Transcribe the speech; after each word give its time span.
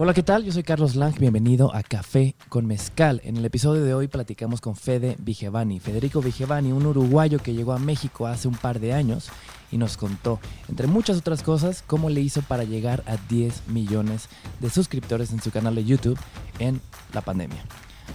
Hola, 0.00 0.14
¿qué 0.14 0.22
tal? 0.22 0.44
Yo 0.44 0.52
soy 0.52 0.62
Carlos 0.62 0.94
Lang, 0.94 1.18
bienvenido 1.18 1.74
a 1.74 1.82
Café 1.82 2.36
con 2.48 2.66
Mezcal. 2.66 3.20
En 3.24 3.36
el 3.36 3.44
episodio 3.44 3.82
de 3.82 3.94
hoy 3.94 4.06
platicamos 4.06 4.60
con 4.60 4.76
Fede 4.76 5.16
Vigevani. 5.18 5.80
Federico 5.80 6.22
Vigevani, 6.22 6.70
un 6.70 6.86
uruguayo 6.86 7.40
que 7.40 7.52
llegó 7.52 7.72
a 7.72 7.80
México 7.80 8.28
hace 8.28 8.46
un 8.46 8.54
par 8.54 8.78
de 8.78 8.92
años 8.92 9.28
y 9.72 9.76
nos 9.76 9.96
contó, 9.96 10.38
entre 10.68 10.86
muchas 10.86 11.16
otras 11.18 11.42
cosas, 11.42 11.82
cómo 11.84 12.10
le 12.10 12.20
hizo 12.20 12.42
para 12.42 12.62
llegar 12.62 13.02
a 13.08 13.16
10 13.28 13.66
millones 13.66 14.28
de 14.60 14.70
suscriptores 14.70 15.32
en 15.32 15.42
su 15.42 15.50
canal 15.50 15.74
de 15.74 15.84
YouTube 15.84 16.16
en 16.60 16.80
la 17.12 17.22
pandemia. 17.22 17.64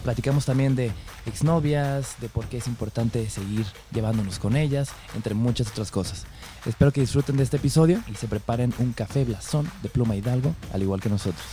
Platicamos 0.06 0.46
también 0.46 0.78
de 0.78 0.90
exnovias, 1.26 2.16
de 2.22 2.30
por 2.30 2.46
qué 2.46 2.60
es 2.60 2.68
importante 2.68 3.30
seguir 3.30 3.66
llevándonos 3.92 4.40
con 4.40 4.56
ellas, 4.56 4.92
entre 5.16 5.34
muchas 5.34 5.68
otras 5.68 5.92
cosas. 5.92 6.26
Espero 6.66 6.94
que 6.94 7.02
disfruten 7.02 7.36
de 7.36 7.44
este 7.44 7.58
episodio 7.58 8.02
y 8.10 8.16
se 8.16 8.26
preparen 8.26 8.74
un 8.80 8.94
café 8.94 9.26
blasón 9.26 9.70
de 9.82 9.90
pluma 9.90 10.16
hidalgo, 10.16 10.56
al 10.72 10.82
igual 10.82 11.02
que 11.02 11.10
nosotros. 11.10 11.44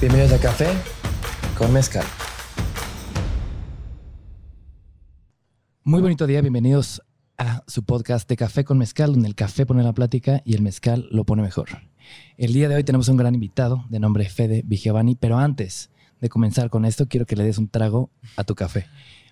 Bienvenidos 0.00 0.32
a 0.32 0.38
Café 0.38 0.68
con 1.58 1.70
Mezcal. 1.74 2.04
Muy 5.82 6.00
bonito 6.00 6.26
día, 6.26 6.40
bienvenidos 6.40 7.02
a 7.36 7.62
su 7.66 7.84
podcast 7.84 8.26
de 8.30 8.36
Café 8.36 8.64
con 8.64 8.78
Mezcal, 8.78 9.12
donde 9.12 9.28
el 9.28 9.34
café 9.34 9.66
pone 9.66 9.82
la 9.82 9.92
plática 9.92 10.40
y 10.46 10.54
el 10.54 10.62
mezcal 10.62 11.06
lo 11.10 11.24
pone 11.24 11.42
mejor. 11.42 11.68
El 12.38 12.54
día 12.54 12.70
de 12.70 12.76
hoy 12.76 12.84
tenemos 12.84 13.08
un 13.08 13.18
gran 13.18 13.34
invitado 13.34 13.84
de 13.90 14.00
nombre 14.00 14.28
Fede 14.30 14.62
Vigevani, 14.64 15.16
pero 15.16 15.36
antes 15.36 15.90
de 16.24 16.30
comenzar 16.30 16.70
con 16.70 16.86
esto, 16.86 17.06
quiero 17.06 17.26
que 17.26 17.36
le 17.36 17.44
des 17.44 17.58
un 17.58 17.68
trago 17.68 18.08
a 18.36 18.44
tu 18.44 18.54
café. 18.54 18.86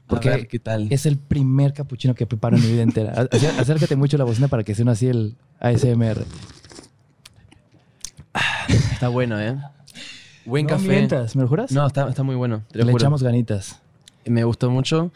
Porque 0.06 0.46
¿qué 0.46 0.58
tal? 0.58 0.88
es 0.92 1.06
el 1.06 1.16
primer 1.16 1.72
capuchino 1.72 2.14
que 2.14 2.26
preparo 2.26 2.56
en 2.58 2.62
mi 2.62 2.70
vida 2.70 2.82
entera. 2.82 3.14
Acé- 3.14 3.58
Acércate 3.58 3.96
mucho 3.96 4.16
a 4.16 4.18
la 4.18 4.24
bocina 4.24 4.46
para 4.48 4.62
que 4.62 4.74
suene 4.74 4.90
así 4.90 5.06
el 5.08 5.36
ASMR. 5.58 6.24
Está 8.92 9.08
bueno, 9.08 9.40
¿eh? 9.40 9.56
Buen 10.44 10.66
no 10.66 10.70
café. 10.74 10.88
mientas, 10.88 11.34
¿me 11.34 11.42
lo 11.42 11.48
juras? 11.48 11.72
No, 11.72 11.86
está, 11.86 12.08
está 12.10 12.22
muy 12.22 12.34
bueno. 12.34 12.62
Te 12.70 12.78
lo 12.78 12.84
Le 12.84 12.92
juro. 12.92 13.02
echamos 13.02 13.22
ganitas. 13.22 13.80
Me 14.24 14.44
gustó 14.44 14.70
mucho. 14.70 15.10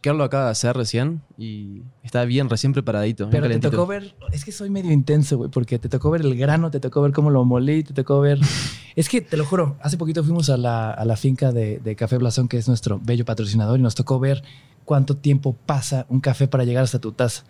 Carlos 0.00 0.18
lo 0.18 0.24
acaba 0.24 0.46
de 0.46 0.50
hacer 0.50 0.76
recién 0.76 1.20
y 1.38 1.82
está 2.02 2.24
bien, 2.24 2.48
recién 2.48 2.72
preparadito. 2.72 3.28
Pero 3.30 3.48
te 3.48 3.58
tocó 3.58 3.86
ver, 3.86 4.14
es 4.32 4.44
que 4.44 4.50
soy 4.50 4.70
medio 4.70 4.92
intenso, 4.92 5.36
güey, 5.36 5.50
porque 5.50 5.78
te 5.78 5.88
tocó 5.88 6.10
ver 6.10 6.22
el 6.22 6.36
grano, 6.36 6.70
te 6.70 6.80
tocó 6.80 7.02
ver 7.02 7.12
cómo 7.12 7.30
lo 7.30 7.44
molí, 7.44 7.84
te 7.84 7.92
tocó 7.92 8.20
ver... 8.20 8.40
es 8.96 9.08
que, 9.08 9.20
te 9.20 9.36
lo 9.36 9.44
juro, 9.44 9.76
hace 9.80 9.96
poquito 9.96 10.24
fuimos 10.24 10.50
a 10.50 10.56
la, 10.56 10.90
a 10.90 11.04
la 11.04 11.16
finca 11.16 11.52
de, 11.52 11.78
de 11.78 11.96
Café 11.96 12.16
Blasón, 12.18 12.48
que 12.48 12.56
es 12.56 12.66
nuestro 12.66 12.98
bello 13.02 13.24
patrocinador, 13.24 13.78
y 13.78 13.82
nos 13.82 13.94
tocó 13.94 14.18
ver 14.18 14.42
cuánto 14.84 15.16
tiempo 15.16 15.54
pasa 15.66 16.06
un 16.08 16.20
café 16.20 16.48
para 16.48 16.64
llegar 16.64 16.82
hasta 16.84 16.98
tu 16.98 17.12
taza. 17.12 17.44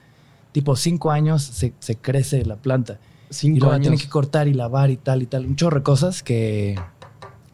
Tipo, 0.53 0.77
cinco 0.77 1.11
años 1.11 1.43
se, 1.43 1.73
se 1.79 1.97
crece 1.97 2.45
la 2.45 2.57
planta. 2.57 2.99
y 3.31 3.35
Cinco 3.35 3.59
luego 3.61 3.71
la 3.71 3.77
años. 3.77 3.83
tienen 3.85 3.99
que 4.01 4.09
cortar 4.09 4.47
y 4.49 4.55
lavar 4.55 4.91
y 4.91 4.97
tal 4.97 5.23
y 5.23 5.27
tal. 5.27 5.47
Un 5.47 5.57
chorro 5.57 5.79
de 5.79 5.83
cosas 5.85 6.23
que, 6.23 6.79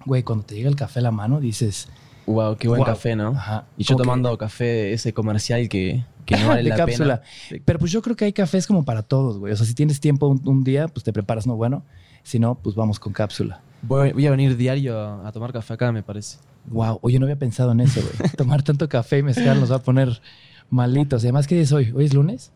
güey, 0.07 0.23
cuando 0.23 0.45
te 0.45 0.55
llega 0.57 0.69
el 0.69 0.77
café 0.77 0.99
a 1.01 1.03
la 1.03 1.11
mano 1.13 1.39
dices... 1.41 1.89
Wow, 2.31 2.57
qué 2.57 2.69
buen 2.69 2.79
Wow. 2.79 2.87
café, 2.87 3.17
¿no? 3.17 3.29
Ajá. 3.31 3.65
Y 3.77 3.85
yo 3.85 3.97
que- 3.97 4.03
tomando 4.03 4.37
café 4.39 4.93
ese 4.93 5.13
comercial 5.13 5.69
que, 5.69 6.05
que 6.27 6.37
no 6.37 6.49
vale 6.49 6.63
de 6.63 6.69
la 6.71 6.77
cápsula. 6.77 7.23
pena. 7.49 7.63
Pero 7.65 7.79
pues 7.79 7.93
yo 7.93 8.03
creo 8.03 8.17
que 8.17 8.25
hay 8.27 8.33
cafés 8.33 8.67
como 8.67 8.85
para 8.85 9.03
todos, 9.03 9.39
güey. 9.39 9.53
O 9.53 9.57
sea, 9.57 9.67
si 9.67 9.75
tienes 9.75 10.01
tiempo 10.01 10.27
un, 10.29 10.41
un 10.47 10.65
día, 10.65 10.89
pues 10.89 11.05
te 11.05 11.13
preparas 11.13 11.47
no 11.47 11.57
bueno. 11.57 11.85
Si 12.23 12.39
no, 12.39 12.55
pues 12.57 12.77
vamos 12.77 13.01
con 13.01 13.13
cápsula. 13.13 13.61
Voy, 13.83 14.13
voy 14.13 14.27
a 14.27 14.31
venir 14.31 14.57
diario 14.57 14.99
a, 14.99 15.27
a 15.27 15.33
tomar 15.33 15.53
café 15.53 15.73
acá, 15.75 15.91
me 15.91 16.03
parece. 16.03 16.37
Wow, 16.67 16.99
oye, 17.03 17.19
no 17.19 17.25
había 17.25 17.39
pensado 17.39 17.73
en 17.73 17.81
eso, 17.81 18.01
güey. 18.03 18.31
Tomar 18.37 18.63
tanto 18.63 18.89
café 18.89 19.19
y 19.19 19.23
mezcal 19.23 19.59
nos 19.59 19.73
va 19.73 19.77
a 19.77 19.83
poner 19.83 20.21
malitos. 20.69 21.23
Y 21.25 21.27
además, 21.29 21.47
¿qué 21.47 21.55
día 21.55 21.65
es 21.65 21.73
hoy? 21.73 21.91
¿Hoy 21.97 22.05
es 22.05 22.13
lunes? 22.13 22.53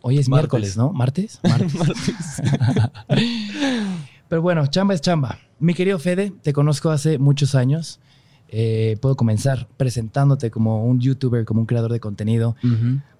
Hoy 0.00 0.18
es 0.18 0.28
Martes. 0.28 0.42
miércoles, 0.44 0.76
¿no? 0.78 0.92
¿Martes? 0.92 1.38
Martes. 1.44 2.42
Pero 4.28 4.42
bueno, 4.42 4.66
chamba 4.66 4.94
es 4.94 5.00
chamba. 5.00 5.38
Mi 5.58 5.74
querido 5.74 5.98
Fede, 5.98 6.32
te 6.42 6.52
conozco 6.52 6.90
hace 6.90 7.18
muchos 7.18 7.54
años. 7.54 8.00
Eh, 8.48 8.96
puedo 9.00 9.14
comenzar 9.16 9.68
presentándote 9.76 10.50
como 10.50 10.84
un 10.86 11.00
youtuber, 11.00 11.44
como 11.44 11.60
un 11.60 11.66
creador 11.66 11.92
de 11.92 12.00
contenido. 12.00 12.56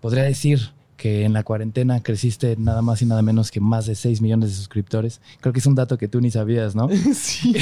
Podría 0.00 0.22
decir 0.24 0.70
que 0.96 1.24
en 1.24 1.32
la 1.32 1.44
cuarentena 1.44 2.02
creciste 2.02 2.56
nada 2.58 2.82
más 2.82 3.02
y 3.02 3.06
nada 3.06 3.22
menos 3.22 3.50
que 3.52 3.60
más 3.60 3.86
de 3.86 3.94
6 3.94 4.20
millones 4.20 4.48
de 4.50 4.56
suscriptores. 4.56 5.20
Creo 5.40 5.52
que 5.52 5.60
es 5.60 5.66
un 5.66 5.76
dato 5.76 5.96
que 5.96 6.08
tú 6.08 6.20
ni 6.20 6.30
sabías, 6.30 6.74
¿no? 6.74 6.88
sí. 7.14 7.54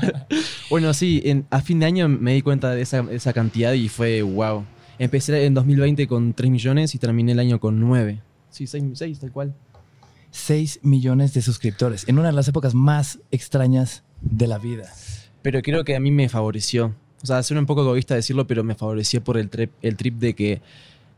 bueno, 0.70 0.94
sí, 0.94 1.20
en- 1.24 1.46
a 1.50 1.60
fin 1.60 1.80
de 1.80 1.86
año 1.86 2.08
me 2.08 2.34
di 2.34 2.42
cuenta 2.42 2.70
de 2.70 2.82
esa, 2.82 3.00
esa 3.10 3.32
cantidad 3.32 3.72
y 3.72 3.88
fue 3.88 4.22
wow. 4.22 4.64
Empecé 4.98 5.44
en 5.46 5.54
2020 5.54 6.06
con 6.06 6.34
3 6.34 6.50
millones 6.50 6.94
y 6.94 6.98
terminé 6.98 7.32
el 7.32 7.38
año 7.40 7.58
con 7.60 7.80
9. 7.80 8.20
Sí, 8.50 8.66
6, 8.66 8.84
6 8.94 9.18
tal 9.20 9.32
cual. 9.32 9.54
6 10.30 10.80
millones 10.82 11.32
de 11.34 11.42
suscriptores 11.42 12.06
en 12.08 12.18
una 12.18 12.28
de 12.28 12.34
las 12.34 12.48
épocas 12.48 12.74
más 12.74 13.18
extrañas 13.30 14.02
de 14.20 14.46
la 14.46 14.58
vida. 14.58 14.84
Pero 15.42 15.62
creo 15.62 15.84
que 15.84 15.96
a 15.96 16.00
mí 16.00 16.10
me 16.10 16.28
favoreció. 16.28 16.94
O 17.22 17.26
sea, 17.26 17.42
suena 17.42 17.60
un 17.60 17.66
poco 17.66 17.82
egoísta 17.82 18.14
decirlo, 18.14 18.46
pero 18.46 18.64
me 18.64 18.74
favoreció 18.74 19.22
por 19.22 19.38
el 19.38 19.50
trip, 19.50 19.72
el 19.82 19.96
trip 19.96 20.18
de 20.18 20.34
que 20.34 20.62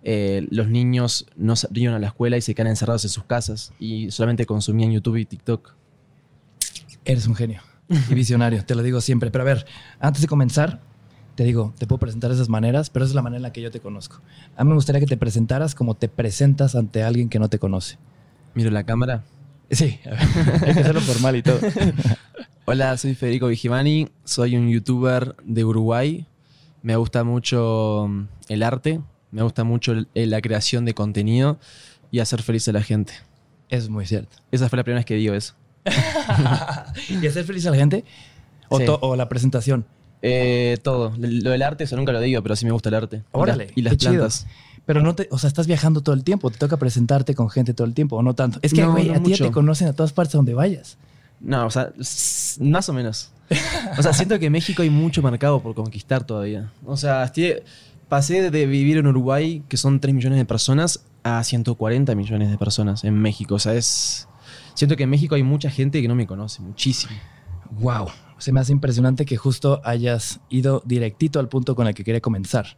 eh, 0.02 0.46
los 0.50 0.68
niños 0.68 1.26
no 1.36 1.56
salieron 1.56 1.94
a 1.94 1.98
la 1.98 2.08
escuela 2.08 2.36
y 2.36 2.40
se 2.40 2.54
quedan 2.54 2.68
encerrados 2.68 3.04
en 3.04 3.10
sus 3.10 3.24
casas 3.24 3.72
y 3.78 4.10
solamente 4.10 4.46
consumían 4.46 4.92
YouTube 4.92 5.16
y 5.16 5.26
TikTok. 5.26 5.74
Eres 7.04 7.26
un 7.26 7.34
genio 7.34 7.62
y 8.08 8.14
visionario, 8.14 8.64
te 8.64 8.74
lo 8.74 8.82
digo 8.82 9.00
siempre. 9.00 9.30
Pero 9.30 9.42
a 9.42 9.44
ver, 9.46 9.66
antes 9.98 10.22
de 10.22 10.28
comenzar, 10.28 10.80
te 11.34 11.44
digo, 11.44 11.74
te 11.78 11.86
puedo 11.86 11.98
presentar 11.98 12.30
de 12.30 12.36
esas 12.36 12.48
maneras, 12.48 12.90
pero 12.90 13.04
esa 13.04 13.12
es 13.12 13.16
la 13.16 13.22
manera 13.22 13.38
en 13.38 13.42
la 13.42 13.52
que 13.52 13.60
yo 13.60 13.70
te 13.70 13.80
conozco. 13.80 14.20
A 14.56 14.64
mí 14.64 14.68
me 14.68 14.74
gustaría 14.74 15.00
que 15.00 15.06
te 15.06 15.16
presentaras 15.16 15.74
como 15.74 15.94
te 15.94 16.08
presentas 16.08 16.74
ante 16.74 17.02
alguien 17.02 17.28
que 17.28 17.38
no 17.38 17.48
te 17.48 17.58
conoce. 17.58 17.98
Miro 18.54 18.70
la 18.70 18.84
cámara. 18.84 19.24
Sí, 19.70 20.00
hay 20.04 20.74
que 20.74 20.80
hacerlo 20.80 21.00
formal 21.00 21.36
y 21.36 21.42
todo. 21.42 21.60
Hola, 22.66 22.96
soy 22.96 23.14
Federico 23.14 23.48
Vigimani, 23.48 24.08
soy 24.24 24.56
un 24.56 24.68
youtuber 24.70 25.34
de 25.44 25.64
Uruguay. 25.64 26.26
Me 26.82 26.96
gusta 26.96 27.24
mucho 27.24 28.06
mm, 28.08 28.26
el 28.48 28.62
arte, 28.62 29.00
me 29.32 29.42
gusta 29.42 29.64
mucho 29.64 29.92
el- 29.92 30.08
la 30.30 30.40
creación 30.40 30.84
de 30.84 30.94
contenido 30.94 31.58
y 32.10 32.20
hacer 32.20 32.42
feliz 32.42 32.68
a 32.68 32.72
la 32.72 32.82
gente. 32.82 33.12
Es 33.68 33.88
muy 33.88 34.06
cierto. 34.06 34.36
Esa 34.52 34.68
fue 34.68 34.76
la 34.76 34.84
primera 34.84 34.98
vez 35.00 35.06
que 35.06 35.14
digo 35.14 35.34
eso. 35.34 35.54
¿Y 37.08 37.26
hacer 37.26 37.44
feliz 37.44 37.66
a 37.66 37.70
la 37.70 37.76
gente? 37.76 38.04
¿O, 38.68 38.78
Sí. 38.78 38.84
to- 38.86 38.98
o 39.02 39.16
la 39.16 39.28
presentación? 39.28 39.84
Eh, 40.22 40.76
todo. 40.82 41.12
Lo 41.18 41.50
del 41.50 41.62
arte, 41.62 41.84
eso 41.84 41.96
nunca 41.96 42.12
lo 42.12 42.20
digo, 42.20 42.42
pero 42.42 42.54
sí 42.56 42.66
me 42.66 42.72
gusta 42.72 42.88
el 42.90 42.94
arte. 42.96 43.16
Y 43.18 43.22
Órale, 43.32 43.66
las- 43.66 43.76
Y 43.78 43.82
las 43.82 43.90
qué 43.92 43.96
chido. 43.96 44.12
plantas. 44.12 44.46
Pero 44.86 45.02
no 45.02 45.14
te, 45.14 45.28
o 45.30 45.38
sea, 45.38 45.48
estás 45.48 45.66
viajando 45.66 46.00
todo 46.02 46.14
el 46.14 46.24
tiempo, 46.24 46.50
te 46.50 46.58
toca 46.58 46.76
presentarte 46.76 47.34
con 47.34 47.48
gente 47.50 47.74
todo 47.74 47.86
el 47.86 47.94
tiempo, 47.94 48.16
o 48.16 48.22
no 48.22 48.34
tanto. 48.34 48.58
Es 48.62 48.72
que, 48.74 48.82
No, 48.82 48.92
güey, 48.92 49.08
no 49.08 49.14
a 49.14 49.22
ti 49.22 49.32
te 49.34 49.50
conocen 49.50 49.88
a 49.88 49.92
todas 49.92 50.12
partes 50.12 50.32
donde 50.34 50.54
vayas. 50.54 50.98
No, 51.40 51.66
o 51.66 51.70
sea, 51.70 51.92
más 52.60 52.88
o 52.88 52.92
menos. 52.92 53.32
O 53.98 54.02
sea, 54.02 54.12
siento 54.12 54.38
que 54.38 54.46
en 54.46 54.52
México 54.52 54.82
hay 54.82 54.90
mucho 54.90 55.22
mercado 55.22 55.60
por 55.62 55.74
conquistar 55.74 56.24
todavía. 56.24 56.72
O 56.84 56.96
sea, 56.96 57.32
pasé 58.08 58.50
de 58.50 58.66
vivir 58.66 58.98
en 58.98 59.06
Uruguay, 59.06 59.62
que 59.68 59.76
son 59.76 60.00
3 60.00 60.14
millones 60.14 60.38
de 60.38 60.44
personas, 60.44 61.04
a 61.22 61.42
140 61.42 62.14
millones 62.14 62.50
de 62.50 62.58
personas 62.58 63.04
en 63.04 63.14
México. 63.14 63.56
O 63.56 63.58
sea, 63.58 63.74
es... 63.74 64.28
Siento 64.74 64.96
que 64.96 65.02
en 65.04 65.10
México 65.10 65.34
hay 65.34 65.42
mucha 65.42 65.70
gente 65.70 66.00
que 66.00 66.08
no 66.08 66.14
me 66.14 66.26
conoce, 66.26 66.62
muchísimo. 66.62 67.12
Wow, 67.72 68.08
se 68.38 68.52
me 68.52 68.60
hace 68.60 68.72
impresionante 68.72 69.24
que 69.24 69.36
justo 69.36 69.80
hayas 69.84 70.40
ido 70.48 70.82
directito 70.84 71.40
al 71.40 71.48
punto 71.48 71.74
con 71.74 71.86
el 71.86 71.94
que 71.94 72.04
quería 72.04 72.20
comenzar. 72.20 72.76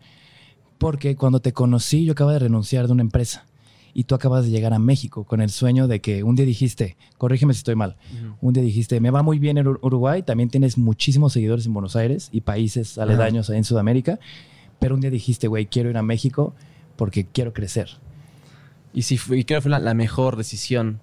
Porque 0.79 1.17
cuando 1.17 1.41
te 1.41 1.53
conocí, 1.53 2.05
yo 2.05 2.12
acababa 2.12 2.34
de 2.34 2.41
renunciar 2.41 2.87
de 2.87 2.93
una 2.93 3.03
empresa 3.03 3.47
y 3.95 4.05
tú 4.05 4.15
acabas 4.15 4.45
de 4.45 4.51
llegar 4.51 4.73
a 4.73 4.79
México 4.79 5.25
con 5.25 5.41
el 5.43 5.51
sueño 5.51 5.87
de 5.89 6.01
que 6.01 6.23
un 6.23 6.35
día 6.35 6.47
dijiste, 6.47 6.97
corrígeme 7.19 7.53
si 7.53 7.59
estoy 7.59 7.75
mal, 7.75 7.97
un 8.41 8.53
día 8.55 8.63
dijiste, 8.63 9.01
me 9.01 9.11
va 9.11 9.23
muy 9.23 9.39
bien 9.39 9.59
en 9.59 9.67
Ur- 9.67 9.79
Uruguay, 9.83 10.23
también 10.23 10.49
tienes 10.49 10.79
muchísimos 10.79 11.33
seguidores 11.35 11.67
en 11.67 11.75
Buenos 11.75 11.95
Aires 11.97 12.29
y 12.33 12.41
países 12.43 12.97
aledaños 12.99 13.51
ahí 13.51 13.59
en 13.59 13.65
Sudamérica, 13.65 14.19
pero 14.79 14.95
un 14.95 15.01
día 15.01 15.11
dijiste, 15.11 15.47
güey, 15.49 15.67
quiero 15.67 15.91
ir 15.91 15.97
a 15.99 16.03
México 16.03 16.55
porque 16.97 17.25
quiero 17.27 17.53
crecer. 17.53 17.89
Y 18.94 19.03
sí, 19.03 19.17
fue- 19.19 19.39
y 19.39 19.44
creo 19.44 19.59
que 19.59 19.62
fue 19.62 19.71
la, 19.71 19.79
la 19.79 19.95
mejor 19.95 20.37
decisión. 20.37 21.00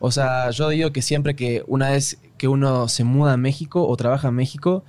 O 0.00 0.10
sea, 0.10 0.50
yo 0.50 0.68
digo 0.68 0.92
que 0.92 1.02
siempre 1.02 1.34
que 1.34 1.62
una 1.66 1.90
vez 1.90 2.18
que 2.36 2.48
uno 2.48 2.88
se 2.88 3.04
muda 3.04 3.32
a 3.32 3.36
México 3.36 3.86
o 3.86 3.96
trabaja 3.96 4.28
en 4.28 4.34
México, 4.34 4.84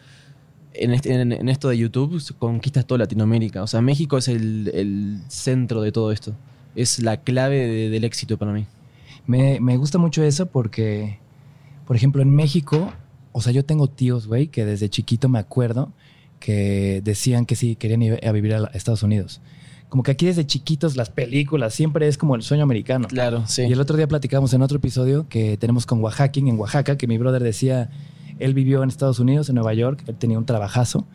en, 0.73 0.91
este- 0.91 1.13
en- 1.13 1.31
en 1.31 1.47
esto 1.49 1.69
de 1.69 1.77
YouTube, 1.77 2.21
conquistas 2.37 2.85
toda 2.85 2.99
Latinoamérica. 2.99 3.63
O 3.63 3.67
sea, 3.67 3.81
México 3.81 4.17
es 4.17 4.27
el, 4.27 4.69
el 4.73 5.19
centro 5.27 5.81
de 5.81 5.91
todo 5.91 6.11
esto. 6.11 6.35
Es 6.75 6.99
la 6.99 7.17
clave 7.21 7.67
de- 7.67 7.89
del 7.89 8.03
éxito 8.03 8.37
para 8.37 8.51
mí. 8.53 8.65
Me, 9.27 9.59
me 9.59 9.77
gusta 9.77 9.97
mucho 9.97 10.23
eso 10.23 10.45
porque, 10.47 11.19
por 11.87 11.95
ejemplo, 11.95 12.21
en 12.21 12.29
México, 12.29 12.93
o 13.31 13.41
sea, 13.41 13.51
yo 13.51 13.65
tengo 13.65 13.87
tíos, 13.87 14.27
güey, 14.27 14.47
que 14.47 14.65
desde 14.65 14.89
chiquito 14.89 15.29
me 15.29 15.39
acuerdo 15.39 15.91
que 16.39 17.01
decían 17.03 17.45
que 17.45 17.55
sí, 17.55 17.75
querían 17.75 18.01
ir 18.01 18.19
a 18.25 18.31
vivir 18.31 18.53
a 18.53 18.65
Estados 18.73 19.03
Unidos. 19.03 19.41
Como 19.89 20.03
que 20.03 20.11
aquí 20.11 20.25
desde 20.25 20.45
chiquitos 20.45 20.97
las 20.97 21.09
películas 21.09 21.73
siempre 21.73 22.07
es 22.07 22.17
como 22.17 22.35
el 22.35 22.41
sueño 22.43 22.63
americano. 22.63 23.07
Claro, 23.07 23.45
sí. 23.47 23.63
Y 23.63 23.71
el 23.71 23.79
otro 23.79 23.95
día 23.97 24.07
platicamos 24.07 24.53
en 24.53 24.61
otro 24.61 24.77
episodio 24.77 25.27
que 25.29 25.57
tenemos 25.57 25.85
con 25.85 26.01
Oaxaca, 26.03 26.39
en 26.39 26.59
Oaxaca, 26.59 26.97
que 26.97 27.07
mi 27.07 27.17
brother 27.17 27.41
decía, 27.41 27.89
él 28.39 28.53
vivió 28.53 28.83
en 28.83 28.89
Estados 28.89 29.19
Unidos, 29.19 29.47
en 29.49 29.55
Nueva 29.55 29.73
York, 29.73 30.03
él 30.07 30.15
tenía 30.15 30.37
un 30.37 30.45
trabajazo, 30.45 31.05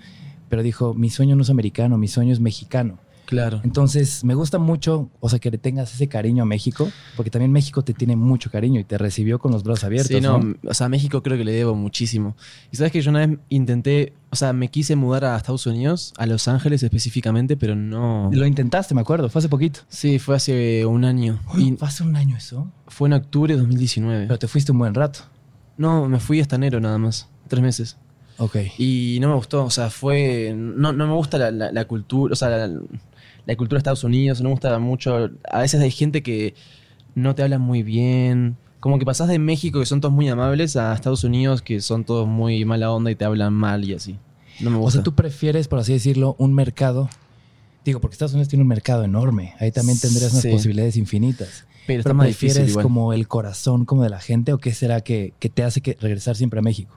pero 0.49 0.62
dijo, 0.62 0.95
mi 0.95 1.11
sueño 1.11 1.37
no 1.37 1.43
es 1.43 1.51
americano, 1.51 1.99
mi 1.99 2.09
sueño 2.09 2.33
es 2.33 2.41
mexicano. 2.41 2.99
Claro. 3.31 3.61
Entonces, 3.65 4.23
me 4.25 4.35
gusta 4.35 4.59
mucho, 4.59 5.09
o 5.21 5.29
sea, 5.29 5.38
que 5.38 5.50
le 5.50 5.56
tengas 5.59 5.94
ese 5.94 6.09
cariño 6.09 6.43
a 6.43 6.47
México, 6.47 6.91
porque 7.17 7.31
también 7.31 7.50
México 7.53 7.82
te 7.82 7.94
tiene 7.94 8.17
mucho 8.17 8.50
cariño 8.50 8.81
y 8.81 8.85
te 8.85 8.99
recibió 8.99 9.38
con 9.38 9.53
los 9.53 9.62
brazos 9.62 9.85
abiertos. 9.85 10.15
Sí, 10.17 10.21
no, 10.21 10.38
¿no? 10.41 10.56
o 10.69 10.75
sea, 10.75 10.87
a 10.87 10.88
México 10.88 11.23
creo 11.23 11.38
que 11.38 11.44
le 11.44 11.53
debo 11.53 11.75
muchísimo. 11.75 12.37
Y 12.73 12.77
sabes 12.77 12.93
que 12.93 13.00
yo 13.00 13.11
una 13.11 13.25
vez 13.27 13.38
intenté, 13.49 14.12
o 14.31 14.37
sea, 14.37 14.53
me 14.53 14.69
quise 14.69 14.97
mudar 14.97 15.25
a 15.25 15.37
Estados 15.37 15.65
Unidos, 15.67 16.12
a 16.19 16.27
Los 16.27 16.49
Ángeles 16.49 16.82
específicamente, 16.82 17.56
pero 17.56 17.75
no. 17.77 18.29
Lo 18.32 18.44
intentaste, 18.47 18.94
me 18.94 19.00
acuerdo, 19.00 19.31
fue 19.31 19.38
hace 19.38 19.49
poquito. 19.49 19.81
Sí, 19.88 20.19
fue 20.19 20.37
hace 20.37 20.85
un 20.85 21.05
año. 21.05 21.41
¿Fue 21.79 21.88
hace 21.88 22.03
un 22.03 22.17
año 22.17 22.37
eso? 22.37 22.71
fue 22.88 23.09
en 23.09 23.12
octubre 23.12 23.55
de 23.55 23.61
2019. 23.61 24.26
Pero 24.26 24.38
te 24.38 24.49
fuiste 24.49 24.73
un 24.73 24.79
buen 24.81 24.93
rato. 24.94 25.21
No, 25.79 26.09
me 26.09 26.19
fui 26.19 26.41
hasta 26.41 26.56
enero 26.56 26.81
nada 26.81 26.99
más. 26.99 27.29
Tres 27.47 27.62
meses. 27.62 27.97
Ok. 28.38 28.56
Y 28.79 29.19
no 29.21 29.29
me 29.29 29.35
gustó, 29.35 29.65
o 29.65 29.71
sea, 29.71 29.91
fue. 29.91 30.55
No, 30.56 30.93
no 30.93 31.06
me 31.06 31.12
gusta 31.15 31.37
la, 31.38 31.50
la- 31.50 31.71
la 31.73 31.85
cultura, 31.85 32.33
o 32.33 32.37
sea, 32.37 32.49
la, 32.49 32.81
la 33.50 33.56
cultura 33.56 33.79
de 33.79 33.81
Estados 33.81 34.05
Unidos, 34.05 34.41
no 34.41 34.49
me 34.49 34.52
gusta 34.55 34.79
mucho. 34.79 35.31
A 35.50 35.61
veces 35.61 35.81
hay 35.81 35.91
gente 35.91 36.23
que 36.23 36.55
no 37.14 37.35
te 37.35 37.43
habla 37.43 37.58
muy 37.58 37.82
bien. 37.82 38.56
Como 38.79 38.99
que 38.99 39.05
pasás 39.05 39.29
de 39.29 39.38
México, 39.38 39.81
que 39.81 39.87
son 39.87 40.00
todos 40.00 40.14
muy 40.14 40.29
amables, 40.29 40.76
a 40.76 40.94
Estados 40.94 41.25
Unidos, 41.25 41.61
que 41.61 41.81
son 41.81 42.05
todos 42.05 42.26
muy 42.29 42.64
mala 42.64 42.91
onda 42.93 43.11
y 43.11 43.17
te 43.17 43.25
hablan 43.25 43.52
mal 43.52 43.85
y 43.85 43.94
así. 43.94 44.17
No 44.61 44.70
me 44.70 44.76
O 44.76 44.81
gusta. 44.81 44.99
sea, 44.99 45.02
tú 45.02 45.14
prefieres, 45.14 45.69
por 45.69 45.79
así 45.81 45.93
decirlo, 45.93 46.37
un 46.38 46.55
mercado. 46.55 47.11
Digo, 47.85 48.00
porque 48.00 48.14
Estados 48.14 48.32
Unidos 48.35 48.49
tiene 48.49 48.62
un 48.62 48.69
mercado 48.69 49.02
enorme. 49.05 49.55
Ahí 49.58 49.73
también 49.73 49.99
tendrías 49.99 50.31
unas 50.32 50.43
Sí. 50.43 50.50
posibilidades 50.50 50.97
infinitas. 50.97 51.67
pero 51.87 52.00
está 52.00 52.11
¿Pero 52.11 52.14
más 52.19 52.26
prefieres 52.26 52.76
como 52.76 53.12
el 53.12 53.26
corazón 53.26 53.85
como 53.85 54.05
de 54.05 54.11
la 54.11 54.20
gente 54.20 54.52
o 54.52 54.58
qué 54.58 54.73
será 54.73 55.00
que, 55.00 55.32
que 55.41 55.49
te 55.49 55.64
hace 55.64 55.81
que 55.81 55.97
regresar 56.00 56.37
siempre 56.37 56.61
a 56.61 56.62
México? 56.62 56.97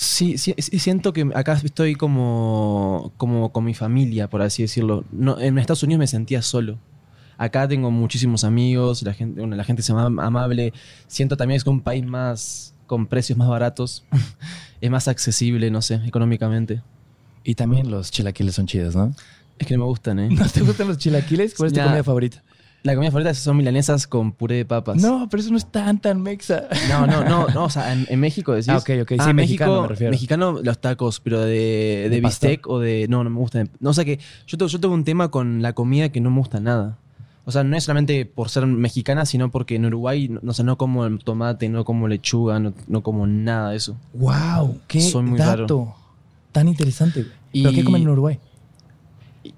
Sí, 0.00 0.38
sí, 0.38 0.54
siento 0.58 1.12
que 1.12 1.28
acá 1.34 1.54
estoy 1.54 1.96
como, 1.96 3.12
como 3.16 3.50
con 3.50 3.64
mi 3.64 3.74
familia, 3.74 4.30
por 4.30 4.42
así 4.42 4.62
decirlo. 4.62 5.04
No, 5.10 5.40
en 5.40 5.58
Estados 5.58 5.82
Unidos 5.82 5.98
me 5.98 6.06
sentía 6.06 6.40
solo. 6.40 6.78
Acá 7.36 7.66
tengo 7.66 7.90
muchísimos 7.90 8.44
amigos, 8.44 9.02
la 9.02 9.12
gente, 9.12 9.40
bueno, 9.40 9.56
la 9.56 9.64
gente 9.64 9.82
se 9.82 9.90
ama- 9.90 10.24
amable. 10.24 10.72
Siento 11.08 11.36
también 11.36 11.58
que 11.58 11.62
es 11.62 11.66
un 11.66 11.80
país 11.80 12.06
más 12.06 12.74
con 12.86 13.08
precios 13.08 13.36
más 13.36 13.48
baratos. 13.48 14.04
es 14.80 14.88
más 14.88 15.08
accesible, 15.08 15.68
no 15.72 15.82
sé, 15.82 15.96
económicamente. 16.06 16.80
Y 17.42 17.56
también 17.56 17.90
los 17.90 18.12
chilaquiles 18.12 18.54
son 18.54 18.66
chidos, 18.68 18.94
¿no? 18.94 19.12
Es 19.58 19.66
que 19.66 19.74
no 19.76 19.80
me 19.80 19.86
gustan, 19.86 20.20
¿eh? 20.20 20.28
¿No 20.30 20.46
te 20.48 20.60
gustan 20.60 20.86
los 20.86 20.98
chilaquiles? 20.98 21.54
¿Cuál 21.56 21.66
es 21.68 21.72
tu 21.72 21.80
comida 21.88 22.04
favorita? 22.04 22.44
La 22.84 22.94
comida 22.94 23.10
favorita 23.10 23.34
son 23.34 23.56
milanesas 23.56 24.06
con 24.06 24.32
puré 24.32 24.54
de 24.56 24.64
papas. 24.64 25.02
No, 25.02 25.28
pero 25.30 25.40
eso 25.42 25.50
no 25.50 25.58
es 25.58 25.66
tan, 25.66 25.98
tan 26.00 26.22
mexa. 26.22 26.68
No, 26.88 27.06
no, 27.06 27.24
no, 27.24 27.46
no, 27.54 27.64
o 27.64 27.70
sea, 27.70 27.92
en, 27.92 28.06
en 28.08 28.20
México 28.20 28.52
decís. 28.52 28.68
Ah, 28.68 28.78
ok, 28.78 28.90
ok, 29.02 29.12
sí, 29.20 29.32
mexicano 29.34 29.82
me 29.82 29.88
refiero. 29.88 30.10
Mexicano, 30.12 30.58
los 30.62 30.78
tacos, 30.80 31.20
pero 31.20 31.40
de, 31.40 31.48
de, 32.04 32.08
¿De 32.10 32.20
bistec 32.20 32.66
o 32.68 32.78
de. 32.78 33.06
No, 33.08 33.24
no 33.24 33.30
me 33.30 33.38
gusta. 33.38 33.64
No, 33.80 33.90
o 33.90 33.94
sea 33.94 34.04
que 34.04 34.18
yo, 34.46 34.56
tengo- 34.56 34.68
yo 34.68 34.78
tengo 34.80 34.94
un 34.94 35.04
tema 35.04 35.28
con 35.30 35.60
la 35.60 35.72
comida 35.72 36.08
que 36.10 36.20
no 36.20 36.30
me 36.30 36.38
gusta 36.38 36.60
nada. 36.60 36.98
O 37.44 37.50
sea, 37.50 37.64
no 37.64 37.76
es 37.76 37.84
solamente 37.84 38.26
por 38.26 38.50
ser 38.50 38.66
mexicana, 38.66 39.24
sino 39.24 39.50
porque 39.50 39.74
en 39.76 39.86
Uruguay, 39.86 40.28
no, 40.28 40.40
o 40.50 40.54
sea, 40.54 40.64
no 40.66 40.76
como 40.78 41.04
el 41.06 41.18
tomate, 41.18 41.68
no 41.70 41.84
como 41.84 42.06
lechuga, 42.06 42.60
no, 42.60 42.74
no 42.88 43.02
como 43.02 43.26
nada 43.26 43.70
de 43.70 43.76
eso. 43.78 43.96
¡Wow! 44.12 44.78
¡Qué 44.86 45.00
Soy 45.00 45.22
muy 45.24 45.38
dato! 45.38 45.94
Tan 46.52 46.68
interesante. 46.68 47.26
Y- 47.52 47.62
¿Pero 47.62 47.74
qué 47.74 47.84
comen 47.84 48.02
en 48.02 48.08
Uruguay? 48.10 48.38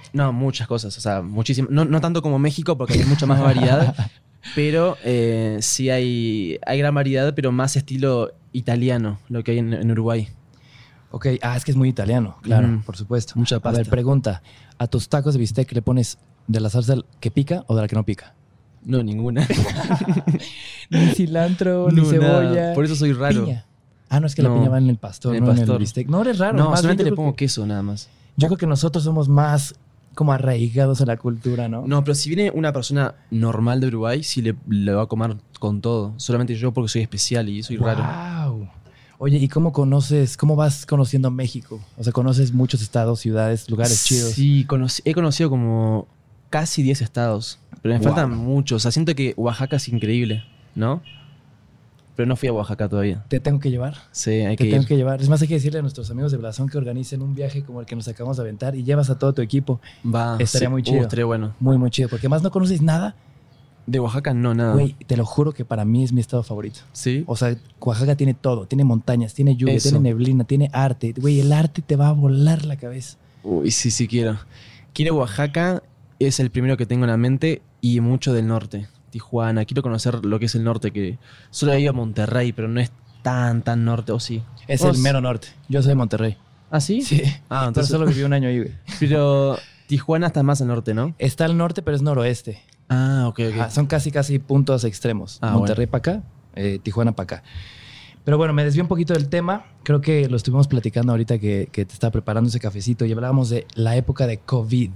No, 0.13 0.33
muchas 0.33 0.67
cosas, 0.69 0.97
o 0.97 1.01
sea, 1.01 1.23
muchísimas. 1.23 1.71
No, 1.71 1.85
no 1.85 2.01
tanto 2.01 2.23
como 2.23 2.39
México, 2.39 2.77
porque 2.77 2.95
hay 2.95 3.05
mucha 3.05 3.27
más 3.27 3.41
variedad, 3.43 3.95
pero 4.55 4.97
eh, 5.05 5.59
sí 5.61 5.91
hay, 5.91 6.59
hay 6.67 6.79
gran 6.79 6.95
variedad, 6.95 7.35
pero 7.35 7.53
más 7.53 7.77
estilo 7.77 8.33
italiano, 8.53 9.19
lo 9.29 9.43
que 9.45 9.53
hay 9.53 9.59
en, 9.59 9.73
en 9.75 9.91
Uruguay. 9.91 10.29
Ok, 11.13 11.27
ah, 11.43 11.57
es 11.57 11.65
que 11.65 11.73
es 11.73 11.77
muy 11.77 11.89
italiano, 11.89 12.37
claro, 12.43 12.69
Mm. 12.69 12.83
por 12.83 12.97
supuesto. 12.97 13.33
Mucha 13.37 13.57
A 13.57 13.59
ver, 13.59 13.63
pasta. 13.79 13.91
pregunta. 13.91 14.43
¿A 14.79 14.87
tus 14.87 15.09
tacos 15.09 15.35
de 15.35 15.41
bistec 15.41 15.73
le 15.73 15.83
pones 15.83 16.19
de 16.47 16.61
la 16.61 16.71
salsa 16.71 16.95
que 17.19 17.31
pica 17.31 17.65
o 17.67 17.75
de 17.75 17.83
la 17.83 17.89
que 17.89 17.97
no 17.97 18.05
pica? 18.05 18.35
No, 18.85 19.03
ninguna. 19.03 19.47
Ni 20.91 21.07
cilantro, 21.15 21.89
ni 21.91 22.01
No, 22.01 22.13
nada. 22.13 22.13
cebolla. 22.43 22.75
Por 22.75 22.85
eso 22.85 22.95
soy 22.97 23.13
raro. 23.13 23.45
Piña. 23.45 23.67
Ah, 24.09 24.21
no, 24.21 24.27
es 24.27 24.35
que 24.35 24.43
la 24.43 24.49
No, 24.49 24.57
piña 24.57 24.69
va 24.71 24.79
en 24.79 24.89
el 24.91 24.97
pastor, 24.99 25.35
en 25.37 25.43
el 25.43 25.45
no 25.45 25.51
en 25.53 25.59
el 25.59 25.63
pastor. 25.65 25.79
bistec. 25.81 26.09
No, 26.09 26.23
eres 26.23 26.39
raro. 26.39 26.57
No, 26.59 26.71
más 26.71 26.81
solamente 26.81 27.05
le 27.05 27.13
pongo 27.13 27.33
que- 27.33 27.45
queso 27.45 27.67
nada 27.67 27.83
más. 27.83 28.09
Yo 28.37 28.49
creo 28.49 28.59
que 28.59 28.67
nosotros 28.67 29.05
somos 29.05 29.29
más 29.29 29.75
como 30.15 30.33
arraigados 30.33 31.01
a 31.01 31.07
la 31.07 31.17
cultura, 31.17 31.69
¿no? 31.69 31.87
No, 31.87 32.03
pero 32.05 32.15
si 32.15 32.29
viene 32.29 32.51
una 32.55 32.73
persona 32.73 33.15
normal 33.31 33.81
de 33.81 33.87
Uruguay, 33.89 34.23
sí 34.23 34.43
le, 34.43 34.57
le 34.69 34.93
va 34.93 35.03
a 35.03 35.07
comer 35.07 35.37
con 35.59 35.81
todo. 35.81 36.15
Solamente 36.17 36.55
yo 36.57 36.73
porque 36.73 36.89
soy 36.89 37.03
especial 37.03 37.49
y 37.49 37.63
soy 37.63 37.77
raro. 37.77 38.03
Wow. 38.05 38.69
Oye, 39.19 39.37
¿y 39.39 39.49
cómo 39.49 39.73
conoces, 39.73 40.37
cómo 40.37 40.57
vas 40.57 40.87
conociendo 40.87 41.31
México? 41.31 41.79
O 41.99 42.03
sea, 42.05 42.13
conoces 42.13 42.53
muchos 42.53 42.81
estados, 42.83 43.21
ciudades, 43.21 43.69
lugares 43.71 44.03
chidos. 44.05 44.33
Sí, 44.33 44.67
he 45.05 45.13
conocido 45.15 45.51
como 45.51 46.09
casi 46.49 46.83
10 46.83 47.03
estados. 47.03 47.59
Pero 47.83 47.95
me 47.95 47.99
Wow. 48.01 48.09
faltan 48.15 48.37
muchos. 48.37 48.77
O 48.77 48.81
sea, 48.81 48.91
siento 48.91 49.15
que 49.15 49.35
Oaxaca 49.37 49.77
es 49.77 49.89
increíble, 49.89 50.43
¿no? 50.75 51.03
Pero 52.21 52.29
no 52.29 52.37
fui 52.37 52.51
a 52.51 52.53
Oaxaca 52.53 52.87
todavía. 52.87 53.25
Te 53.29 53.41
tengo 53.41 53.59
que 53.61 53.71
llevar. 53.71 53.95
Sí, 54.13 54.31
hay 54.31 54.55
Te 54.55 54.65
que 54.65 54.71
tengo 54.73 54.83
ir. 54.83 54.89
que 54.89 54.97
llevar. 54.99 55.23
Es 55.23 55.31
más, 55.31 55.41
hay 55.41 55.49
que 55.49 55.55
decirle 55.55 55.79
a 55.79 55.83
nuestros 55.83 56.11
amigos 56.11 56.31
de 56.33 56.37
Blasón 56.37 56.69
que 56.69 56.77
organicen 56.77 57.23
un 57.23 57.35
viaje 57.35 57.63
como 57.63 57.81
el 57.81 57.87
que 57.87 57.97
nos 57.97 58.07
acabamos 58.09 58.37
de 58.37 58.43
aventar 58.43 58.77
y 58.77 58.83
llevas 58.85 59.09
a 59.09 59.19
todo 59.19 59.33
tu 59.33 59.41
equipo. 59.41 59.81
Va. 60.05 60.37
Estaría 60.39 60.69
sí. 60.69 60.71
muy 60.71 60.83
Uh, 60.83 60.85
chido. 60.85 61.01
estaría 61.01 61.25
bueno. 61.25 61.55
Muy, 61.61 61.79
muy 61.79 61.89
chido. 61.91 62.11
Porque 62.11 62.29
más 62.29 62.43
no 62.43 62.51
conoces 62.51 62.83
nada. 62.83 63.17
De 63.87 63.99
Oaxaca 64.01 64.35
no, 64.35 64.53
nada. 64.53 64.75
Güey, 64.75 64.93
te 65.07 65.17
lo 65.17 65.25
juro 65.25 65.53
que 65.53 65.65
para 65.65 65.87
mí 65.87 66.05
es 66.05 66.13
mi 66.13 66.21
estado 66.21 66.43
favorito. 66.43 66.81
Sí. 66.93 67.25
O 67.27 67.37
sea, 67.37 67.57
Oaxaca 67.81 68.15
tiene 68.17 68.35
todo. 68.35 68.67
Tiene 68.67 68.85
montañas, 68.85 69.33
tiene 69.33 69.57
lluvia, 69.57 69.77
Eso. 69.77 69.89
tiene 69.89 70.11
neblina, 70.11 70.45
tiene 70.45 70.69
arte. 70.75 71.15
Güey, 71.17 71.41
el 71.41 71.51
arte 71.55 71.81
te 71.81 71.97
va 71.97 72.09
a 72.09 72.13
volar 72.13 72.67
la 72.67 72.77
cabeza. 72.77 73.17
Uy, 73.43 73.71
sí, 73.71 73.91
sí 73.91 74.07
quiero. 74.07 74.37
Quiero 74.93 75.15
Oaxaca, 75.17 75.83
es 76.19 76.39
el 76.39 76.51
primero 76.51 76.77
que 76.77 76.85
tengo 76.85 77.05
en 77.07 77.11
la 77.13 77.17
mente, 77.17 77.63
y 77.81 78.01
mucho 78.01 78.35
del 78.35 78.47
norte. 78.47 78.89
Tijuana, 79.11 79.65
quiero 79.65 79.83
conocer 79.83 80.25
lo 80.25 80.39
que 80.39 80.47
es 80.47 80.55
el 80.55 80.65
norte, 80.65 80.91
que 80.91 81.19
solo 81.51 81.73
he 81.73 81.81
ido 81.81 81.91
a 81.91 81.93
Monterrey, 81.93 82.53
pero 82.53 82.69
no 82.69 82.81
es 82.81 82.93
tan, 83.23 83.63
tan 83.63 83.85
norte, 83.85 84.13
¿o 84.13 84.21
sí? 84.21 84.43
Es 84.67 84.83
¿Vos? 84.83 84.97
el 84.97 85.03
mero 85.03 85.21
norte. 85.21 85.49
Yo 85.69 85.83
soy 85.83 85.91
de 85.91 85.95
Monterrey. 85.97 86.37
¿Ah, 86.71 86.81
sí? 86.81 87.03
Sí. 87.03 87.23
Ah, 87.49 87.61
Pero 87.61 87.69
entonces... 87.69 87.91
solo 87.91 88.07
viví 88.07 88.23
un 88.23 88.33
año 88.33 88.49
ahí, 88.49 88.61
güey. 88.61 88.73
Pero 89.01 89.59
Tijuana 89.87 90.29
está 90.29 90.43
más 90.43 90.61
al 90.61 90.69
norte, 90.69 90.95
¿no? 90.95 91.15
Está 91.19 91.45
al 91.45 91.57
norte, 91.57 91.83
pero 91.83 91.97
es 91.97 92.03
noroeste. 92.03 92.63
Ah, 92.89 93.25
ok, 93.27 93.41
ok. 93.51 93.71
Son 93.71 93.87
casi, 93.87 94.13
casi 94.13 94.39
puntos 94.39 94.85
extremos. 94.85 95.39
Ah, 95.41 95.53
Monterrey 95.53 95.87
para 95.87 95.99
acá, 95.99 96.23
eh, 96.55 96.79
Tijuana 96.81 97.13
para 97.13 97.25
acá. 97.25 97.43
Pero 98.25 98.39
bueno, 98.39 98.53
me 98.53 98.63
desvió 98.63 98.85
un 98.85 98.89
poquito 98.89 99.15
del 99.15 99.29
tema. 99.29 99.65
Creo 99.83 100.01
que 100.01 100.29
lo 100.29 100.37
estuvimos 100.37 100.69
platicando 100.69 101.13
ahorita 101.13 101.39
que, 101.39 101.69
que 101.73 101.85
te 101.85 101.93
estaba 101.93 102.13
preparando 102.13 102.49
ese 102.49 102.61
cafecito 102.61 103.05
y 103.05 103.13
hablábamos 103.13 103.51
de 103.51 103.67
la 103.75 103.97
época 103.97 104.29
de 104.29 104.39
COVID. 104.39 104.91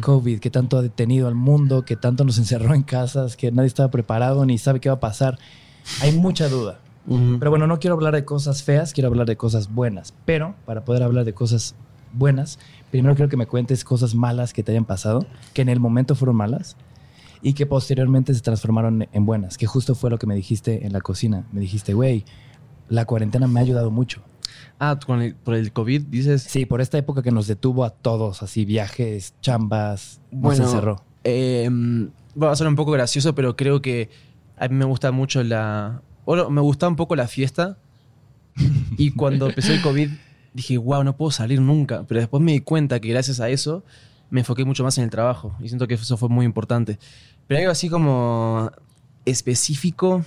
COVID, 0.00 0.40
que 0.40 0.50
tanto 0.50 0.78
ha 0.78 0.82
detenido 0.82 1.28
al 1.28 1.34
mundo, 1.34 1.84
que 1.84 1.96
tanto 1.96 2.24
nos 2.24 2.38
encerró 2.38 2.74
en 2.74 2.82
casas, 2.82 3.36
que 3.36 3.50
nadie 3.52 3.68
estaba 3.68 3.90
preparado 3.90 4.44
ni 4.44 4.58
sabe 4.58 4.80
qué 4.80 4.88
va 4.88 4.96
a 4.96 5.00
pasar. 5.00 5.38
Hay 6.00 6.12
mucha 6.12 6.48
duda. 6.48 6.80
Pero 7.06 7.50
bueno, 7.50 7.66
no 7.66 7.80
quiero 7.80 7.94
hablar 7.94 8.14
de 8.14 8.24
cosas 8.24 8.62
feas, 8.62 8.92
quiero 8.92 9.08
hablar 9.08 9.26
de 9.26 9.36
cosas 9.36 9.72
buenas. 9.72 10.14
Pero 10.24 10.54
para 10.64 10.84
poder 10.84 11.02
hablar 11.02 11.24
de 11.24 11.34
cosas 11.34 11.74
buenas, 12.12 12.58
primero 12.90 13.14
quiero 13.14 13.28
que 13.28 13.36
me 13.36 13.46
cuentes 13.46 13.84
cosas 13.84 14.14
malas 14.14 14.52
que 14.52 14.62
te 14.62 14.72
hayan 14.72 14.84
pasado, 14.84 15.26
que 15.52 15.62
en 15.62 15.68
el 15.68 15.80
momento 15.80 16.14
fueron 16.14 16.36
malas 16.36 16.76
y 17.42 17.54
que 17.54 17.66
posteriormente 17.66 18.32
se 18.34 18.40
transformaron 18.40 19.08
en 19.10 19.26
buenas, 19.26 19.58
que 19.58 19.66
justo 19.66 19.94
fue 19.94 20.10
lo 20.10 20.18
que 20.18 20.26
me 20.26 20.34
dijiste 20.36 20.86
en 20.86 20.92
la 20.92 21.00
cocina. 21.00 21.44
Me 21.52 21.60
dijiste, 21.60 21.92
güey, 21.92 22.24
la 22.88 23.04
cuarentena 23.04 23.48
me 23.48 23.58
ha 23.58 23.62
ayudado 23.64 23.90
mucho. 23.90 24.22
Ah, 24.78 24.98
con 25.04 25.22
el- 25.22 25.34
por 25.34 25.54
el 25.54 25.72
COVID 25.72 26.02
dices... 26.06 26.42
Sí, 26.42 26.66
por 26.66 26.80
esta 26.80 26.98
época 26.98 27.22
que 27.22 27.30
nos 27.30 27.46
detuvo 27.46 27.84
a 27.84 27.90
todos, 27.90 28.42
así 28.42 28.64
viajes, 28.64 29.34
chambas, 29.40 30.20
nos 30.30 30.40
Bueno, 30.42 30.64
encerró. 30.64 31.04
Eh, 31.24 31.70
va 32.40 32.50
a 32.50 32.56
ser 32.56 32.66
un 32.66 32.76
poco 32.76 32.90
gracioso, 32.92 33.34
pero 33.34 33.56
creo 33.56 33.80
que 33.82 34.10
a 34.56 34.68
mí 34.68 34.74
me 34.74 34.84
gusta 34.84 35.12
mucho 35.12 35.42
la. 35.42 36.02
Bueno, 36.26 36.50
me 36.50 36.60
gustaba 36.60 36.90
un 36.90 36.96
poco 36.96 37.14
la 37.16 37.28
fiesta. 37.28 37.78
Y 38.98 39.12
cuando 39.12 39.48
empezó 39.48 39.72
el 39.72 39.80
COVID, 39.82 40.10
dije, 40.52 40.76
wow, 40.78 41.02
no 41.04 41.16
puedo 41.16 41.30
salir 41.30 41.60
nunca. 41.60 42.04
Pero 42.06 42.20
después 42.20 42.42
me 42.42 42.52
di 42.52 42.60
cuenta 42.60 43.00
que 43.00 43.08
gracias 43.08 43.40
a 43.40 43.48
eso 43.48 43.84
me 44.30 44.40
enfoqué 44.40 44.64
mucho 44.64 44.84
más 44.84 44.98
en 44.98 45.04
el 45.04 45.10
trabajo. 45.10 45.54
Y 45.60 45.68
siento 45.68 45.86
que 45.88 45.94
eso 45.94 46.16
fue 46.16 46.28
muy 46.28 46.44
importante. 46.44 46.98
Pero 47.46 47.58
algo 47.60 47.70
así 47.72 47.88
como 47.88 48.70
específico. 49.24 50.24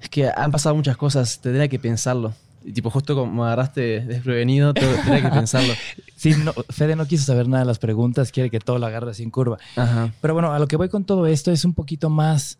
Es 0.00 0.08
que 0.10 0.28
han 0.28 0.50
pasado 0.50 0.74
muchas 0.74 0.96
cosas, 0.96 1.40
tendría 1.40 1.68
que 1.68 1.78
pensarlo. 1.78 2.34
Y 2.64 2.72
tipo, 2.72 2.90
justo 2.90 3.14
como 3.14 3.44
agarraste 3.44 4.00
desprevenido, 4.00 4.74
te- 4.74 4.80
tendría 4.86 5.22
que 5.22 5.28
pensarlo. 5.36 5.72
Sí, 6.16 6.32
no, 6.44 6.52
Fede 6.70 6.96
no 6.96 7.06
quiso 7.06 7.24
saber 7.24 7.48
nada 7.48 7.62
de 7.64 7.66
las 7.66 7.78
preguntas, 7.78 8.30
quiere 8.32 8.50
que 8.50 8.60
todo 8.60 8.78
lo 8.78 8.86
agarre 8.86 9.12
en 9.18 9.30
curva. 9.30 9.58
Ajá. 9.76 10.12
Pero 10.20 10.34
bueno, 10.34 10.52
a 10.52 10.58
lo 10.58 10.68
que 10.68 10.76
voy 10.76 10.88
con 10.88 11.04
todo 11.04 11.26
esto 11.26 11.50
es 11.52 11.64
un 11.64 11.74
poquito 11.74 12.10
más. 12.10 12.58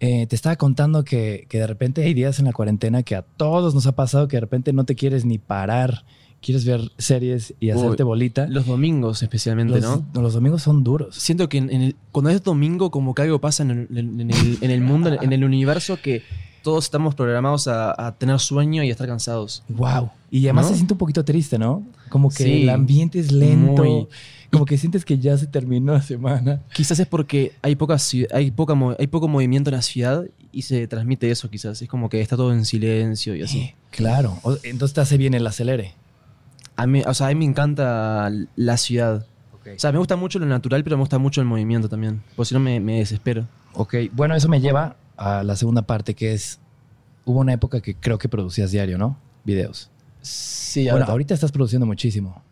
eh, 0.00 0.26
te 0.26 0.34
estaba 0.34 0.56
contando 0.56 1.04
que, 1.04 1.46
que 1.48 1.58
de 1.58 1.66
repente 1.66 2.02
hay 2.02 2.12
días 2.14 2.38
en 2.40 2.46
la 2.46 2.52
cuarentena 2.52 3.02
que 3.02 3.14
a 3.14 3.22
todos 3.22 3.74
nos 3.74 3.86
ha 3.86 3.92
pasado 3.92 4.26
que 4.28 4.36
de 4.36 4.40
repente 4.40 4.72
no 4.72 4.84
te 4.84 4.96
quieres 4.96 5.24
ni 5.24 5.38
parar, 5.38 6.04
quieres 6.40 6.64
ver 6.64 6.80
series 6.98 7.54
y 7.60 7.70
hacerte 7.70 8.02
Uy, 8.02 8.06
bolita. 8.08 8.46
Los 8.48 8.66
domingos 8.66 9.22
especialmente, 9.22 9.74
Los, 9.80 9.82
¿no? 10.14 10.20
los 10.20 10.34
domingos 10.34 10.60
son 10.62 10.82
duros. 10.82 11.14
Siento 11.14 11.48
que 11.48 11.58
en- 11.58 11.70
en 11.70 11.82
el- 11.82 11.96
cuando 12.10 12.30
es 12.30 12.42
domingo, 12.42 12.90
como 12.90 13.14
que 13.14 13.22
algo 13.22 13.40
pasa 13.40 13.62
en 13.62 13.70
el, 13.70 13.96
en- 13.96 14.20
en 14.20 14.30
el- 14.32 14.58
en 14.60 14.70
el 14.72 14.80
mundo, 14.80 15.16
en 15.22 15.32
el 15.32 15.44
universo, 15.44 15.98
que 16.02 16.22
todos 16.62 16.84
estamos 16.84 17.14
programados 17.14 17.68
a, 17.68 18.06
a 18.06 18.12
tener 18.16 18.38
sueño 18.38 18.82
y 18.82 18.88
a 18.88 18.92
estar 18.92 19.06
cansados. 19.06 19.62
Wow. 19.68 20.10
Y 20.30 20.44
además 20.46 20.64
¿No? 20.66 20.70
se 20.70 20.74
siente 20.76 20.94
un 20.94 20.98
poquito 20.98 21.24
triste, 21.24 21.58
¿no? 21.58 21.82
Como 22.08 22.28
que 22.30 22.44
Sí, 22.44 22.62
el 22.62 22.70
ambiente 22.70 23.18
es 23.18 23.32
lento. 23.32 23.82
muy. 23.84 24.08
Como 24.50 24.64
que 24.66 24.76
sientes 24.76 25.04
que 25.04 25.18
ya 25.18 25.36
se 25.38 25.46
terminó 25.46 25.92
la 25.94 26.02
semana. 26.02 26.60
Quizás 26.74 26.98
es 27.00 27.06
porque 27.06 27.52
hay, 27.62 27.74
poca, 27.74 27.96
hay, 28.32 28.50
poca, 28.50 28.74
hay 28.98 29.06
poco 29.06 29.28
movimiento 29.28 29.70
en 29.70 29.76
la 29.76 29.82
ciudad 29.82 30.24
y 30.52 30.62
se 30.62 30.86
transmite 30.86 31.30
eso 31.30 31.48
quizás. 31.48 31.80
Es 31.80 31.88
como 31.88 32.08
que 32.10 32.20
está 32.20 32.36
todo 32.36 32.52
en 32.52 32.64
silencio 32.66 33.34
y 33.34 33.42
así. 33.42 33.72
Claro. 33.90 34.38
O- 34.42 34.56
Entonces 34.62 34.94
te 34.94 35.00
hace 35.00 35.16
bien 35.16 35.32
el 35.34 35.46
acelere. 35.46 35.94
A 36.76 36.86
mí, 36.86 37.02
o 37.06 37.14
sea, 37.14 37.28
a 37.28 37.30
mí 37.30 37.36
me 37.36 37.44
encanta 37.46 38.30
la 38.56 38.76
ciudad. 38.76 39.26
O 39.54 39.78
sea, 39.78 39.92
me 39.92 39.98
gusta 39.98 40.16
mucho 40.16 40.38
lo 40.38 40.46
natural, 40.46 40.82
pero 40.84 40.96
me 40.96 41.02
gusta 41.02 41.18
mucho 41.18 41.40
el 41.40 41.46
movimiento 41.46 41.88
también. 41.88 42.22
Porque 42.36 42.48
si 42.48 42.54
no 42.54 42.60
me, 42.60 42.78
me 42.80 42.98
desespero. 42.98 43.46
Ok, 43.74 43.94
bueno, 44.12 44.34
eso 44.34 44.48
me 44.48 44.60
lleva 44.60 44.96
a 45.22 45.44
la 45.44 45.56
segunda 45.56 45.82
parte 45.82 46.14
que 46.14 46.32
es, 46.32 46.58
hubo 47.24 47.40
una 47.40 47.52
época 47.52 47.80
que 47.80 47.94
creo 47.94 48.18
que 48.18 48.28
producías 48.28 48.70
diario, 48.72 48.98
¿no? 48.98 49.16
Videos. 49.44 49.90
Sí, 50.20 50.88
Bueno, 50.90 51.06
ahorita 51.06 51.34
estás 51.34 51.52
produciendo 51.52 51.86
muchísimo. 51.86 52.42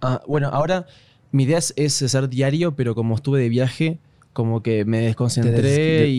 Ah, 0.00 0.22
bueno, 0.26 0.48
ahora 0.48 0.86
mi 1.32 1.44
idea 1.44 1.58
es, 1.58 1.72
es 1.76 2.02
hacer 2.02 2.28
diario, 2.28 2.74
pero 2.76 2.94
como 2.94 3.14
estuve 3.14 3.40
de 3.40 3.48
viaje, 3.48 3.98
como 4.32 4.62
que 4.62 4.84
me 4.84 5.00
desconcentré 5.00 5.54
Te 5.62 5.68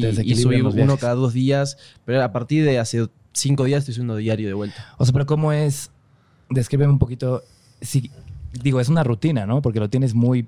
des- 0.02 0.16
te 0.18 0.24
y, 0.26 0.36
subí 0.36 0.62
uno 0.62 0.98
cada 0.98 1.16
dos 1.16 1.34
días. 1.34 1.78
Pero 2.06 2.24
a 2.24 2.32
partir 2.32 2.66
de 2.66 2.80
hace 2.80 3.08
cinco 3.34 3.64
días 3.64 3.80
estoy 3.80 3.94
subiendo 3.94 4.16
diario 4.18 4.48
de 4.48 4.54
vuelta. 4.54 4.94
O 4.98 5.06
sea, 5.06 5.14
pero 5.14 5.26
¿cómo 5.26 5.52
es? 5.54 5.92
Descríbeme 6.50 6.92
un 6.92 7.00
poquito. 7.00 7.44
Si, 7.82 8.12
digo, 8.52 8.80
es 8.82 8.90
una 8.90 9.04
rutina, 9.04 9.46
¿no? 9.46 9.62
Porque 9.62 9.80
lo 9.80 9.90
tienes 9.90 10.14
muy. 10.14 10.48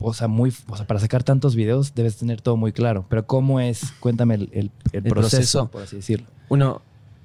O 0.00 0.14
sea, 0.14 0.28
muy. 0.28 0.52
O 0.68 0.76
sea, 0.76 0.86
para 0.86 1.00
sacar 1.00 1.24
tantos 1.24 1.54
videos 1.56 1.94
debes 1.94 2.16
tener 2.16 2.40
todo 2.40 2.56
muy 2.56 2.72
claro. 2.72 3.04
Pero 3.08 3.26
¿cómo 3.26 3.58
es? 3.60 3.92
Cuéntame 4.00 4.34
el, 4.36 4.48
el- 4.52 4.70
el 4.92 5.02
proceso, 5.02 5.36
proceso. 5.36 5.68
por 5.68 5.82
así 5.82 5.96
decirlo. 5.96 6.26
Bueno, 6.48 6.82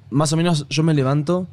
más 0.10 0.34
o 0.34 0.38
menos 0.38 0.66
yo 0.70 0.82
me 0.84 0.94
levanto, 0.94 1.48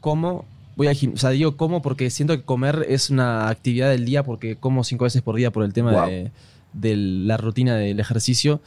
como, 0.00 0.44
voy 0.76 0.88
gimnasio. 0.94 1.14
O 1.14 1.20
sea, 1.20 1.30
digo 1.30 1.56
como 1.56 1.82
porque 1.82 2.10
siento 2.10 2.36
que 2.36 2.42
comer 2.44 2.86
es 2.88 3.10
una 3.10 3.48
actividad 3.48 3.90
del 3.90 4.04
día 4.04 4.22
porque 4.22 4.56
como 4.56 4.84
cinco 4.84 5.04
veces 5.04 5.22
por 5.22 5.36
día 5.36 5.50
por 5.50 5.64
el 5.64 5.72
tema 5.72 5.92
Wow. 5.92 6.06
de, 6.08 6.30
de 6.72 6.96
la 6.96 7.36
rutina 7.36 7.76
del 7.76 7.98
ejercicio 8.00 8.60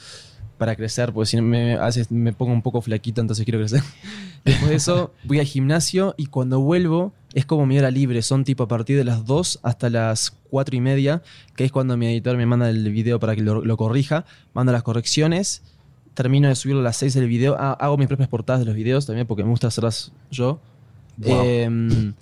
para 0.58 0.75
crecer, 0.75 1.13
porque 1.13 1.27
si 1.27 1.41
me, 1.41 1.75
a 1.75 1.86
veces 1.86 2.12
me 2.12 2.34
pongo 2.34 2.51
un 2.51 2.62
poco 2.62 2.82
flaquito, 2.82 3.22
entonces 3.22 3.46
quiero 3.46 3.60
crecer. 3.60 3.82
Después 4.46 4.70
de 4.70 4.75
eso, 4.75 5.13
voy 5.24 5.39
al 5.39 5.46
gimnasio 5.46 6.15
y 6.18 6.25
cuando 6.25 6.60
vuelvo 6.60 7.13
es 7.33 7.45
como 7.45 7.65
mi 7.65 7.77
hora 7.77 7.91
libre. 7.91 8.21
Son 8.21 8.43
tipo 8.43 8.63
a 8.63 8.67
partir 8.67 8.98
de 8.98 9.03
las 9.03 9.25
2 9.25 9.59
hasta 9.63 9.89
las 9.89 10.31
4 10.50 10.75
y 10.75 10.81
media, 10.81 11.21
que 11.55 11.65
es 11.65 11.71
cuando 11.71 11.95
mi 11.98 12.07
editor 12.07 12.38
me 12.38 12.45
manda 12.45 12.69
el 12.69 12.91
video 12.91 13.19
para 13.19 13.36
que 13.36 13.41
lo, 13.41 13.63
lo 13.63 13.77
corrija, 13.77 14.25
manda 14.53 14.71
las 14.74 14.83
correcciones, 14.83 15.62
termino 16.13 16.48
de 16.48 16.55
subirlo 16.55 16.81
a 16.81 16.83
las 16.83 16.98
6 16.98 17.13
del 17.13 17.27
video, 17.27 17.55
Ah, 17.59 17.74
hago 17.79 17.98
mis 17.98 18.07
propias 18.07 18.29
portadas 18.29 18.59
de 18.62 18.65
los 18.65 18.75
videos 18.75 19.05
también 19.05 19.27
porque 19.27 19.43
me 19.43 19.50
gusta 19.50 19.67
hacerlas 19.67 20.12
yo. 20.31 20.59
Wow. 21.17 21.41
Em, 21.45 22.13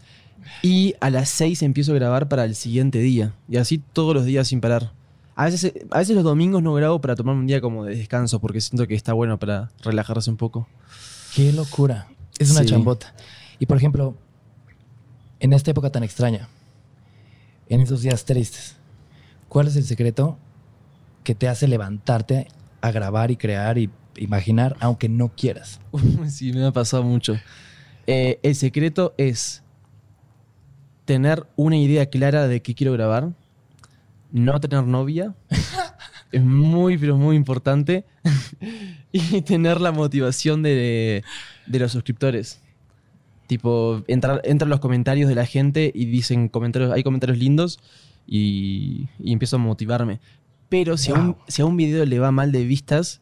y 0.62 0.96
a 1.00 1.10
las 1.10 1.30
6 1.30 1.62
empiezo 1.64 1.92
a 1.92 1.96
grabar 1.96 2.28
para 2.30 2.46
el 2.46 2.56
siguiente 2.56 3.00
día. 3.00 3.34
Y 3.50 3.58
así 3.58 3.82
todos 3.94 4.14
los 4.14 4.26
días 4.26 4.48
sin 4.48 4.62
parar. 4.62 4.92
A 5.36 5.46
veces, 5.46 5.72
a 5.92 6.00
veces 6.00 6.16
los 6.16 6.24
domingos 6.24 6.64
no 6.64 6.74
grabo 6.74 7.00
para 7.00 7.16
tomar 7.16 7.36
un 7.36 7.46
día 7.46 7.62
como 7.62 7.86
de 7.86 7.96
descanso 7.96 8.40
porque 8.40 8.60
siento 8.60 8.88
que 8.88 8.96
está 8.96 9.14
bueno 9.14 9.38
para 9.38 9.70
relajarse 9.84 10.30
un 10.32 10.38
poco. 10.38 10.68
Qué 11.36 11.54
locura. 11.54 12.08
Es 12.40 12.50
una 12.52 12.62
Sí. 12.62 12.68
chambota. 12.68 13.14
Y 13.60 13.68
por 13.68 13.78
ejemplo, 13.78 14.16
en 15.40 15.54
esta 15.54 15.72
época 15.72 15.92
tan 15.92 16.04
extraña, 16.04 16.50
en 17.70 17.82
esos 17.82 18.02
días 18.02 18.26
tristes, 18.26 18.76
¿cuál 19.50 19.68
es 19.68 19.76
el 19.76 19.84
secreto 19.84 20.38
que 21.24 21.36
te 21.36 21.48
hace 21.48 21.68
levantarte 21.68 22.48
a 22.82 22.92
grabar 22.92 23.32
y 23.32 23.38
crear 23.38 23.78
y 23.78 23.90
imaginar 24.16 24.76
aunque 24.80 25.10
no 25.10 25.30
quieras? 25.36 25.80
sí, 26.30 26.54
me 26.54 26.66
ha 26.66 26.72
pasado 26.72 27.04
mucho. 27.04 27.38
Eh, 28.08 28.40
el 28.42 28.56
secreto 28.56 29.14
es 29.18 29.64
tener 31.06 31.46
una 31.56 31.78
idea 31.78 32.06
clara 32.08 32.48
de 32.48 32.62
qué 32.62 32.74
quiero 32.74 32.94
grabar, 32.94 33.30
no 34.32 34.60
tener 34.60 34.84
novia, 34.84 35.36
es 36.32 36.44
muy, 36.44 36.98
pero 36.98 37.18
muy 37.18 37.36
importante, 37.36 38.06
y 39.12 39.42
tener 39.42 39.82
la 39.82 39.92
motivación 39.92 40.64
de, 40.64 41.24
de 41.66 41.80
los 41.80 41.92
suscriptores. 41.92 42.62
Tipo, 43.48 44.04
entran 44.08 44.70
los 44.70 44.80
comentarios 44.80 45.30
de 45.30 45.36
la 45.36 45.46
gente 45.46 45.92
y 45.96 46.06
dicen 46.06 46.50
comentarios, 46.50 46.92
hay 46.92 47.02
comentarios 47.04 47.38
lindos 47.38 47.80
y, 48.28 49.08
y 49.20 49.32
empiezo 49.34 49.56
a 49.56 49.60
motivarme. 49.60 50.20
Pero 50.70 50.98
si, 50.98 51.12
a 51.12 51.16
un, 51.16 51.38
si 51.48 51.62
a 51.62 51.66
un 51.66 51.78
video 51.78 52.06
le 52.06 52.20
va 52.20 52.32
mal 52.32 52.52
de 52.52 52.66
vistas 52.66 53.22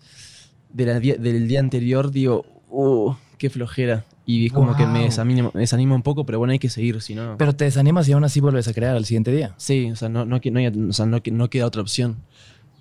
de 0.74 0.86
la 0.88 1.00
del 1.00 1.48
día 1.48 1.60
anterior, 1.60 2.12
digo, 2.12 2.44
uh, 2.70 3.13
qué 3.38 3.51
flojera. 3.51 4.03
Y 4.25 4.48
es 4.48 4.51
como 4.53 4.75
que 4.75 4.88
me 4.88 5.03
desanima, 5.03 5.51
me 5.53 5.60
desanima 5.62 5.94
un 5.94 6.01
poco, 6.01 6.25
pero 6.25 6.39
bueno, 6.39 6.51
hay 6.53 6.58
que 6.58 6.70
seguir, 6.70 7.00
si 7.03 7.13
no... 7.13 7.36
Pero 7.38 7.55
te 7.55 7.65
desanimas 7.65 8.10
y 8.10 8.13
aún 8.13 8.24
así 8.24 8.39
vuelves 8.39 8.67
a 8.67 8.74
crear 8.74 8.96
al 8.96 9.05
siguiente 9.05 9.32
día. 9.32 9.53
Sí, 9.58 9.91
o 9.91 9.96
sea, 9.96 10.10
no, 10.10 10.25
no, 10.25 10.39
no 10.44 10.60
hay- 10.60 10.67
o 10.67 10.94
sea, 10.94 11.05
no, 11.05 11.22
no 11.32 11.50
queda 11.51 11.67
otra 11.67 11.84
opción. 11.84 12.17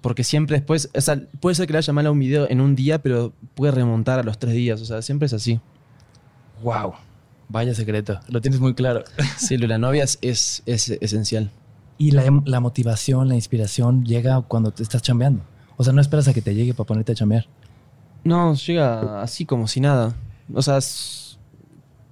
Porque 0.00 0.24
siempre 0.24 0.56
después, 0.56 0.88
o 0.96 1.00
sea, 1.02 1.20
puede 1.40 1.54
ser 1.54 1.66
que 1.66 1.74
le 1.74 1.78
haya 1.80 1.92
mal 1.92 2.06
a 2.06 2.10
un 2.10 2.18
video 2.18 2.48
en 2.48 2.62
un 2.62 2.74
día, 2.74 3.02
pero 3.02 3.34
puede 3.54 3.72
remontar 3.72 4.18
a 4.18 4.22
los 4.22 4.38
tres 4.38 4.54
días. 4.54 4.80
O 4.80 4.86
sea, 4.86 5.02
siempre 5.02 5.26
es 5.26 5.34
así. 5.34 5.60
Wow. 6.62 6.94
Vaya 7.54 7.72
secreto. 7.72 8.18
Lo 8.26 8.40
tienes 8.40 8.58
muy 8.58 8.74
claro. 8.74 9.04
Sí, 9.38 9.56
la 9.56 9.78
novia 9.78 10.02
es, 10.02 10.18
es, 10.22 10.64
es 10.66 10.88
esencial. 10.88 11.52
Y 11.98 12.10
la, 12.10 12.24
la 12.46 12.58
motivación, 12.58 13.28
la 13.28 13.36
inspiración 13.36 14.04
llega 14.04 14.42
cuando 14.42 14.72
te 14.72 14.82
estás 14.82 15.02
chambeando. 15.02 15.44
O 15.76 15.84
sea, 15.84 15.92
no 15.92 16.00
esperas 16.00 16.26
a 16.26 16.34
que 16.34 16.42
te 16.42 16.52
llegue 16.52 16.74
para 16.74 16.88
ponerte 16.88 17.12
a 17.12 17.14
chambear. 17.14 17.46
No, 18.24 18.54
llega 18.54 19.22
así 19.22 19.46
como 19.46 19.68
si 19.68 19.80
nada. 19.80 20.16
O 20.52 20.62
sea, 20.62 20.78
es 20.78 21.38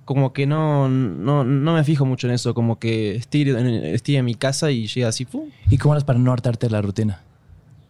como 0.05 0.33
que 0.33 0.47
no, 0.47 0.89
no, 0.89 1.43
no 1.43 1.75
me 1.75 1.83
fijo 1.83 2.07
mucho 2.07 2.29
en 2.29 2.35
eso. 2.35 2.55
Como 2.55 2.79
que 2.79 3.17
estoy 3.17 3.43
en, 3.51 3.67
estoy 3.67 4.19
en 4.19 4.25
mi 4.25 4.37
casa 4.37 4.71
y 4.71 4.87
llega 4.87 5.09
así, 5.09 5.25
¡fu! 5.25 5.49
¿Y 5.69 5.77
cómo 5.77 5.95
eres 5.95 6.05
para 6.05 6.21
no 6.21 6.31
hartarte 6.33 6.69
de 6.69 6.71
la 6.71 6.83
rutina? 6.83 7.21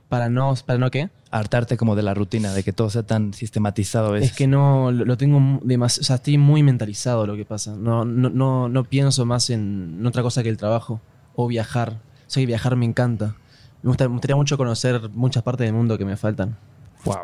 Para 0.09 0.31
no, 0.31 0.55
para 0.65 0.79
no 0.79 0.91
qué. 0.91 1.11
Hartarte 1.35 1.77
como 1.79 1.97
de 1.97 2.03
la 2.03 2.13
rutina, 2.15 2.53
de 2.53 2.63
que 2.63 2.73
todo 2.73 2.91
sea 2.91 3.03
tan 3.05 3.33
sistematizado 3.33 4.13
veces. 4.13 4.31
Es 4.31 4.37
que 4.37 4.47
no, 4.47 4.93
lo, 4.93 5.05
lo 5.07 5.17
tengo 5.17 5.61
demasiado, 5.65 6.03
o 6.03 6.05
sea, 6.05 6.17
estoy 6.17 6.37
muy 6.39 6.63
mentalizado 6.63 7.27
lo 7.27 7.35
que 7.37 7.45
pasa. 7.47 7.75
No, 7.75 8.05
no, 8.05 8.29
no, 8.31 8.69
no 8.69 8.85
pienso 8.85 9.25
más 9.25 9.49
en, 9.51 9.97
en 9.99 10.07
otra 10.07 10.23
cosa 10.23 10.43
que 10.43 10.51
el 10.51 10.59
trabajo 10.59 11.01
o 11.35 11.47
viajar. 11.49 12.01
O 12.27 12.31
sea, 12.31 12.43
que 12.43 12.47
viajar 12.47 12.77
me 12.77 12.85
encanta. 12.85 13.35
Me, 13.83 13.89
gusta- 13.89 14.05
me 14.09 14.13
gustaría 14.13 14.37
mucho 14.37 14.57
conocer 14.59 15.09
muchas 15.11 15.43
partes 15.43 15.67
del 15.67 15.75
mundo 15.75 15.97
que 15.99 16.05
me 16.05 16.17
faltan. 16.19 16.59
Wow. 17.05 17.17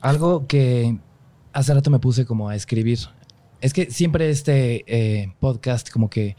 Algo 0.00 0.46
que 0.46 0.96
hace 1.52 1.74
rato 1.74 1.90
me 1.90 1.98
puse 1.98 2.24
como 2.26 2.48
a 2.48 2.54
escribir. 2.54 3.00
Es 3.60 3.72
que 3.72 3.90
siempre 3.90 4.30
este 4.30 4.84
eh, 4.86 5.34
podcast 5.40 5.90
como 5.90 6.08
que 6.10 6.36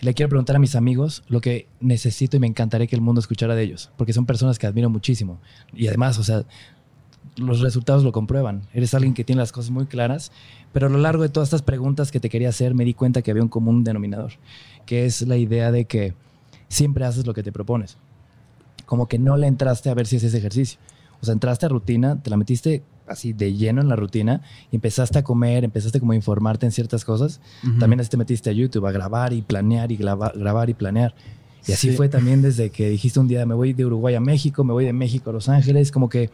le 0.00 0.14
quiero 0.14 0.30
preguntar 0.30 0.56
a 0.56 0.58
mis 0.58 0.76
amigos 0.76 1.22
lo 1.28 1.40
que 1.40 1.66
necesito 1.80 2.36
y 2.36 2.40
me 2.40 2.46
encantaría 2.46 2.86
que 2.86 2.96
el 2.96 3.02
mundo 3.02 3.20
escuchara 3.20 3.54
de 3.54 3.62
ellos, 3.62 3.90
porque 3.96 4.12
son 4.12 4.26
personas 4.26 4.58
que 4.58 4.66
admiro 4.66 4.88
muchísimo. 4.88 5.38
Y 5.74 5.88
además, 5.88 6.18
o 6.18 6.22
sea, 6.22 6.44
los 7.36 7.60
resultados 7.60 8.02
lo 8.02 8.12
comprueban. 8.12 8.62
Eres 8.72 8.94
alguien 8.94 9.14
que 9.14 9.24
tiene 9.24 9.40
las 9.40 9.52
cosas 9.52 9.70
muy 9.70 9.86
claras, 9.86 10.32
pero 10.72 10.86
a 10.86 10.90
lo 10.90 10.98
largo 10.98 11.22
de 11.22 11.28
todas 11.28 11.48
estas 11.48 11.62
preguntas 11.62 12.10
que 12.10 12.20
te 12.20 12.28
quería 12.28 12.48
hacer 12.48 12.74
me 12.74 12.84
di 12.84 12.94
cuenta 12.94 13.22
que 13.22 13.30
había 13.30 13.42
un 13.42 13.48
común 13.48 13.84
denominador, 13.84 14.32
que 14.86 15.04
es 15.04 15.22
la 15.22 15.36
idea 15.36 15.70
de 15.70 15.84
que 15.84 16.14
siempre 16.68 17.04
haces 17.04 17.26
lo 17.26 17.34
que 17.34 17.42
te 17.42 17.52
propones. 17.52 17.98
Como 18.86 19.06
que 19.06 19.18
no 19.18 19.36
le 19.36 19.46
entraste 19.46 19.90
a 19.90 19.94
ver 19.94 20.06
si 20.06 20.16
es 20.16 20.24
ese 20.24 20.38
ejercicio. 20.38 20.80
O 21.20 21.26
sea, 21.26 21.32
entraste 21.32 21.66
a 21.66 21.68
rutina, 21.68 22.22
te 22.22 22.30
la 22.30 22.36
metiste 22.36 22.82
así 23.10 23.32
de 23.32 23.52
lleno 23.54 23.80
en 23.80 23.88
la 23.88 23.96
rutina 23.96 24.40
y 24.70 24.76
empezaste 24.76 25.18
a 25.18 25.22
comer, 25.24 25.64
empezaste 25.64 25.98
como 26.00 26.12
a 26.12 26.16
informarte 26.16 26.64
en 26.66 26.72
ciertas 26.72 27.04
cosas. 27.04 27.40
También 27.78 28.00
así 28.00 28.08
te 28.10 28.16
metiste 28.16 28.50
a 28.50 28.52
YouTube 28.52 28.86
a 28.86 28.92
grabar 28.92 29.32
y 29.32 29.42
planear 29.42 29.90
y 29.92 29.96
graba- 29.96 30.32
grabar 30.34 30.70
y 30.70 30.74
planear. 30.74 31.14
Y 31.66 31.72
así 31.72 31.90
Sí. 31.90 31.96
fue 31.96 32.08
también 32.08 32.40
desde 32.40 32.70
que 32.70 32.88
dijiste 32.88 33.20
un 33.20 33.28
día, 33.28 33.44
me 33.44 33.54
voy 33.54 33.72
de 33.72 33.84
Uruguay 33.84 34.14
a 34.14 34.20
México, 34.20 34.64
me 34.64 34.72
voy 34.72 34.84
de 34.84 34.92
México 34.92 35.30
a 35.30 35.32
Los 35.32 35.48
Ángeles, 35.48 35.90
como 35.92 36.08
que 36.08 36.30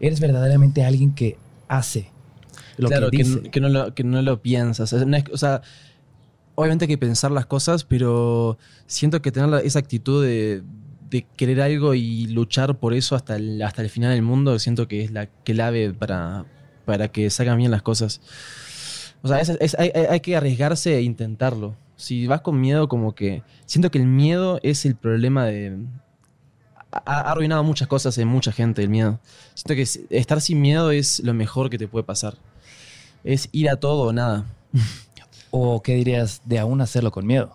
eres 0.00 0.20
verdaderamente 0.20 0.84
alguien 0.84 1.14
que 1.14 1.38
hace 1.68 2.10
lo 2.76 2.88
claro, 2.88 3.10
que 3.10 3.18
que, 3.18 3.22
dice. 3.24 3.38
n- 3.38 3.50
que 3.50 3.60
no 3.60 3.68
lo, 3.68 3.94
que 3.94 4.04
no 4.04 4.20
lo 4.22 4.42
piensas. 4.42 4.92
O 4.92 5.36
sea, 5.38 5.62
obviamente 6.56 6.84
hay 6.84 6.88
que 6.88 6.98
pensar 6.98 7.30
las 7.30 7.46
cosas, 7.46 7.84
pero 7.84 8.58
siento 8.86 9.22
que 9.22 9.30
tener 9.32 9.64
esa 9.64 9.78
actitud 9.78 10.22
de, 10.24 10.62
de 11.10 11.26
querer 11.36 11.60
algo 11.60 11.94
y 11.94 12.26
luchar 12.28 12.76
por 12.78 12.94
eso 12.94 13.16
hasta 13.16 13.36
el, 13.36 13.60
hasta 13.62 13.82
el 13.82 13.90
final 13.90 14.12
del 14.12 14.22
mundo, 14.22 14.58
siento 14.58 14.86
que 14.88 15.02
es 15.04 15.10
la 15.10 15.26
clave 15.26 15.92
para, 15.92 16.44
para 16.84 17.08
que 17.08 17.28
salgan 17.30 17.58
bien 17.58 17.70
las 17.70 17.82
cosas. 17.82 18.20
O 19.22 19.28
sea, 19.28 19.38
hay, 19.78 19.90
hay- 20.08 20.20
que 20.20 20.36
arriesgarse 20.36 20.96
e 20.96 21.02
intentarlo. 21.02 21.74
Si 21.96 22.26
vas 22.26 22.40
con 22.40 22.58
miedo, 22.60 22.88
como 22.88 23.14
que... 23.14 23.42
Siento 23.66 23.90
que 23.90 23.98
el 23.98 24.06
miedo 24.06 24.58
es 24.62 24.86
el 24.86 24.94
problema 24.96 25.44
de... 25.46 25.76
Ha, 26.92 27.02
ha 27.04 27.30
arruinado 27.32 27.62
muchas 27.62 27.86
cosas 27.88 28.16
en 28.18 28.26
mucha 28.28 28.52
gente, 28.52 28.82
el 28.82 28.88
miedo. 28.88 29.20
Siento 29.54 29.74
que 29.74 30.16
estar 30.16 30.40
sin 30.40 30.60
miedo 30.60 30.90
es 30.90 31.20
lo 31.20 31.34
mejor 31.34 31.68
que 31.70 31.76
te 31.78 31.86
puede 31.88 32.04
pasar. 32.04 32.36
Es 33.22 33.48
ir 33.52 33.68
a 33.68 33.76
todo 33.76 34.04
o 34.08 34.12
nada. 34.12 34.46
¿O 35.50 35.82
qué 35.82 35.96
dirías 35.96 36.40
de 36.46 36.58
aún 36.58 36.80
hacerlo 36.80 37.10
con 37.10 37.26
miedo? 37.26 37.52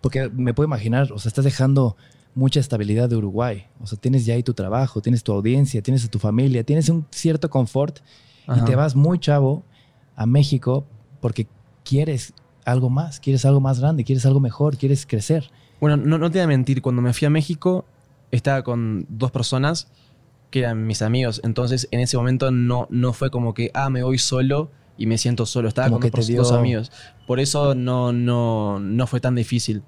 Porque 0.00 0.28
me 0.30 0.54
puedo 0.54 0.66
imaginar, 0.68 1.12
o 1.12 1.18
sea, 1.18 1.28
estás 1.28 1.44
dejando 1.44 1.96
mucha 2.36 2.60
estabilidad 2.60 3.08
de 3.08 3.16
Uruguay. 3.16 3.66
O 3.80 3.86
sea, 3.86 3.98
tienes 3.98 4.26
ya 4.26 4.34
ahí 4.34 4.42
tu 4.42 4.52
trabajo, 4.52 5.00
tienes 5.00 5.24
tu 5.24 5.32
audiencia, 5.32 5.80
tienes 5.82 6.04
a 6.04 6.08
tu 6.08 6.18
familia, 6.18 6.62
tienes 6.62 6.88
un 6.90 7.06
cierto 7.10 7.48
confort 7.48 8.00
y 8.54 8.60
te 8.60 8.76
vas 8.76 8.94
muy 8.94 9.18
chavo 9.18 9.64
a 10.14 10.26
México 10.26 10.86
porque 11.20 11.48
quieres 11.82 12.34
algo 12.66 12.90
más, 12.90 13.20
quieres 13.20 13.44
algo 13.46 13.60
más 13.60 13.80
grande, 13.80 14.04
quieres 14.04 14.26
algo 14.26 14.38
mejor, 14.38 14.76
quieres 14.76 15.06
crecer. 15.06 15.50
Bueno, 15.80 15.96
no, 15.96 16.18
no 16.18 16.30
te 16.30 16.38
voy 16.38 16.44
a 16.44 16.46
mentir, 16.46 16.82
cuando 16.82 17.00
me 17.00 17.14
fui 17.14 17.26
a 17.26 17.30
México 17.30 17.86
estaba 18.30 18.62
con 18.62 19.06
dos 19.08 19.30
personas 19.30 19.88
que 20.50 20.60
eran 20.60 20.86
mis 20.86 21.00
amigos, 21.00 21.40
entonces 21.42 21.88
en 21.90 22.00
ese 22.00 22.18
momento 22.18 22.50
no, 22.50 22.86
no 22.90 23.14
fue 23.14 23.30
como 23.30 23.54
que, 23.54 23.70
ah, 23.72 23.88
me 23.88 24.02
voy 24.02 24.18
solo 24.18 24.70
y 24.98 25.06
me 25.06 25.16
siento 25.16 25.46
solo, 25.46 25.68
estaba 25.68 25.88
Como 25.88 26.00
con 26.00 26.10
que 26.10 26.16
dos, 26.16 26.28
dos 26.28 26.52
amigos. 26.52 26.92
Por 27.26 27.40
eso 27.40 27.74
no, 27.74 28.12
no, 28.12 28.78
no 28.78 29.06
fue 29.06 29.20
tan 29.20 29.34
difícil. 29.34 29.82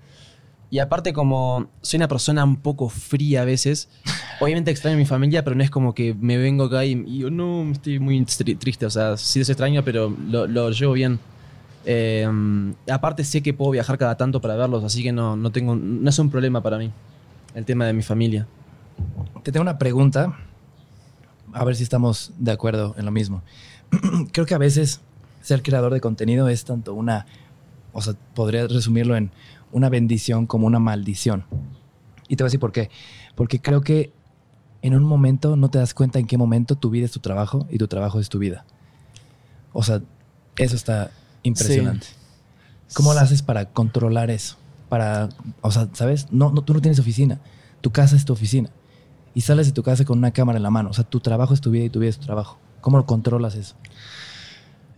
Y 0.71 0.81
aparte 0.81 1.13
como 1.13 1.69
soy 1.81 1.97
una 1.99 2.09
persona 2.09 2.45
un 2.45 2.57
poco 2.57 2.89
fría 2.91 3.43
a 3.43 3.45
veces, 3.45 3.89
obviamente 4.41 4.71
extraño 4.71 4.97
a 4.97 4.99
mi 4.99 5.07
familia, 5.07 5.43
pero 5.43 5.57
no 5.57 5.63
es 5.63 5.71
como 5.71 5.95
que 5.95 6.15
me 6.15 6.37
vengo 6.37 6.65
acá 6.65 6.85
y, 6.85 7.19
yo 7.19 7.31
no, 7.31 7.71
estoy 7.73 7.99
muy 7.99 8.21
tri- 8.21 8.59
triste, 8.59 8.85
o 8.85 8.91
sea, 8.91 9.17
sí 9.17 9.41
es 9.41 9.49
extraño, 9.49 9.83
pero 9.83 10.15
lo, 10.29 10.47
lo 10.47 10.71
llevo 10.71 10.93
bien. 10.93 11.19
Eh, 11.87 12.29
aparte 12.91 13.25
sé 13.25 13.43
que 13.43 13.55
puedo 13.55 13.71
viajar 13.71 13.97
cada 13.97 14.17
tanto 14.17 14.43
para 14.43 14.57
verlos, 14.57 14.85
así 14.85 15.03
que 15.03 15.11
no, 15.11 15.37
no, 15.37 15.51
tengo, 15.51 15.75
no 15.75 16.11
es 16.11 16.19
un 16.19 16.29
problema 16.31 16.63
para 16.63 16.77
mí 16.77 16.91
el 17.55 17.65
tema 17.65 17.87
de 17.87 17.95
mi 17.95 18.03
familia. 18.03 18.47
Te 19.43 19.53
tengo 19.53 19.63
una 19.63 19.79
pregunta, 19.79 20.37
a 21.53 21.65
ver 21.65 21.77
si 21.77 21.83
estamos 21.83 22.33
de 22.39 22.53
acuerdo 22.53 22.95
en 22.99 23.07
lo 23.07 23.11
mismo. 23.11 23.43
Creo 24.33 24.45
que 24.45 24.55
a 24.55 24.59
veces 24.59 25.01
ser 25.41 25.63
creador 25.63 25.95
de 25.95 26.01
contenido 26.01 26.49
es 26.49 26.65
tanto 26.65 26.93
una, 26.93 27.25
o 27.95 28.03
sea, 28.03 28.15
podría 28.35 28.67
resumirlo 28.67 29.17
en 29.17 29.31
una 29.73 29.89
bendición 29.89 30.47
como 30.47 30.67
una 30.67 30.79
maldición. 30.79 31.45
Y 32.29 32.37
te 32.37 32.43
voy 32.43 32.47
a 32.47 32.51
decir 32.51 32.61
por 32.61 32.73
qué. 32.73 32.91
Porque 33.35 33.61
creo 33.61 33.81
que 33.81 34.13
en 34.83 34.95
un 34.95 35.05
momento 35.05 35.57
no 35.57 35.71
te 35.71 35.79
das 35.79 35.95
cuenta 35.95 36.19
en 36.19 36.27
qué 36.27 36.37
momento 36.37 36.77
tu 36.77 36.91
vida 36.91 37.07
es 37.07 37.13
tu 37.13 37.21
trabajo 37.21 37.67
y 37.71 37.79
tu 37.79 37.89
trabajo 37.89 38.21
es 38.21 38.29
tu 38.29 38.39
vida. 38.39 38.65
O 39.73 39.83
sea, 39.83 40.01
eso 40.57 40.77
está 40.77 41.11
impresionante. 41.43 42.07
¿Cómo 42.95 43.13
lo 43.13 43.21
haces 43.21 43.43
para 43.43 43.67
controlar 43.67 44.31
eso? 44.31 44.57
Para, 44.89 45.29
o 45.61 45.71
sea, 45.71 45.89
¿sabes? 45.93 46.27
No, 46.31 46.51
no, 46.53 46.63
tú 46.63 46.75
no 46.75 46.81
tienes 46.81 46.99
oficina. 46.99 47.41
Tu 47.81 47.91
casa 47.91 48.17
es 48.17 48.25
tu 48.25 48.33
oficina. 48.33 48.71
Y 49.35 49.43
sales 49.43 49.67
de 49.67 49.73
tu 49.73 49.83
casa 49.83 50.05
con 50.05 50.19
una 50.19 50.33
cámara 50.33 50.57
en 50.57 50.63
la 50.63 50.71
mano. 50.71 50.91
O 50.91 50.93
sea, 50.95 51.05
tu 51.05 51.21
trabajo 51.21 51.55
es 51.55 51.61
tu 51.61 51.71
vida 51.71 51.85
y 51.85 51.91
tu 51.91 52.01
vida 52.01 52.11
es 52.11 52.19
tu 52.19 52.27
trabajo. 52.27 52.59
¿Cómo 52.81 52.97
lo 52.97 53.07
controlas 53.07 53.55
eso? 53.55 53.77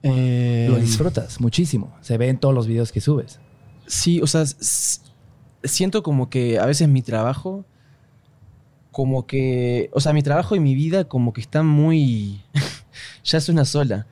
Eh, 0.03 0.67
Lo 0.71 0.77
disfrutas 0.77 1.41
muchísimo. 1.41 1.95
Se 2.01 2.17
ve 2.17 2.29
en 2.29 2.39
todos 2.39 2.55
los 2.55 2.67
videos 2.67 2.93
que 2.93 3.01
subes. 3.01 3.39
Sí, 3.91 4.21
o 4.23 4.29
sea, 4.29 4.45
siento 5.65 6.05
como 6.05 6.31
que 6.31 6.61
a 6.61 6.67
veces 6.67 6.89
mi 6.89 7.03
trabajo, 7.03 7.65
como 8.93 9.27
que, 9.27 9.91
o 9.93 9.99
sea, 9.99 10.13
mi 10.13 10.23
trabajo 10.23 10.55
y 10.55 10.61
mi 10.61 10.77
vida 10.77 11.09
como 11.09 11.33
que 11.33 11.41
están 11.41 11.67
muy, 11.67 12.41
ya 13.25 13.39
es 13.39 13.49
una 13.49 13.65
sola. 13.65 14.07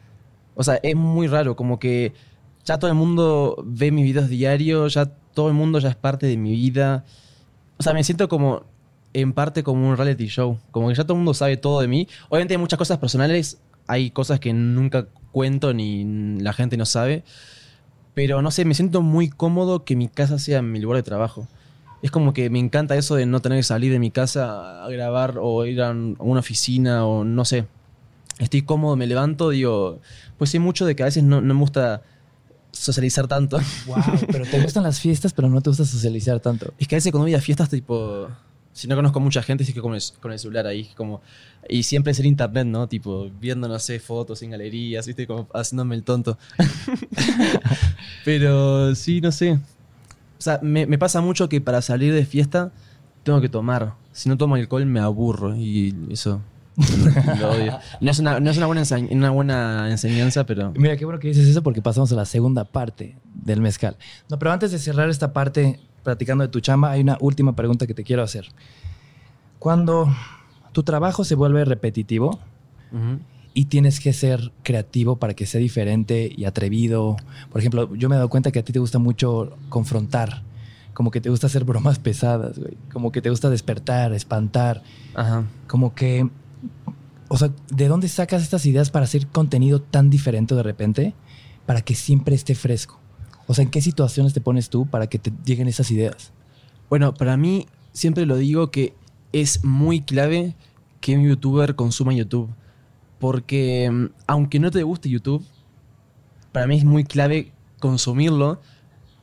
O 0.56 0.64
sea, 0.64 0.80
es 0.82 0.96
muy 0.96 1.28
raro, 1.28 1.54
como 1.54 1.78
que 1.78 2.12
ya 2.64 2.80
todo 2.80 2.90
el 2.90 2.96
mundo 2.96 3.62
ve 3.64 3.92
mis 3.92 4.04
videos 4.04 4.28
diarios, 4.28 4.94
ya 4.94 5.06
todo 5.06 5.46
el 5.46 5.54
mundo 5.54 5.78
ya 5.78 5.90
es 5.90 5.96
parte 5.96 6.26
de 6.26 6.36
mi 6.36 6.50
vida. 6.56 7.04
O 7.78 7.84
sea, 7.84 7.92
me 7.94 8.02
siento 8.02 8.28
como, 8.28 8.64
en 9.12 9.32
parte 9.32 9.62
como 9.62 9.88
un 9.88 9.96
reality 9.96 10.26
show, 10.26 10.58
como 10.72 10.88
que 10.88 10.96
ya 10.96 11.04
todo 11.04 11.12
el 11.12 11.18
mundo 11.18 11.34
sabe 11.34 11.56
todo 11.56 11.80
de 11.80 11.86
mí. 11.86 12.08
Obviamente 12.30 12.54
hay 12.54 12.58
muchas 12.58 12.80
cosas 12.80 12.98
personales, 12.98 13.60
hay 13.86 14.10
cosas 14.10 14.40
que 14.40 14.52
nunca 14.52 15.06
cuento 15.30 15.72
ni 15.72 16.40
la 16.40 16.52
gente 16.52 16.76
no 16.76 16.84
sabe. 16.84 17.22
Pero 18.18 18.42
no 18.42 18.50
sé, 18.50 18.64
me 18.64 18.74
siento 18.74 19.00
muy 19.00 19.28
cómodo 19.28 19.84
que 19.84 19.94
mi 19.94 20.08
casa 20.08 20.40
sea 20.40 20.60
mi 20.60 20.80
lugar 20.80 20.96
de 20.96 21.02
trabajo. 21.04 21.46
Es 22.02 22.10
como 22.10 22.32
que 22.32 22.50
me 22.50 22.58
encanta 22.58 22.96
eso 22.96 23.14
de 23.14 23.26
no 23.26 23.38
tener 23.38 23.60
que 23.60 23.62
salir 23.62 23.92
de 23.92 24.00
mi 24.00 24.10
casa 24.10 24.84
a 24.84 24.88
grabar 24.88 25.38
o 25.40 25.64
ir 25.64 25.80
a 25.80 25.90
un- 25.92 26.16
a 26.18 26.24
una 26.24 26.40
oficina 26.40 27.06
o 27.06 27.22
no 27.22 27.44
sé. 27.44 27.66
Estoy 28.40 28.62
cómodo, 28.62 28.96
me 28.96 29.06
levanto, 29.06 29.50
digo, 29.50 30.00
pues 30.36 30.50
sé 30.50 30.58
mucho 30.58 30.84
de 30.84 30.96
que 30.96 31.04
a 31.04 31.06
veces 31.06 31.22
no, 31.22 31.40
no 31.40 31.54
me 31.54 31.60
gusta 31.60 32.02
socializar 32.72 33.28
tanto. 33.28 33.60
Wow, 33.86 33.96
pero 34.32 34.44
te 34.46 34.60
gustan 34.60 34.82
las 34.82 34.98
fiestas, 34.98 35.32
pero 35.32 35.48
no 35.48 35.60
te 35.60 35.70
gusta 35.70 35.84
socializar 35.84 36.40
tanto. 36.40 36.74
Es 36.76 36.88
que 36.88 36.96
a 36.96 36.98
veces 36.98 37.12
cuando 37.12 37.26
voy 37.26 37.34
a 37.36 37.40
fiestas, 37.40 37.68
tipo, 37.68 38.26
si 38.78 38.86
no 38.86 38.94
conozco 38.94 39.18
mucha 39.18 39.42
gente, 39.42 39.64
estoy 39.64 39.82
con 39.82 39.92
el, 39.92 40.02
con 40.20 40.30
el 40.30 40.38
celular 40.38 40.68
ahí, 40.68 40.88
como, 40.94 41.20
y 41.68 41.82
siempre 41.82 42.12
es 42.12 42.20
el 42.20 42.26
internet, 42.26 42.64
¿no? 42.64 42.86
Tipo, 42.86 43.28
viendo, 43.40 43.66
no 43.66 43.76
sé, 43.80 43.98
fotos 43.98 44.40
en 44.42 44.52
galerías, 44.52 45.04
¿viste? 45.04 45.26
Como 45.26 45.48
haciéndome 45.52 45.96
el 45.96 46.04
tonto. 46.04 46.38
Pero 48.24 48.94
sí, 48.94 49.20
no 49.20 49.32
sé. 49.32 49.54
O 49.54 49.58
sea, 50.40 50.60
me, 50.62 50.86
me 50.86 50.96
pasa 50.96 51.20
mucho 51.20 51.48
que 51.48 51.60
para 51.60 51.82
salir 51.82 52.14
de 52.14 52.24
fiesta 52.24 52.70
tengo 53.24 53.40
que 53.40 53.48
tomar. 53.48 53.94
Si 54.12 54.28
no 54.28 54.36
tomo 54.36 54.54
alcohol 54.54 54.86
me 54.86 55.00
aburro 55.00 55.56
y 55.56 55.92
eso 56.12 56.40
lo 57.40 57.50
odio. 57.50 57.80
No 58.00 58.12
es 58.12 58.20
una, 58.20 58.38
no 58.38 58.48
es 58.48 58.58
una, 58.58 58.66
buena, 58.66 58.84
una 59.10 59.30
buena 59.30 59.90
enseñanza, 59.90 60.46
pero... 60.46 60.72
Mira, 60.76 60.96
qué 60.96 61.04
bueno 61.04 61.18
que 61.18 61.26
dices 61.26 61.48
eso 61.48 61.64
porque 61.64 61.82
pasamos 61.82 62.12
a 62.12 62.14
la 62.14 62.26
segunda 62.26 62.64
parte 62.64 63.16
del 63.34 63.60
mezcal. 63.60 63.96
No, 64.30 64.38
pero 64.38 64.52
antes 64.52 64.70
de 64.70 64.78
cerrar 64.78 65.10
esta 65.10 65.32
parte 65.32 65.80
platicando 66.08 66.40
de 66.42 66.48
tu 66.48 66.60
chamba, 66.60 66.92
hay 66.92 67.02
una 67.02 67.18
última 67.20 67.54
pregunta 67.54 67.86
que 67.86 67.92
te 67.92 68.02
quiero 68.02 68.22
hacer. 68.22 68.48
Cuando 69.58 70.08
tu 70.72 70.82
trabajo 70.82 71.22
se 71.22 71.34
vuelve 71.34 71.66
repetitivo 71.66 72.38
y 73.52 73.66
tienes 73.66 74.00
que 74.00 74.14
ser 74.14 74.50
creativo 74.62 75.16
para 75.16 75.34
que 75.34 75.44
sea 75.44 75.60
diferente 75.60 76.32
y 76.34 76.46
atrevido, 76.46 77.18
por 77.50 77.60
ejemplo, 77.60 77.94
yo 77.94 78.08
me 78.08 78.14
he 78.14 78.16
dado 78.16 78.30
cuenta 78.30 78.50
que 78.50 78.58
a 78.58 78.62
ti 78.62 78.72
te 78.72 78.78
gusta 78.78 78.98
mucho 78.98 79.58
confrontar, 79.68 80.44
como 80.94 81.10
que 81.10 81.20
te 81.20 81.28
gusta 81.28 81.46
hacer 81.46 81.64
bromas 81.64 81.98
pesadas, 82.08 82.58
güey, 82.58 82.78
como 82.90 83.12
que 83.12 83.20
te 83.20 83.28
gusta 83.28 83.50
despertar, 83.50 84.14
espantar, 84.14 84.82
Ajá. 85.14 85.44
como 85.66 85.94
que, 85.94 86.26
o 87.28 87.36
sea, 87.36 87.50
¿de 87.70 87.86
dónde 87.86 88.08
sacas 88.08 88.42
estas 88.42 88.64
ideas 88.64 88.90
para 88.90 89.04
hacer 89.04 89.26
contenido 89.26 89.82
tan 89.82 90.08
diferente 90.08 90.54
de 90.54 90.62
repente 90.62 91.14
para 91.66 91.82
que 91.82 91.94
siempre 91.94 92.34
esté 92.34 92.54
fresco? 92.54 92.98
O 93.48 93.54
sea, 93.54 93.64
¿en 93.64 93.70
qué 93.70 93.80
situaciones 93.80 94.34
te 94.34 94.40
pones 94.40 94.68
tú 94.68 94.86
para 94.86 95.08
que 95.08 95.18
te 95.18 95.32
lleguen 95.44 95.66
esas 95.66 95.90
ideas? 95.90 96.32
Bueno, 96.88 97.14
para 97.14 97.36
mí 97.36 97.66
siempre 97.92 98.26
lo 98.26 98.36
digo 98.36 98.70
que 98.70 98.94
es 99.32 99.64
muy 99.64 100.02
clave 100.02 100.54
que 101.00 101.16
un 101.16 101.26
youtuber 101.26 101.74
consuma 101.74 102.12
YouTube. 102.12 102.48
Porque 103.18 103.90
mm, 103.90 104.06
aunque 104.26 104.58
no 104.58 104.70
te 104.70 104.82
guste 104.82 105.08
YouTube, 105.08 105.44
para 106.52 106.66
mí 106.66 106.76
es 106.76 106.84
muy 106.84 107.04
clave 107.04 107.52
consumirlo 107.80 108.60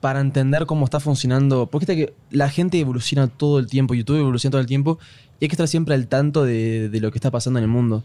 para 0.02 0.20
entender 0.20 0.66
cómo 0.66 0.86
está 0.86 1.00
funcionando. 1.00 1.68
Porque 1.68 2.14
la 2.30 2.50
gente 2.50 2.80
evoluciona 2.80 3.28
todo 3.28 3.60
el 3.60 3.68
tiempo, 3.68 3.94
YouTube 3.94 4.18
evoluciona 4.18 4.52
todo 4.52 4.62
el 4.62 4.68
tiempo 4.68 5.00
y 5.40 5.46
hay 5.46 5.50
que 5.50 5.54
estar 5.54 5.68
siempre 5.68 5.96
al 5.96 6.08
tanto 6.08 6.44
de, 6.44 6.90
lo 7.02 7.12
que 7.12 7.18
está 7.18 7.32
pasando 7.32 7.60
en 7.60 7.64
el 7.64 7.70
mundo. 7.70 8.04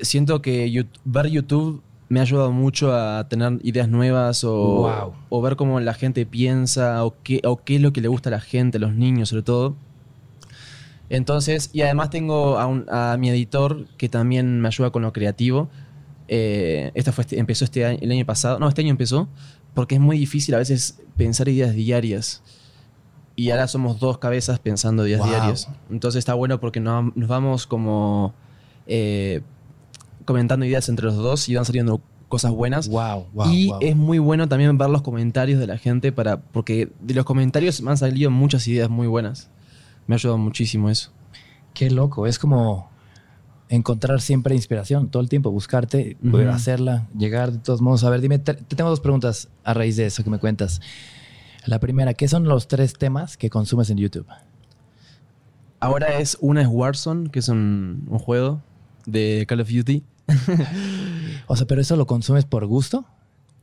Siento 0.00 0.42
que 0.42 0.86
ver 1.04 1.26
YouTube 1.28 1.82
me 2.12 2.20
ha 2.20 2.24
ayudado 2.24 2.52
mucho 2.52 2.92
a 2.94 3.26
tener 3.30 3.58
ideas 3.62 3.88
nuevas 3.88 4.44
o, 4.44 4.52
Wow. 4.82 5.14
o 5.30 5.40
ver 5.40 5.56
cómo 5.56 5.80
la 5.80 5.94
gente 5.94 6.26
piensa 6.26 7.04
o 7.06 7.14
qué, 7.22 7.40
o 7.44 7.56
qué 7.64 7.76
es 7.76 7.80
lo 7.80 7.94
que 7.94 8.02
le 8.02 8.08
gusta 8.08 8.28
a 8.28 8.32
la 8.32 8.40
gente, 8.40 8.76
a 8.76 8.80
los 8.82 8.92
niños 8.92 9.30
sobre 9.30 9.42
todo. 9.44 9.76
Entonces, 11.08 11.70
y 11.72 11.82
además 11.82 12.10
tengo 12.10 12.58
a, 12.58 12.66
un- 12.66 12.86
a 12.90 13.16
mi 13.18 13.30
editor 13.30 13.86
que 13.96 14.08
también 14.08 14.60
me 14.60 14.68
ayuda 14.68 14.90
con 14.90 15.02
lo 15.02 15.12
creativo. 15.12 15.68
Eh, 16.28 16.90
esta 16.94 17.12
fue 17.12 17.22
este- 17.22 17.38
empezó 17.38 17.64
este 17.64 17.84
año, 17.84 17.98
el 18.02 18.10
año 18.12 18.26
pasado. 18.26 18.58
No, 18.58 18.68
este 18.68 18.80
año 18.82 18.90
empezó 18.90 19.28
porque 19.74 19.94
es 19.94 20.00
muy 20.00 20.18
difícil 20.18 20.54
a 20.54 20.58
veces 20.58 21.00
pensar 21.16 21.48
ideas 21.48 21.74
diarias. 21.74 22.42
Y 23.36 23.50
ahora 23.50 23.68
somos 23.68 23.98
dos 24.00 24.18
cabezas 24.18 24.58
pensando 24.58 25.06
ideas 25.06 25.20
Wow. 25.20 25.30
diarias. 25.30 25.68
Entonces 25.90 26.18
está 26.18 26.34
bueno 26.34 26.60
porque 26.60 26.80
no- 26.80 27.10
nos 27.14 27.28
vamos 27.28 27.66
como 27.66 28.34
eh, 28.86 29.42
comentando 30.24 30.66
ideas 30.66 30.88
entre 30.88 31.06
los 31.06 31.16
dos 31.16 31.48
y 31.48 31.54
van 31.54 31.64
saliendo 31.64 32.00
cosas 32.28 32.52
buenas. 32.52 32.88
Wow, 32.88 33.26
wow, 33.32 33.52
y 33.52 33.68
wow. 33.68 33.78
es 33.80 33.96
muy 33.96 34.18
bueno 34.18 34.48
también 34.48 34.76
ver 34.78 34.90
los 34.90 35.02
comentarios 35.02 35.60
de 35.60 35.66
la 35.66 35.76
gente 35.78 36.12
para 36.12 36.40
porque 36.40 36.90
de 37.00 37.14
los 37.14 37.24
comentarios 37.24 37.82
me 37.82 37.90
han 37.90 37.96
salido 37.96 38.30
muchas 38.30 38.66
ideas 38.68 38.88
muy 38.88 39.06
buenas. 39.06 39.50
Me 40.06 40.14
ha 40.14 40.16
ayudado 40.16 40.38
muchísimo 40.38 40.90
eso. 40.90 41.12
Qué 41.74 41.90
loco, 41.90 42.26
es 42.26 42.38
como 42.38 42.90
encontrar 43.68 44.20
siempre 44.20 44.54
inspiración 44.54 45.08
todo 45.08 45.22
el 45.22 45.28
tiempo, 45.28 45.50
buscarte, 45.50 46.16
poder 46.30 46.48
hacerla, 46.48 47.06
llegar 47.16 47.52
de 47.52 47.58
todos 47.58 47.80
modos. 47.80 48.04
A 48.04 48.10
ver, 48.10 48.20
dime, 48.20 48.38
te, 48.38 48.54
te 48.54 48.76
tengo 48.76 48.90
dos 48.90 49.00
preguntas 49.00 49.48
a 49.64 49.72
raíz 49.72 49.96
de 49.96 50.06
eso 50.06 50.22
que 50.22 50.30
me 50.30 50.38
cuentas. 50.38 50.80
La 51.64 51.78
primera, 51.78 52.12
¿qué 52.14 52.28
son 52.28 52.44
los 52.44 52.66
tres 52.66 52.94
temas 52.94 53.36
que 53.36 53.48
consumes 53.48 53.88
en 53.88 53.98
YouTube? 53.98 54.26
Ahora 55.80 56.18
es 56.18 56.36
una 56.40 56.62
es 56.62 56.68
Warzone, 56.68 57.30
que 57.30 57.38
es 57.38 57.48
un, 57.48 58.06
un 58.08 58.18
juego 58.18 58.60
de 59.06 59.44
Call 59.48 59.60
of 59.60 59.68
Duty. 59.68 60.02
O 61.46 61.56
sea, 61.56 61.66
¿pero 61.66 61.80
eso 61.80 61.96
lo 61.96 62.06
consumes 62.06 62.44
por 62.44 62.64
gusto? 62.66 63.04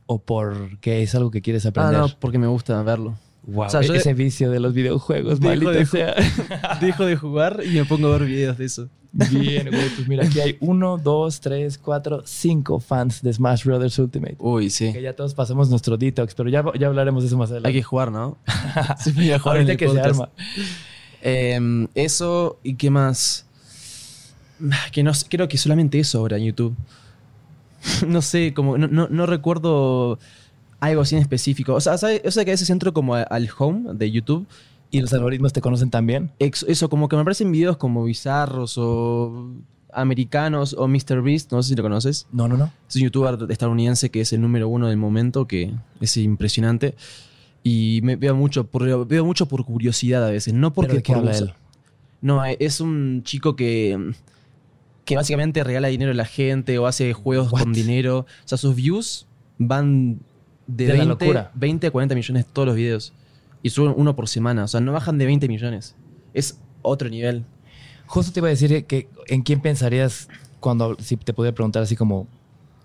¿O 0.06 0.18
porque 0.20 1.02
es 1.02 1.14
algo 1.14 1.30
que 1.30 1.40
quieres 1.42 1.66
Ah, 1.66 1.70
aprender? 1.70 1.98
no, 2.00 2.08
porque 2.20 2.38
me 2.38 2.46
gusta 2.46 2.80
verlo. 2.82 3.16
Wow, 3.46 3.66
O 3.66 3.70
sea, 3.70 3.80
yo- 3.80 3.94
ese 3.94 4.12
vicio 4.14 4.50
de 4.50 4.60
los 4.60 4.74
videojuegos, 4.74 5.40
Dejo 5.40 5.70
de- 5.70 5.86
sea. 5.86 6.14
Dejo 6.80 7.04
de 7.06 7.16
jugar 7.16 7.60
y 7.64 7.70
me 7.70 7.84
pongo 7.84 8.08
a 8.08 8.18
ver 8.18 8.26
videos 8.26 8.58
de 8.58 8.64
eso. 8.66 8.88
Bien, 9.12 9.68
güey, 9.70 9.88
pues 9.96 10.06
mira, 10.06 10.24
aquí 10.24 10.38
hay 10.40 10.56
uno, 10.60 10.96
dos, 10.96 11.40
tres, 11.40 11.78
cuatro, 11.78 12.22
cinco 12.26 12.78
fans 12.78 13.22
de 13.22 13.32
Smash 13.32 13.64
Brothers 13.64 13.98
Ultimate. 13.98 14.36
Uy, 14.38 14.70
sí. 14.70 14.92
Que 14.92 15.02
ya 15.02 15.16
todos 15.16 15.34
pasamos 15.34 15.68
nuestro 15.68 15.96
detox, 15.96 16.34
pero 16.34 16.48
ya, 16.48 16.62
ya 16.78 16.86
hablaremos 16.86 17.24
de 17.24 17.26
eso 17.28 17.36
más 17.36 17.50
adelante. 17.50 17.68
Hay 17.68 17.74
que 17.74 17.82
jugar, 17.82 18.12
¿no? 18.12 18.36
Sí, 19.02 19.10
voy 19.12 19.32
a 19.32 19.38
jugar 19.40 19.56
en 19.56 19.62
Ahorita 19.62 19.72
el 19.72 19.78
que 19.78 19.88
se 19.88 20.00
arma. 20.00 20.28
Em, 21.22 21.88
eso 21.94 22.58
y 22.62 22.74
qué 22.74 22.90
más. 22.90 23.46
Que 24.92 25.02
no 25.02 25.12
creo 25.28 25.48
que 25.48 25.58
solamente 25.58 25.98
eso 25.98 26.18
ahora 26.18 26.36
en 26.36 26.44
YouTube. 26.44 26.74
no 28.06 28.20
sé, 28.22 28.52
como 28.54 28.76
no, 28.78 28.88
no, 28.88 29.08
no 29.08 29.26
recuerdo 29.26 30.18
algo 30.80 31.02
así 31.02 31.16
en 31.16 31.22
específico. 31.22 31.74
O 31.74 31.80
sea, 31.80 31.96
¿sabes? 31.98 32.22
O 32.24 32.30
sea 32.30 32.44
que 32.44 32.50
a 32.50 32.54
veces 32.54 32.70
entro 32.70 32.92
como 32.92 33.14
a- 33.14 33.22
al 33.22 33.48
home 33.58 33.94
de 33.94 34.10
YouTube 34.10 34.46
¿Y 34.92 35.00
los 35.00 35.12
algoritmos 35.12 35.52
te 35.52 35.60
conocen 35.60 35.88
también? 35.88 36.32
eso, 36.40 36.88
como 36.88 37.08
que 37.08 37.14
me 37.14 37.22
aparecen 37.22 37.52
videos 37.52 37.76
como 37.76 38.02
bizarros 38.02 38.74
o 38.76 39.50
americanos 39.92 40.74
o 40.76 40.88
MrBeast, 40.88 41.52
no 41.52 41.62
sé 41.62 41.70
si 41.70 41.74
lo 41.76 41.82
conoces. 41.84 42.26
No, 42.32 42.48
no, 42.48 42.56
no. 42.56 42.72
Es 42.88 42.96
un 42.96 43.02
youtuber 43.02 43.38
estadounidense 43.50 44.10
que 44.10 44.20
es 44.20 44.32
el 44.32 44.40
número 44.40 44.68
uno 44.68 44.88
del 44.88 44.96
momento, 44.96 45.46
que 45.46 45.72
es 46.00 46.16
impresionante. 46.16 46.96
Y 47.62 48.00
me 48.02 48.16
veo 48.16 48.34
mucho 48.34 48.64
por, 48.64 49.06
veo 49.06 49.24
mucho 49.24 49.46
por 49.46 49.64
curiosidad 49.64 50.26
a 50.26 50.30
veces, 50.30 50.54
no 50.54 50.72
porque 50.72 50.88
¿Pero 50.88 50.96
de 50.96 51.02
qué 51.04 51.12
por 51.12 51.18
habla 51.20 51.38
él? 51.38 51.52
No, 52.20 52.44
es 52.44 52.80
un 52.80 53.22
chico 53.22 53.54
que, 53.54 54.12
que 55.10 55.16
básicamente 55.16 55.64
regala 55.64 55.88
dinero 55.88 56.12
a 56.12 56.14
la 56.14 56.24
gente 56.24 56.78
o 56.78 56.86
hace 56.86 57.12
juegos 57.14 57.50
What? 57.50 57.62
con 57.62 57.72
dinero. 57.72 58.18
O 58.20 58.26
sea, 58.48 58.56
sus 58.56 58.76
views 58.76 59.26
van 59.58 60.20
de, 60.68 60.86
De 60.86 60.92
la 60.92 61.04
20, 61.04 61.24
locura. 61.26 61.50
20 61.56 61.88
a 61.88 61.90
40 61.90 62.14
millones 62.14 62.46
todos 62.46 62.66
los 62.66 62.76
videos. 62.76 63.12
Y 63.60 63.70
suben 63.70 63.92
uno 63.96 64.14
por 64.14 64.28
semana. 64.28 64.62
O 64.62 64.68
sea, 64.68 64.78
no 64.78 64.92
bajan 64.92 65.18
de 65.18 65.26
20 65.26 65.48
millones. 65.48 65.96
Es 66.32 66.60
otro 66.82 67.08
nivel. 67.08 67.44
Justo 68.06 68.32
te 68.32 68.38
iba 68.38 68.46
a 68.46 68.50
decir 68.50 68.86
que 68.86 69.08
en 69.26 69.42
quién 69.42 69.60
pensarías 69.60 70.28
cuando, 70.60 70.96
si 71.00 71.16
te 71.16 71.32
pudiera 71.32 71.56
preguntar 71.56 71.82
así 71.82 71.96
como 71.96 72.28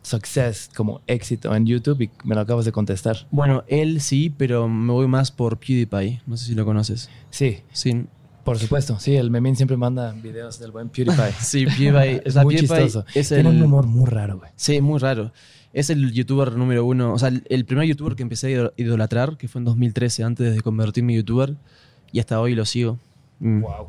success, 0.01 0.71
como 0.75 1.01
éxito 1.05 1.55
en 1.55 1.67
YouTube 1.67 2.01
y 2.01 2.09
me 2.23 2.33
lo 2.33 2.41
acabas 2.41 2.65
de 2.65 2.71
contestar. 2.71 3.27
Bueno, 3.29 3.63
él 3.67 4.01
sí, 4.01 4.33
pero 4.35 4.67
me 4.67 4.93
voy 4.93 5.07
más 5.07 5.29
por 5.29 5.59
PewDiePie. 5.59 6.23
No 6.25 6.37
sé 6.37 6.47
si 6.47 6.55
lo 6.55 6.65
conoces. 6.65 7.07
Sí, 7.29 7.59
Sí, 7.71 8.07
por 8.45 8.57
supuesto. 8.57 8.97
Sí, 8.99 9.15
el 9.17 9.29
Memín 9.29 9.57
siempre 9.57 9.75
manda 9.75 10.13
videos 10.13 10.57
del 10.59 10.71
buen 10.71 10.87
PewDiePie. 10.87 11.33
sí 11.41 11.65
PewDiePie. 11.65 12.21
es 12.23 12.27
o 12.27 12.31
sea, 12.31 12.43
muy 12.43 12.55
PewDiePie 12.55 12.77
chistoso. 12.85 13.05
Es 13.13 13.27
Tiene 13.29 13.49
el, 13.49 13.57
un 13.57 13.63
humor 13.63 13.85
muy 13.87 14.05
raro, 14.05 14.37
güey. 14.37 14.51
Sí, 14.55 14.79
muy 14.79 14.99
raro. 14.99 15.33
Es 15.73 15.89
el 15.89 16.13
youtuber 16.13 16.53
número 16.53 16.85
uno. 16.85 17.11
O 17.13 17.19
sea, 17.19 17.27
el, 17.27 17.43
el 17.49 17.65
primer 17.65 17.85
youtuber 17.85 18.15
que 18.15 18.23
empecé 18.23 18.47
a 18.47 18.49
ido- 18.51 18.73
idolatrar, 18.77 19.35
que 19.35 19.49
fue 19.49 19.59
en 19.59 19.65
2013, 19.65 20.23
antes 20.23 20.55
de 20.55 20.61
convertirme 20.61 21.11
en 21.13 21.17
youtuber. 21.19 21.55
Y 22.13 22.19
hasta 22.21 22.39
hoy 22.39 22.55
lo 22.55 22.63
sigo. 22.65 22.97
Mm, 23.39 23.61
Wow. 23.61 23.87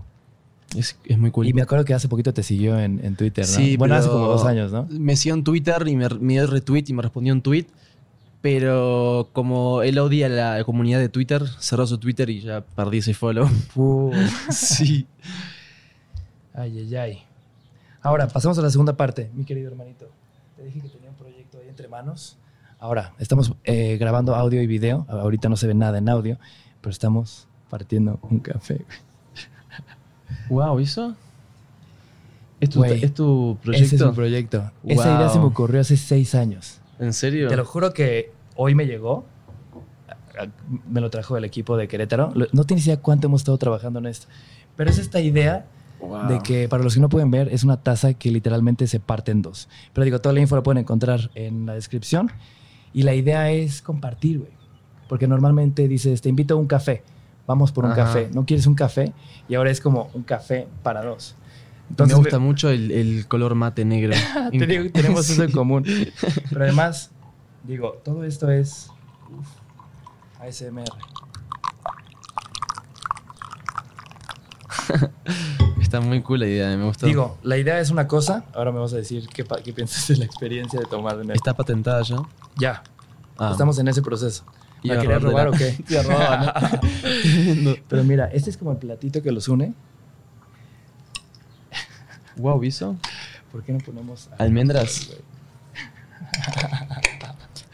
Es, 0.77 0.99
es 1.05 1.16
muy 1.16 1.31
cool. 1.31 1.47
Y 1.47 1.53
me 1.53 1.62
acuerdo 1.62 1.85
que 1.85 1.95
hace 1.95 2.09
poquito 2.09 2.35
te 2.35 2.42
siguió 2.42 2.77
en, 2.81 2.99
en 3.05 3.14
Twitter, 3.14 3.47
¿no? 3.47 3.55
Sí, 3.55 3.77
bueno, 3.77 3.95
hace 3.95 4.09
como 4.09 4.27
dos 4.27 4.45
años, 4.45 4.73
¿no? 4.73 4.87
Me 4.90 5.14
siguió 5.14 5.35
en 5.35 5.45
Twitter 5.45 5.87
y 5.87 5.95
me, 5.95 6.09
me 6.09 6.33
dio 6.33 6.47
retweet 6.49 6.85
y 6.88 6.92
me 6.92 7.03
respondió 7.03 7.33
un 7.33 7.40
tweet. 7.40 7.66
Pero 8.46 9.28
como 9.32 9.82
él 9.82 9.98
odia 9.98 10.28
la 10.28 10.62
comunidad 10.62 11.00
de 11.00 11.09
Twitter, 11.09 11.42
cerró 11.59 11.85
su 11.85 11.98
Twitter 11.98 12.30
y 12.30 12.42
ya 12.42 12.61
perdí 12.61 12.98
ese 12.98 13.12
follow. 13.12 13.50
sí. 14.50 15.04
Ay, 16.54 16.78
ay, 16.78 16.94
ay. 16.94 17.22
Ahora, 18.02 18.28
pasamos 18.28 18.56
a 18.56 18.62
la 18.62 18.70
segunda 18.70 18.96
parte, 18.96 19.32
mi 19.35 19.44
querido 19.44 19.68
hermanito. 19.68 20.09
Te 20.54 20.62
dije 20.62 20.80
que 20.80 20.88
tenía 20.88 21.11
un 21.11 21.16
proyecto 21.16 21.59
ahí 21.59 21.68
entre 21.68 21.88
manos. 21.88 22.38
Ahora, 22.78 23.14
estamos 23.18 23.52
eh, 23.64 23.96
grabando 23.98 24.37
audio 24.37 24.62
y 24.62 24.68
video. 24.68 25.06
Ahorita 25.09 25.48
no 25.48 25.56
se 25.56 25.66
ve 25.66 25.74
nada 25.74 25.98
en 25.98 26.09
audio, 26.09 26.38
pero 26.80 26.92
estamos 26.92 27.48
partiendo 27.68 28.20
un 28.22 28.38
café. 28.38 28.87
Wow, 30.50 30.78
¿eso? 30.78 31.16
¿Es 32.61 32.70
tu, 32.70 32.78
Güey, 32.78 33.04
es 33.04 33.12
tu 33.12 33.59
proyecto? 33.61 33.87
Ese 33.87 33.96
es 33.96 34.02
un 34.02 34.14
proyecto. 34.14 34.70
Esa 34.87 35.16
idea 35.16 35.30
se 35.30 35.40
me 35.40 35.46
ocurrió 35.46 35.80
hace 35.80 35.96
seis 35.96 36.37
años. 36.37 36.78
¿En 37.00 37.12
serio? 37.12 37.48
Te 37.48 37.56
lo 37.56 37.64
juro 37.64 37.92
que 37.92 38.36
hoy 38.57 38.75
me 38.75 38.87
llegó. 38.87 39.25
Me 40.88 41.01
lo 41.01 41.09
trajo 41.11 41.37
el 41.37 41.45
equipo 41.45 41.77
de 41.77 41.88
Querétaro. 41.88 42.33
No 42.53 42.64
tienes 42.64 42.87
idea 42.87 42.99
cuánto 43.01 43.27
hemos 43.27 43.40
estado 43.40 43.57
trabajando 43.59 43.99
en 44.01 44.07
esto. 44.07 44.27
Pero 44.77 44.90
es 44.90 44.99
esta 44.99 45.21
idea 45.21 45.66
Wow. 45.99 46.29
de 46.29 46.40
que, 46.42 46.69
para 46.69 46.83
los 46.85 46.92
que 46.92 47.01
no 47.01 47.09
pueden 47.09 47.31
ver, 47.31 47.49
es 47.51 47.64
una 47.64 47.79
taza 47.79 48.12
que 48.12 48.31
literalmente 48.31 48.87
se 48.87 49.01
parte 49.01 49.33
en 49.33 49.40
dos. 49.40 49.66
Pero 49.95 50.05
digo, 50.05 50.21
toda 50.21 50.35
la 50.35 50.40
info 50.40 50.55
la 50.55 50.62
pueden 50.62 50.77
encontrar 50.83 51.31
en 51.35 51.64
la 51.64 51.73
descripción. 51.73 52.31
Y 52.92 53.03
la 53.05 53.14
idea 53.14 53.51
es 53.51 53.81
compartir, 53.81 54.40
güey. 54.40 54.51
Porque 55.09 55.27
normalmente 55.27 55.88
dices, 55.88 56.21
te 56.21 56.29
invito 56.29 56.53
a 56.53 56.59
un 56.59 56.66
café. 56.66 57.03
Vamos 57.47 57.73
por 57.73 57.87
un 57.87 57.92
Ajá. 57.92 58.05
café. 58.05 58.29
¿No 58.35 58.45
quieres 58.45 58.66
un 58.66 58.75
café? 58.75 59.14
Y 59.49 59.55
ahora 59.55 59.71
es 59.71 59.81
como 59.81 60.11
un 60.12 60.23
café 60.23 60.66
para 60.83 61.03
dos. 61.03 61.35
me 61.99 62.12
gusta 62.12 62.38
mucho 62.38 62.69
el, 62.69 62.90
el 62.90 63.27
color 63.27 63.55
mate 63.55 63.87
negro. 63.87 64.12
te 64.53 64.66
digo, 64.66 64.90
tenemos 64.92 65.31
eso 65.31 65.45
en 65.45 65.49
Sí. 65.49 65.55
común. 65.55 65.85
Pero 66.51 66.62
además, 66.64 67.11
digo, 67.66 68.00
todo 68.05 68.24
esto 68.24 68.50
es 68.50 68.90
uf, 69.31 69.46
ASMR. 70.40 70.85
Está 75.81 76.00
muy 76.00 76.22
cool 76.22 76.40
la 76.40 76.46
idea, 76.46 76.76
me 76.76 76.85
gustó. 76.85 77.07
Digo, 77.07 77.38
la 77.42 77.57
idea 77.59 77.79
es 77.81 77.90
una 77.90 78.07
cosa. 78.09 78.44
Ahora 78.55 78.72
me 78.72 78.79
vas 78.81 78.92
a 78.92 78.96
decir 78.96 79.29
qué, 79.29 79.44
piensas 79.72 80.09
de 80.09 80.16
la 80.16 80.24
experiencia 80.24 80.81
de 80.81 80.87
tomar 80.87 81.18
esto. 81.20 81.33
¿Está 81.33 81.55
patentada 81.55 82.02
ya? 82.02 82.16
Ya, 82.57 82.83
Ah. 83.38 83.50
estamos 83.52 83.79
en 83.79 83.87
ese 83.88 84.00
proceso. 84.02 84.44
¿Me 84.83 84.88
Iba 84.92 84.96
a 84.96 85.00
querías 85.02 85.22
robar 85.22 85.48
o 85.48 85.52
qué? 85.52 85.72
Te 85.87 85.94
iba 85.94 86.00
a 86.00 86.05
robar, 86.05 86.81
¿no? 87.57 87.74
Pero 87.88 88.05
mira, 88.05 88.26
este 88.33 88.50
es 88.50 88.57
como 88.57 88.72
el 88.72 88.79
platito 88.79 89.22
que 89.22 89.31
los 89.31 89.46
une. 89.48 89.74
wow, 92.37 92.59
¿viso? 92.59 92.96
¿Por 93.52 93.62
qué 93.62 93.72
no 93.72 93.79
ponemos 93.79 94.29
Almendras. 94.38 95.07
güey? 95.09 95.20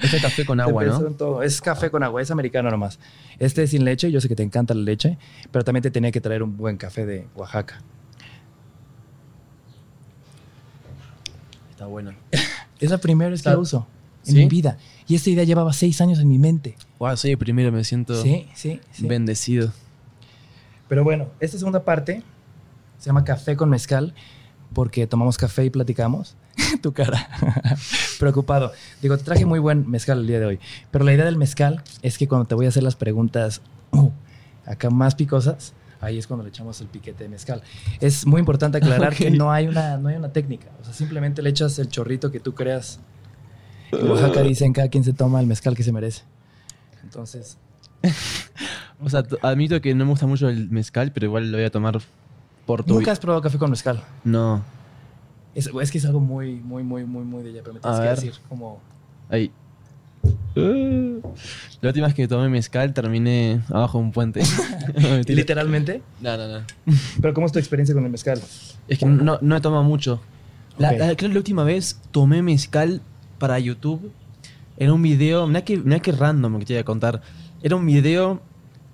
Este 0.02 0.20
café 0.20 0.44
con 0.44 0.60
agua, 0.60 0.84
¿no? 0.84 1.42
Es 1.42 1.60
café 1.60 1.90
con 1.90 2.02
agua, 2.02 2.20
es 2.20 2.30
americano 2.30 2.70
nomás. 2.70 2.98
Este 3.38 3.62
es 3.62 3.70
sin 3.70 3.84
leche, 3.84 4.10
yo 4.10 4.20
sé 4.20 4.28
que 4.28 4.36
te 4.36 4.42
encanta 4.42 4.74
la 4.74 4.82
leche, 4.82 5.18
pero 5.50 5.64
también 5.64 5.82
te 5.82 5.90
tenía 5.90 6.10
que 6.10 6.20
traer 6.20 6.42
un 6.42 6.56
buen 6.56 6.76
café 6.76 7.06
de 7.06 7.28
Oaxaca. 7.34 7.80
Está 11.70 11.86
bueno. 11.86 12.12
Es 12.80 12.90
la 12.90 12.98
primera 12.98 13.30
vez 13.30 13.42
que 13.42 13.50
lo 13.50 13.60
uso 13.60 13.86
en 14.26 14.34
¿Sí? 14.34 14.38
mi 14.38 14.48
vida. 14.48 14.76
Y 15.06 15.14
esta 15.14 15.30
idea 15.30 15.44
llevaba 15.44 15.72
seis 15.72 16.00
años 16.00 16.18
en 16.20 16.28
mi 16.28 16.38
mente. 16.38 16.76
Wow, 16.98 17.16
soy 17.16 17.32
el 17.32 17.38
primero, 17.38 17.70
me 17.72 17.84
siento 17.84 18.20
sí, 18.20 18.48
sí. 18.54 18.80
bendecido. 18.98 19.72
Pero 20.88 21.04
bueno, 21.04 21.28
esta 21.40 21.58
segunda 21.58 21.84
parte 21.84 22.22
se 22.98 23.06
llama 23.06 23.24
Café 23.24 23.56
con 23.56 23.70
Mezcal, 23.70 24.14
porque 24.74 25.06
tomamos 25.06 25.38
café 25.38 25.64
y 25.64 25.70
platicamos. 25.70 26.36
tu 26.82 26.92
cara. 26.92 27.28
Preocupado. 28.18 28.72
Digo, 29.00 29.16
te 29.18 29.24
traje 29.24 29.46
muy 29.46 29.58
buen 29.58 29.90
mezcal 29.90 30.20
el 30.20 30.26
día 30.26 30.40
de 30.40 30.46
hoy. 30.46 30.60
Pero 30.90 31.04
la 31.04 31.12
idea 31.12 31.24
del 31.24 31.36
mezcal 31.36 31.82
es 32.02 32.18
que 32.18 32.28
cuando 32.28 32.46
te 32.46 32.54
voy 32.54 32.66
a 32.66 32.68
hacer 32.68 32.82
las 32.82 32.96
preguntas 32.96 33.62
uh, 33.92 34.10
acá 34.66 34.90
más 34.90 35.14
picosas, 35.14 35.74
ahí 36.00 36.18
es 36.18 36.26
cuando 36.26 36.44
le 36.44 36.50
echamos 36.50 36.80
el 36.80 36.88
piquete 36.88 37.24
de 37.24 37.30
mezcal. 37.30 37.62
Es 38.00 38.26
muy 38.26 38.40
importante 38.40 38.78
aclarar 38.78 39.14
que 39.16 39.30
no 39.30 39.52
hay, 39.52 39.68
una, 39.68 39.96
no 39.96 40.08
hay 40.08 40.16
una 40.16 40.32
técnica. 40.32 40.68
O 40.80 40.84
sea, 40.84 40.92
simplemente 40.92 41.42
le 41.42 41.50
echas 41.50 41.78
el 41.78 41.88
chorrito 41.88 42.30
que 42.30 42.40
tú 42.40 42.54
creas. 42.54 43.00
En 43.90 44.08
Oaxaca 44.10 44.40
dicen 44.42 44.72
cada 44.72 44.88
quien 44.88 45.04
se 45.04 45.12
toma 45.12 45.40
el 45.40 45.46
mezcal 45.46 45.76
que 45.76 45.82
se 45.82 45.92
merece. 45.92 46.22
Entonces, 47.02 47.58
O 49.04 49.10
sea, 49.10 49.24
admito 49.42 49.80
que 49.80 49.94
no 49.94 50.04
me 50.04 50.10
gusta 50.10 50.26
mucho 50.26 50.48
el 50.48 50.70
mezcal, 50.70 51.12
pero 51.12 51.26
igual 51.26 51.50
lo 51.50 51.58
voy 51.58 51.66
a 51.66 51.70
tomar 51.70 52.00
por 52.66 52.84
tu... 52.84 52.94
¿nunca 52.94 53.12
has 53.12 53.18
probado 53.18 53.42
café 53.42 53.58
con 53.58 53.70
mezcal? 53.70 54.02
No. 54.24 54.62
Es, 55.54 55.68
es 55.80 55.90
que 55.90 55.98
es 55.98 56.04
algo 56.06 56.20
muy, 56.20 56.54
muy, 56.56 56.82
muy, 56.82 57.04
muy, 57.04 57.24
muy 57.24 57.42
de 57.42 57.50
ella, 57.50 57.60
pero 57.62 57.74
me 57.74 57.80
tienes 57.80 57.98
A 57.98 58.02
que 58.02 58.08
ver. 58.08 58.16
decir 58.16 58.32
como... 58.48 58.80
Ahí. 59.28 59.50
La 60.54 61.88
última 61.88 62.06
vez 62.06 62.14
que 62.14 62.28
tomé 62.28 62.48
mezcal 62.48 62.92
terminé 62.94 63.60
abajo 63.68 63.98
de 63.98 64.04
un 64.04 64.12
puente. 64.12 64.42
No. 64.94 65.20
Literalmente. 65.26 66.02
No, 66.20 66.36
no, 66.36 66.48
no. 66.48 66.64
Pero 67.20 67.34
¿cómo 67.34 67.46
es 67.46 67.52
tu 67.52 67.58
experiencia 67.58 67.94
con 67.94 68.04
el 68.04 68.10
mezcal? 68.10 68.40
Es 68.88 68.98
que 68.98 69.06
no, 69.06 69.38
no 69.40 69.56
he 69.56 69.60
tomado 69.60 69.82
mucho. 69.84 70.20
La, 70.78 70.92
la- 70.92 71.04
creo 71.16 71.16
que 71.16 71.28
la 71.28 71.36
última 71.38 71.64
vez 71.64 72.00
tomé 72.10 72.42
mezcal 72.42 73.00
para 73.38 73.58
YouTube. 73.58 74.10
Era 74.76 74.92
un 74.92 75.02
video, 75.02 75.46
mira 75.46 75.62
que, 75.64 75.76
mirá 75.78 76.00
que 76.00 76.12
random 76.12 76.58
que 76.58 76.64
te 76.66 76.72
voy 76.74 76.80
a 76.80 76.84
contar. 76.84 77.22
Era 77.62 77.76
un 77.76 77.86
video 77.86 78.40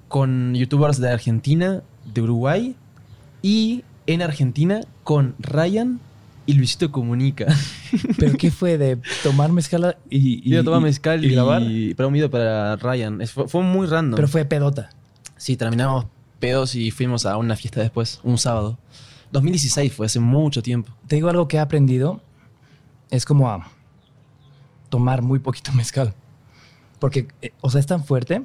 con 0.08 0.54
youtubers 0.54 0.98
de 1.00 1.10
Argentina, 1.10 1.82
de 2.12 2.22
Uruguay 2.22 2.76
y 3.42 3.84
en 4.06 4.22
Argentina 4.22 4.80
con 5.04 5.34
Ryan 5.38 6.00
y 6.48 6.54
Luisito 6.54 6.90
Comunica. 6.90 7.46
¿Pero 8.18 8.37
qué 8.38 8.50
fue 8.50 8.78
de 8.78 8.98
tomar 9.22 9.52
mezcal 9.52 9.98
y... 10.08 10.40
y 10.48 10.52
Iba 10.52 10.62
a 10.62 10.64
tomar 10.64 10.80
y- 10.80 10.84
mezcal 10.84 11.24
y 11.24 11.28
grabar? 11.30 11.62
para 11.96 12.06
un 12.06 12.12
video 12.14 12.30
para 12.30 12.76
Ryan. 12.76 13.20
Es- 13.20 13.32
fue, 13.32 13.46
fue 13.48 13.62
muy 13.62 13.87
random. 13.87 14.16
Pero 14.16 14.28
fue 14.28 14.44
pedota. 14.46 14.90
Sí, 15.37 15.56
terminamos 15.56 16.06
pedos 16.40 16.74
y 16.74 16.90
fuimos 16.90 17.26
a 17.26 17.37
una 17.37 17.54
fiesta 17.54 17.80
después, 17.80 18.20
un 18.24 18.38
sábado. 18.38 18.78
2016 19.32 19.92
fue, 19.92 20.06
hace 20.06 20.20
mucho 20.20 20.62
tiempo. 20.62 20.92
Te 21.06 21.16
digo 21.16 21.28
algo 21.28 21.46
que 21.48 21.58
he 21.58 21.61
aprendido. 21.61 22.22
Es 23.11 23.24
como 23.26 23.50
a 23.50 23.68
tomar 24.88 25.22
muy 25.22 25.38
poquito 25.38 25.72
mezcal. 25.74 26.14
Porque, 26.98 27.28
eh, 27.42 27.52
o 27.61 27.70
sea, 27.70 27.78
es 27.80 27.87
tan 27.87 28.04
fuerte 28.04 28.42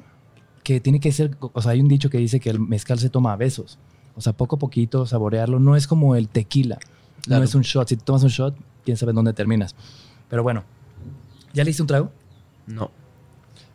que 0.62 0.80
tiene 0.80 1.00
que 1.00 1.10
ser... 1.12 1.36
O 1.40 1.62
sea, 1.62 1.72
hay 1.72 1.80
un 1.80 1.88
dicho 1.88 2.10
que 2.10 2.18
dice 2.18 2.38
que 2.38 2.50
el 2.50 2.60
mezcal 2.60 2.98
se 2.98 3.10
toma 3.10 3.32
a 3.32 3.36
besos. 3.36 3.78
O 4.14 4.20
sea, 4.20 4.32
poco 4.32 4.56
a 4.56 4.58
poquito, 4.58 5.06
saborearlo. 5.06 5.58
No 5.58 5.74
es 5.74 5.86
como 5.86 6.14
el 6.16 6.28
tequila. 6.28 6.78
Claro. 7.22 7.40
No 7.40 7.44
es 7.44 7.54
un 7.54 7.62
shot. 7.62 7.88
Si 7.88 7.96
te 7.96 8.04
tomas 8.04 8.22
un 8.22 8.28
shot, 8.28 8.54
quién 8.84 8.96
sabe 8.96 9.12
dónde 9.12 9.32
terminas. 9.32 9.74
Pero 10.28 10.42
bueno. 10.42 10.64
¿Ya 11.52 11.64
le 11.64 11.70
hice 11.70 11.82
un 11.82 11.88
trago? 11.88 12.10
No. 12.66 12.90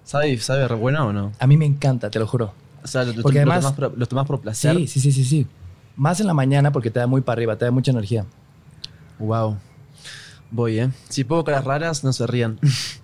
¿Sabe, 0.03 0.37
sabe 0.39 0.67
re 0.67 0.75
bueno 0.75 1.07
o 1.07 1.13
no? 1.13 1.31
A 1.39 1.47
mí 1.47 1.55
me 1.57 1.65
encanta, 1.65 2.09
te 2.09 2.19
lo 2.19 2.27
juro. 2.27 2.53
O 2.83 2.87
sea, 2.87 3.03
lo, 3.03 3.21
Porque 3.21 3.43
lo 3.45 3.51
además- 3.51 3.61
tomás 3.61 3.73
por, 3.91 3.97
lo 3.97 4.05
tomás 4.05 4.25
por 4.25 4.41
placer. 4.41 4.75
Sí, 4.75 4.87
sí, 4.87 4.99
sí, 4.99 5.11
sí, 5.11 5.23
sí. 5.23 5.47
Más 5.95 6.19
en 6.19 6.27
la 6.27 6.33
mañana 6.33 6.71
porque 6.71 6.89
te 6.91 6.99
da 6.99 7.07
muy 7.07 7.21
para 7.21 7.33
arriba, 7.37 7.55
te 7.57 7.65
da 7.65 7.71
mucha 7.71 7.91
energía. 7.91 8.25
Wow. 9.19 9.57
Voy, 10.51 10.79
¿eh? 10.79 10.89
Si 11.09 11.23
pongo 11.23 11.43
caras 11.43 11.63
raras, 11.65 12.03
no 12.03 12.11
se 12.13 12.25
rían. 12.27 12.59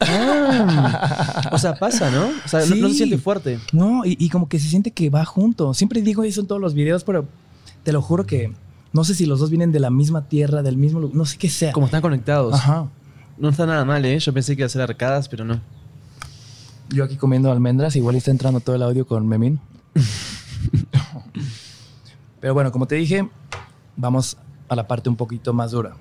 Ah, 0.00 1.48
o 1.52 1.58
sea, 1.58 1.74
pasa, 1.74 2.10
¿no? 2.10 2.28
O 2.44 2.48
sea, 2.48 2.60
no- 2.66 2.76
no, 2.76 2.88
se 2.88 2.94
siente 2.94 3.18
fuerte. 3.18 3.58
No, 3.72 4.04
y, 4.04 4.16
y 4.18 4.28
como 4.28 4.48
que 4.48 4.58
se 4.58 4.68
siente 4.68 4.90
que 4.92 5.10
va 5.10 5.24
junto. 5.24 5.74
Siempre 5.74 6.02
digo 6.02 6.22
eso 6.24 6.40
en 6.40 6.46
todos 6.46 6.60
los 6.60 6.74
videos, 6.74 7.04
pero 7.04 7.26
te 7.82 7.92
lo 7.92 8.00
juro 8.02 8.24
que 8.26 8.52
no 8.92 9.04
sé 9.04 9.14
si 9.14 9.26
los 9.26 9.40
dos 9.40 9.50
vienen 9.50 9.72
de 9.72 9.80
la 9.80 9.90
misma 9.90 10.28
tierra, 10.28 10.62
del 10.62 10.76
mismo 10.76 11.00
lugar, 11.00 11.16
no 11.16 11.24
sé 11.24 11.36
qué 11.38 11.48
sea. 11.50 11.72
Como 11.72 11.86
están 11.86 12.00
conectados. 12.02 12.54
Ajá. 12.54 12.88
No 13.36 13.48
está 13.48 13.66
nada 13.66 13.84
mal, 13.84 14.04
¿eh? 14.04 14.18
Yo 14.18 14.32
pensé 14.32 14.56
que 14.56 14.62
iba 14.62 14.66
a 14.66 14.70
ser 14.70 14.82
arcadas, 14.82 15.28
pero 15.28 15.44
no. 15.44 15.60
Yo 16.90 17.04
aquí 17.04 17.16
comiendo 17.16 17.52
almendras, 17.52 17.94
igual 17.96 18.16
está 18.16 18.30
entrando 18.30 18.60
todo 18.60 18.74
el 18.76 18.82
audio 18.82 19.06
con 19.06 19.26
Memín. 19.28 19.60
Pero 22.40 22.54
bueno, 22.54 22.70
como 22.72 22.86
te 22.86 22.94
dije, 22.94 23.28
vamos 23.96 24.36
a 24.68 24.76
la 24.76 24.86
parte 24.86 25.08
un 25.08 25.16
poquito 25.16 25.52
más 25.52 25.72
dura. 25.72 25.96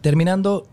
Terminando 0.00 0.66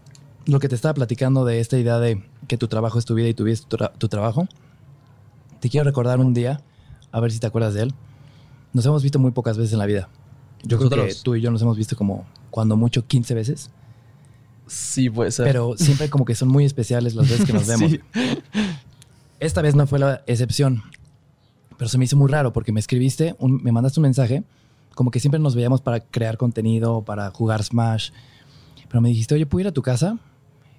lo 0.46 0.60
que 0.60 0.68
te 0.70 0.76
estaba 0.76 0.94
platicando 0.94 1.46
de 1.46 1.60
esta 1.60 1.78
idea 1.78 2.00
de 2.00 2.24
que 2.48 2.58
tu 2.58 2.68
trabajo 2.68 2.98
es 3.00 3.06
tu 3.06 3.14
vida 3.16 3.28
y 3.28 3.34
tu 3.34 3.44
vida 3.44 3.54
es 3.54 3.66
tu, 3.66 3.78
tra- 3.78 3.92
tu 3.98 4.08
trabajo, 4.08 4.48
te 5.60 5.70
quiero 5.70 5.84
recordar 5.84 6.20
un 6.20 6.34
día, 6.34 6.62
a 7.12 7.20
ver 7.20 7.32
si 7.32 7.40
te 7.40 7.48
acuerdas 7.48 7.74
de 7.74 7.84
él. 7.84 7.94
Nos 8.74 8.86
hemos 8.86 9.04
visto 9.04 9.20
muy 9.20 9.32
pocas 9.32 9.58
veces 9.58 9.74
en 9.74 9.80
la 9.80 9.86
vida. 9.86 10.10
Yo 10.64 10.78
creo 10.78 10.90
que 10.90 11.14
tú 11.24 11.36
y 11.36 11.42
yo 11.42 11.52
nos 11.52 11.62
hemos 11.62 11.78
visto 11.78 11.96
como, 11.96 12.26
cuando 12.50 12.76
mucho, 12.78 13.06
15 13.06 13.34
veces. 13.34 13.70
Sí, 14.68 15.10
puede 15.10 15.32
ser. 15.32 15.46
Pero 15.46 15.76
siempre 15.78 16.10
como 16.10 16.24
que 16.26 16.34
son 16.36 16.48
muy 16.48 16.66
especiales 16.66 17.14
las 17.16 17.30
veces 17.30 17.46
que 17.46 17.54
nos 17.54 17.68
vemos. 17.68 17.92
Sí. 17.92 18.00
Esta 19.40 19.62
vez 19.62 19.76
no 19.76 19.88
fue 19.88 20.00
la 20.00 20.24
excepción, 20.28 20.84
pero 21.78 21.90
se 21.90 21.98
me 21.98 22.06
hizo 22.06 22.16
muy 22.16 22.30
raro 22.32 22.54
porque 22.54 22.72
me 22.72 22.80
escribiste, 22.80 23.36
un- 23.40 23.62
me 23.64 23.72
mandaste 23.72 24.00
un 24.00 24.04
mensaje, 24.04 24.44
como 24.96 25.10
que 25.12 25.20
siempre 25.20 25.40
nos 25.40 25.56
veíamos 25.56 25.82
para 25.82 26.00
crear 26.00 26.38
contenido, 26.38 27.02
para 27.04 27.32
jugar 27.32 27.64
Smash, 27.64 28.12
pero 28.88 29.02
me 29.02 29.10
dijiste, 29.10 29.36
oye, 29.36 29.46
¿puedo 29.46 29.62
ir 29.62 29.68
a 29.68 29.72
tu 29.72 29.82
casa? 29.82 30.18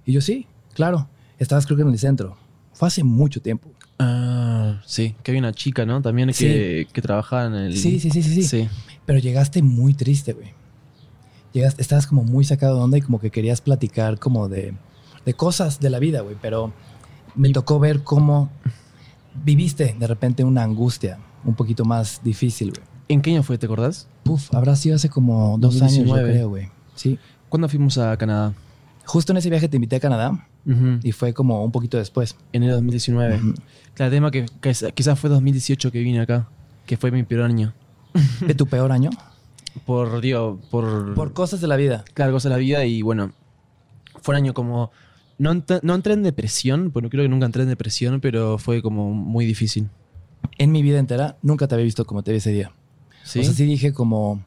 Y 0.05 0.13
yo, 0.13 0.21
sí, 0.21 0.47
claro, 0.75 1.09
estabas 1.39 1.67
creo 1.67 1.77
que 1.77 1.83
en 1.83 1.91
el 1.91 1.99
centro. 1.99 2.37
Fue 2.73 2.89
hace 2.89 3.05
mucho 3.05 3.41
tiempo. 3.41 3.69
Ah, 3.99 4.81
sí, 4.87 5.15
que 5.23 5.31
había 5.31 5.41
una 5.41 5.53
chica, 5.53 5.87
¿no? 5.87 6.03
También 6.03 6.31
que, 6.33 6.89
que 6.93 7.03
trabajaba 7.03 7.47
en 7.47 7.55
el. 7.55 7.77
Sí, 7.77 8.01
sí, 8.01 8.11
sí, 8.11 8.23
sí, 8.23 8.35
sí. 8.35 8.43
Sí. 8.43 8.69
Pero 9.07 9.19
llegaste 9.19 9.63
muy 9.63 9.95
triste, 9.95 10.33
güey. 10.33 10.53
Llegaste, 11.53 11.83
estabas 11.83 12.07
como 12.07 12.25
muy 12.25 12.45
sacado 12.45 12.77
de 12.77 12.83
onda 12.83 12.99
y 12.99 13.03
como 13.03 13.21
que 13.21 13.31
querías 13.31 13.61
platicar 13.61 14.19
como 14.19 14.49
de, 14.49 14.75
de 15.25 15.35
cosas 15.35 15.81
de 15.81 15.91
la 15.91 15.99
vida, 15.99 16.23
güey. 16.23 16.37
Pero 16.41 16.73
me 17.35 17.51
tocó 17.51 17.79
ver 17.79 18.03
cómo 18.03 18.51
viviste 19.45 19.97
de 19.99 20.07
repente 20.07 20.45
una 20.45 20.63
angustia 20.63 21.19
un 21.45 21.55
poquito 21.55 21.85
más 21.85 22.21
difícil, 22.25 22.71
güey. 22.71 22.87
¿En 23.09 23.21
qué 23.21 23.31
año 23.31 23.43
fue, 23.43 23.59
te 23.59 23.67
acordás? 23.67 24.09
Puf, 24.23 24.55
habrá 24.55 24.75
sido 24.77 24.97
hace 24.97 25.09
como 25.11 25.59
dos 25.59 25.83
años, 25.83 25.97
yo 25.97 26.05
2019. 26.05 26.33
creo, 26.33 26.49
güey. 26.49 26.69
Sí. 26.95 27.19
¿Cuándo 27.49 27.69
fuimos 27.69 27.99
a 27.99 28.17
Canadá? 28.17 28.55
Justo 29.05 29.33
en 29.33 29.39
ese 29.39 29.51
viaje 29.51 29.69
te 29.69 29.77
invité 29.77 29.97
a 29.97 30.01
Canadá 30.01 30.47
y 31.03 31.13
fue 31.13 31.35
como 31.35 31.65
un 31.65 31.73
poquito 31.73 31.99
después. 31.99 32.37
Enero 32.53 32.73
de 32.73 32.77
2019. 32.77 33.37
Ujú. 33.37 33.55
Claro, 33.95 34.13
el 34.13 34.17
tema 34.17 34.31
que, 34.31 34.47
que 34.61 34.73
quizás 34.95 35.19
fue 35.19 35.29
2018 35.29 35.91
que 35.91 36.01
vine 36.01 36.21
acá, 36.21 36.49
que 36.87 36.97
fue 36.97 37.11
mi 37.11 37.23
peor 37.25 37.43
año. 37.43 37.73
¿De 38.47 38.55
tu 38.55 38.67
peor 38.67 38.93
año? 38.93 39.11
Por, 39.87 40.21
digo, 40.21 40.61
por... 40.71 41.15
Por 41.15 41.33
cosas 41.33 41.61
de 41.61 41.67
la 41.67 41.77
vida. 41.77 42.05
Claro, 42.15 42.33
cosas 42.33 42.51
de 42.51 42.57
la 42.57 42.59
vida 42.59 42.85
y 42.85 43.03
bueno, 43.03 43.33
fue 44.21 44.35
un 44.35 44.37
año 44.37 44.55
como... 44.55 44.91
No, 45.39 45.53
no 45.83 45.95
entré 45.95 46.13
en 46.13 46.23
depresión, 46.23 46.93
bueno, 46.93 47.09
creo 47.09 47.25
que 47.25 47.29
nunca 47.29 47.47
entré 47.47 47.63
en 47.65 47.69
depresión, 47.69 48.21
pero 48.21 48.59
fue 48.59 48.81
como 48.81 49.13
muy 49.13 49.45
difícil. 49.45 49.89
En 50.59 50.71
mi 50.71 50.83
vida 50.83 50.99
entera 50.99 51.37
nunca 51.43 51.67
te 51.67 51.75
había 51.75 51.85
visto 51.85 52.05
como 52.05 52.23
te 52.23 52.31
vi 52.31 52.39
ese 52.39 52.53
día. 52.53 52.71
¿Sí? 53.25 53.41
O 53.41 53.45
sea, 53.45 53.53
sí 53.53 53.65
dije 53.65 53.93
como 53.93 54.45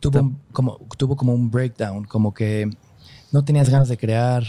tuvo, 0.00 0.20
un, 0.20 0.38
como 0.52 0.78
tuvo 0.98 1.16
como 1.16 1.32
un 1.32 1.50
breakdown, 1.50 2.04
como 2.04 2.34
que 2.34 2.68
no 3.32 3.44
tenías 3.44 3.68
ganas 3.68 3.88
de 3.88 3.96
crear, 3.96 4.44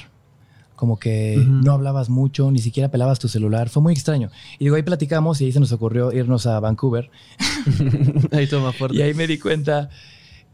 como 0.75 0.99
que 0.99 1.37
no 1.37 1.71
hablabas 1.71 2.09
mucho, 2.09 2.51
ni 2.51 2.59
siquiera 2.59 2.91
pelabas 2.91 3.17
tu 3.17 3.27
celular. 3.29 3.69
Fue 3.69 3.81
muy 3.81 3.93
extraño. 3.93 4.29
Y 4.59 4.65
digo, 4.65 4.75
ahí 4.75 4.83
platicamos 4.83 5.39
y 5.39 5.45
ahí 5.45 5.51
se 5.51 5.59
nos 5.59 5.71
ocurrió 5.71 6.11
irnos 6.11 6.45
a 6.45 6.59
Vancouver. 6.59 7.09
Ahí 8.31 8.49
más 8.51 8.75
fuerte. 8.75 8.97
Y 8.97 9.01
ahí 9.01 9.13
me 9.13 9.25
di 9.27 9.39
cuenta, 9.39 9.89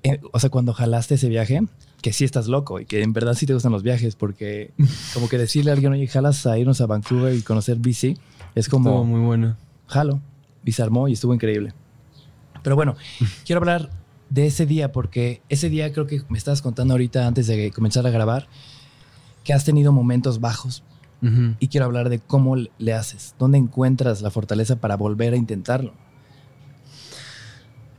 eh, 0.04 0.20
o 0.32 0.40
sea, 0.40 0.50
cuando 0.50 0.74
jalaste 0.74 1.16
ese 1.16 1.30
viaje, 1.30 1.62
que 2.02 2.14
sí 2.14 2.26
estás 2.26 2.48
loco 2.48 2.80
y 2.80 2.86
que 2.86 3.02
en 3.02 3.12
verdad 3.14 3.34
sí 3.34 3.46
te 3.46 3.54
gustan 3.54 3.72
los 3.72 3.84
viajes, 3.84 4.16
porque 4.16 4.72
como 5.14 5.28
que 5.30 5.38
decirle 5.38 5.72
a 5.72 5.74
alguien, 5.74 5.94
oye, 5.94 6.08
jalas 6.08 6.46
a 6.46 6.58
irnos 6.58 6.80
a 6.82 6.86
Vancouver 6.86 7.34
y 7.34 7.42
conocer 7.42 7.78
BC, 7.78 8.18
es 8.56 8.70
como 8.70 8.90
Estuvo 8.90 9.04
muy 9.06 9.22
bueno. 9.22 9.58
jalo. 9.88 10.22
Y 10.64 10.74
se 10.74 10.84
armó 10.84 11.08
y 11.08 11.14
estuvo 11.14 11.34
increíble. 11.34 11.74
Pero 12.62 12.76
bueno, 12.76 12.96
quiero 13.46 13.62
hablar 13.62 13.90
de 14.30 14.46
ese 14.46 14.66
día 14.66 14.92
porque 14.92 15.42
ese 15.50 15.70
día 15.70 15.92
creo 15.92 16.08
que 16.08 16.22
me 16.30 16.38
estabas 16.38 16.62
contando 16.62 16.94
ahorita 16.94 17.26
antes 17.26 17.48
de 17.48 17.72
comenzar 17.72 18.06
a 18.06 18.10
grabar 18.10 18.48
que 19.44 19.54
has 19.54 19.66
tenido 19.66 19.92
momentos 19.92 20.40
bajos 20.40 20.84
y 21.60 21.68
quiero 21.68 21.86
hablar 21.86 22.08
de 22.08 22.20
cómo 22.20 22.56
le 22.56 22.94
haces, 22.94 23.36
dónde 23.38 23.58
encuentras 23.58 24.22
la 24.22 24.32
fortaleza 24.32 24.78
para 24.78 24.96
volver 24.96 25.34
a 25.34 25.36
intentarlo. 25.36 25.94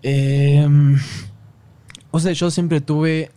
Em, 0.02 0.96
o 2.10 2.18
sea, 2.18 2.32
yo 2.32 2.50
siempre 2.50 2.80
tuve 2.80 3.30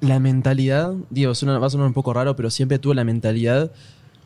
la 0.00 0.18
mentalidad, 0.20 0.92
digo, 1.08 1.34
suena, 1.34 1.58
va 1.58 1.68
a 1.68 1.70
sonar 1.70 1.86
un 1.86 1.94
poco 1.94 2.12
raro, 2.12 2.36
pero 2.36 2.50
siempre 2.50 2.78
tuve 2.78 2.94
la 2.94 3.04
mentalidad 3.04 3.72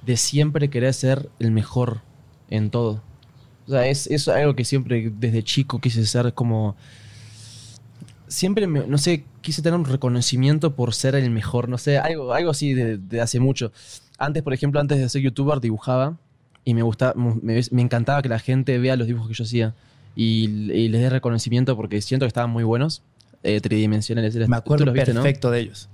de 0.04 0.16
siempre 0.16 0.68
querer 0.68 0.92
ser 0.94 1.30
el 1.38 1.52
mejor 1.52 2.00
en 2.50 2.70
todo. 2.70 3.00
O 3.66 3.70
sea, 3.70 3.86
es, 3.86 4.08
es 4.08 4.26
algo 4.26 4.56
que 4.56 4.64
siempre 4.64 5.12
desde 5.16 5.44
chico 5.44 5.80
quise 5.80 6.04
ser 6.06 6.34
como... 6.34 6.76
Siempre, 8.34 8.66
me- 8.66 8.86
no 8.86 8.98
sé, 8.98 9.24
quise 9.40 9.62
tener 9.62 9.78
un 9.78 9.84
reconocimiento 9.86 10.74
por 10.74 10.92
ser 10.94 11.14
el 11.14 11.30
mejor, 11.30 11.68
no 11.68 11.78
sé, 11.78 11.98
algo, 11.98 12.32
algo 12.34 12.50
así 12.50 12.74
de, 12.74 12.98
de 12.98 13.20
hace 13.20 13.38
mucho. 13.40 13.72
Antes, 14.18 14.42
por 14.42 14.52
ejemplo, 14.54 14.80
antes 14.80 14.98
de 14.98 15.08
ser 15.08 15.22
youtuber, 15.22 15.60
dibujaba 15.60 16.16
y 16.64 16.74
me 16.74 16.82
gustaba, 16.82 17.14
me, 17.16 17.60
me 17.70 17.82
encantaba 17.82 18.22
que 18.22 18.28
la 18.28 18.38
gente 18.38 18.78
vea 18.78 18.96
los 18.96 19.06
dibujos 19.06 19.28
que 19.28 19.34
yo 19.34 19.44
hacía 19.44 19.74
y, 20.16 20.44
y 20.72 20.88
les 20.88 21.00
dé 21.00 21.10
reconocimiento 21.10 21.76
porque 21.76 22.00
siento 22.00 22.24
que 22.24 22.28
estaban 22.28 22.50
muy 22.50 22.64
buenos, 22.64 23.02
eh, 23.42 23.60
tridimensionales. 23.60 24.34
Me 24.48 24.56
acuerdo 24.56 24.92
viste, 24.92 25.12
¿no? 25.14 25.22
perfecto 25.22 25.50
de 25.50 25.60
ellos. 25.60 25.88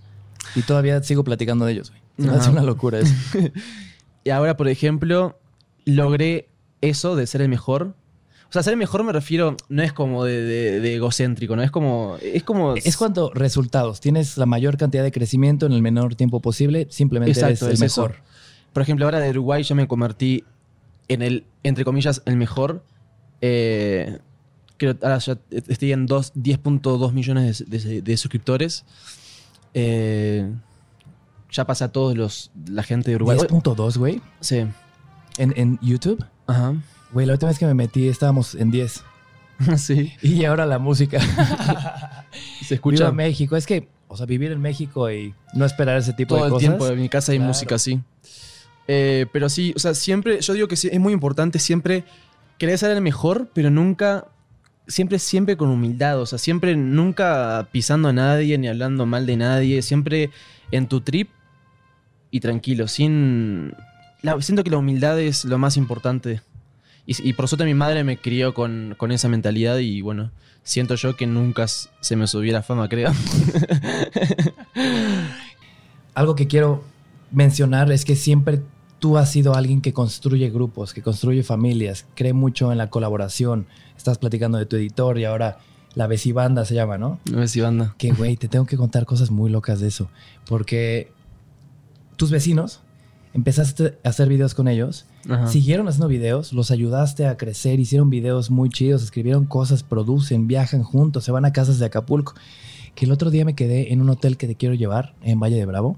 Y 0.54 0.62
todavía 0.62 1.02
sigo 1.02 1.24
platicando 1.24 1.64
de 1.66 1.72
ellos. 1.72 1.92
güey. 2.16 2.30
Hace 2.36 2.50
una 2.50 2.62
locura 2.62 2.98
eso. 3.00 3.14
Y 4.24 4.30
ahora, 4.30 4.56
por 4.56 4.68
ejemplo, 4.68 5.38
logré 5.86 6.48
eso 6.82 7.16
de 7.16 7.26
ser 7.26 7.40
el 7.40 7.48
mejor. 7.48 7.94
O 8.50 8.52
sea, 8.52 8.62
ser 8.64 8.76
mejor 8.76 9.04
me 9.04 9.12
refiero, 9.12 9.56
no 9.68 9.82
es 9.82 9.92
como 9.92 10.24
de, 10.24 10.42
de- 10.42 10.80
de 10.80 10.94
egocéntrico, 10.96 11.54
¿no? 11.54 11.62
Es 11.62 11.70
como. 11.70 12.16
Es 12.20 12.42
como. 12.42 12.74
es 12.74 12.96
cuando 12.96 13.30
resultados, 13.32 14.00
tienes 14.00 14.36
la 14.36 14.44
mayor 14.46 14.76
cantidad 14.76 15.04
de 15.04 15.12
crecimiento 15.12 15.66
en 15.66 15.72
el 15.72 15.82
menor 15.82 16.16
tiempo 16.16 16.40
posible, 16.40 16.88
simplemente 16.90 17.30
Exacto, 17.32 17.66
eres 17.66 17.80
el 17.80 17.84
es 17.86 17.92
eso. 17.92 18.02
mejor. 18.02 18.16
Por 18.72 18.82
ejemplo, 18.82 19.04
ahora 19.06 19.20
de 19.20 19.30
Uruguay 19.30 19.62
yo 19.62 19.74
me 19.76 19.86
convertí 19.86 20.44
en 21.08 21.22
el, 21.22 21.44
entre 21.62 21.84
comillas, 21.84 22.22
el 22.26 22.36
mejor. 22.36 22.84
Eh, 23.40 24.18
creo 24.76 24.96
ahora 25.02 25.18
ya 25.18 25.38
estoy 25.68 25.92
en 25.92 26.06
dos- 26.06 26.32
10.2 26.34 27.12
millones 27.12 27.64
de, 27.68 27.78
de- 27.78 28.02
de 28.02 28.16
suscriptores. 28.16 28.84
Eh, 29.74 30.50
ya 31.52 31.64
pasa 31.66 31.86
a 31.86 31.88
todos 31.92 32.16
los 32.16 32.50
la 32.68 32.82
gente 32.82 33.10
de 33.10 33.16
Uruguay. 33.16 33.38
10.2, 33.38 33.96
güey, 33.98 34.20
Sí. 34.40 34.58
en, 35.38 35.52
en 35.56 35.78
YouTube. 35.82 36.24
Ajá. 36.46 36.74
Güey, 37.12 37.26
la 37.26 37.32
última 37.34 37.48
vez 37.50 37.58
que 37.58 37.66
me 37.66 37.74
metí 37.74 38.08
estábamos 38.08 38.54
en 38.54 38.70
10. 38.70 39.04
sí. 39.76 40.12
Y 40.22 40.44
ahora 40.44 40.66
la 40.66 40.78
música. 40.78 41.18
Se 42.66 42.74
Escucha 42.74 43.04
escucha 43.04 43.12
México. 43.12 43.56
Es 43.56 43.66
que, 43.66 43.88
o 44.08 44.16
sea, 44.16 44.26
vivir 44.26 44.52
en 44.52 44.60
México 44.60 45.10
y 45.10 45.34
no 45.54 45.64
esperar 45.64 45.98
ese 45.98 46.12
tipo 46.12 46.34
todo 46.36 46.44
de 46.44 46.46
el 46.48 46.52
cosas. 46.52 46.68
tiempo. 46.68 46.86
En 46.88 47.00
mi 47.00 47.08
casa 47.08 47.32
hay 47.32 47.38
Claro. 47.38 47.48
música 47.48 47.74
así. 47.74 48.00
Eh, 48.88 49.26
pero 49.32 49.48
sí, 49.48 49.72
o 49.76 49.78
sea, 49.78 49.94
siempre, 49.94 50.40
yo 50.40 50.52
digo 50.54 50.66
que 50.68 50.76
sí, 50.76 50.88
es 50.90 50.98
muy 51.00 51.12
importante 51.12 51.58
siempre 51.58 52.04
querer 52.58 52.76
ser 52.78 52.90
el 52.90 53.00
mejor, 53.00 53.50
pero 53.54 53.70
nunca, 53.70 54.26
siempre, 54.88 55.18
siempre 55.18 55.56
con 55.56 55.68
humildad. 55.68 56.20
O 56.20 56.26
sea, 56.26 56.38
siempre, 56.38 56.76
nunca 56.76 57.68
pisando 57.72 58.08
a 58.08 58.12
nadie 58.12 58.56
ni 58.58 58.68
hablando 58.68 59.06
mal 59.06 59.26
de 59.26 59.36
nadie. 59.36 59.82
Siempre 59.82 60.30
en 60.70 60.86
tu 60.88 61.00
trip 61.00 61.28
y 62.30 62.38
tranquilo, 62.40 62.86
sin... 62.88 63.74
la- 64.22 64.40
siento 64.40 64.62
que 64.62 64.70
la 64.70 64.78
humildad 64.78 65.18
es 65.20 65.44
lo 65.44 65.58
más 65.58 65.76
importante. 65.76 66.40
Y, 67.10 67.28
y 67.28 67.32
por 67.32 67.48
suerte 67.48 67.64
mi 67.64 67.74
madre 67.74 68.04
me 68.04 68.18
crió 68.18 68.54
con, 68.54 68.94
con 68.96 69.10
esa 69.10 69.28
mentalidad 69.28 69.78
y 69.78 70.00
bueno, 70.00 70.30
siento 70.62 70.94
yo 70.94 71.16
que 71.16 71.26
nunca 71.26 71.66
se 71.66 72.14
me 72.14 72.28
subió 72.28 72.52
la 72.52 72.62
fama, 72.62 72.88
creo. 72.88 73.10
Algo 76.14 76.36
que 76.36 76.46
quiero 76.46 76.84
mencionar 77.32 77.90
es 77.90 78.04
que 78.04 78.14
siempre 78.14 78.62
tú 79.00 79.18
has 79.18 79.28
sido 79.28 79.56
alguien 79.56 79.80
que 79.80 79.92
construye 79.92 80.50
grupos, 80.50 80.94
que 80.94 81.02
construye 81.02 81.42
familias, 81.42 82.06
cree 82.14 82.32
mucho 82.32 82.70
en 82.70 82.78
la 82.78 82.90
colaboración. 82.90 83.66
Estás 83.96 84.18
platicando 84.18 84.58
de 84.58 84.66
tu 84.66 84.76
editor 84.76 85.18
y 85.18 85.24
ahora 85.24 85.58
la 85.96 86.08
Banda 86.32 86.64
se 86.64 86.76
llama, 86.76 86.96
¿no? 86.96 87.18
No 87.28 87.40
sé 87.40 87.48
si 87.48 87.60
banda. 87.60 87.96
Que, 87.98 88.12
güey, 88.12 88.36
te 88.36 88.46
tengo 88.46 88.66
que 88.66 88.76
contar 88.76 89.04
cosas 89.04 89.32
muy 89.32 89.50
locas 89.50 89.80
de 89.80 89.88
eso. 89.88 90.08
Porque 90.46 91.10
tus 92.14 92.30
vecinos, 92.30 92.82
empezaste 93.32 93.98
a 94.02 94.08
hacer 94.08 94.28
videos 94.28 94.54
con 94.54 94.68
ellos, 94.68 95.06
Ajá. 95.28 95.46
siguieron 95.46 95.88
haciendo 95.88 96.08
videos, 96.08 96.52
los 96.52 96.70
ayudaste 96.70 97.26
a 97.26 97.36
crecer, 97.36 97.78
hicieron 97.80 98.10
videos 98.10 98.50
muy 98.50 98.68
chidos, 98.68 99.02
escribieron 99.02 99.46
cosas, 99.46 99.82
producen, 99.82 100.46
viajan 100.46 100.82
juntos, 100.82 101.24
se 101.24 101.32
van 101.32 101.44
a 101.44 101.52
casas 101.52 101.78
de 101.78 101.86
Acapulco. 101.86 102.34
Que 102.94 103.04
el 103.04 103.12
otro 103.12 103.30
día 103.30 103.44
me 103.44 103.54
quedé 103.54 103.92
en 103.92 104.00
un 104.00 104.10
hotel 104.10 104.36
que 104.36 104.48
te 104.48 104.56
quiero 104.56 104.74
llevar 104.74 105.14
en 105.22 105.38
Valle 105.38 105.56
de 105.56 105.64
Bravo. 105.64 105.96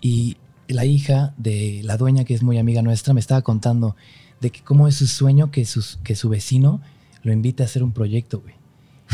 Y 0.00 0.38
la 0.66 0.86
hija 0.86 1.34
de 1.36 1.82
la 1.84 1.96
dueña, 1.98 2.24
que 2.24 2.34
es 2.34 2.42
muy 2.42 2.58
amiga 2.58 2.82
nuestra, 2.82 3.12
me 3.12 3.20
estaba 3.20 3.42
contando 3.42 3.94
de 4.40 4.50
que 4.50 4.62
cómo 4.62 4.88
es 4.88 4.96
su 4.96 5.06
sueño 5.06 5.50
que, 5.50 5.64
sus, 5.66 5.98
que 6.02 6.16
su 6.16 6.28
vecino 6.28 6.80
lo 7.22 7.32
invite 7.32 7.62
a 7.62 7.66
hacer 7.66 7.82
un 7.82 7.92
proyecto, 7.92 8.40
güey. 8.40 8.61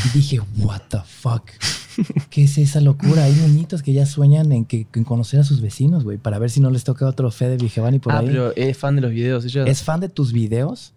Y 0.04 0.18
dije, 0.18 0.40
what 0.58 0.82
the 0.88 0.98
fuck. 1.04 1.50
¿Qué 2.30 2.44
es 2.44 2.58
esa 2.58 2.80
locura? 2.80 3.24
Hay 3.24 3.32
niñitos 3.32 3.82
que 3.82 3.92
ya 3.92 4.06
sueñan 4.06 4.52
en, 4.52 4.64
que, 4.64 4.87
en 4.94 5.04
conocer 5.04 5.40
a 5.40 5.44
sus 5.44 5.61
vecinos, 5.61 6.04
güey, 6.04 6.18
para 6.18 6.38
ver 6.38 6.50
si 6.50 6.61
no 6.61 6.70
les 6.70 6.84
toca 6.84 7.06
otro 7.06 7.30
Fede 7.30 7.56
Vigevani 7.56 7.98
por 7.98 8.12
ah, 8.12 8.18
ahí. 8.18 8.26
pero 8.26 8.54
es 8.54 8.76
fan 8.76 8.94
de 8.94 9.02
los 9.02 9.11
videos. 9.11 9.44
Ella... 9.44 9.64
Es 9.64 9.82
fan 9.82 10.00
de 10.00 10.08
tus 10.08 10.32
videos, 10.32 10.92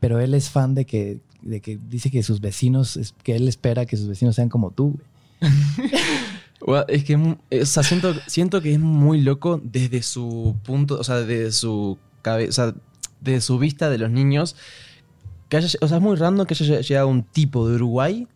pero 0.00 0.20
él 0.20 0.34
es 0.34 0.50
fan 0.50 0.74
de 0.74 0.84
que, 0.84 1.20
de 1.40 1.60
que 1.60 1.78
dice 1.88 2.10
que 2.10 2.22
sus 2.22 2.40
vecinos, 2.40 3.14
que 3.22 3.36
él 3.36 3.48
espera 3.48 3.86
que 3.86 3.96
sus 3.96 4.08
vecinos 4.08 4.34
sean 4.34 4.48
como 4.48 4.70
tú, 4.70 4.98
güey. 5.40 5.50
Es 6.86 7.02
que 7.02 7.16
o 7.16 7.66
sea, 7.66 7.82
siento, 7.82 8.14
siento 8.28 8.60
que 8.60 8.72
es 8.72 8.78
muy 8.78 9.20
loco 9.20 9.60
desde 9.64 10.00
su 10.00 10.54
punto, 10.62 11.00
o 11.00 11.02
sea, 11.02 11.16
desde 11.16 11.50
su 11.50 11.98
cabeza, 12.22 12.48
o 12.48 12.52
sea, 12.52 12.74
desde 13.20 13.40
su 13.40 13.58
vista 13.58 13.90
de 13.90 13.98
los 13.98 14.12
niños. 14.12 14.54
Que 15.48 15.56
haya, 15.56 15.68
o 15.80 15.88
sea, 15.88 15.96
es 15.96 16.02
muy 16.02 16.14
random 16.14 16.46
que 16.46 16.54
haya 16.54 16.80
llegado 16.80 17.08
un 17.08 17.24
tipo 17.24 17.68
de 17.68 17.74
Uruguay 17.74 18.28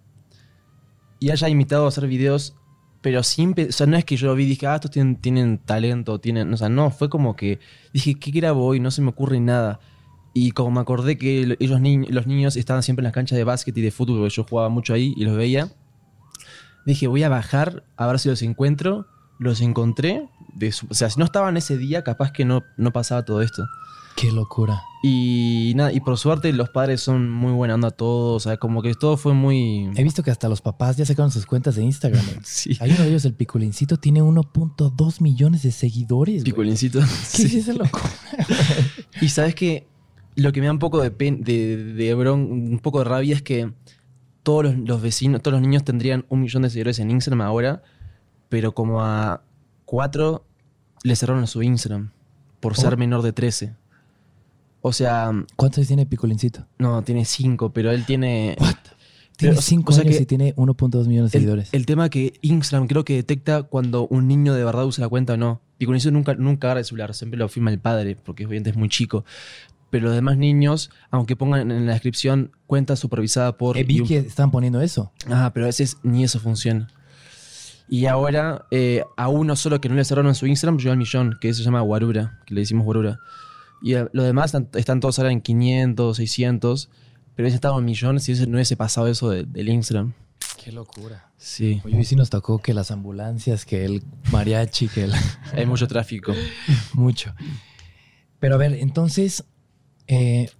y 1.19 1.31
haya 1.31 1.49
invitado 1.49 1.85
a 1.85 1.89
hacer 1.89 2.07
videos, 2.07 2.57
pero 3.01 3.23
sin, 3.23 3.55
o 3.59 3.73
sea, 3.73 3.87
no 3.87 3.97
es 3.97 4.05
que 4.05 4.17
yo 4.17 4.35
vi 4.35 4.45
y 4.45 4.47
dije, 4.47 4.67
ah, 4.67 4.75
estos 4.77 4.91
tienen, 4.91 5.17
tienen 5.17 5.59
talento, 5.59 6.19
tienen, 6.19 6.53
o 6.53 6.57
sea, 6.57 6.69
no, 6.69 6.91
fue 6.91 7.09
como 7.09 7.37
que 7.37 7.61
dije, 7.93 8.15
¿qué 8.19 8.31
grabo 8.31 8.65
hoy? 8.67 8.81
No 8.81 8.91
se 8.91 9.03
me 9.03 9.11
ocurre 9.11 9.39
nada. 9.41 9.81
Y 10.35 10.51
como 10.51 10.71
me 10.73 10.81
acordé 10.81 11.17
que 11.17 11.47
lo- 11.47 11.55
ellos 11.61 11.81
ni- 11.81 12.07
los 12.07 12.27
niños 12.27 12.57
estaban 12.57 12.83
siempre 12.83 13.01
en 13.03 13.05
las 13.05 13.13
canchas 13.15 13.37
de 13.39 13.45
básquet 13.45 13.77
y 13.79 13.81
de 13.81 13.91
fútbol, 13.91 14.19
porque 14.19 14.35
yo 14.35 14.45
jugaba 14.45 14.69
mucho 14.69 14.93
ahí 14.93 15.15
y 15.17 15.25
los 15.25 15.37
veía, 15.37 15.69
dije, 16.85 17.07
voy 17.07 17.23
a 17.23 17.29
bajar 17.29 17.85
a 17.97 18.07
ver 18.07 18.19
si 18.19 18.29
los 18.29 18.43
encuentro. 18.43 19.07
Los 19.39 19.61
encontré. 19.61 20.29
de 20.55 20.73
o 20.89 20.95
sea, 20.95 21.11
si 21.11 21.19
no 21.19 21.27
estaban 21.27 21.57
ese 21.59 21.77
día, 21.77 22.03
capaz 22.03 22.33
que 22.33 22.45
no, 22.47 22.65
no 22.79 22.93
pasaba 22.93 23.25
todo 23.25 23.43
esto. 23.43 23.67
Qué 24.17 24.33
locura. 24.33 24.83
Y 25.03 25.73
nada, 25.77 25.93
y 25.93 26.01
por 26.01 26.17
suerte 26.19 26.53
los 26.53 26.71
padres 26.71 27.01
son 27.03 27.31
muy 27.31 27.53
buena 27.53 27.75
onda 27.75 27.91
todos. 27.91 28.37
O 28.47 28.49
sea, 28.49 28.57
como 28.57 28.83
que 28.83 28.95
todo 28.95 29.17
fue 29.17 29.35
muy. 29.35 29.91
He 29.95 30.03
visto 30.03 30.23
que 30.23 30.31
hasta 30.31 30.49
los 30.49 30.63
papás 30.63 30.97
ya 30.97 31.05
sacaron 31.05 31.31
sus 31.31 31.47
cuentas 31.47 31.77
de 31.77 31.83
Instagram. 31.85 32.25
Sí. 32.43 32.77
Hay 32.81 32.91
uno 32.93 33.03
de 33.03 33.09
ellos, 33.11 33.25
el 33.27 33.35
Piculincito, 33.35 33.99
tiene 33.99 34.23
1.2 34.23 35.21
millones 35.21 35.63
de 35.63 35.71
seguidores. 35.71 36.37
güey. 36.43 36.45
Piculincito. 36.45 36.99
¿Qué 37.37 37.43
es 37.43 37.51
Sí. 37.53 37.59
esa 37.59 37.73
locura? 37.75 38.11
Y 39.21 39.29
sabes 39.29 39.55
que 39.55 39.87
lo 40.35 40.51
que 40.53 40.61
me 40.61 40.67
da 40.67 40.73
un 40.73 40.79
poco 40.79 41.01
de, 41.03 41.11
pen- 41.11 41.43
de, 41.43 41.77
de 41.95 42.17
bron- 42.17 42.51
un 42.51 42.79
poco 42.81 42.99
de 42.99 43.05
rabia 43.05 43.35
es 43.35 43.43
que 43.43 43.73
todos 44.43 44.65
los, 44.65 44.77
los 44.77 45.01
vecinos, 45.03 45.43
todos 45.43 45.53
los 45.55 45.63
niños 45.63 45.85
tendrían 45.85 46.25
un 46.29 46.41
millón 46.41 46.63
de 46.63 46.71
seguidores 46.71 46.99
en 46.99 47.11
Instagram 47.11 47.41
ahora, 47.43 47.83
pero 48.49 48.75
como 48.75 49.03
a 49.03 49.43
cuatro 49.85 50.45
le 51.03 51.17
cerraron 51.17 51.47
su 51.47 51.63
Instagram 51.63 52.11
por 52.61 52.77
ser 52.77 52.97
menor 52.97 53.23
de 53.23 53.33
13. 53.33 53.75
O 54.83 54.93
sea, 54.93 55.31
¿Cuántos 55.57 55.79
años 55.79 55.89
tiene 55.89 56.07
Piculincito? 56.07 56.67
no, 56.79 57.03
tiene 57.03 57.25
cinco, 57.25 57.71
pero 57.73 57.91
él 57.91 58.05
tiene... 58.05 58.57
What? 58.61 58.75
Tiene 59.37 59.59
o- 59.59 59.61
5 59.61 59.91
o 59.91 59.95
sea 59.95 60.03
años 60.03 60.17
que 60.17 60.23
y 60.23 60.27
tiene 60.27 60.55
1.2 60.57 61.07
millones 61.09 61.31
de 61.31 61.37
El, 61.39 61.43
seguidores. 61.43 61.69
el 61.75 61.85
tema 61.85 62.09
que 62.09 62.39
Instagram 62.41 62.89
creo 62.89 63.05
que 63.05 63.17
detecta 63.17 63.65
cuando 63.65 64.07
un 64.09 64.27
niño 64.29 64.55
de 64.55 64.65
verdad 64.65 64.87
usa 64.87 65.03
la 65.05 65.09
cuenta 65.11 65.35
o 65.35 65.37
no. 65.37 65.61
Eso 65.79 66.11
nunca, 66.11 66.33
nunca 66.37 66.69
agarra 66.69 66.81
el 66.81 66.87
celular, 66.87 67.13
siempre 67.13 67.37
lo 67.39 67.47
firma 67.51 67.71
el 67.71 67.79
padre, 67.79 68.17
porque 68.17 68.47
obviamente 68.47 68.71
es 68.71 68.77
muy 68.77 68.89
chico. 68.89 69.27
Pero 69.91 70.07
los 70.07 70.15
demás 70.15 70.39
niños, 70.39 70.91
aunque 71.11 71.37
pongan 71.37 71.71
en 71.71 71.85
la 71.85 71.93
descripción 71.93 72.51
cuenta 72.67 72.97
supervisada 72.97 73.59
por... 73.59 73.77
Eh, 73.77 73.85
vi 73.85 74.01
un- 74.01 74.09
que 74.09 74.17
estaban 74.17 74.51
poniendo 74.51 74.81
eso. 74.81 75.13
Ah, 75.29 75.51
pero 75.53 75.67
a 75.67 75.69
veces 75.69 75.99
ni 76.03 76.25
eso 76.25 76.41
funciona. 76.41 76.89
Y 77.91 78.07
ahora, 78.07 78.65
eh, 78.71 79.05
a 79.19 79.29
uno 79.29 79.55
solo 79.55 79.83
que 79.83 79.91
no 79.91 79.97
le 79.97 80.05
cerraron 80.07 80.35
su 80.35 80.47
Instagram 80.47 80.79
llegó 80.79 80.93
al 80.93 80.97
millón, 80.99 81.37
que 81.41 81.53
se 81.53 81.63
llama 81.63 81.83
Guarura, 81.83 82.41
que 82.47 82.55
le 82.55 82.63
decimos 82.63 82.85
Guarura. 82.87 83.19
Y 83.83 83.95
a- 83.95 84.09
los 84.13 84.25
demás 84.25 84.47
están, 84.47 84.69
están 84.75 85.01
todos 85.01 85.19
ahora 85.19 85.33
en 85.33 85.41
500, 85.41 86.17
600, 86.17 86.91
pero 87.35 87.47
ese 87.49 87.55
estaba 87.55 87.79
en 87.79 87.85
millones 87.85 88.29
y 88.29 88.33
ese 88.33 88.47
no 88.47 88.55
hubiese 88.57 88.77
pasado 88.77 89.07
eso 89.09 89.31
de- 89.31 89.45
del 89.45 89.69
Instagram. 89.69 90.13
Qué 90.63 90.73
locura. 90.73 91.31
Sí, 91.37 91.81
Oye, 91.85 91.99
hoy 91.99 92.05
sí 92.05 92.17
nos 92.17 92.31
tocó 92.31 92.59
que 92.59 92.75
las 92.75 92.91
ambulancias, 92.91 93.65
que 93.65 93.85
el 93.85 94.03
mariachi, 94.33 94.89
que 94.89 95.05
el... 95.05 95.13
hay 95.53 95.67
mucho 95.67 95.87
tráfico. 95.87 96.33
Mucho. 96.95 97.35
Pero 98.39 98.55
a 98.55 98.59
ver, 98.59 98.73
entonces... 98.75 99.45
eh, 100.09 100.51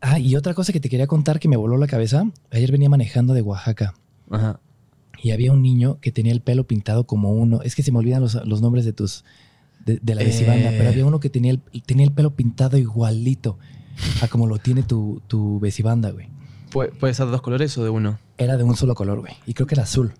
ah, 0.00 0.18
y 0.18 0.36
otra 0.36 0.54
cosa 0.54 0.72
que 0.72 0.80
te 0.80 0.88
quería 0.88 1.06
contar 1.06 1.40
que 1.40 1.48
me 1.48 1.56
voló 1.56 1.76
la 1.78 1.86
cabeza. 1.86 2.24
Ayer 2.50 2.70
venía 2.72 2.88
manejando 2.88 3.32
de 3.34 3.42
Oaxaca 3.42 3.94
Ajá. 4.30 4.60
y 5.22 5.30
había 5.30 5.52
un 5.52 5.62
niño 5.62 5.98
que 6.00 6.12
tenía 6.12 6.32
el 6.32 6.40
pelo 6.40 6.66
pintado 6.66 7.06
como 7.06 7.30
uno. 7.32 7.62
Es 7.62 7.74
que 7.74 7.82
se 7.82 7.92
me 7.92 7.98
olvidan 7.98 8.20
los, 8.20 8.34
los 8.46 8.60
nombres 8.60 8.84
de 8.84 8.92
tus... 8.92 9.24
De, 9.88 9.98
de 10.02 10.14
la 10.14 10.22
vecibanda, 10.22 10.70
Eh. 10.70 10.74
pero 10.76 10.90
había 10.90 11.06
uno 11.06 11.18
que 11.18 11.30
tenía 11.30 11.50
el, 11.52 11.60
tenía 11.86 12.04
el 12.04 12.12
pelo 12.12 12.34
pintado 12.36 12.76
igualito 12.76 13.58
a 14.20 14.28
como 14.28 14.46
lo 14.46 14.58
tiene 14.58 14.82
tu, 14.82 15.22
tu 15.26 15.58
vecibanda, 15.60 16.10
güey. 16.10 16.28
¿Puede, 16.70 16.90
puede 16.92 17.14
ser 17.14 17.24
de 17.26 17.32
dos 17.32 17.40
colores 17.40 17.76
o 17.78 17.84
de 17.84 17.88
uno? 17.90 18.18
Era 18.36 18.58
de 18.58 18.64
un 18.64 18.76
solo 18.76 18.94
color, 18.94 19.20
güey. 19.20 19.32
Y 19.46 19.54
creo 19.54 19.66
que 19.66 19.74
era 19.74 19.84
azul. 19.84 20.12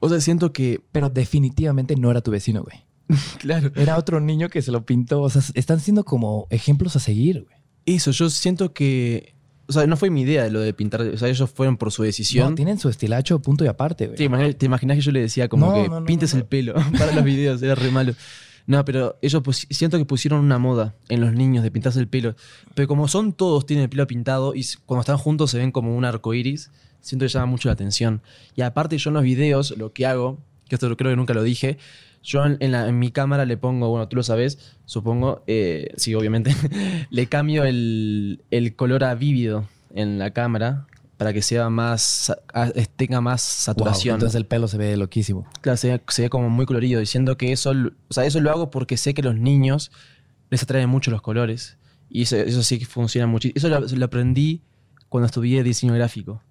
O 0.00 0.08
sea, 0.08 0.20
siento 0.20 0.52
que... 0.52 0.80
Pero 0.90 1.08
definitivamente 1.10 1.94
no 1.96 2.10
era 2.10 2.20
tu 2.20 2.30
vecino, 2.32 2.64
güey. 2.64 2.84
Claro. 3.38 3.70
Era 3.76 3.96
otro 3.96 4.18
niño 4.20 4.48
que 4.48 4.60
se 4.62 4.72
lo 4.72 4.84
pintó. 4.84 5.22
O 5.22 5.30
sea, 5.30 5.42
están 5.54 5.78
siendo 5.78 6.04
como 6.04 6.46
ejemplos 6.50 6.96
a 6.96 7.00
seguir, 7.00 7.44
güey. 7.44 7.56
Eso, 7.86 8.10
yo 8.10 8.28
siento 8.30 8.72
que... 8.72 9.34
O 9.66 9.72
sea, 9.72 9.86
no 9.86 9.96
fue 9.96 10.10
mi 10.10 10.22
idea 10.22 10.48
lo 10.48 10.60
de 10.60 10.74
pintar. 10.74 11.00
O 11.02 11.16
sea, 11.16 11.28
ellos 11.28 11.50
fueron 11.50 11.76
por 11.76 11.90
su 11.90 12.02
decisión. 12.02 12.50
No, 12.50 12.54
tienen 12.54 12.78
su 12.78 12.88
estilacho 12.88 13.40
punto 13.40 13.64
y 13.64 13.68
aparte, 13.68 14.06
güey. 14.06 14.16
¿Te 14.16 14.24
imaginas, 14.24 14.56
te 14.56 14.66
imaginas 14.66 14.96
que 14.96 15.02
yo 15.02 15.12
le 15.12 15.20
decía 15.20 15.48
como 15.48 15.66
No, 15.66 15.82
que 15.82 15.88
no, 15.88 16.04
pintes 16.04 16.34
el 16.34 16.44
pelo 16.44 16.74
para 16.98 17.12
los 17.12 17.24
videos? 17.24 17.62
Era 17.62 17.74
re 17.74 17.90
malo. 17.90 18.14
No, 18.66 18.84
pero 18.84 19.18
ellos 19.20 19.42
siento 19.70 19.98
que 19.98 20.04
pusieron 20.04 20.40
una 20.40 20.58
moda 20.58 20.94
en 21.08 21.20
los 21.20 21.32
niños 21.32 21.62
de 21.62 21.70
pintarse 21.70 22.00
el 22.00 22.08
pelo. 22.08 22.34
Pero 22.74 22.88
como 22.88 23.08
son 23.08 23.32
todos, 23.32 23.66
tienen 23.66 23.84
el 23.84 23.90
pelo 23.90 24.06
pintado 24.06 24.54
y 24.54 24.64
cuando 24.86 25.00
están 25.00 25.18
juntos 25.18 25.50
se 25.50 25.58
ven 25.58 25.70
como 25.70 25.96
un 25.96 26.04
arco 26.04 26.32
iris, 26.34 26.70
siento 27.00 27.26
que 27.26 27.28
llama 27.28 27.46
mucho 27.46 27.68
la 27.68 27.74
atención. 27.74 28.22
Y 28.56 28.62
aparte, 28.62 28.96
yo 28.98 29.10
en 29.10 29.14
los 29.14 29.22
videos 29.22 29.76
lo 29.76 29.92
que 29.92 30.06
hago, 30.06 30.38
que 30.68 30.76
esto 30.76 30.94
creo 30.96 31.12
que 31.12 31.16
nunca 31.16 31.34
lo 31.34 31.42
dije, 31.42 31.78
yo 32.24 32.44
en, 32.44 32.56
en 32.60 32.72
la- 32.72 32.88
en 32.88 32.98
mi 32.98 33.10
cámara 33.12 33.44
le 33.44 33.56
pongo, 33.56 33.88
bueno, 33.90 34.08
tú 34.08 34.16
lo 34.16 34.22
sabes, 34.24 34.76
supongo, 34.86 35.44
eh, 35.46 35.92
sí, 35.96 36.14
obviamente, 36.14 36.50
le 37.10 37.26
cambio 37.26 37.64
el, 37.64 38.42
el 38.50 38.74
color 38.74 39.04
a 39.04 39.14
vívido 39.14 39.68
en 39.94 40.18
la 40.18 40.30
cámara 40.32 40.86
para 41.18 41.32
que 41.32 41.42
sea 41.42 41.70
más, 41.70 42.32
tenga 42.96 43.20
más 43.20 43.40
Wow, 43.42 43.64
saturación. 43.76 44.14
entonces 44.14 44.34
el 44.36 44.46
pelo 44.46 44.66
se 44.66 44.78
ve 44.78 44.96
loquísimo. 44.96 45.46
Claro, 45.60 45.76
se 45.76 45.88
ve, 45.92 46.02
se 46.08 46.22
ve 46.22 46.30
como 46.30 46.50
muy 46.50 46.66
colorido, 46.66 46.98
diciendo 46.98 47.36
que 47.36 47.52
eso, 47.52 47.70
o 48.08 48.12
sea, 48.12 48.24
eso 48.24 48.40
lo 48.40 48.50
hago 48.50 48.70
porque 48.70 48.96
sé 48.96 49.14
que 49.14 49.22
los 49.22 49.36
niños 49.36 49.92
les 50.50 50.62
atraen 50.64 50.88
mucho 50.88 51.10
los 51.12 51.22
colores. 51.22 51.76
Y 52.10 52.22
eso, 52.22 52.36
eso 52.36 52.62
sí 52.62 52.78
que 52.78 52.86
funciona 52.86 53.26
mucho. 53.26 53.48
Eso 53.54 53.68
lo, 53.68 53.80
lo 53.80 54.04
aprendí 54.04 54.62
cuando 55.08 55.26
estudié 55.26 55.62
diseño 55.62 55.94
gráfico. 55.94 56.42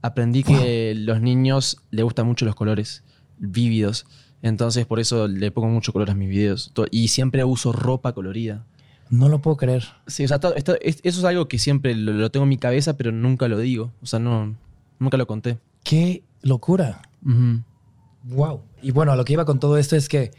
Aprendí 0.00 0.42
que 0.44 0.94
los 0.96 1.20
niños 1.20 1.78
les 1.90 2.04
gustan 2.04 2.26
mucho 2.26 2.44
los 2.44 2.54
colores 2.54 3.02
vívidos. 3.38 4.06
Entonces, 4.42 4.86
por 4.86 5.00
eso 5.00 5.26
le 5.28 5.50
pongo 5.50 5.68
mucho 5.68 5.92
color 5.92 6.10
a 6.10 6.14
mis 6.14 6.28
videos. 6.28 6.72
Y 6.90 7.08
siempre 7.08 7.42
uso 7.44 7.72
ropa 7.72 8.12
colorida. 8.12 8.64
No 9.10 9.28
lo 9.28 9.40
puedo 9.40 9.56
creer. 9.56 9.84
Sí, 10.06 10.24
o 10.24 10.28
sea, 10.28 10.38
esto- 10.56 10.76
eso 10.82 11.00
es 11.02 11.24
algo 11.24 11.48
que 11.48 11.58
siempre 11.58 11.94
lo, 11.94 12.12
lo 12.12 12.30
tengo 12.30 12.44
en 12.44 12.50
mi 12.50 12.58
cabeza, 12.58 12.96
pero 12.96 13.10
nunca 13.10 13.48
lo 13.48 13.58
digo. 13.58 13.92
O 14.02 14.06
sea, 14.06 14.18
no, 14.18 14.54
nunca 14.98 15.16
lo 15.16 15.26
conté. 15.26 15.58
¡Qué 15.82 16.22
locura! 16.42 17.02
Wow. 18.24 18.62
Y 18.82 18.90
bueno, 18.90 19.12
a 19.12 19.16
lo 19.16 19.24
que 19.24 19.32
iba 19.32 19.44
con 19.44 19.58
todo 19.58 19.78
esto 19.78 19.96
es 19.96 20.08
que 20.08 20.30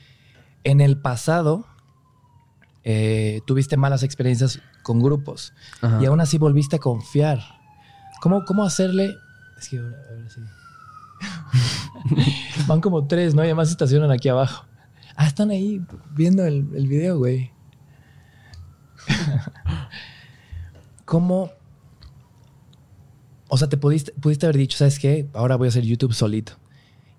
en 0.64 0.82
el 0.82 0.98
pasado 0.98 1.66
eh, 2.84 3.42
tuviste 3.46 3.78
malas 3.78 4.04
experiencias 4.04 4.62
con 4.84 5.02
grupos 5.02 5.54
Ajá. 5.82 6.02
y 6.02 6.06
aún 6.06 6.22
así 6.22 6.38
volviste 6.38 6.78
a 6.78 6.80
confiar. 6.80 7.40
¿Cómo, 8.22 8.46
cómo 8.46 8.64
hacerle? 8.64 9.16
Es 9.60 9.70
que 9.70 9.80
ahora, 9.80 9.98
ahora 10.10 10.30
sí. 10.30 10.42
Van 12.68 12.82
como 12.82 13.08
tres, 13.08 13.36
¿no? 13.36 13.42
Y 13.44 13.46
además 13.46 13.70
estacionan 13.70 14.12
aquí 14.12 14.30
abajo. 14.30 14.66
Ah, 15.16 15.28
están 15.28 15.50
ahí 15.50 15.82
viendo 16.12 16.46
el, 16.46 16.64
video, 16.64 17.18
güey. 17.18 17.52
¿Cómo? 21.06 21.52
O 23.48 23.58
sea, 23.58 23.68
te 23.68 23.78
pudiste, 23.78 24.14
pudiste 24.14 24.46
haber 24.46 24.58
dicho, 24.58 24.78
¿sabes 24.78 25.00
qué? 25.00 25.28
Ahora 25.34 25.56
voy 25.56 25.68
a 25.68 25.70
hacer 25.70 25.84
YouTube 25.84 26.14
solito. 26.14 26.54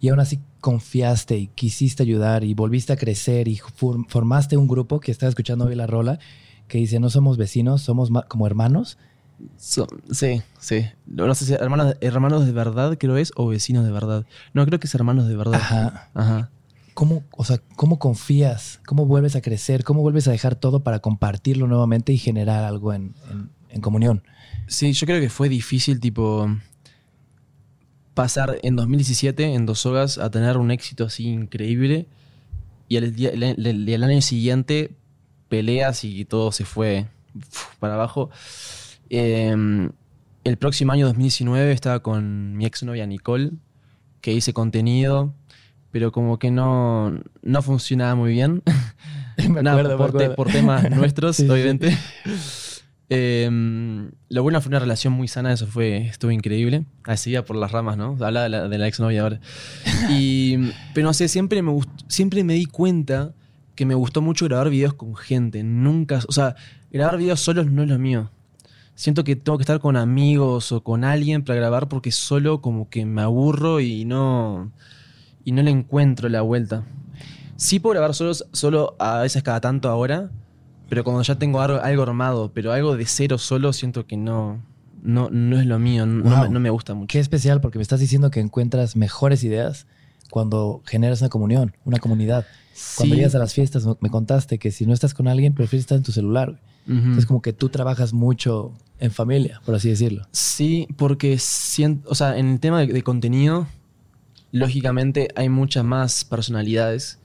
Y 0.00 0.08
aún 0.08 0.20
así 0.20 0.40
confiaste 0.60 1.36
y 1.36 1.46
quisiste 1.48 2.02
ayudar 2.02 2.44
y 2.44 2.54
volviste 2.54 2.92
a 2.92 2.96
crecer 2.96 3.48
y 3.48 3.56
for- 3.58 4.06
formaste 4.08 4.56
un 4.56 4.68
grupo 4.68 5.00
que 5.00 5.10
estaba 5.10 5.28
escuchando 5.28 5.66
hoy 5.66 5.74
la 5.74 5.86
rola 5.86 6.18
que 6.68 6.78
dice, 6.78 7.00
no 7.00 7.10
somos 7.10 7.36
vecinos, 7.36 7.82
somos 7.82 8.10
como 8.28 8.46
hermanos. 8.46 8.96
So- 9.56 9.86
sí, 10.10 10.42
sí. 10.58 10.86
No, 11.06 11.34
sé 11.34 11.44
si 11.46 11.52
hermanos, 11.54 11.96
hermanos 12.00 12.46
de 12.46 12.52
verdad 12.52 12.96
creo 12.98 13.16
es 13.16 13.32
o 13.36 13.46
vecinos 13.48 13.84
de 13.84 13.92
verdad. 13.92 14.26
No, 14.54 14.64
creo 14.66 14.78
que 14.80 14.86
es 14.86 14.94
hermanos 14.94 15.28
de 15.28 15.36
verdad. 15.36 15.54
Ajá. 15.54 16.10
Ajá. 16.14 16.50
¿Cómo, 16.94 17.22
o 17.32 17.44
sea, 17.44 17.58
¿Cómo 17.76 17.98
confías? 17.98 18.80
¿Cómo 18.86 19.06
vuelves 19.06 19.36
a 19.36 19.40
crecer? 19.40 19.84
¿Cómo 19.84 20.02
vuelves 20.02 20.28
a 20.28 20.32
dejar 20.32 20.54
todo 20.56 20.80
para 20.80 20.98
compartirlo 20.98 21.66
nuevamente 21.66 22.12
y 22.12 22.18
generar 22.18 22.64
algo 22.64 22.92
en, 22.92 23.14
en- 23.30 23.50
en 23.70 23.80
comunión? 23.80 24.22
Sí, 24.66 24.92
yo 24.92 25.06
creo 25.06 25.20
que 25.20 25.30
fue 25.30 25.48
difícil, 25.48 25.98
tipo, 26.00 26.48
pasar 28.14 28.58
en 28.62 28.76
2017 28.76 29.54
en 29.54 29.66
Dos 29.66 29.80
Sogas 29.80 30.18
a 30.18 30.30
tener 30.30 30.58
un 30.58 30.70
éxito 30.70 31.04
así 31.04 31.28
increíble 31.28 32.06
y 32.88 33.00
día- 33.14 33.30
el- 33.30 33.66
el- 33.66 33.88
el 33.88 34.04
año 34.04 34.20
siguiente 34.20 34.94
peleas 35.48 36.04
y 36.04 36.24
todo 36.24 36.52
se 36.52 36.64
fue 36.64 37.06
para 37.78 37.94
abajo. 37.94 38.30
Eh, 39.10 39.54
el 40.44 40.56
próximo 40.56 40.92
año 40.92 41.06
2019 41.06 41.72
estaba 41.72 42.00
con 42.00 42.56
mi 42.56 42.64
exnovia 42.64 43.06
Nicole, 43.06 43.50
que 44.20 44.32
hice 44.32 44.52
contenido, 44.52 45.34
pero 45.90 46.12
como 46.12 46.38
que 46.38 46.50
no, 46.50 47.20
no 47.42 47.62
funcionaba 47.62 48.14
muy 48.14 48.32
bien. 48.32 48.62
Me 49.48 49.62
Nada, 49.62 49.72
acuerdo, 49.80 49.90
me 49.90 49.96
por, 49.96 50.10
te- 50.12 50.16
acuerdo. 50.24 50.36
por 50.36 50.48
temas 50.52 50.90
nuestros, 50.96 51.36
Sí, 51.36 51.42
sí, 51.42 51.46
sí. 51.48 51.52
obviamente. 51.52 51.96
Eh, 53.08 53.48
lo 54.28 54.42
bueno 54.42 54.60
fue 54.60 54.68
una 54.68 54.78
relación 54.78 55.12
muy 55.12 55.26
sana, 55.28 55.52
eso 55.52 55.66
fue, 55.66 56.06
estuvo 56.06 56.30
increíble. 56.30 56.84
Así 57.04 57.30
iba 57.30 57.42
por 57.42 57.56
las 57.56 57.72
ramas, 57.72 57.96
¿no? 57.96 58.16
Habla 58.20 58.44
de 58.44 58.48
la, 58.50 58.68
de 58.68 58.78
la 58.78 58.86
exnovia 58.86 59.22
ahora. 59.22 59.40
Y, 60.10 60.56
pero 60.94 61.06
no 61.08 61.12
sé, 61.14 61.26
siempre 61.28 61.62
me, 61.62 61.76
siempre 62.06 62.44
me 62.44 62.54
di 62.54 62.66
cuenta 62.66 63.32
que 63.74 63.86
me 63.86 63.94
gustó 63.94 64.20
mucho 64.22 64.44
grabar 64.44 64.70
videos 64.70 64.94
con 64.94 65.16
gente. 65.16 65.62
Nunca, 65.64 66.20
o 66.28 66.32
sea, 66.32 66.54
grabar 66.92 67.16
videos 67.18 67.40
solos 67.40 67.66
no 67.70 67.82
es 67.82 67.88
lo 67.88 67.98
mío. 67.98 68.30
Siento 68.94 69.24
que 69.24 69.34
tengo 69.36 69.56
que 69.56 69.62
estar 69.62 69.80
con 69.80 69.96
amigos 69.96 70.72
o 70.72 70.82
con 70.82 71.04
alguien 71.04 71.42
para 71.42 71.56
grabar 71.58 71.88
porque 71.88 72.12
solo 72.12 72.60
como 72.60 72.88
que 72.90 73.06
me 73.06 73.22
aburro 73.22 73.80
y 73.80 74.04
no, 74.04 74.72
y 75.44 75.52
no 75.52 75.62
le 75.62 75.70
encuentro 75.70 76.28
la 76.28 76.42
vuelta. 76.42 76.84
Sí 77.56 77.78
puedo 77.80 77.92
grabar 77.94 78.14
solo, 78.14 78.32
solo 78.52 78.96
a 78.98 79.20
veces 79.20 79.42
cada 79.42 79.60
tanto 79.60 79.88
ahora, 79.88 80.30
pero 80.88 81.02
cuando 81.04 81.22
ya 81.22 81.36
tengo 81.38 81.60
algo, 81.60 81.80
algo 81.80 82.02
armado, 82.02 82.50
pero 82.52 82.72
algo 82.72 82.96
de 82.96 83.06
cero 83.06 83.38
solo, 83.38 83.72
siento 83.72 84.06
que 84.06 84.16
no, 84.18 84.62
no, 85.02 85.30
no 85.30 85.58
es 85.58 85.66
lo 85.66 85.78
mío, 85.78 86.04
no, 86.04 86.22
Wow. 86.28 86.42
me, 86.44 86.48
no 86.50 86.60
me 86.60 86.70
gusta 86.70 86.92
mucho. 86.94 87.06
Qué 87.08 87.20
especial, 87.20 87.60
porque 87.62 87.78
me 87.78 87.82
estás 87.82 88.00
diciendo 88.00 88.30
que 88.30 88.40
encuentras 88.40 88.96
mejores 88.96 89.44
ideas 89.44 89.86
cuando 90.30 90.82
generas 90.84 91.20
una 91.22 91.30
comunión, 91.30 91.74
una 91.84 91.98
comunidad. 91.98 92.46
Cuando 92.96 93.14
Sí. 93.14 93.18
llegas 93.18 93.34
a 93.34 93.38
las 93.38 93.52
fiestas, 93.54 93.86
me 94.00 94.10
contaste 94.10 94.58
que 94.58 94.70
si 94.70 94.84
no 94.86 94.92
estás 94.94 95.12
con 95.14 95.26
alguien, 95.28 95.54
prefieres 95.54 95.82
estar 95.84 95.96
en 95.98 96.04
tu 96.04 96.12
celular. 96.12 96.60
Es 97.18 97.24
como 97.26 97.40
que 97.40 97.52
tú 97.52 97.68
trabajas 97.68 98.12
mucho 98.12 98.72
en 98.98 99.10
familia, 99.12 99.60
por 99.64 99.74
así 99.76 99.88
decirlo. 99.88 100.26
Sí, 100.32 100.88
porque 100.96 101.38
siento, 101.38 102.10
o 102.10 102.14
sea, 102.14 102.36
en 102.36 102.48
el 102.50 102.60
tema 102.60 102.80
de, 102.80 102.88
de 102.88 103.02
contenido, 103.02 103.66
lógicamente 104.52 105.28
hay 105.36 105.48
muchas 105.48 105.84
más 105.84 106.24
personalidades 106.24 107.18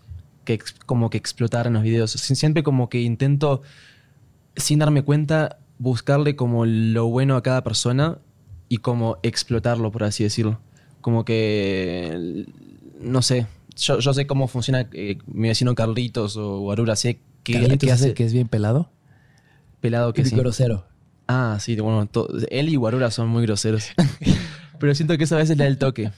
que 0.44 0.60
como 0.86 1.10
que 1.10 1.18
explotar 1.18 1.68
en 1.68 1.74
los 1.74 1.84
videos. 1.84 2.16
Sie- 2.16 2.36
Siempre 2.36 2.62
como 2.64 2.90
que 2.90 3.02
intento, 3.02 3.62
sin 4.56 4.80
darme 4.80 5.04
cuenta, 5.04 5.58
buscarle 5.80 6.36
como 6.36 6.66
lo 6.66 7.08
bueno 7.08 7.36
a 7.36 7.44
cada 7.44 7.64
persona 7.64 8.20
y 8.70 8.78
como 8.78 9.18
explotarlo, 9.24 9.92
por 9.92 10.04
así 10.04 10.24
decirlo. 10.24 10.60
Como 11.02 11.26
que, 11.26 12.46
no 13.02 13.22
sé, 13.22 13.48
yo, 13.76 14.00
yo 14.00 14.14
sé 14.14 14.28
cómo 14.28 14.48
funciona 14.48 14.88
eh, 14.94 15.18
mi 15.28 15.48
vecino 15.50 15.76
Carlitos 15.76 16.38
o 16.38 16.60
Guarura, 16.60 16.96
sé 16.96 17.20
qué, 17.44 17.54
Carlitos 17.54 17.90
es 17.90 18.02
el 18.02 18.06
hace 18.10 18.14
que 18.14 18.24
es 18.26 18.34
bien 18.34 18.48
pelado. 18.48 18.92
Pelado 19.86 20.14
que 20.14 20.22
Y 20.22 20.26
sí. 20.26 20.36
grosero. 20.36 20.86
Ah, 21.28 21.58
sí, 21.60 21.76
bueno, 21.80 22.06
to- 22.08 22.28
él 22.50 22.70
y 22.70 22.76
Guarura 22.76 23.10
son 23.12 23.28
muy 23.30 23.44
groseros. 23.44 23.88
Pero 24.80 24.94
siento 24.94 25.18
que 25.18 25.24
eso 25.24 25.36
a 25.36 25.38
veces 25.40 25.58
le 25.58 25.64
da 25.64 25.70
el 25.70 25.78
toque. 25.78 26.12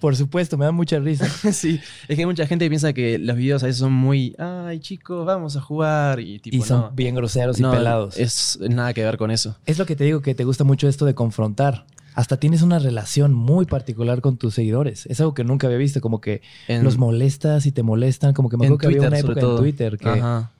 Por 0.00 0.14
supuesto, 0.16 0.56
me 0.56 0.64
da 0.64 0.70
mucha 0.72 0.98
risa. 1.00 1.28
sí, 1.52 1.80
es 2.08 2.14
que 2.16 2.22
hay 2.22 2.26
mucha 2.26 2.46
gente 2.46 2.64
que 2.64 2.68
piensa 2.70 2.92
que 2.92 3.18
los 3.18 3.36
videos 3.36 3.62
a 3.64 3.66
veces 3.66 3.80
son 3.80 3.92
muy, 3.92 4.34
ay 4.38 4.78
chicos, 4.78 5.26
vamos 5.26 5.56
a 5.56 5.60
jugar 5.60 6.20
y 6.20 6.38
tipo, 6.38 6.56
y 6.56 6.62
son 6.62 6.80
no. 6.82 6.90
bien 6.92 7.14
groseros 7.16 7.58
No, 7.58 7.72
y 7.72 7.76
pelados. 7.76 8.16
Es, 8.16 8.58
es 8.62 8.70
nada 8.70 8.94
que 8.94 9.02
ver 9.02 9.16
con 9.16 9.30
eso. 9.32 9.56
Es 9.66 9.78
lo 9.78 9.86
que 9.86 9.96
te 9.96 10.04
digo, 10.04 10.22
que 10.22 10.34
te 10.36 10.44
gusta 10.44 10.62
mucho 10.62 10.88
esto 10.88 11.04
de 11.04 11.14
confrontar. 11.14 11.84
Hasta 12.14 12.38
tienes 12.38 12.62
una 12.62 12.78
relación 12.78 13.34
muy 13.34 13.66
particular 13.66 14.20
con 14.22 14.38
tus 14.38 14.54
seguidores. 14.54 15.04
Es 15.06 15.20
algo 15.20 15.34
que 15.34 15.44
nunca 15.44 15.66
había 15.66 15.78
visto, 15.78 16.00
como 16.00 16.20
que 16.22 16.40
En- 16.68 16.82
los 16.84 16.96
molestas 16.96 17.66
y 17.66 17.72
te 17.72 17.82
molestan. 17.82 18.32
Como 18.32 18.48
que 18.48 18.56
me 18.56 18.66
acuerdo 18.66 18.78
que 18.78 18.86
había 18.86 19.08
una 19.08 19.18
época 19.18 19.40
en 19.40 19.56
Twitter 19.56 19.98
que... 19.98 20.08
Ajá. 20.08 20.52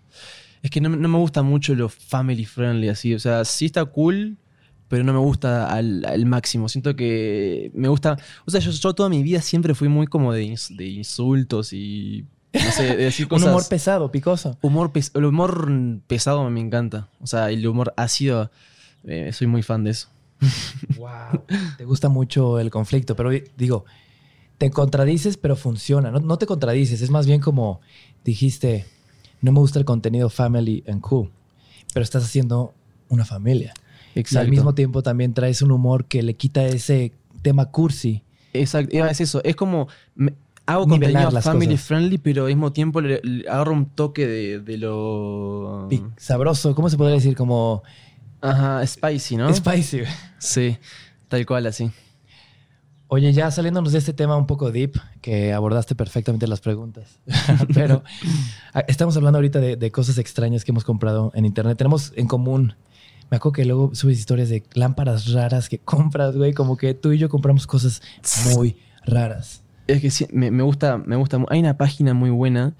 Es 0.66 0.70
que 0.70 0.80
no, 0.80 0.90
me- 0.90 0.96
no 0.96 1.06
me 1.08 1.16
gusta 1.18 1.42
mucho 1.44 1.76
lo 1.76 1.88
family 1.88 2.44
friendly 2.44 2.88
así. 2.88 3.14
O 3.14 3.20
sea, 3.20 3.44
sí 3.44 3.66
está 3.66 3.84
cool, 3.84 4.36
pero 4.88 5.04
no 5.04 5.12
me 5.12 5.20
gusta 5.20 5.72
al, 5.72 6.04
al 6.04 6.26
máximo. 6.26 6.68
Siento 6.68 6.96
que 6.96 7.70
me 7.72 7.86
gusta. 7.86 8.16
O 8.46 8.50
sea, 8.50 8.58
yo, 8.60 8.72
yo 8.72 8.92
toda 8.92 9.08
mi 9.08 9.22
vida 9.22 9.40
siempre 9.42 9.76
fui 9.76 9.88
muy 9.88 10.08
como 10.08 10.32
de, 10.32 10.42
ins- 10.44 10.74
de 10.76 10.86
insultos 10.88 11.72
y. 11.72 12.24
No 12.52 12.72
sé, 12.72 12.82
de 12.82 12.96
decir 12.96 13.26
Un 13.30 13.30
cosas. 13.30 13.48
humor 13.48 13.68
pesado, 13.68 14.10
picoso. 14.10 14.58
humor 14.60 14.90
pes- 14.90 15.12
el 15.14 15.24
humor 15.24 15.70
pesado 16.08 16.50
me 16.50 16.58
encanta. 16.60 17.08
O 17.20 17.28
sea, 17.28 17.48
el 17.50 17.64
humor 17.64 17.94
ácido. 17.96 18.50
eh, 19.04 19.30
soy 19.32 19.46
muy 19.46 19.62
fan 19.62 19.84
de 19.84 19.90
eso. 19.92 20.08
Wow. 20.96 21.44
Te 21.78 21.84
gusta 21.84 22.08
mucho 22.08 22.58
el 22.58 22.70
conflicto, 22.70 23.14
pero 23.14 23.30
digo, 23.56 23.84
te 24.58 24.70
contradices, 24.70 25.36
pero 25.36 25.54
funciona. 25.54 26.10
No, 26.10 26.18
no 26.18 26.38
te 26.38 26.46
contradices, 26.46 27.02
es 27.02 27.10
más 27.10 27.26
bien 27.28 27.40
como 27.40 27.80
dijiste, 28.24 28.84
no 29.46 29.52
me 29.52 29.60
gusta 29.60 29.78
el 29.78 29.84
contenido 29.84 30.28
family 30.28 30.84
and 30.86 31.00
cool, 31.00 31.30
pero 31.94 32.02
estás 32.04 32.24
haciendo 32.24 32.74
una 33.08 33.24
familia. 33.24 33.72
Y 34.14 34.20
al 34.20 34.48
mismo 34.50 34.74
tiempo 34.74 35.02
también 35.02 35.32
traes 35.34 35.62
un 35.62 35.70
humor 35.70 36.06
que 36.06 36.22
le 36.22 36.34
quita 36.34 36.64
ese 36.66 37.12
tema 37.42 37.66
cursi. 37.70 38.22
Exacto, 38.52 38.96
es 39.06 39.20
eso. 39.20 39.40
Es 39.44 39.54
como. 39.56 39.88
me- 40.14 40.34
hago 40.66 40.86
contenido 40.88 41.30
family 41.42 41.66
cosas. 41.74 41.86
friendly, 41.86 42.18
pero 42.18 42.42
al 42.42 42.48
mismo 42.48 42.72
tiempo 42.72 43.00
le, 43.00 43.20
le 43.22 43.48
agarro 43.48 43.72
un 43.72 43.86
toque 43.86 44.26
de, 44.26 44.58
de 44.60 44.78
lo. 44.78 45.88
Sabroso, 46.16 46.74
¿cómo 46.74 46.90
se 46.90 46.96
podría 46.96 47.14
decir? 47.16 47.36
Como 47.36 47.82
Ajá, 48.40 48.84
spicy, 48.86 49.36
¿no? 49.36 49.54
spicy. 49.54 50.00
Sí, 50.38 50.76
tal 51.28 51.46
cual, 51.46 51.66
así. 51.66 51.90
Oye, 53.08 53.32
ya 53.32 53.50
saliéndonos 53.52 53.92
de 53.92 53.98
este 53.98 54.12
tema 54.12 54.36
un 54.36 54.46
poco 54.46 54.72
deep, 54.72 55.00
que 55.20 55.52
abordaste 55.52 55.94
perfectamente 55.94 56.48
las 56.48 56.60
preguntas, 56.60 57.20
pero 57.74 58.02
ah, 58.74 58.80
estamos 58.88 59.16
hablando 59.16 59.38
ahorita 59.38 59.60
de, 59.60 59.76
de 59.76 59.90
cosas 59.92 60.18
extrañas 60.18 60.64
que 60.64 60.72
hemos 60.72 60.82
comprado 60.84 61.30
en 61.34 61.44
internet. 61.44 61.78
Tenemos 61.78 62.12
en 62.16 62.26
común, 62.26 62.74
me 63.30 63.36
acuerdo 63.36 63.52
que 63.52 63.64
luego 63.64 63.94
subes 63.94 64.18
historias 64.18 64.48
de 64.48 64.64
lámparas 64.74 65.30
raras 65.32 65.68
que 65.68 65.78
compras, 65.84 66.36
güey, 66.36 66.52
como 66.52 66.76
que 66.76 66.94
tú 66.94 67.12
y 67.12 67.18
yo 67.18 67.28
compramos 67.28 67.66
cosas 67.68 68.02
muy 68.54 68.76
raras. 69.04 69.62
Es 69.86 70.00
que 70.00 70.10
sí, 70.10 70.26
me, 70.32 70.50
me 70.50 70.64
gusta, 70.64 70.98
me 70.98 71.14
gusta. 71.14 71.38
Hay 71.48 71.60
una 71.60 71.76
página 71.76 72.12
muy 72.12 72.30
buena 72.30 72.74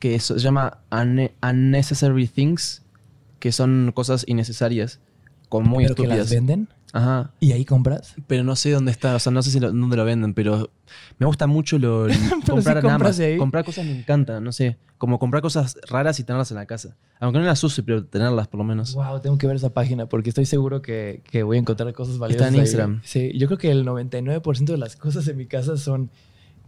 que 0.00 0.18
se 0.18 0.36
llama 0.40 0.78
Unne- 0.90 1.30
Unnecessary 1.48 2.26
Things, 2.26 2.82
que 3.38 3.52
son 3.52 3.92
cosas 3.94 4.24
innecesarias, 4.26 4.98
con 5.48 5.62
muy 5.68 5.84
pero 5.84 5.94
que 5.94 6.08
las 6.08 6.28
venden 6.30 6.68
Ajá. 6.92 7.30
y 7.40 7.52
ahí 7.52 7.64
compras. 7.64 8.14
Pero 8.26 8.42
no 8.44 8.56
sé 8.56 8.70
dónde 8.70 8.90
está, 8.90 9.14
o 9.14 9.18
sea, 9.18 9.30
no 9.32 9.42
sé 9.42 9.50
si 9.50 9.60
lo- 9.60 9.72
dónde 9.72 9.96
lo 9.96 10.04
venden, 10.04 10.34
pero 10.34 10.70
me 11.18 11.26
gusta 11.26 11.46
mucho 11.46 11.78
lo, 11.78 12.06
comprar 12.48 12.82
nada 12.82 12.98
más. 12.98 13.18
ahí. 13.20 13.36
Comprar 13.38 13.64
cosas 13.64 13.84
me 13.86 13.98
encanta, 13.98 14.40
no 14.40 14.52
sé. 14.52 14.76
Como 14.98 15.18
comprar 15.18 15.40
cosas 15.42 15.78
raras 15.88 16.18
y 16.20 16.24
tenerlas 16.24 16.50
en 16.50 16.56
la 16.58 16.66
casa. 16.66 16.96
Aunque 17.20 17.38
no 17.38 17.44
las 17.46 17.62
use, 17.64 17.82
pero 17.82 18.04
tenerlas 18.04 18.48
por 18.48 18.58
lo 18.58 18.64
menos. 18.64 18.94
Wow, 18.94 19.20
tengo 19.20 19.38
que 19.38 19.46
ver 19.46 19.56
esa 19.56 19.70
página 19.70 20.06
porque 20.06 20.28
estoy 20.30 20.44
seguro 20.46 20.82
que, 20.82 21.22
que 21.30 21.42
voy 21.42 21.56
a 21.56 21.60
encontrar 21.60 21.92
cosas 21.94 22.18
valiosas. 22.18 22.48
en 22.48 22.54
ahí. 22.54 22.60
Instagram. 22.60 23.00
Sí, 23.04 23.32
yo 23.38 23.46
creo 23.46 23.58
que 23.58 23.70
el 23.70 23.86
99% 23.86 24.64
de 24.64 24.76
las 24.78 24.96
cosas 24.96 25.26
en 25.28 25.36
mi 25.38 25.46
casa 25.46 25.76
son 25.76 26.10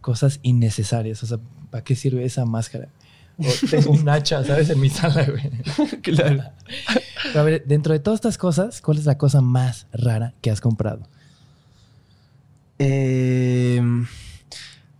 cosas 0.00 0.40
innecesarias. 0.42 1.22
O 1.22 1.26
sea, 1.26 1.38
¿para 1.70 1.84
qué 1.84 1.94
sirve 1.94 2.24
esa 2.24 2.44
máscara? 2.46 2.88
O 3.38 3.66
tengo 3.70 3.90
un 3.90 4.08
hacha, 4.08 4.44
¿sabes? 4.44 4.70
En 4.70 4.80
mi 4.80 4.88
sala, 4.88 5.24
güey. 5.24 5.50
claro. 6.02 6.44
Pero 7.22 7.40
a 7.40 7.42
ver, 7.42 7.64
dentro 7.66 7.92
de 7.92 8.00
todas 8.00 8.18
estas 8.18 8.38
cosas, 8.38 8.80
¿cuál 8.80 8.98
es 8.98 9.04
la 9.04 9.18
cosa 9.18 9.40
más 9.40 9.86
rara 9.92 10.34
que 10.40 10.50
has 10.50 10.60
comprado? 10.60 11.00
Eh, 12.78 13.80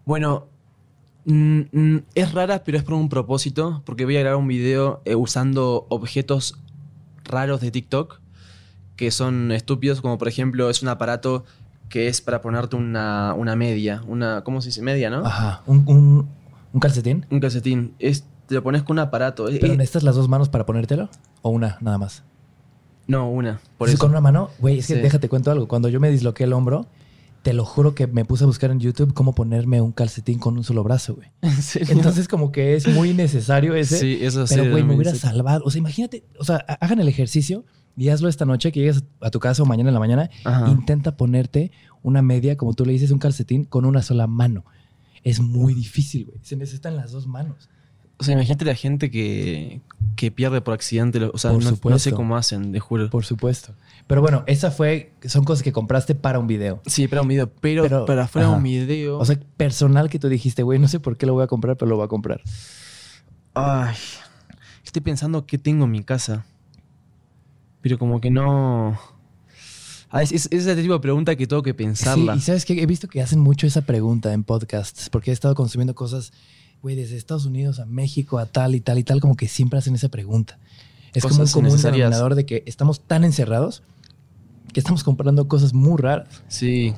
bueno, 0.05 0.47
mm, 1.25 1.61
mm, 1.73 2.03
es 2.15 2.33
rara, 2.33 2.65
pero 2.65 2.79
es 2.79 2.85
por 2.85 2.95
un 2.95 3.09
propósito, 3.09 3.83
porque 3.85 4.05
voy 4.05 4.17
a 4.17 4.21
grabar 4.21 4.39
un 4.39 4.49
video 4.49 5.03
eh, 5.05 5.15
usando 5.15 5.87
objetos 5.89 6.59
raros 7.25 7.61
de 7.61 7.71
TikTok, 7.71 8.21
que 8.97 9.11
son 9.11 9.53
estúpidos, 9.53 10.01
como 10.01 10.19
por 10.19 10.29
ejemplo 10.29 10.71
es 10.71 10.83
un 10.83 10.89
aparato 10.89 11.45
que 11.89 12.09
es 12.09 12.21
para 12.21 12.41
ponerte 12.41 12.77
una, 12.77 13.35
una 13.35 13.55
media, 13.55 14.03
una, 14.07 14.43
¿cómo 14.45 14.61
se 14.63 14.69
dice? 14.69 14.83
Media, 14.83 15.11
¿no? 15.11 15.27
Ajá. 15.27 15.63
¿Un, 15.67 15.85
un, 15.87 16.29
un 16.73 16.81
calcetín? 16.81 17.27
Un 17.31 17.41
calcetín. 17.41 17.95
Es, 17.99 18.25
te 18.47 18.55
lo 18.55 18.63
pones 18.63 18.83
con 18.83 18.95
un 18.95 19.01
aparato. 19.01 19.47
¿Pero 19.47 19.73
eh, 19.73 19.77
necesitas 19.77 20.03
las 20.03 20.17
dos 20.17 20.29
manos 20.29 20.49
para 20.49 20.67
ponértelo? 20.67 21.09
¿O 21.43 21.51
una 21.51 21.79
nada 21.81 21.99
más? 21.99 22.25
no, 23.09 23.29
una. 23.31 23.61
Por 23.79 23.89
eso. 23.89 23.99
con 23.99 24.11
una 24.11 24.21
mano, 24.21 24.51
güey, 24.61 24.79
es 24.79 24.87
que 24.87 24.95
Sí. 24.95 25.01
déjate 25.01 25.29
cuento 25.29 25.51
algo. 25.51 25.69
Cuando 25.69 25.89
yo 25.89 26.01
me 26.01 26.09
disloqué 26.11 26.45
el 26.45 26.53
hombro, 26.53 26.87
te 27.43 27.53
lo 27.53 27.65
juro 27.65 27.95
que 27.95 28.07
me 28.07 28.25
puse 28.25 28.45
a 28.45 28.47
buscar 28.47 28.71
en 28.71 28.79
YouTube 28.79 29.13
cómo 29.13 29.35
ponerme 29.35 29.81
un 29.81 29.91
calcetín 29.93 30.39
con 30.39 30.57
un 30.57 30.63
solo 30.65 30.83
brazo, 30.85 31.17
güey. 31.17 31.29
Entonces, 31.91 32.29
como 32.29 32.53
que 32.53 32.77
es 32.77 32.87
muy 32.87 33.13
necesario 33.13 33.75
ese. 33.75 33.99
sí, 33.99 34.19
eso 34.23 34.47
sí. 34.47 34.55
pero, 34.57 34.71
güey, 34.71 34.85
me 34.85 34.95
hubiera 34.95 35.15
salvado. 35.17 35.63
O 35.65 35.71
sea, 35.71 35.81
imagínate, 35.81 36.25
o 36.39 36.45
sea, 36.45 36.65
ha- 36.69 36.75
hagan 36.75 37.01
el 37.01 37.09
ejercicio 37.09 37.65
y 37.97 38.09
hazlo 38.09 38.29
esta 38.29 38.45
noche 38.47 38.71
que 38.73 38.81
llegues 38.81 39.03
a 39.21 39.31
tu 39.31 39.41
casa 39.41 39.63
o 39.63 39.67
mañana 39.67 39.91
en 39.91 39.95
la 39.95 40.01
mañana. 40.01 40.31
Ajá. 40.45 40.71
Intenta 40.71 41.17
ponerte 41.17 41.73
una 42.03 42.23
media, 42.23 42.57
como 42.57 42.73
tú 42.75 42.87
le 42.87 42.93
dices, 42.93 43.11
un 43.11 43.19
calcetín 43.19 43.65
con 43.65 43.85
una 43.85 44.03
sola 44.03 44.27
mano. 44.29 44.65
Es 45.25 45.41
muy 45.41 45.75
difícil, 45.75 46.27
güey. 46.27 46.39
Se 46.43 46.57
necesitan 46.57 46.97
las 46.97 47.13
dos 47.13 47.27
manos. 47.27 47.69
O 48.19 48.25
sea, 48.25 48.35
imagínate 48.35 48.65
la 48.65 48.75
gente 48.75 49.11
que, 49.11 49.81
que 50.17 50.31
pierde 50.31 50.61
por 50.61 50.75
accidente. 50.75 51.23
O 51.25 51.39
sea, 51.39 51.53
no, 51.53 51.59
no 51.59 51.99
sé 51.99 52.13
cómo 52.13 52.37
hacen, 52.37 52.73
te 52.73 52.79
juro. 52.79 53.11
Por 53.11 53.25
supuesto. 53.25 53.75
Pero 54.07 54.21
bueno, 54.21 54.45
esa 54.47 54.71
fue, 54.71 55.13
son 55.25 55.45
cosas 55.45 55.63
que 55.63 55.73
compraste 55.73 56.15
para 56.15 56.39
un 56.39 56.47
video. 56.47 56.81
Sí, 56.87 57.09
para 57.09 57.23
un 57.23 57.29
video, 57.29 57.51
pero, 57.61 57.83
Pero, 57.83 58.05
para 58.05 58.29
fuera 58.29 58.49
ajá. 58.49 58.57
un 58.57 58.63
video. 58.63 59.19
O 59.19 59.25
sea, 59.25 59.39
personal 59.57 60.09
que 60.09 60.19
tú 60.19 60.29
dijiste, 60.29 60.63
güey, 60.63 60.79
no 60.79 60.87
sé 60.87 61.01
por 61.01 61.17
qué 61.17 61.27
lo 61.27 61.35
voy 61.35 61.45
a 61.45 61.47
comprar, 61.47 61.77
pero 61.77 61.89
lo 61.89 61.97
voy 61.97 62.05
a 62.05 62.09
comprar. 62.09 62.41
Ay, 63.55 63.97
estoy 64.85 65.03
pensando 65.03 65.47
qué 65.47 65.59
tengo 65.59 65.87
en 65.87 65.91
mi 65.91 66.05
casa. 66.05 66.45
Pero 67.81 67.99
como 67.99 68.21
que 68.21 68.31
no... 68.31 68.99
Ah, 70.13 70.23
es, 70.23 70.31
es- 70.31 70.47
es 70.53 70.67
ese 70.67 70.81
tipo 70.81 70.95
de 70.95 71.01
pregunta 71.01 71.35
que 71.35 71.47
tengo 71.47 71.63
que 71.63 71.73
pensarla. 71.75 72.35
Sí, 72.35 72.39
y 72.39 72.43
sabes 72.43 72.65
que 72.67 72.81
he 72.81 72.87
visto 72.87 73.09
que 73.09 73.21
hacen 73.23 73.41
mucho 73.41 73.67
esa 73.67 73.81
pregunta 73.83 74.33
en 74.33 74.45
podcasts, 74.45 75.09
porque 75.11 75.31
he 75.31 75.35
estado 75.35 75.55
consumiendo 75.55 75.95
cosas, 75.95 76.33
güey, 76.83 76.95
desde 76.97 77.17
Estados 77.17 77.47
Unidos 77.47 77.81
a 77.81 77.87
México, 77.87 78.39
a 78.39 78.47
tal 78.47 78.75
y 78.75 78.81
tal 78.81 78.99
y 78.99 79.05
tal, 79.05 79.21
como 79.21 79.37
que 79.37 79.49
siempre 79.49 79.79
hacen 79.79 79.95
esa 79.95 80.09
pregunta. 80.11 80.59
Es 81.15 81.23
como 81.25 81.43
un 81.43 81.49
común 81.49 81.77
denominador 81.77 82.35
de 82.35 82.47
que 82.47 82.63
estamos 82.67 83.01
tan 83.01 83.25
encerrados 83.25 83.83
que 84.73 84.81
estamos 84.81 85.03
comprando 85.05 85.49
cosas 85.49 85.75
muy 85.75 86.01
raras. 86.01 86.29
Sí. 86.49 86.95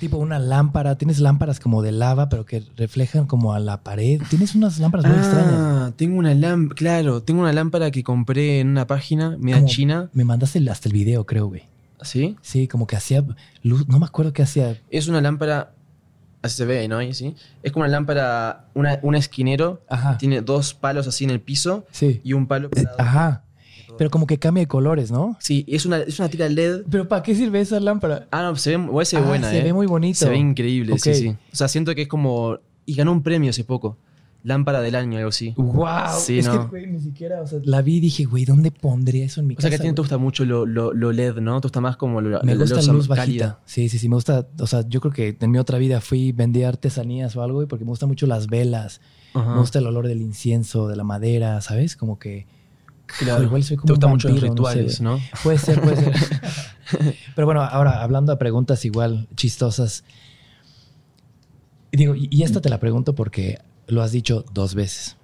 Tipo 0.00 0.16
una 0.16 0.38
lámpara, 0.38 0.96
tienes 0.96 1.18
lámparas 1.20 1.60
como 1.60 1.80
de 1.82 1.92
lava, 1.92 2.28
pero 2.28 2.44
que 2.44 2.62
reflejan 2.76 3.26
como 3.26 3.52
a 3.52 3.58
la 3.60 3.82
pared. 3.82 4.20
Tienes 4.30 4.54
unas 4.54 4.78
lámparas 4.78 5.06
muy 5.06 5.16
extrañas. 5.16 5.52
Ah, 5.54 5.92
tengo 5.96 6.18
una 6.18 6.34
lámpara, 6.34 6.74
claro, 6.76 7.22
tengo 7.22 7.40
una 7.42 7.52
lámpara 7.52 7.90
que 7.90 8.02
compré 8.02 8.60
en 8.60 8.68
una 8.68 8.86
página 8.86 9.36
media 9.38 9.56
Como- 9.60 9.68
china. 9.68 10.10
Me 10.12 10.24
mandaste 10.24 10.58
el- 10.58 10.68
hasta 10.68 10.88
el 10.88 10.92
video, 10.94 11.24
creo, 11.24 11.46
güey. 11.46 11.62
¿Sí? 12.04 12.36
Sí, 12.42 12.68
como 12.68 12.86
que 12.86 12.96
hacía 12.96 13.24
luz, 13.62 13.86
no 13.88 13.98
me 13.98 14.06
acuerdo 14.06 14.32
qué 14.32 14.42
hacía. 14.42 14.80
Es 14.90 15.08
una 15.08 15.20
lámpara, 15.20 15.72
así 16.42 16.56
se 16.56 16.64
ve, 16.64 16.86
¿no? 16.88 16.98
Ahí, 16.98 17.14
¿sí? 17.14 17.34
Es 17.62 17.72
como 17.72 17.84
una 17.84 17.92
lámpara, 17.92 18.66
una, 18.74 18.98
un 19.02 19.14
esquinero, 19.14 19.82
Ajá. 19.88 20.18
tiene 20.18 20.40
dos 20.40 20.74
palos 20.74 21.06
así 21.06 21.24
en 21.24 21.30
el 21.30 21.40
piso 21.40 21.86
Sí. 21.92 22.20
y 22.24 22.32
un 22.32 22.46
palo 22.46 22.68
Eh, 22.68 22.82
parado. 22.84 22.96
Ajá. 23.00 23.44
Pero 23.98 24.08
como 24.10 24.26
que 24.26 24.38
cambia 24.38 24.62
de 24.62 24.68
colores, 24.68 25.10
¿no? 25.12 25.36
Sí, 25.38 25.66
es 25.68 25.84
una, 25.84 25.98
es 25.98 26.18
una 26.18 26.28
tira 26.30 26.48
LED. 26.48 26.84
Pero 26.90 27.06
¿para 27.08 27.22
qué 27.22 27.34
sirve 27.34 27.60
esa 27.60 27.78
lámpara? 27.78 28.26
Ah, 28.30 28.42
no, 28.42 28.56
se 28.56 28.76
ve, 28.76 29.04
se 29.04 29.16
ve 29.18 29.22
Ah, 29.22 29.26
buena, 29.28 29.50
se 29.50 29.58
¿eh? 29.58 29.62
ve 29.64 29.72
muy 29.74 29.86
bonito. 29.86 30.18
Se 30.18 30.30
ve 30.30 30.38
increíble, 30.38 30.98
sí, 30.98 31.14
sí. 31.14 31.28
O 31.52 31.56
sea, 31.56 31.68
siento 31.68 31.94
que 31.94 32.02
es 32.02 32.08
como... 32.08 32.58
Y 32.86 32.94
ganó 32.94 33.12
un 33.12 33.22
premio 33.22 33.50
hace 33.50 33.64
poco. 33.64 33.98
Lámpara 34.44 34.80
del 34.80 34.96
año, 34.96 35.18
algo 35.18 35.28
así. 35.28 35.54
¡Wow! 35.56 35.86
Sí, 36.18 36.40
es 36.40 36.46
no. 36.48 36.62
que, 36.64 36.66
güey, 36.68 36.86
ni 36.88 36.98
siquiera, 36.98 37.42
o 37.42 37.46
sea, 37.46 37.60
la 37.62 37.80
vi 37.80 37.98
y 37.98 38.00
dije, 38.00 38.24
güey, 38.24 38.44
¿dónde 38.44 38.72
pondría 38.72 39.24
eso 39.24 39.40
en 39.40 39.46
mi 39.46 39.54
O 39.54 39.60
sea, 39.60 39.70
que 39.70 39.76
a 39.76 39.78
casa? 39.78 39.84
ti 39.84 39.88
no 39.90 39.94
te 39.94 40.00
gusta 40.02 40.18
mucho 40.18 40.44
lo, 40.44 40.66
lo- 40.66 40.92
lo 40.92 41.12
LED, 41.12 41.36
¿no? 41.36 41.60
Te 41.60 41.68
gusta 41.68 41.80
más 41.80 41.96
como 41.96 42.20
lo, 42.20 42.42
Me 42.42 42.56
gusta 42.56 42.82
la 42.82 42.92
luz 42.92 43.06
bajita. 43.06 43.24
cálida. 43.24 43.60
Sí, 43.66 43.88
sí, 43.88 43.98
sí, 43.98 44.08
me 44.08 44.16
gusta, 44.16 44.48
o 44.58 44.66
sea, 44.66 44.86
yo 44.88 45.00
creo 45.00 45.12
que 45.12 45.36
en 45.40 45.50
mi 45.50 45.58
otra 45.58 45.78
vida 45.78 46.00
fui, 46.00 46.32
vendí 46.32 46.64
artesanías 46.64 47.36
o 47.36 47.42
algo, 47.42 47.58
güey, 47.58 47.68
porque 47.68 47.84
me 47.84 47.90
gustan 47.90 48.08
mucho 48.08 48.26
las 48.26 48.48
velas, 48.48 49.00
Ajá. 49.32 49.52
me 49.52 49.60
gusta 49.60 49.78
el 49.78 49.86
olor 49.86 50.08
del 50.08 50.20
incienso, 50.20 50.88
de 50.88 50.96
la 50.96 51.04
madera, 51.04 51.60
¿sabes? 51.60 51.94
Como 51.96 52.18
que... 52.18 52.46
Claro. 53.18 53.44
igual 53.44 53.62
soy 53.62 53.76
como 53.76 53.86
Te 53.86 53.92
gustan 53.92 54.08
un 54.10 54.14
mucho 54.14 54.28
los 54.28 54.36
no 54.36 54.40
sé, 54.42 54.48
rituales, 54.48 55.00
güey. 55.00 55.12
¿no? 55.18 55.20
Puede 55.44 55.58
ser, 55.58 55.80
puede 55.82 55.96
ser. 55.96 56.14
Pero 57.36 57.46
bueno, 57.46 57.62
ahora 57.62 58.02
hablando 58.02 58.32
de 58.32 58.38
preguntas 58.38 58.84
igual 58.86 59.28
chistosas. 59.36 60.02
y 61.90 61.96
Digo, 61.98 62.14
y, 62.16 62.28
y 62.30 62.42
esta 62.42 62.60
te 62.60 62.70
la 62.70 62.80
pregunto 62.80 63.14
porque 63.14 63.58
lo 63.92 64.02
has 64.02 64.12
dicho 64.12 64.44
dos 64.52 64.74
veces. 64.74 65.16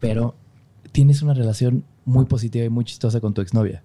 Pero 0.00 0.34
tienes 0.92 1.22
una 1.22 1.34
relación 1.34 1.84
muy 2.04 2.24
positiva 2.24 2.64
y 2.64 2.68
muy 2.70 2.84
chistosa 2.84 3.20
con 3.20 3.34
tu 3.34 3.40
exnovia. 3.42 3.82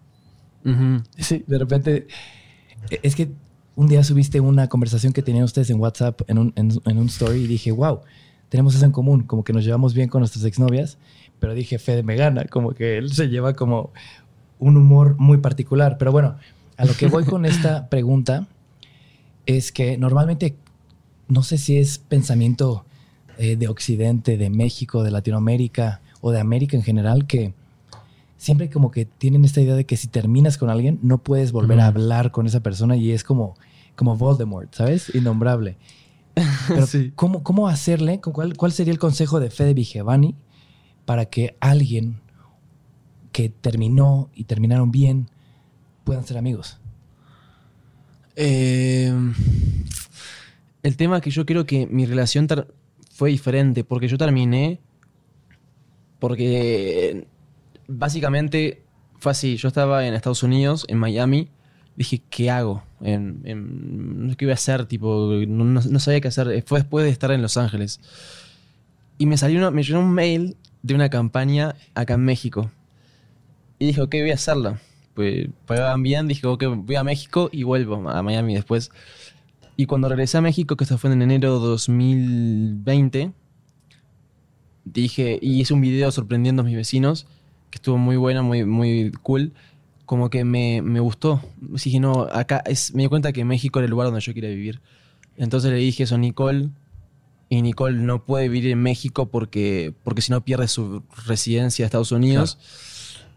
Sí. 1.18 1.44
De 1.46 1.58
repente, 1.60 2.08
e- 2.90 3.00
es 3.04 3.16
que 3.16 3.32
un 3.76 3.88
día 3.90 4.04
subiste 4.04 4.40
una 4.40 4.70
conversación 4.70 5.12
que 5.12 5.22
tenían 5.22 5.44
ustedes 5.44 5.70
en 5.70 5.80
WhatsApp 5.80 6.22
en 6.28 6.38
un, 6.38 6.54
en, 6.56 6.72
en 6.86 6.98
un 6.98 7.08
story 7.08 7.42
y 7.42 7.48
dije, 7.48 7.72
wow, 7.72 8.00
tenemos 8.48 8.74
eso 8.76 8.86
en 8.86 8.92
común, 8.92 9.24
como 9.24 9.44
que 9.44 9.52
nos 9.52 9.66
llevamos 9.66 9.94
bien 9.94 10.08
con 10.08 10.22
nuestras 10.22 10.46
exnovias, 10.46 10.98
pero 11.40 11.54
dije, 11.54 11.80
Fede 11.80 12.04
me 12.04 12.16
gana, 12.16 12.46
como 12.46 12.72
que 12.74 12.98
él 12.98 13.12
se 13.12 13.28
lleva 13.28 13.54
como 13.54 13.92
un 14.60 14.78
humor 14.78 15.18
muy 15.18 15.40
particular. 15.40 15.98
Pero 15.98 16.14
bueno, 16.14 16.38
a 16.78 16.86
lo 16.86 16.94
que 16.94 17.08
voy 17.08 17.26
con 17.26 17.46
esta 17.46 17.90
pregunta 17.90 18.48
es 19.46 19.74
que 19.74 19.98
normalmente, 19.98 20.56
no 21.28 21.44
sé 21.44 21.58
si 21.58 21.78
es 21.78 21.98
pensamiento 21.98 22.86
eh, 23.38 23.56
de 23.56 23.68
Occidente, 23.68 24.38
de 24.38 24.50
México, 24.50 25.04
de 25.04 25.12
Latinoamérica 25.12 26.02
o 26.22 26.32
de 26.32 26.40
América 26.40 26.78
en 26.78 26.84
general, 26.84 27.26
que 27.26 27.54
siempre 28.38 28.70
como 28.70 28.92
que 28.92 29.06
tienen 29.06 29.46
esta 29.46 29.62
idea 29.62 29.76
de 29.76 29.86
que 29.86 29.98
si 29.98 30.08
terminas 30.08 30.58
con 30.58 30.70
alguien 30.70 31.00
no 31.02 31.18
puedes 31.18 31.52
volver 31.52 31.80
a 31.80 31.88
hablar 31.88 32.32
con 32.32 32.46
esa 32.46 32.60
persona 32.62 32.96
y 32.96 33.12
es 33.12 33.24
como, 33.24 33.56
como 33.96 34.18
Voldemort, 34.18 34.74
¿sabes? 34.74 35.14
Innombrable. 35.16 35.78
Pero 36.68 36.86
Sí. 36.88 37.12
¿cómo, 37.16 37.44
¿cómo 37.44 37.68
hacerle? 37.68 38.20
¿Cuál, 38.20 38.58
¿Cuál 38.58 38.72
sería 38.72 38.92
el 38.92 39.00
consejo 39.00 39.40
de 39.40 39.50
Fede 39.50 39.74
Vigevani 39.74 40.36
para 41.06 41.26
que 41.26 41.56
alguien 41.60 42.20
que 43.32 43.50
terminó 43.50 44.30
y 44.36 44.44
terminaron 44.44 44.92
bien 44.92 45.30
puedan 46.04 46.26
ser 46.26 46.38
amigos? 46.38 46.80
Eh, 48.36 49.14
el 50.82 50.98
tema 50.98 51.18
es 51.18 51.22
que 51.22 51.32
yo 51.32 51.46
creo 51.46 51.66
que 51.66 51.88
mi 51.88 52.06
relación 52.06 52.48
fue 53.24 53.30
diferente 53.30 53.86
porque 53.86 54.09
yo 54.09 54.17
terminé 54.17 54.82
porque 56.19 57.26
básicamente 57.88 58.84
fue 59.17 59.32
así. 59.32 59.55
Yo 59.55 59.69
estaba 59.69 60.05
en 60.05 60.13
Estados 60.13 60.43
Unidos, 60.43 60.86
en 60.89 60.97
Miami. 60.97 61.47
Dije, 61.95 62.21
¿qué 62.30 62.49
hago? 62.51 62.84
No 62.99 64.36
¿Qué 64.36 64.43
iba 64.43 64.51
a 64.51 64.55
hacer? 64.55 64.88
Tipo, 64.88 65.30
no, 65.47 65.99
sabía 66.01 66.19
qué 66.19 66.28
hacer. 66.28 66.63
Fue 66.67 66.80
después 66.80 67.05
de 67.05 67.11
estar 67.11 67.32
en 67.32 67.41
Los 67.41 67.55
Ángeles. 67.55 68.01
Y 69.17 69.26
me 69.26 69.38
salió 69.38 69.57
una- 69.59 69.71
me 69.71 69.84
llegó 69.84 69.99
un 69.99 70.11
mail 70.13 70.57
de 70.82 70.95
una 70.95 71.09
campaña 71.09 71.76
acá 71.95 72.15
en 72.15 72.26
México. 72.26 72.71
Y 73.80 73.86
dije, 73.88 74.01
ok, 74.01 74.15
voy 74.19 74.32
a 74.32 74.36
hacerla. 74.36 74.82
Pues 75.13 75.47
pagaban 75.65 76.03
bien, 76.03 76.28
dije, 76.28 76.45
ok, 76.45 76.63
voy 76.76 76.95
a 76.97 77.03
México 77.05 77.47
y 77.53 77.63
vuelvo 77.63 78.09
a 78.09 78.21
Miami 78.21 78.55
después. 78.55 78.91
Y 79.76 79.86
cuando 79.86 80.09
regresé 80.09 80.38
a 80.38 80.41
México, 80.41 80.76
que 80.76 80.84
esto 80.84 80.97
fue 80.97 81.11
en 81.11 81.21
enero 81.21 81.59
de 81.59 81.67
2020, 81.67 83.32
dije, 84.86 85.39
y 85.41 85.61
hice 85.61 85.74
un 85.74 85.82
video 85.82 86.11
sorprendiendo 86.11 86.61
a 86.61 86.65
mis 86.65 86.76
vecinos, 86.76 87.26
que 87.69 87.78
estuvo 87.78 87.97
muy 87.97 88.17
buena, 88.17 88.41
muy, 88.41 88.65
muy 88.65 89.11
cool. 89.24 89.53
Como 90.05 90.30
que 90.30 90.43
me, 90.43 90.82
me 90.82 90.99
gustó. 90.99 91.41
Dije, 91.59 91.99
no, 91.99 92.28
acá 92.32 92.61
es, 92.65 92.93
me 92.93 93.03
di 93.03 93.09
cuenta 93.09 93.32
que 93.32 93.45
México 93.45 93.80
era 93.80 93.86
el 93.86 93.91
lugar 93.91 94.07
donde 94.07 94.21
yo 94.21 94.34
quería 94.34 94.49
vivir. 94.49 94.82
Entonces 95.38 95.71
le 95.71 95.78
dije 95.78 96.03
eso 96.03 96.15
a 96.15 96.17
Nicole. 96.17 96.69
Y 97.49 97.61
Nicole 97.61 97.97
no 97.97 98.26
puede 98.26 98.49
vivir 98.49 98.71
en 98.71 98.82
México 98.82 99.28
porque, 99.28 99.93
porque 100.03 100.21
si 100.21 100.32
no 100.32 100.41
pierde 100.41 100.67
su 100.67 101.03
residencia 101.26 101.86
a 101.86 101.88
Estados 101.88 102.11
Unidos. 102.11 102.57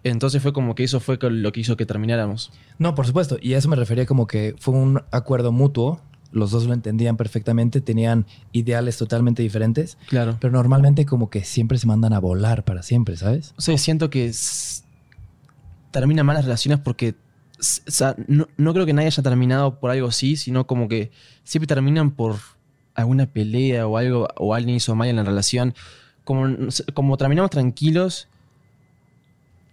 Entonces 0.05 0.43
fue 0.43 0.53
como 0.53 0.75
que 0.75 0.85
eso 0.85 1.01
fue 1.01 1.19
lo 1.21 1.53
que 1.53 1.61
hizo 1.61 1.77
que 1.77 1.87
termináramos. 1.87 2.53
No, 2.79 2.95
por 2.95 3.07
supuesto. 3.07 3.39
Y 3.41 3.55
a 3.55 3.59
eso 3.59 3.69
me 3.69 3.77
refería 3.77 4.07
como 4.07 4.27
que 4.27 4.55
fue 4.59 4.75
un 4.75 5.03
acuerdo 5.11 5.53
mutuo. 5.53 6.01
Los 6.37 6.51
dos 6.51 6.67
lo 6.67 6.75
entendían 6.75 7.17
perfectamente, 7.17 7.81
tenían 7.81 8.27
ideales 8.53 8.97
totalmente 8.99 9.43
diferentes, 9.43 9.97
Claro. 10.09 10.37
pero 10.41 10.53
normalmente 10.53 11.07
como 11.07 11.31
que 11.31 11.45
siempre 11.45 11.79
se 11.79 11.87
mandan 11.87 12.13
a 12.13 12.19
volar 12.21 12.65
para 12.65 12.83
siempre, 12.83 13.17
¿sabes? 13.17 13.55
O 13.57 13.61
sea, 13.63 13.77
siento 13.79 14.11
que 14.11 14.31
terminan 15.91 16.27
mal 16.27 16.37
las 16.37 16.45
relaciones 16.45 16.79
porque 16.81 17.15
o 17.59 17.91
sea, 17.91 18.15
no, 18.29 18.49
no 18.59 18.75
creo 18.75 18.85
que 18.85 18.93
nadie 18.93 19.07
haya 19.09 19.23
terminado 19.23 19.81
por 19.81 19.91
algo 19.91 20.09
así, 20.09 20.37
sino 20.37 20.67
como 20.67 20.89
que 20.89 21.11
siempre 21.43 21.67
terminan 21.67 22.11
por 22.11 22.37
alguna 22.95 23.25
pelea 23.27 23.87
o 23.87 23.97
algo, 23.97 24.29
o 24.37 24.53
alguien 24.55 24.77
hizo 24.77 24.95
mal 24.95 25.09
en 25.09 25.17
la 25.17 25.25
relación. 25.25 25.75
Como, 26.25 26.47
como 26.93 27.17
terminamos 27.17 27.51
tranquilos, 27.51 28.29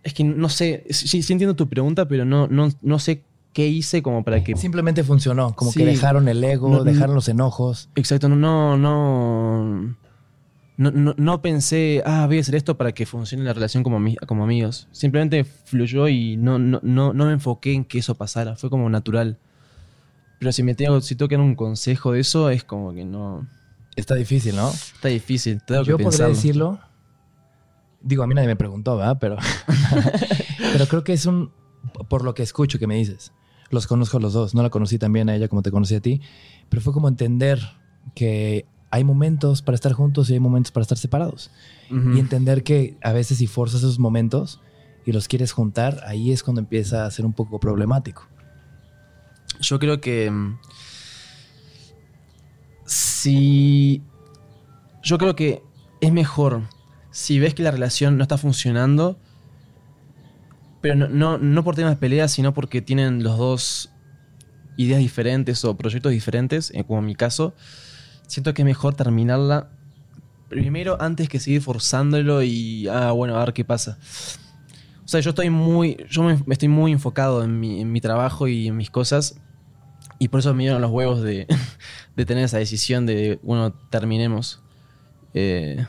es 0.03 0.13
que 0.13 0.23
no 0.23 0.47
sé, 0.47 0.85
sí, 0.91 1.21
sí 1.23 1.33
entiendo 1.33 1.55
tu 1.57 1.67
pregunta, 1.67 2.07
pero 2.07 2.23
no, 2.23 2.47
no, 2.47 2.69
no 2.81 2.99
sé 2.99 3.23
qué 3.53 3.67
hice 3.67 4.01
como 4.01 4.23
para 4.23 4.43
que... 4.43 4.55
Simplemente 4.57 5.03
funcionó, 5.03 5.55
como 5.55 5.71
que 5.71 5.85
dejaron 5.85 6.27
el 6.27 6.43
ego, 6.43 6.69
No, 6.69 6.83
dejaron 6.83 7.15
los 7.15 7.29
enojos. 7.29 7.89
Exacto, 7.95 8.27
no, 8.29 8.35
no, 8.35 8.77
no, 8.77 9.95
no, 11.15 11.41
pensé, 11.41 12.01
ah, 12.05 12.25
voy 12.25 12.39
a 12.39 12.41
hacer 12.41 12.55
esto 12.55 12.77
para 12.77 12.91
que 12.93 13.05
funcione 13.05 13.43
la 13.43 13.53
relación 13.53 13.83
como, 13.83 13.99
ami- 13.99 14.17
como 14.25 14.43
amigos. 14.43 14.87
Simplemente 14.91 15.43
fluyó 15.43 16.07
y 16.07 16.35
no, 16.35 16.57
no, 16.57 16.79
no, 16.81 17.13
no 17.13 17.25
me 17.27 17.33
enfoqué 17.33 17.73
en 17.73 17.85
que 17.85 17.99
eso 17.99 18.15
pasara, 18.15 18.55
fue 18.55 18.69
como 18.69 18.89
natural. 18.89 19.37
Pero 20.39 20.51
si 20.51 20.63
me 20.63 20.73
tengo, 20.75 20.99
si 20.99 21.15
dar 21.15 21.39
un 21.39 21.55
consejo 21.55 22.11
de 22.13 22.19
eso, 22.21 22.49
es 22.49 22.63
como 22.63 22.93
que 22.93 23.05
no, 23.05 23.47
Está 23.95 24.15
difícil, 24.15 24.55
¿no? 24.55 24.69
está 24.69 25.09
difícil, 25.09 25.61
tengo 25.63 25.83
Yo 25.83 25.97
que 25.97 26.03
podría 26.03 26.27
decirlo. 26.27 26.79
Digo, 28.01 28.23
a 28.23 28.27
mí 28.27 28.33
nadie 28.33 28.47
me 28.47 28.55
preguntó, 28.55 28.97
¿verdad? 28.97 29.17
Pero, 29.21 29.37
pero 30.73 30.87
creo 30.87 31.03
que 31.03 31.13
es 31.13 31.25
un, 31.27 31.51
por 32.09 32.23
lo 32.23 32.33
que 32.33 32.43
escucho 32.43 32.79
que 32.79 32.87
me 32.87 32.95
dices. 32.95 33.31
Los 33.69 33.87
conozco 33.87 34.17
a 34.17 34.19
los 34.19 34.33
dos. 34.33 34.53
No 34.53 34.61
la 34.61 34.69
conocí 34.69 34.97
también 34.97 35.29
a 35.29 35.35
ella 35.35 35.47
como 35.47 35.61
te 35.61 35.71
conocí 35.71 35.95
a 35.95 36.01
ti. 36.01 36.21
Pero 36.69 36.81
fue 36.81 36.93
como 36.93 37.07
entender 37.07 37.59
que 38.15 38.65
hay 38.91 39.03
momentos 39.03 39.61
para 39.61 39.75
estar 39.75 39.93
juntos 39.93 40.29
y 40.29 40.33
hay 40.33 40.39
momentos 40.39 40.71
para 40.71 40.83
estar 40.83 40.97
separados. 40.97 41.49
Y 41.89 42.19
entender 42.19 42.63
que 42.63 42.95
a 43.01 43.11
veces 43.11 43.37
si 43.39 43.47
forzas 43.47 43.81
esos 43.81 43.99
momentos 43.99 44.59
y 45.05 45.11
los 45.11 45.27
quieres 45.27 45.51
juntar, 45.51 46.01
ahí 46.07 46.31
es 46.31 46.43
cuando 46.43 46.61
empieza 46.61 47.05
a 47.05 47.11
ser 47.11 47.25
un 47.25 47.33
poco 47.33 47.59
problemático. 47.59 48.27
Yo 49.59 49.79
creo 49.79 49.99
que. 50.01 50.29
mm, 50.29 50.57
Si. 52.85 54.01
Yo 55.01 55.17
creo 55.17 55.35
que 55.35 55.61
es 56.01 56.11
mejor 56.13 56.63
si 57.11 57.39
ves 57.39 57.53
que 57.53 57.63
la 57.63 57.71
relación 57.71 58.17
no 58.17 58.23
está 58.23 58.37
funcionando. 58.37 59.17
Pero 60.83 60.95
no, 60.95 61.07
no, 61.07 61.37
no 61.37 61.63
por 61.63 61.75
temas 61.75 61.93
de 61.93 61.95
peleas, 61.95 62.33
sino 62.33 62.53
porque 62.53 62.81
tienen 62.81 63.23
los 63.23 63.37
dos 63.37 63.89
ideas 64.75 64.99
diferentes 64.99 65.63
o 65.63 65.77
proyectos 65.77 66.11
diferentes, 66.11 66.71
eh, 66.71 66.83
como 66.83 66.99
en 66.99 67.05
mi 67.05 67.15
caso. 67.15 67.55
Siento 68.27 68.53
que 68.53 68.63
es 68.63 68.65
mejor 68.65 68.93
terminarla 68.93 69.69
primero 70.49 71.01
antes 71.01 71.29
que 71.29 71.39
seguir 71.39 71.61
forzándolo 71.61 72.43
y, 72.43 72.89
ah, 72.89 73.13
bueno, 73.13 73.37
a 73.37 73.45
ver 73.45 73.53
qué 73.53 73.63
pasa. 73.63 73.97
O 75.05 75.07
sea, 75.07 75.21
yo 75.21 75.29
estoy 75.29 75.49
muy, 75.49 76.05
yo 76.09 76.21
me, 76.21 76.37
estoy 76.49 76.67
muy 76.67 76.91
enfocado 76.91 77.45
en 77.45 77.61
mi, 77.61 77.79
en 77.79 77.89
mi 77.89 78.01
trabajo 78.01 78.49
y 78.49 78.67
en 78.67 78.75
mis 78.75 78.89
cosas. 78.89 79.39
Y 80.19 80.27
por 80.27 80.41
eso 80.41 80.53
me 80.53 80.63
dieron 80.63 80.81
los 80.81 80.91
huevos 80.91 81.21
de, 81.21 81.47
de 82.17 82.25
tener 82.25 82.43
esa 82.43 82.57
decisión 82.57 83.05
de, 83.05 83.39
bueno, 83.41 83.71
terminemos. 83.89 84.61
Eh, 85.33 85.85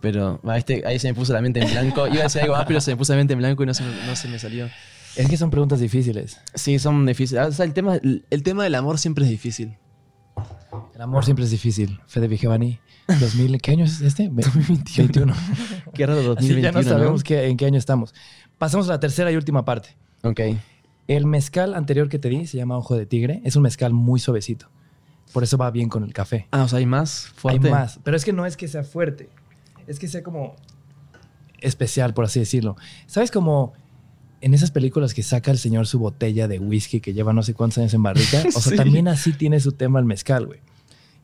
pero 0.00 0.40
este, 0.56 0.86
ahí 0.86 0.98
se 0.98 1.08
me 1.08 1.14
puso 1.14 1.32
la 1.32 1.40
mente 1.40 1.60
en 1.60 1.70
blanco. 1.70 2.06
Iba 2.06 2.20
a 2.20 2.22
decir 2.24 2.42
algo 2.42 2.54
más, 2.54 2.66
pero 2.66 2.80
se 2.80 2.90
me 2.92 2.96
puso 2.96 3.12
la 3.12 3.18
mente 3.18 3.32
en 3.32 3.38
blanco 3.38 3.62
y 3.62 3.66
no 3.66 3.74
se 3.74 3.82
me, 3.82 3.90
no 4.06 4.14
se 4.16 4.28
me 4.28 4.38
salió. 4.38 4.68
Es 5.16 5.28
que 5.28 5.36
son 5.36 5.50
preguntas 5.50 5.80
difíciles. 5.80 6.40
Sí, 6.54 6.78
son 6.78 7.04
difíciles. 7.06 7.46
O 7.46 7.52
sea, 7.52 7.64
el 7.64 7.72
tema, 7.72 7.96
el 7.96 8.42
tema 8.42 8.62
del 8.64 8.74
amor 8.74 8.98
siempre 8.98 9.24
es 9.24 9.30
difícil. 9.30 9.76
El 10.94 11.00
amor 11.02 11.24
siempre 11.24 11.44
es 11.44 11.50
difícil. 11.50 12.00
Fede 12.06 12.28
Vigevani, 12.28 12.78
2000, 13.20 13.60
¿qué 13.60 13.70
año 13.72 13.84
es 13.84 14.00
este? 14.00 14.28
2021. 14.28 15.32
Qué 15.94 16.06
raro 16.06 16.18
Así 16.20 16.26
2021, 16.28 16.62
ya 16.62 16.72
no 16.72 16.82
sabemos 16.82 17.20
¿no? 17.20 17.24
qué- 17.24 17.46
en 17.46 17.56
qué 17.56 17.66
año 17.66 17.78
estamos. 17.78 18.14
Pasamos 18.58 18.88
a 18.88 18.92
la 18.92 19.00
tercera 19.00 19.30
y 19.32 19.36
última 19.36 19.64
parte. 19.64 19.96
Ok. 20.22 20.40
El 21.06 21.26
mezcal 21.26 21.74
anterior 21.74 22.08
que 22.08 22.18
te 22.18 22.28
di 22.28 22.46
se 22.46 22.56
llama 22.56 22.76
Ojo 22.76 22.96
de 22.96 23.06
Tigre. 23.06 23.40
Es 23.44 23.56
un 23.56 23.62
mezcal 23.62 23.92
muy 23.92 24.20
suavecito. 24.20 24.68
Por 25.32 25.42
eso 25.42 25.56
va 25.56 25.70
bien 25.70 25.88
con 25.88 26.04
el 26.04 26.12
café. 26.12 26.48
Ah, 26.50 26.64
o 26.64 26.68
sea, 26.68 26.78
hay 26.80 26.86
más 26.86 27.28
fuerte. 27.34 27.66
Hay 27.68 27.72
más. 27.72 28.00
Pero 28.02 28.16
es 28.16 28.24
que 28.24 28.32
no 28.32 28.44
es 28.46 28.56
que 28.56 28.68
sea 28.68 28.82
fuerte. 28.82 29.28
Es 29.88 29.98
que 29.98 30.06
sea 30.06 30.22
como 30.22 30.54
especial, 31.60 32.14
por 32.14 32.24
así 32.24 32.38
decirlo. 32.38 32.76
¿Sabes 33.06 33.30
como 33.30 33.72
en 34.40 34.54
esas 34.54 34.70
películas 34.70 35.14
que 35.14 35.22
saca 35.24 35.50
el 35.50 35.58
señor 35.58 35.86
su 35.88 35.98
botella 35.98 36.46
de 36.46 36.60
whisky 36.60 37.00
que 37.00 37.12
lleva 37.12 37.32
no 37.32 37.42
sé 37.42 37.54
cuántos 37.54 37.78
años 37.78 37.94
en 37.94 38.02
barrica? 38.02 38.42
O 38.54 38.60
sea, 38.60 38.70
Sí. 38.72 38.76
también 38.76 39.08
así 39.08 39.32
tiene 39.32 39.58
su 39.60 39.72
tema 39.72 39.98
el 39.98 40.04
mezcal, 40.04 40.46
güey. 40.46 40.60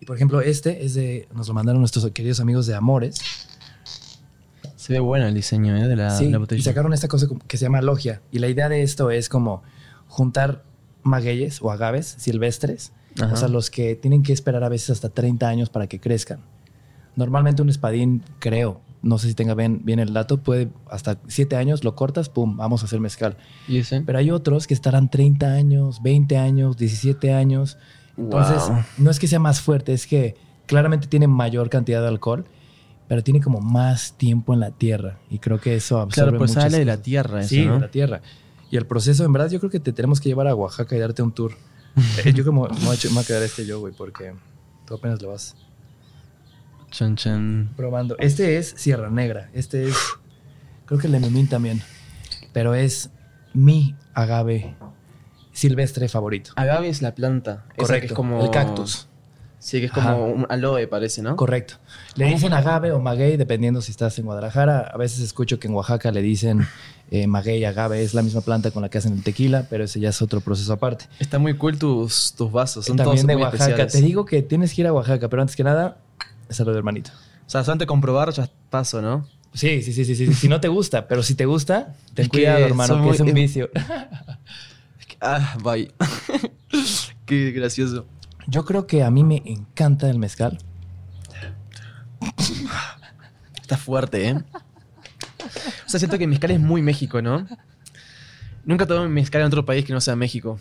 Y 0.00 0.06
por 0.06 0.16
ejemplo, 0.16 0.40
este 0.40 0.84
es 0.84 0.94
de. 0.94 1.28
Nos 1.34 1.46
lo 1.48 1.54
mandaron 1.54 1.80
nuestros 1.80 2.10
queridos 2.10 2.40
amigos 2.40 2.66
de 2.66 2.74
Amores. 2.74 3.16
Se 4.76 4.92
ve 4.92 4.98
bueno 5.00 5.26
el 5.26 5.34
diseño 5.34 5.76
¿eh? 5.76 5.88
de 5.88 5.96
la, 5.96 6.10
sí, 6.10 6.28
la 6.28 6.38
botella. 6.38 6.58
y 6.58 6.62
sacaron 6.62 6.92
esta 6.92 7.08
cosa 7.08 7.26
que 7.46 7.56
se 7.56 7.64
llama 7.64 7.80
logia. 7.80 8.20
Y 8.32 8.38
la 8.40 8.48
idea 8.48 8.68
de 8.68 8.82
esto 8.82 9.10
es 9.10 9.28
como 9.28 9.62
juntar 10.08 10.62
magueyes 11.04 11.62
o 11.62 11.70
agaves 11.70 12.16
silvestres. 12.18 12.92
Ajá. 13.20 13.32
O 13.32 13.36
sea, 13.36 13.48
los 13.48 13.70
que 13.70 13.94
tienen 13.94 14.22
que 14.22 14.32
esperar 14.32 14.64
a 14.64 14.68
veces 14.68 14.90
hasta 14.90 15.08
30 15.08 15.48
años 15.48 15.70
para 15.70 15.86
que 15.86 16.00
crezcan. 16.00 16.40
Normalmente 17.16 17.62
un 17.62 17.68
espadín, 17.68 18.22
creo, 18.38 18.80
no 19.02 19.18
sé 19.18 19.28
si 19.28 19.34
tenga 19.34 19.54
bien, 19.54 19.82
bien 19.84 19.98
el 20.00 20.12
dato, 20.12 20.38
puede 20.38 20.68
hasta 20.90 21.18
7 21.28 21.56
años, 21.56 21.84
lo 21.84 21.94
cortas, 21.94 22.28
pum, 22.28 22.56
vamos 22.56 22.82
a 22.82 22.86
hacer 22.86 23.00
mezcal. 23.00 23.36
¿Y 23.68 23.78
ese? 23.78 24.00
Pero 24.00 24.18
hay 24.18 24.30
otros 24.30 24.66
que 24.66 24.74
estarán 24.74 25.10
30 25.10 25.52
años, 25.52 26.02
20 26.02 26.36
años, 26.38 26.76
17 26.76 27.32
años. 27.32 27.76
Entonces, 28.16 28.62
Wow. 28.68 28.78
no 28.98 29.10
es 29.10 29.18
que 29.18 29.26
sea 29.28 29.38
más 29.40 29.60
fuerte, 29.60 29.92
es 29.92 30.06
que 30.06 30.36
claramente 30.66 31.06
tiene 31.06 31.26
mayor 31.28 31.68
cantidad 31.68 32.00
de 32.00 32.08
alcohol, 32.08 32.44
pero 33.06 33.22
tiene 33.22 33.40
como 33.40 33.60
más 33.60 34.14
tiempo 34.16 34.54
en 34.54 34.60
la 34.60 34.70
tierra. 34.70 35.18
Y 35.30 35.38
creo 35.38 35.60
que 35.60 35.74
eso 35.74 36.00
absorbe 36.00 36.30
Claro, 36.30 36.38
pues 36.38 36.52
sale 36.52 36.78
de 36.78 36.84
la 36.86 36.92
cosas. 36.94 37.04
tierra 37.04 37.40
eso, 37.40 37.48
Sí, 37.50 37.66
¿no? 37.66 37.74
de 37.74 37.80
la 37.80 37.90
tierra. 37.90 38.22
Y 38.70 38.76
el 38.76 38.86
proceso, 38.86 39.24
en 39.24 39.32
verdad, 39.32 39.50
yo 39.50 39.60
creo 39.60 39.70
que 39.70 39.78
te 39.80 39.92
tenemos 39.92 40.20
que 40.20 40.28
llevar 40.30 40.46
a 40.48 40.54
Oaxaca 40.54 40.96
y 40.96 40.98
darte 40.98 41.22
un 41.22 41.32
tour. 41.32 41.52
Eh, 42.24 42.32
yo 42.32 42.44
como 42.44 42.66
me 42.66 42.74
voy 42.86 42.96
a 42.96 43.24
quedar 43.24 43.42
este 43.42 43.66
yo, 43.66 43.78
güey, 43.78 43.92
porque 43.94 44.32
tú 44.86 44.94
apenas 44.94 45.20
lo 45.22 45.28
vas 45.28 45.54
Chan, 46.94 47.16
chan. 47.16 47.70
probando. 47.76 48.16
Este 48.20 48.56
es 48.56 48.72
Sierra 48.76 49.10
Negra. 49.10 49.50
Este 49.52 49.88
es, 49.88 49.96
creo 50.86 51.00
que 51.00 51.08
el 51.08 51.12
de 51.14 51.18
Memín 51.18 51.48
también. 51.48 51.82
Pero 52.52 52.72
es 52.74 53.10
mi 53.52 53.96
agave 54.14 54.76
silvestre 55.52 56.08
favorito. 56.08 56.52
Agave 56.54 56.88
es 56.88 57.02
la 57.02 57.12
planta. 57.12 57.64
Esa 57.70 57.86
Correcto. 57.86 58.00
que 58.00 58.06
es 58.06 58.12
como... 58.12 58.44
El 58.44 58.50
cactus. 58.52 59.08
Sí, 59.58 59.80
que 59.80 59.86
es 59.86 59.92
Ajá. 59.92 60.12
como 60.12 60.26
un 60.28 60.46
aloe, 60.48 60.86
parece, 60.86 61.20
¿no? 61.20 61.34
Correcto. 61.34 61.74
Le 62.14 62.26
dicen 62.26 62.52
agave 62.52 62.92
o 62.92 63.00
maguey 63.00 63.36
dependiendo 63.36 63.80
si 63.82 63.90
estás 63.90 64.16
en 64.20 64.26
Guadalajara. 64.26 64.80
A 64.80 64.96
veces 64.96 65.18
escucho 65.18 65.58
que 65.58 65.66
en 65.66 65.74
Oaxaca 65.74 66.12
le 66.12 66.22
dicen 66.22 66.64
eh, 67.10 67.26
maguey, 67.26 67.64
agave. 67.64 68.04
Es 68.04 68.14
la 68.14 68.22
misma 68.22 68.42
planta 68.42 68.70
con 68.70 68.82
la 68.82 68.88
que 68.88 68.98
hacen 68.98 69.14
el 69.14 69.24
tequila, 69.24 69.66
pero 69.68 69.82
ese 69.82 69.98
ya 69.98 70.10
es 70.10 70.22
otro 70.22 70.40
proceso 70.42 70.72
aparte. 70.72 71.06
Está 71.18 71.40
muy 71.40 71.56
cool 71.56 71.76
tus, 71.76 72.34
tus 72.36 72.52
vasos. 72.52 72.84
Son 72.84 72.96
También 72.96 73.16
todos 73.16 73.26
de 73.26 73.34
muy 73.34 73.42
Oaxaca. 73.42 73.64
especiales. 73.64 73.92
Te 73.94 74.00
digo 74.02 74.24
que 74.26 74.42
tienes 74.42 74.74
que 74.74 74.82
ir 74.82 74.86
a 74.86 74.92
Oaxaca, 74.92 75.28
pero 75.28 75.42
antes 75.42 75.56
que 75.56 75.64
nada, 75.64 75.96
saludo 76.50 76.76
hermanito. 76.76 77.10
O 77.46 77.50
sea, 77.50 77.62
solamente 77.62 77.86
comprobar 77.86 78.32
ya 78.32 78.48
paso, 78.70 79.02
¿no? 79.02 79.28
Sí, 79.54 79.82
sí, 79.82 79.92
sí, 79.92 80.04
sí, 80.04 80.16
sí. 80.16 80.34
Si 80.34 80.48
no 80.48 80.60
te 80.60 80.68
gusta, 80.68 81.06
pero 81.06 81.22
si 81.22 81.34
te 81.34 81.46
gusta, 81.46 81.94
ten 82.14 82.24
Es 82.24 82.28
cuidado, 82.28 82.64
hermano, 82.64 83.02
que 83.04 83.10
es 83.10 83.20
un 83.20 83.32
vicio. 83.34 83.70
Ah, 85.20 85.56
bye. 85.62 85.92
Qué 87.26 87.52
gracioso. 87.52 88.06
Yo 88.46 88.64
creo 88.64 88.86
que 88.86 89.02
a 89.04 89.10
mí 89.10 89.24
me 89.24 89.42
encanta 89.46 90.10
el 90.10 90.18
mezcal. 90.18 90.58
Está 93.60 93.76
fuerte, 93.76 94.28
¿eh? 94.28 94.42
O 95.86 95.88
sea, 95.88 95.98
siento 95.98 96.18
que 96.18 96.26
mezcal 96.26 96.50
es 96.50 96.60
muy 96.60 96.82
México, 96.82 97.22
¿no? 97.22 97.46
Nunca 98.64 98.86
tomé 98.86 99.08
mezcal 99.08 99.42
en 99.42 99.46
otro 99.46 99.64
país 99.64 99.84
que 99.84 99.92
no 99.92 100.00
sea 100.00 100.16
México. 100.16 100.58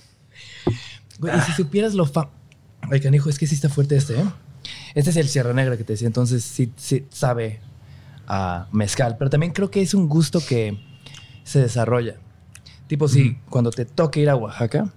Güey, 1.20 1.38
y 1.38 1.42
si 1.42 1.52
supieras 1.54 1.94
lo 1.94 2.06
fa... 2.06 2.30
Ay, 2.92 3.00
canijo, 3.00 3.30
es 3.30 3.40
que 3.40 3.48
sí 3.48 3.56
está 3.56 3.70
fuerte 3.70 3.96
este, 3.96 4.20
¿eh? 4.20 4.26
Este 4.96 5.10
es 5.10 5.18
el 5.18 5.28
Sierra 5.28 5.54
Negra 5.54 5.78
que 5.78 5.84
te 5.84 5.94
decía, 5.94 6.08
entonces 6.08 6.44
sí, 6.44 6.72
sí 6.78 7.06
sabe 7.10 7.60
a 8.28 8.68
mezcal, 8.72 9.18
pero 9.18 9.30
también 9.30 9.52
creo 9.54 9.70
que 9.70 9.82
es 9.82 9.94
un 9.94 10.08
gusto 10.08 10.40
que 10.46 10.78
se 11.44 11.60
desarrolla. 11.60 12.16
Tipo, 12.88 13.08
si 13.08 13.36
cuando 13.50 13.72
te 13.72 13.86
toque 13.86 14.22
ir 14.22 14.30
a 14.30 14.36
Oaxaca 14.36 14.94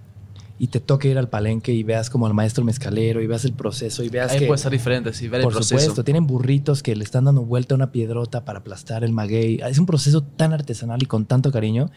y 0.59 0.67
te 0.67 0.79
toque 0.79 1.09
ir 1.09 1.17
al 1.17 1.29
palenque 1.29 1.71
y 1.73 1.83
veas 1.83 2.09
como 2.09 2.25
al 2.27 2.33
maestro 2.33 2.63
mezcalero 2.63 3.21
y 3.21 3.27
veas 3.27 3.45
el 3.45 3.53
proceso 3.53 4.03
y 4.03 4.09
veas 4.09 4.31
Ahí 4.31 4.39
que... 4.39 4.45
puede 4.47 4.57
ser 4.59 4.71
diferente, 4.71 5.13
sí, 5.13 5.27
ver 5.27 5.41
el 5.41 5.45
Por 5.45 5.53
proceso. 5.53 5.79
supuesto, 5.79 6.03
tienen 6.03 6.25
burritos 6.27 6.83
que 6.83 6.95
le 6.95 7.03
están 7.03 7.25
dando 7.25 7.43
vuelta 7.43 7.73
a 7.73 7.77
una 7.77 7.91
piedrota 7.91 8.45
para 8.45 8.59
aplastar 8.59 9.03
el 9.03 9.11
maguey. 9.13 9.59
Es 9.67 9.77
un 9.79 9.85
proceso 9.85 10.21
tan 10.23 10.53
artesanal 10.53 11.01
y 11.01 11.05
con 11.05 11.25
tanto 11.25 11.51
cariño 11.51 11.89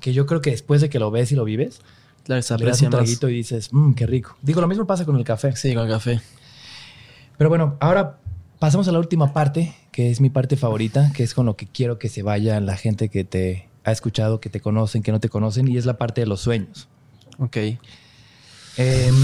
que 0.00 0.12
yo 0.12 0.26
creo 0.26 0.40
que 0.40 0.50
después 0.50 0.80
de 0.80 0.88
que 0.88 0.98
lo 0.98 1.10
ves 1.10 1.32
y 1.32 1.34
lo 1.36 1.44
vives, 1.44 1.80
Claro, 2.24 2.42
se 2.42 2.58
le 2.58 2.66
das 2.66 2.82
un 2.82 2.88
más. 2.88 2.96
traguito 2.98 3.28
y 3.30 3.34
dices, 3.34 3.70
mmm, 3.72 3.92
qué 3.94 4.06
rico. 4.06 4.36
Digo, 4.42 4.60
lo 4.60 4.68
mismo 4.68 4.86
pasa 4.86 5.04
con 5.06 5.16
el 5.16 5.24
café. 5.24 5.56
Sí, 5.56 5.72
con 5.74 5.84
el 5.84 5.90
café. 5.92 6.20
Pero 7.38 7.48
bueno, 7.48 7.76
ahora 7.80 8.18
pasamos 8.58 8.88
a 8.88 8.92
la 8.92 8.98
última 8.98 9.32
parte, 9.32 9.74
que 9.92 10.10
es 10.10 10.20
mi 10.20 10.28
parte 10.30 10.56
favorita, 10.56 11.12
que 11.14 11.22
es 11.22 11.34
con 11.34 11.46
lo 11.46 11.56
que 11.56 11.66
quiero 11.66 11.98
que 11.98 12.08
se 12.08 12.22
vaya 12.22 12.60
la 12.60 12.76
gente 12.76 13.08
que 13.08 13.24
te 13.24 13.68
ha 13.84 13.92
escuchado, 13.92 14.40
que 14.40 14.50
te 14.50 14.60
conocen, 14.60 15.02
que 15.02 15.12
no 15.12 15.20
te 15.20 15.28
conocen, 15.28 15.68
y 15.68 15.76
es 15.76 15.86
la 15.86 15.96
parte 15.96 16.20
de 16.20 16.26
los 16.26 16.40
sueños. 16.40 16.88
Ok. 17.38 17.56
Em, 18.76 19.14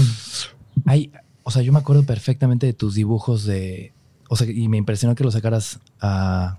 hay, 0.85 1.11
o 1.43 1.51
sea, 1.51 1.61
yo 1.61 1.71
me 1.71 1.79
acuerdo 1.79 2.03
perfectamente 2.03 2.65
de 2.65 2.73
tus 2.73 2.95
dibujos 2.95 3.45
de, 3.45 3.93
o 4.29 4.35
sea, 4.35 4.49
y 4.49 4.67
me 4.67 4.77
impresionó 4.77 5.15
que 5.15 5.23
lo 5.23 5.31
sacaras 5.31 5.79
a- 6.01 6.57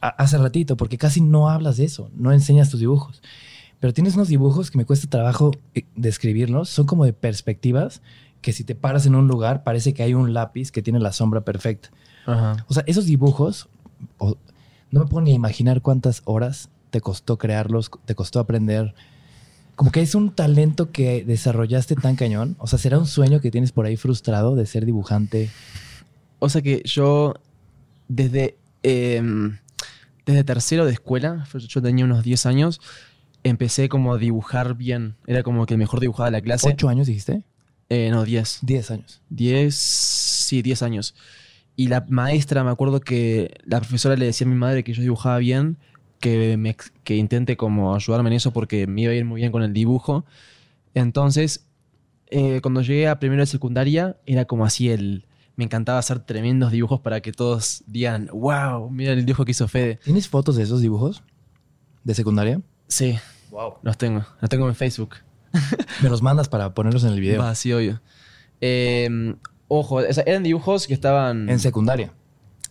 a- 0.00 0.08
hace 0.08 0.38
ratito, 0.38 0.76
porque 0.76 0.98
casi 0.98 1.20
no 1.20 1.48
hablas 1.48 1.76
de 1.76 1.84
eso, 1.84 2.10
no 2.16 2.32
enseñas 2.32 2.70
tus 2.70 2.80
dibujos. 2.80 3.22
Pero 3.80 3.92
tienes 3.94 4.14
unos 4.16 4.28
dibujos 4.28 4.70
que 4.70 4.78
me 4.78 4.84
cuesta 4.84 5.08
trabajo 5.08 5.52
eh, 5.74 5.84
describirlos, 5.94 6.68
son 6.68 6.86
como 6.86 7.04
de 7.04 7.12
perspectivas, 7.12 8.02
que 8.40 8.52
si 8.52 8.64
te 8.64 8.74
paras 8.74 9.06
en 9.06 9.14
un 9.14 9.28
lugar 9.28 9.64
parece 9.64 9.94
que 9.94 10.02
hay 10.02 10.14
un 10.14 10.34
lápiz 10.34 10.70
que 10.70 10.82
tiene 10.82 11.00
la 11.00 11.12
sombra 11.12 11.42
perfecta. 11.42 11.90
Ajá. 12.26 12.64
O 12.68 12.74
sea, 12.74 12.84
esos 12.86 13.06
dibujos, 13.06 13.68
no 14.20 15.00
me 15.00 15.06
puedo 15.06 15.22
ni 15.22 15.32
imaginar 15.32 15.82
cuántas 15.82 16.22
horas 16.24 16.68
te 16.90 17.00
costó 17.00 17.38
crearlos, 17.38 17.90
te 18.04 18.14
costó 18.14 18.40
aprender. 18.40 18.94
Como 19.76 19.92
que 19.92 20.00
es 20.00 20.14
un 20.14 20.34
talento 20.34 20.90
que 20.90 21.24
desarrollaste 21.24 21.94
tan 21.94 22.16
cañón. 22.16 22.56
O 22.58 22.66
sea, 22.66 22.78
¿será 22.78 22.98
un 22.98 23.06
sueño 23.06 23.40
que 23.40 23.50
tienes 23.50 23.72
por 23.72 23.86
ahí 23.86 23.96
frustrado 23.96 24.56
de 24.56 24.66
ser 24.66 24.84
dibujante? 24.84 25.50
O 26.40 26.48
sea 26.48 26.62
que 26.62 26.82
yo, 26.84 27.34
desde, 28.08 28.56
em, 28.82 29.58
desde 30.26 30.44
tercero 30.44 30.84
de 30.84 30.92
escuela, 30.92 31.46
yo 31.54 31.82
tenía 31.82 32.04
unos 32.04 32.24
10 32.24 32.46
años, 32.46 32.80
empecé 33.44 33.88
como 33.88 34.14
a 34.14 34.18
dibujar 34.18 34.74
bien. 34.74 35.16
Era 35.26 35.42
como 35.42 35.66
que 35.66 35.74
el 35.74 35.78
mejor 35.78 36.00
dibujaba 36.00 36.26
de 36.26 36.32
la 36.32 36.40
clase. 36.40 36.68
¿Ocho 36.68 36.88
años 36.88 37.06
dijiste? 37.06 37.44
Eh, 37.88 38.10
no, 38.10 38.24
10. 38.24 38.60
Diez 38.62 38.90
años. 38.90 39.22
10, 39.30 39.74
sí, 39.74 40.62
10 40.62 40.82
años. 40.82 41.14
Y 41.76 41.88
la 41.88 42.04
maestra, 42.08 42.64
me 42.64 42.70
acuerdo 42.70 43.00
que 43.00 43.54
la 43.64 43.78
profesora 43.80 44.16
le 44.16 44.26
decía 44.26 44.46
a 44.46 44.50
mi 44.50 44.56
madre 44.56 44.84
que 44.84 44.92
yo 44.92 45.00
dibujaba 45.02 45.38
bien, 45.38 45.78
que, 46.20 46.56
me, 46.56 46.76
que 47.04 47.16
intente 47.16 47.56
como 47.56 47.94
ayudarme 47.94 48.30
en 48.30 48.34
eso 48.36 48.52
porque 48.52 48.86
me 48.86 49.02
iba 49.02 49.12
a 49.12 49.14
ir 49.14 49.24
muy 49.24 49.40
bien 49.40 49.52
con 49.52 49.62
el 49.62 49.72
dibujo. 49.72 50.24
Entonces, 50.94 51.66
eh, 52.30 52.60
cuando 52.60 52.82
llegué 52.82 53.08
a 53.08 53.20
primero 53.20 53.42
de 53.42 53.46
secundaria, 53.46 54.16
era 54.26 54.44
como 54.44 54.64
así 54.64 54.90
el... 54.90 55.24
Me 55.56 55.64
encantaba 55.64 55.98
hacer 55.98 56.20
tremendos 56.20 56.70
dibujos 56.70 57.00
para 57.00 57.20
que 57.20 57.32
todos 57.32 57.82
digan, 57.88 58.28
wow, 58.32 58.90
mira 58.90 59.12
el 59.12 59.24
dibujo 59.26 59.44
que 59.44 59.50
hizo 59.50 59.66
Fede. 59.66 59.98
¿Tienes 60.04 60.28
fotos 60.28 60.54
de 60.54 60.62
esos 60.62 60.80
dibujos? 60.80 61.22
¿De 62.04 62.14
secundaria? 62.14 62.60
Sí, 62.86 63.18
Wow. 63.50 63.74
los 63.82 63.98
tengo. 63.98 64.24
Los 64.40 64.50
tengo 64.50 64.68
en 64.68 64.74
Facebook. 64.76 65.16
Me 66.02 66.08
los 66.08 66.22
mandas 66.22 66.48
para 66.48 66.74
ponerlos 66.74 67.04
en 67.04 67.10
el 67.12 67.20
video. 67.20 67.40
Va, 67.42 67.54
sí, 67.54 67.72
obvio. 67.72 68.00
Eh, 68.60 69.34
ojo, 69.68 69.96
o 69.96 70.12
sea, 70.12 70.24
eran 70.26 70.42
dibujos 70.42 70.86
que 70.86 70.94
estaban... 70.94 71.48
En 71.48 71.58
secundaria. 71.58 72.12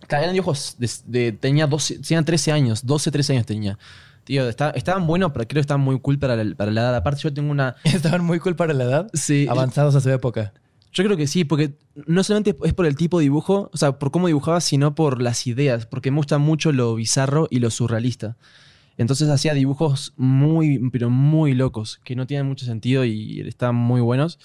Eran 0.10 0.34
dibujos 0.34 0.76
de, 0.78 0.90
de- 1.06 1.32
tenía 1.34 1.68
12, 1.68 2.00
tenía 2.00 2.24
13 2.24 2.52
años, 2.52 2.86
12, 2.86 3.12
13 3.12 3.34
años 3.34 3.46
tenía. 3.46 3.78
Tío, 4.24 4.48
está- 4.48 4.70
estaban 4.72 5.06
buenos, 5.08 5.32
pero 5.34 5.48
creo 5.48 5.60
que 5.60 5.62
estaban 5.62 5.82
muy 5.82 6.00
cool 6.00 6.18
para 6.20 6.36
la, 6.42 6.56
para 6.56 6.72
la 6.72 6.82
edad. 6.82 6.96
Aparte, 6.96 7.22
yo 7.22 7.34
tengo 7.34 7.52
una. 7.52 7.76
Estaban 7.84 8.24
muy 8.26 8.40
cool 8.40 8.56
para 8.56 8.74
la 8.74 8.84
edad. 8.84 9.08
Sí. 9.14 9.48
Avanzados 9.50 9.96
a 9.96 10.02
su 10.02 10.10
época. 10.10 10.54
Yo 10.94 11.04
creo 11.04 11.16
que 11.18 11.28
sí, 11.28 11.44
porque 11.44 11.78
no 12.08 12.24
solamente 12.24 12.56
es 12.64 12.74
por 12.74 12.86
el 12.86 12.96
tipo 12.96 13.20
de 13.20 13.24
dibujo, 13.24 13.70
o 13.74 13.78
sea, 13.78 14.00
por 14.00 14.12
cómo 14.12 14.28
dibujaba, 14.28 14.62
sino 14.62 14.96
por 14.96 15.22
las 15.22 15.46
ideas, 15.48 15.86
porque 15.86 16.12
me 16.12 16.18
gusta 16.18 16.38
mucho 16.40 16.72
lo 16.72 16.96
bizarro 16.96 17.48
y 17.52 17.60
lo 17.60 17.70
surrealista. 17.70 18.36
Entonces 18.98 19.30
hacía 19.30 19.54
dibujos 19.54 20.14
muy, 20.18 20.90
pero 20.92 21.10
muy 21.10 21.54
locos, 21.54 22.00
que 22.04 22.16
no 22.16 22.26
tienen 22.26 22.48
mucho 22.48 22.66
sentido 22.66 23.06
y 23.06 23.42
estaban 23.42 23.76
muy 23.76 24.02
buenos. 24.02 24.40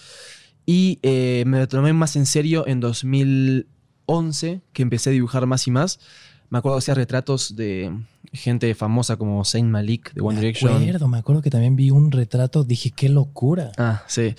Y 0.66 0.98
eh, 1.02 1.44
me 1.46 1.58
lo 1.58 1.68
tomé 1.68 1.92
más 1.92 2.16
en 2.16 2.26
serio 2.26 2.66
en 2.66 2.80
2011, 2.80 4.60
que 4.72 4.82
empecé 4.82 5.10
a 5.10 5.12
dibujar 5.12 5.46
más 5.46 5.66
y 5.66 5.70
más. 5.70 5.98
Me 6.50 6.58
acuerdo 6.58 6.76
que 6.76 6.80
hacía 6.80 6.94
retratos 6.94 7.56
de 7.56 7.90
gente 8.32 8.74
famosa 8.74 9.16
como 9.16 9.44
Saint 9.44 9.68
Malik 9.68 10.12
de 10.12 10.20
One 10.20 10.38
Direction. 10.38 10.72
Me 10.72 10.78
acuerdo, 10.88 11.08
me 11.08 11.18
acuerdo 11.18 11.42
que 11.42 11.50
también 11.50 11.76
vi 11.76 11.90
un 11.90 12.12
retrato, 12.12 12.62
dije, 12.62 12.90
qué 12.90 13.08
locura. 13.08 13.72
Ah, 13.78 14.02
sí. 14.06 14.34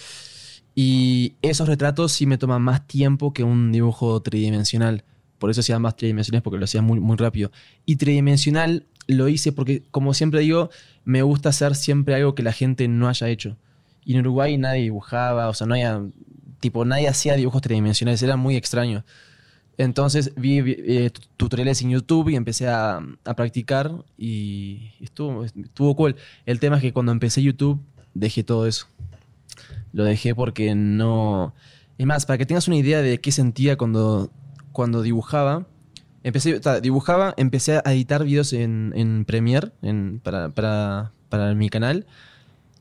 Y 0.75 1.35
esos 1.41 1.67
retratos 1.67 2.11
sí 2.11 2.25
me 2.25 2.37
toman 2.37 2.61
más 2.61 2.87
tiempo 2.87 3.33
que 3.33 3.43
un 3.43 3.71
dibujo 3.71 4.21
tridimensional. 4.21 5.03
Por 5.39 5.49
eso 5.49 5.61
hacía 5.61 5.77
más 5.79 5.97
tridimensionales, 5.97 6.43
porque 6.43 6.57
lo 6.57 6.65
hacía 6.65 6.81
muy, 6.81 6.99
muy 6.99 7.17
rápido. 7.17 7.51
Y 7.85 7.97
tridimensional 7.97 8.85
lo 9.07 9.27
hice 9.27 9.51
porque, 9.51 9.83
como 9.91 10.13
siempre 10.13 10.41
digo, 10.41 10.69
me 11.05 11.21
gusta 11.21 11.49
hacer 11.49 11.75
siempre 11.75 12.15
algo 12.15 12.35
que 12.35 12.43
la 12.43 12.53
gente 12.53 12.87
no 12.87 13.07
haya 13.07 13.29
hecho. 13.29 13.57
Y 14.05 14.13
en 14.13 14.21
Uruguay 14.21 14.57
nadie 14.57 14.83
dibujaba, 14.83 15.49
o 15.49 15.53
sea, 15.53 15.67
no 15.67 15.73
había, 15.73 16.01
tipo, 16.59 16.85
nadie 16.85 17.07
hacía 17.07 17.35
dibujos 17.35 17.61
tridimensionales, 17.61 18.21
era 18.23 18.37
muy 18.37 18.55
extraño. 18.55 19.03
Entonces 19.77 20.33
vi, 20.35 20.59
eh, 20.59 21.11
tutoriales 21.35 21.81
en 21.81 21.89
YouTube 21.89 22.29
y 22.29 22.35
empecé 22.35 22.67
a, 22.67 23.01
a, 23.25 23.33
practicar 23.33 23.91
y 24.17 24.91
estuvo, 25.01 25.43
estuvo 25.45 25.95
cool. 25.95 26.15
El 26.45 26.59
tema 26.59 26.75
es 26.75 26.81
que 26.83 26.93
cuando 26.93 27.11
empecé 27.11 27.41
YouTube 27.41 27.81
dejé 28.13 28.43
todo 28.43 28.67
eso. 28.67 28.87
Lo 29.91 30.03
dejé 30.03 30.35
porque 30.35 30.75
no... 30.75 31.53
Es 31.97 32.05
más, 32.05 32.25
para 32.25 32.37
que 32.37 32.45
tengas 32.45 32.67
una 32.67 32.77
idea 32.77 33.01
de 33.01 33.19
qué 33.19 33.31
sentía 33.31 33.77
cuando, 33.77 34.31
cuando 34.71 35.01
dibujaba, 35.01 35.67
empecé, 36.23 36.59
dibujaba, 36.81 37.33
empecé 37.37 37.81
a 37.83 37.93
editar 37.93 38.23
videos 38.23 38.53
en, 38.53 38.93
en 38.95 39.25
Premiere 39.25 39.71
en, 39.81 40.19
para, 40.23 40.49
para, 40.49 41.11
para 41.29 41.53
mi 41.53 41.69
canal. 41.69 42.05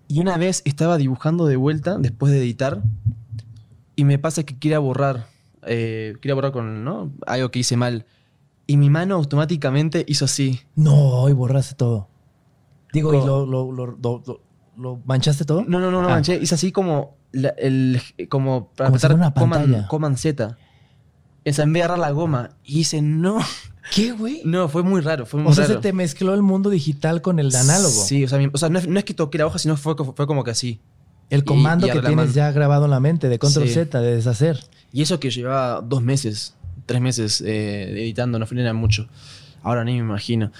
Y 0.08 0.20
una 0.20 0.36
vez 0.36 0.62
estaba 0.64 0.98
dibujando 0.98 1.46
de 1.46 1.56
vuelta, 1.56 1.98
después 1.98 2.32
de 2.32 2.40
editar, 2.40 2.82
y 3.96 4.04
me 4.04 4.18
pasa 4.18 4.42
que 4.42 4.58
quería 4.58 4.78
borrar 4.78 5.26
eh, 5.64 6.16
quería 6.20 6.34
borrar 6.34 6.52
con 6.52 6.84
¿no? 6.84 7.12
algo 7.26 7.50
que 7.50 7.60
hice 7.60 7.76
mal. 7.76 8.06
Y 8.66 8.76
mi 8.76 8.90
mano 8.90 9.16
automáticamente 9.16 10.04
hizo 10.08 10.24
así. 10.24 10.60
No, 10.76 10.94
hoy 10.94 11.32
borraste 11.32 11.74
todo. 11.74 12.08
Digo, 12.92 13.14
¿y 13.14 13.26
lo, 13.26 13.46
lo, 13.46 13.72
lo, 14.76 15.00
manchaste 15.04 15.44
todo? 15.44 15.64
No, 15.66 15.80
no, 15.80 15.90
no, 15.90 16.02
no 16.02 16.08
ah. 16.08 16.12
manché. 16.12 16.36
Hice 16.36 16.54
así 16.54 16.72
como, 16.72 17.16
el, 17.32 18.00
como 18.28 18.68
para 18.76 18.90
como 18.90 19.14
una 19.14 19.34
command, 19.34 19.86
command 19.86 20.16
Z. 20.16 20.56
En 21.44 21.72
vez 21.72 21.80
de 21.80 21.82
agarrar 21.82 21.98
la 21.98 22.10
goma. 22.10 22.50
Y 22.64 22.80
hice, 22.80 23.02
no. 23.02 23.38
¿Qué, 23.94 24.12
güey? 24.12 24.42
No, 24.44 24.68
fue 24.68 24.82
muy 24.82 25.00
raro. 25.00 25.26
Fue 25.26 25.40
muy 25.40 25.50
o 25.50 25.54
sea, 25.54 25.66
se 25.66 25.76
te 25.76 25.92
mezcló 25.92 26.34
el 26.34 26.42
mundo 26.42 26.70
digital 26.70 27.20
con 27.20 27.38
el 27.38 27.54
análogo. 27.54 27.90
Sí, 27.90 28.24
o 28.24 28.28
sea, 28.28 28.38
o 28.52 28.58
sea 28.58 28.68
no, 28.68 28.78
es, 28.78 29.04
que 29.04 29.14
toqué 29.14 29.38
la 29.38 29.46
hoja, 29.46 29.58
sino 29.58 29.76
fue, 29.76 29.94
fue 29.96 30.26
como 30.26 30.44
que 30.44 30.52
así. 30.52 30.80
El 31.30 31.44
comando 31.44 31.88
que 31.88 32.00
tienes 32.00 32.34
ya 32.34 32.52
grabado 32.52 32.84
en 32.84 32.90
la 32.90 33.00
mente 33.00 33.28
de 33.28 33.38
control 33.38 33.68
Z, 33.68 34.00
de 34.00 34.16
deshacer. 34.16 34.60
Y 34.92 35.00
eso 35.00 35.18
que 35.18 35.30
llevaba 35.30 35.80
dos 35.80 36.02
meses, 36.02 36.54
tres 36.84 37.00
meses 37.00 37.40
eh, 37.40 38.02
editando, 38.02 38.38
no 38.38 38.46
era 38.50 38.74
mucho. 38.74 39.08
Ahora 39.62 39.82
ni 39.82 39.92
me 39.92 40.00
imagino. 40.00 40.52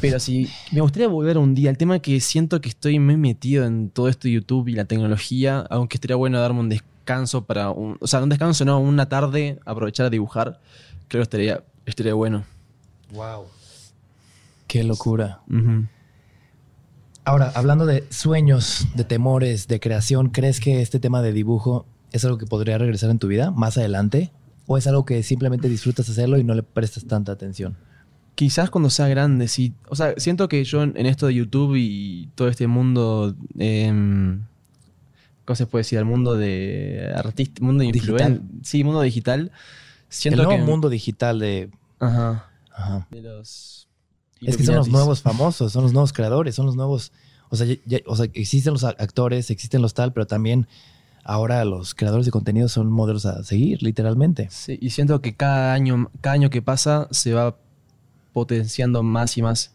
Pero 0.00 0.20
sí, 0.20 0.48
me 0.72 0.80
gustaría 0.80 1.08
volver 1.08 1.38
un 1.38 1.54
día. 1.54 1.70
El 1.70 1.78
tema 1.78 1.96
es 1.96 2.02
que 2.02 2.20
siento 2.20 2.60
que 2.60 2.68
estoy 2.68 2.98
muy 2.98 3.16
metido 3.16 3.64
en 3.64 3.90
todo 3.90 4.08
esto 4.08 4.28
de 4.28 4.32
YouTube 4.32 4.68
y 4.68 4.72
la 4.72 4.84
tecnología, 4.84 5.60
aunque 5.70 5.96
estaría 5.96 6.16
bueno 6.16 6.38
darme 6.40 6.60
un 6.60 6.68
descanso 7.00 7.44
para 7.44 7.70
un. 7.70 7.96
O 8.00 8.06
sea, 8.06 8.22
un 8.22 8.28
descanso, 8.28 8.64
no, 8.64 8.78
una 8.78 9.08
tarde, 9.08 9.58
aprovechar 9.64 10.06
a 10.06 10.10
dibujar. 10.10 10.60
Creo 11.08 11.20
que 11.20 11.24
estaría, 11.24 11.64
estaría 11.86 12.14
bueno. 12.14 12.44
Wow. 13.12 13.46
Qué 14.66 14.84
locura. 14.84 15.40
Ahora, 17.24 17.52
hablando 17.54 17.86
de 17.86 18.06
sueños, 18.10 18.86
de 18.94 19.04
temores, 19.04 19.66
de 19.66 19.80
creación, 19.80 20.28
¿crees 20.28 20.60
que 20.60 20.80
este 20.80 21.00
tema 21.00 21.22
de 21.22 21.32
dibujo 21.32 21.86
¿Es 22.12 22.24
algo 22.24 22.38
que 22.38 22.46
podría 22.46 22.76
regresar 22.78 23.10
en 23.10 23.18
tu 23.18 23.28
vida 23.28 23.50
más 23.50 23.78
adelante? 23.78 24.32
¿O 24.66 24.76
es 24.76 24.86
algo 24.86 25.04
que 25.04 25.22
simplemente 25.22 25.68
disfrutas 25.68 26.08
hacerlo 26.08 26.38
y 26.38 26.44
no 26.44 26.54
le 26.54 26.62
prestas 26.62 27.06
tanta 27.06 27.32
atención? 27.32 27.76
Quizás 28.34 28.70
cuando 28.70 28.90
sea 28.90 29.08
grande, 29.08 29.48
sí. 29.48 29.74
O 29.88 29.96
sea, 29.96 30.14
siento 30.16 30.48
que 30.48 30.64
yo 30.64 30.82
en 30.82 31.06
esto 31.06 31.26
de 31.26 31.34
YouTube 31.34 31.76
y 31.76 32.28
todo 32.34 32.48
este 32.48 32.66
mundo. 32.66 33.34
Eh, 33.58 34.38
¿Cómo 35.50 35.56
se 35.56 35.66
puede 35.66 35.80
decir? 35.80 35.98
El 35.98 36.04
mundo 36.04 36.36
de 36.36 37.12
artista, 37.12 37.60
mundo 37.60 37.82
digital. 37.82 38.40
Sí, 38.62 38.84
mundo 38.84 39.00
digital. 39.00 39.50
Siento 40.08 40.42
el 40.42 40.46
nuevo 40.46 40.64
mundo 40.64 40.88
digital 40.88 41.40
de. 41.40 41.72
Ajá. 41.98 42.48
Ajá. 42.72 43.08
De 43.10 43.20
los. 43.20 43.88
Es 44.42 44.56
que 44.56 44.62
son 44.62 44.76
los 44.76 44.86
nuevos 44.86 45.22
famosos, 45.22 45.72
son 45.72 45.82
los 45.82 45.92
nuevos 45.92 46.12
creadores, 46.12 46.54
son 46.54 46.66
los 46.66 46.76
nuevos. 46.76 47.10
O 47.48 47.56
sea, 47.56 47.66
o 48.06 48.14
sea, 48.14 48.26
existen 48.32 48.74
los 48.74 48.84
actores, 48.84 49.50
existen 49.50 49.82
los 49.82 49.92
tal, 49.92 50.12
pero 50.12 50.24
también 50.24 50.68
ahora 51.24 51.64
los 51.64 51.96
creadores 51.96 52.26
de 52.26 52.30
contenido 52.30 52.68
son 52.68 52.88
modelos 52.88 53.26
a 53.26 53.42
seguir, 53.42 53.82
literalmente. 53.82 54.46
Sí, 54.52 54.78
y 54.80 54.90
siento 54.90 55.20
que 55.20 55.34
cada 55.34 55.72
año, 55.72 56.12
cada 56.20 56.34
año 56.34 56.50
que 56.50 56.62
pasa 56.62 57.08
se 57.10 57.34
va 57.34 57.56
potenciando 58.32 59.02
más 59.02 59.36
y 59.36 59.42
más. 59.42 59.72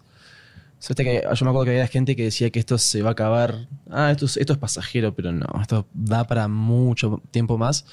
Que 0.80 1.24
yo 1.24 1.46
me 1.46 1.50
acuerdo 1.50 1.66
que 1.66 1.72
había 1.72 1.88
gente 1.88 2.16
que 2.16 2.24
decía 2.24 2.50
que 2.50 2.60
esto 2.60 2.78
se 2.78 3.02
va 3.02 3.10
a 3.10 3.12
acabar. 3.14 3.68
Ah, 3.90 4.12
esto 4.12 4.26
es, 4.26 4.38
esto 4.38 4.54
es 4.54 4.60
pasajero, 4.60 5.16
pero 5.16 5.32
no, 5.32 5.48
esto 5.62 5.88
da 5.94 6.26
para 6.26 6.48
mucho 6.48 7.22
tiempo 7.32 7.58
más. 7.58 7.86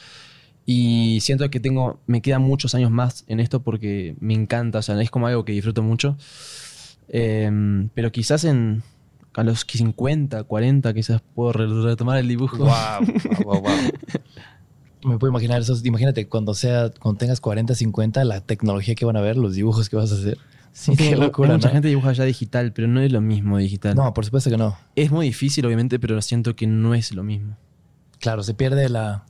Y 0.64 1.18
siento 1.20 1.48
que 1.50 1.58
tengo, 1.58 2.00
me 2.06 2.22
quedan 2.22 2.42
muchos 2.42 2.74
años 2.74 2.90
más 2.90 3.24
en 3.26 3.40
esto 3.40 3.62
porque 3.62 4.14
me 4.20 4.34
encanta, 4.34 4.78
o 4.78 4.82
sea, 4.82 5.00
es 5.00 5.10
como 5.10 5.26
algo 5.26 5.44
que 5.44 5.52
disfruto 5.52 5.82
mucho. 5.82 6.16
Em, 7.08 7.88
pero 7.94 8.12
quizás 8.12 8.44
en, 8.44 8.82
a 9.34 9.42
los 9.42 9.66
50, 9.68 10.44
40 10.44 10.94
quizás 10.94 11.20
puedo 11.34 11.52
retomar 11.52 12.18
el 12.18 12.28
dibujo. 12.28 12.58
Wow, 12.58 13.44
wow, 13.44 13.60
wow. 13.60 13.72
Me 15.04 15.18
puedo 15.18 15.32
imaginar 15.32 15.60
eso. 15.60 15.76
Imagínate 15.84 16.28
cuando 16.28 16.54
sea, 16.54 16.90
cuando 17.00 17.18
tengas 17.18 17.40
40, 17.40 17.74
50, 17.74 18.24
la 18.24 18.40
tecnología 18.40 18.94
que 18.94 19.04
van 19.04 19.16
a 19.16 19.20
ver, 19.20 19.36
los 19.36 19.54
dibujos 19.54 19.88
que 19.88 19.96
vas 19.96 20.12
a 20.12 20.14
hacer. 20.14 20.38
Sí, 20.72 20.96
qué 20.96 21.16
locura. 21.16 21.52
Mucha 21.52 21.68
gente 21.68 21.88
dibuja 21.88 22.12
ya 22.12 22.24
digital, 22.24 22.72
pero 22.72 22.88
no 22.88 23.00
es 23.00 23.12
lo 23.12 23.20
mismo 23.20 23.58
digital. 23.58 23.94
No, 23.94 24.12
por 24.14 24.24
supuesto 24.24 24.50
que 24.50 24.56
no. 24.56 24.76
Es 24.96 25.10
muy 25.10 25.26
difícil, 25.26 25.66
obviamente, 25.66 25.98
pero 25.98 26.20
siento 26.22 26.56
que 26.56 26.66
no 26.66 26.94
es 26.94 27.12
lo 27.12 27.22
mismo. 27.22 27.56
Claro, 28.18 28.42
se 28.42 28.54
pierde 28.54 28.88
la, 28.88 29.26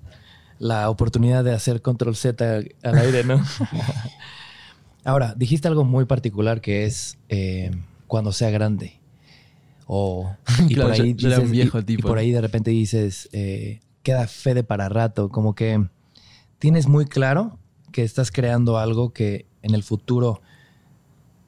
la 0.58 0.88
oportunidad 0.88 1.42
de 1.42 1.52
hacer 1.52 1.82
control 1.82 2.14
Z 2.14 2.62
al 2.82 2.98
aire, 2.98 3.24
¿no? 3.24 3.42
Ahora, 5.04 5.34
dijiste 5.36 5.68
algo 5.68 5.84
muy 5.84 6.04
particular 6.04 6.60
que 6.60 6.84
es 6.84 7.18
eh, 7.28 7.72
cuando 8.06 8.32
sea 8.32 8.50
grande. 8.50 9.00
O, 9.86 10.34
y, 10.68 10.76
por 10.76 10.92
ahí 10.92 11.14
por 12.00 12.18
ahí 12.18 12.30
de 12.30 12.40
repente 12.40 12.70
dices, 12.70 13.28
eh, 13.32 13.80
queda 14.02 14.26
fe 14.28 14.54
de 14.54 14.62
para 14.62 14.88
rato, 14.88 15.28
como 15.28 15.54
que 15.54 15.88
tienes 16.58 16.86
muy 16.86 17.06
claro 17.06 17.58
que 17.90 18.02
estás 18.04 18.30
creando 18.30 18.78
algo 18.78 19.12
que 19.12 19.46
en 19.62 19.74
el 19.74 19.82
futuro 19.82 20.40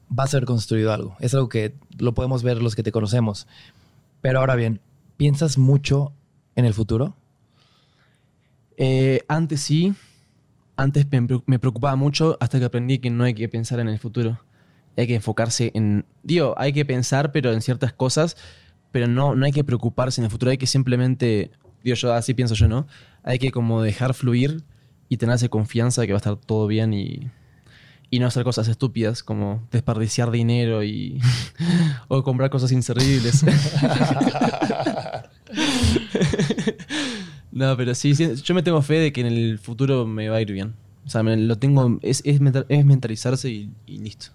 va 0.07 0.23
a 0.23 0.27
ser 0.27 0.45
construido 0.45 0.93
algo. 0.93 1.15
Es 1.19 1.33
algo 1.33 1.49
que 1.49 1.75
lo 1.97 2.13
podemos 2.13 2.43
ver 2.43 2.61
los 2.61 2.75
que 2.75 2.83
te 2.83 2.91
conocemos. 2.91 3.47
Pero 4.21 4.39
ahora 4.39 4.55
bien, 4.55 4.81
¿piensas 5.17 5.57
mucho 5.57 6.13
en 6.55 6.65
el 6.65 6.73
futuro? 6.73 7.15
Eh, 8.77 9.21
antes 9.27 9.61
sí. 9.61 9.93
Antes 10.77 11.07
me 11.45 11.59
preocupaba 11.59 11.95
mucho 11.95 12.37
hasta 12.41 12.59
que 12.59 12.65
aprendí 12.65 12.99
que 12.99 13.09
no 13.09 13.23
hay 13.23 13.33
que 13.33 13.47
pensar 13.47 13.79
en 13.79 13.87
el 13.87 13.97
futuro 13.97 14.39
hay 14.97 15.07
que 15.07 15.15
enfocarse 15.15 15.71
en, 15.73 16.05
digo, 16.23 16.55
hay 16.57 16.73
que 16.73 16.85
pensar, 16.85 17.31
pero 17.31 17.51
en 17.51 17.61
ciertas 17.61 17.93
cosas, 17.93 18.37
pero 18.91 19.07
no, 19.07 19.35
no 19.35 19.45
hay 19.45 19.51
que 19.51 19.63
preocuparse 19.63 20.21
en 20.21 20.25
el 20.25 20.31
futuro, 20.31 20.51
hay 20.51 20.57
que 20.57 20.67
simplemente, 20.67 21.51
digo 21.83 21.95
yo, 21.95 22.13
así 22.13 22.33
pienso 22.33 22.55
yo, 22.55 22.67
¿no? 22.67 22.87
Hay 23.23 23.39
que 23.39 23.51
como 23.51 23.81
dejar 23.81 24.13
fluir 24.13 24.63
y 25.09 25.17
tenerse 25.17 25.49
confianza 25.49 26.01
de 26.01 26.07
que 26.07 26.13
va 26.13 26.17
a 26.17 26.23
estar 26.23 26.37
todo 26.37 26.67
bien 26.67 26.93
y, 26.93 27.29
y 28.09 28.19
no 28.19 28.27
hacer 28.27 28.43
cosas 28.43 28.67
estúpidas 28.67 29.23
como 29.23 29.67
desperdiciar 29.71 30.31
dinero 30.31 30.83
y 30.83 31.19
o 32.07 32.23
comprar 32.23 32.49
cosas 32.49 32.71
inservibles. 32.71 33.43
no, 37.51 37.77
pero 37.77 37.95
sí, 37.95 38.13
yo 38.13 38.55
me 38.55 38.63
tengo 38.63 38.81
fe 38.81 38.95
de 38.95 39.13
que 39.13 39.21
en 39.21 39.27
el 39.27 39.59
futuro 39.59 40.05
me 40.05 40.29
va 40.29 40.37
a 40.37 40.41
ir 40.41 40.51
bien. 40.51 40.75
O 41.05 41.09
sea, 41.09 41.21
lo 41.21 41.57
tengo, 41.57 41.99
es, 42.01 42.21
es, 42.25 42.41
mentalizarse 42.41 43.49
y 43.49 43.69
listo. 43.87 44.31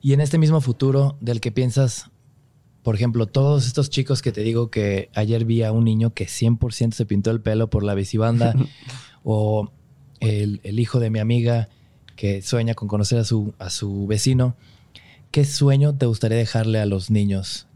Y 0.00 0.12
en 0.12 0.20
este 0.20 0.38
mismo 0.38 0.60
futuro 0.60 1.16
del 1.20 1.40
que 1.40 1.50
piensas, 1.50 2.10
por 2.82 2.94
ejemplo, 2.94 3.26
todos 3.26 3.66
estos 3.66 3.90
chicos 3.90 4.22
que 4.22 4.32
te 4.32 4.42
digo 4.42 4.70
que 4.70 5.10
ayer 5.14 5.44
vi 5.44 5.62
a 5.62 5.72
un 5.72 5.84
niño 5.84 6.14
que 6.14 6.26
100% 6.26 6.92
se 6.92 7.06
pintó 7.06 7.30
el 7.30 7.40
pelo 7.40 7.68
por 7.68 7.82
la 7.82 7.94
bicibanda, 7.94 8.54
o 9.24 9.70
el, 10.20 10.60
hijo 10.78 11.00
de 11.00 11.10
mi 11.10 11.18
amiga 11.18 11.68
que 12.18 12.42
sueña 12.42 12.74
con 12.74 12.88
conocer 12.88 13.20
a 13.20 13.24
su, 13.24 13.54
a 13.60 13.70
su 13.70 14.08
vecino, 14.08 14.56
¿qué 15.30 15.44
sueño 15.44 15.94
te 15.94 16.06
gustaría 16.06 16.36
dejarle 16.36 16.80
a 16.80 16.84
los 16.86 17.10
niños 17.12 17.68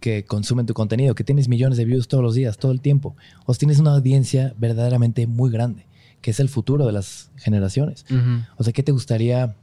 que 0.00 0.24
consumen 0.24 0.64
tu 0.64 0.72
contenido, 0.72 1.14
que 1.14 1.22
tienes 1.22 1.48
millones 1.48 1.76
de 1.76 1.84
views 1.84 2.08
todos 2.08 2.24
los 2.24 2.34
días, 2.34 2.56
todo 2.56 2.72
el 2.72 2.80
tiempo, 2.80 3.14
o 3.44 3.54
tienes 3.54 3.78
una 3.78 3.92
audiencia 3.94 4.54
verdaderamente 4.58 5.26
muy 5.26 5.50
grande? 5.50 5.86
que 6.22 6.32
es 6.32 6.40
el 6.40 6.48
futuro 6.48 6.86
de 6.86 6.92
las 6.92 7.30
generaciones. 7.36 8.04
O 8.58 8.64
sea, 8.64 8.72
¿qué 8.72 8.82
te 8.82 8.92
gustaría 8.92 9.56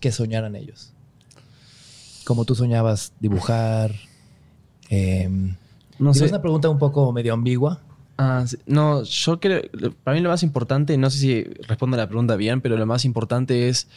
que 0.00 0.10
soñaran 0.10 0.56
ellos? 0.56 0.92
Como 2.24 2.44
tú 2.44 2.56
soñabas 2.56 3.12
dibujar. 3.20 3.94
Eh, 4.90 5.28
No 5.98 6.12
sé. 6.12 6.24
Es 6.24 6.32
una 6.32 6.42
pregunta 6.42 6.68
un 6.68 6.78
poco 6.78 7.12
medio 7.12 7.34
ambigua. 7.34 7.82
Ah, 8.18 8.44
sí. 8.46 8.56
No, 8.66 9.02
yo 9.02 9.40
creo, 9.40 9.62
para 10.02 10.14
mí 10.16 10.22
lo 10.22 10.30
más 10.30 10.42
importante, 10.42 10.96
no 10.96 11.10
sé 11.10 11.18
si 11.18 11.44
respondo 11.68 11.96
a 11.96 11.98
la 11.98 12.08
pregunta 12.08 12.36
bien, 12.36 12.60
pero 12.62 12.76
lo 12.76 12.86
más 12.86 13.04
importante 13.04 13.68
es 13.68 13.88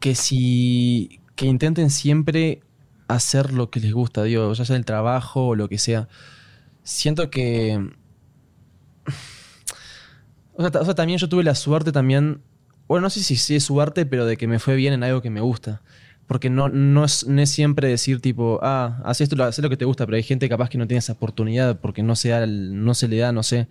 que 0.00 0.14
si, 0.14 1.20
que 1.34 1.46
intenten 1.46 1.90
siempre 1.90 2.60
hacer 3.08 3.52
lo 3.52 3.70
que 3.70 3.80
les 3.80 3.92
gusta, 3.92 4.22
digo, 4.24 4.52
ya 4.52 4.64
sea 4.64 4.76
el 4.76 4.84
trabajo 4.84 5.48
o 5.48 5.54
lo 5.54 5.68
que 5.68 5.78
sea. 5.78 6.08
Siento 6.82 7.30
que, 7.30 7.90
o 10.54 10.62
sea, 10.62 10.80
o 10.80 10.84
sea, 10.84 10.94
también 10.94 11.18
yo 11.18 11.28
tuve 11.28 11.44
la 11.44 11.54
suerte 11.54 11.92
también, 11.92 12.42
bueno, 12.86 13.02
no 13.02 13.10
sé 13.10 13.22
si 13.22 13.36
sí 13.36 13.56
es 13.56 13.64
suerte, 13.64 14.06
pero 14.06 14.26
de 14.26 14.36
que 14.36 14.46
me 14.46 14.58
fue 14.58 14.76
bien 14.76 14.92
en 14.92 15.02
algo 15.02 15.22
que 15.22 15.30
me 15.30 15.40
gusta. 15.40 15.82
Porque 16.28 16.50
no, 16.50 16.68
no, 16.68 17.04
es, 17.04 17.26
no 17.26 17.42
es 17.42 17.50
siempre 17.50 17.88
decir 17.88 18.20
tipo, 18.20 18.60
ah, 18.62 19.00
haz 19.04 19.20
esto, 19.20 19.34
lo 19.34 19.70
que 19.70 19.76
te 19.76 19.84
gusta, 19.84 20.06
pero 20.06 20.16
hay 20.16 20.22
gente 20.22 20.48
capaz 20.48 20.68
que 20.68 20.78
no 20.78 20.86
tiene 20.86 20.98
esa 20.98 21.14
oportunidad 21.14 21.80
porque 21.80 22.04
no 22.04 22.14
se, 22.14 22.28
da 22.28 22.46
no 22.46 22.94
se 22.94 23.08
le 23.08 23.16
da, 23.16 23.32
no 23.32 23.42
sé. 23.42 23.66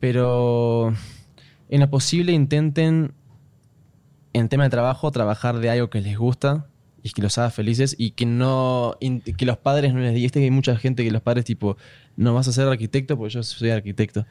Pero 0.00 0.92
en 1.68 1.80
lo 1.80 1.90
posible 1.90 2.32
intenten, 2.32 3.12
en 4.32 4.48
tema 4.48 4.64
de 4.64 4.70
trabajo, 4.70 5.12
trabajar 5.12 5.58
de 5.58 5.70
algo 5.70 5.90
que 5.90 6.00
les 6.00 6.18
gusta 6.18 6.66
y 7.02 7.10
que 7.10 7.22
los 7.22 7.36
haga 7.38 7.50
felices 7.50 7.94
y 7.98 8.12
que 8.12 8.26
no 8.26 8.96
que 9.36 9.44
los 9.44 9.58
padres 9.58 9.92
no 9.92 10.00
les 10.00 10.14
digan, 10.14 10.30
que 10.30 10.38
hay 10.40 10.50
mucha 10.50 10.76
gente 10.76 11.04
que 11.04 11.10
los 11.10 11.22
padres 11.22 11.44
tipo, 11.44 11.76
no 12.16 12.34
vas 12.34 12.48
a 12.48 12.52
ser 12.52 12.66
arquitecto 12.68 13.16
porque 13.18 13.34
yo 13.34 13.42
soy 13.42 13.70
arquitecto. 13.70 14.26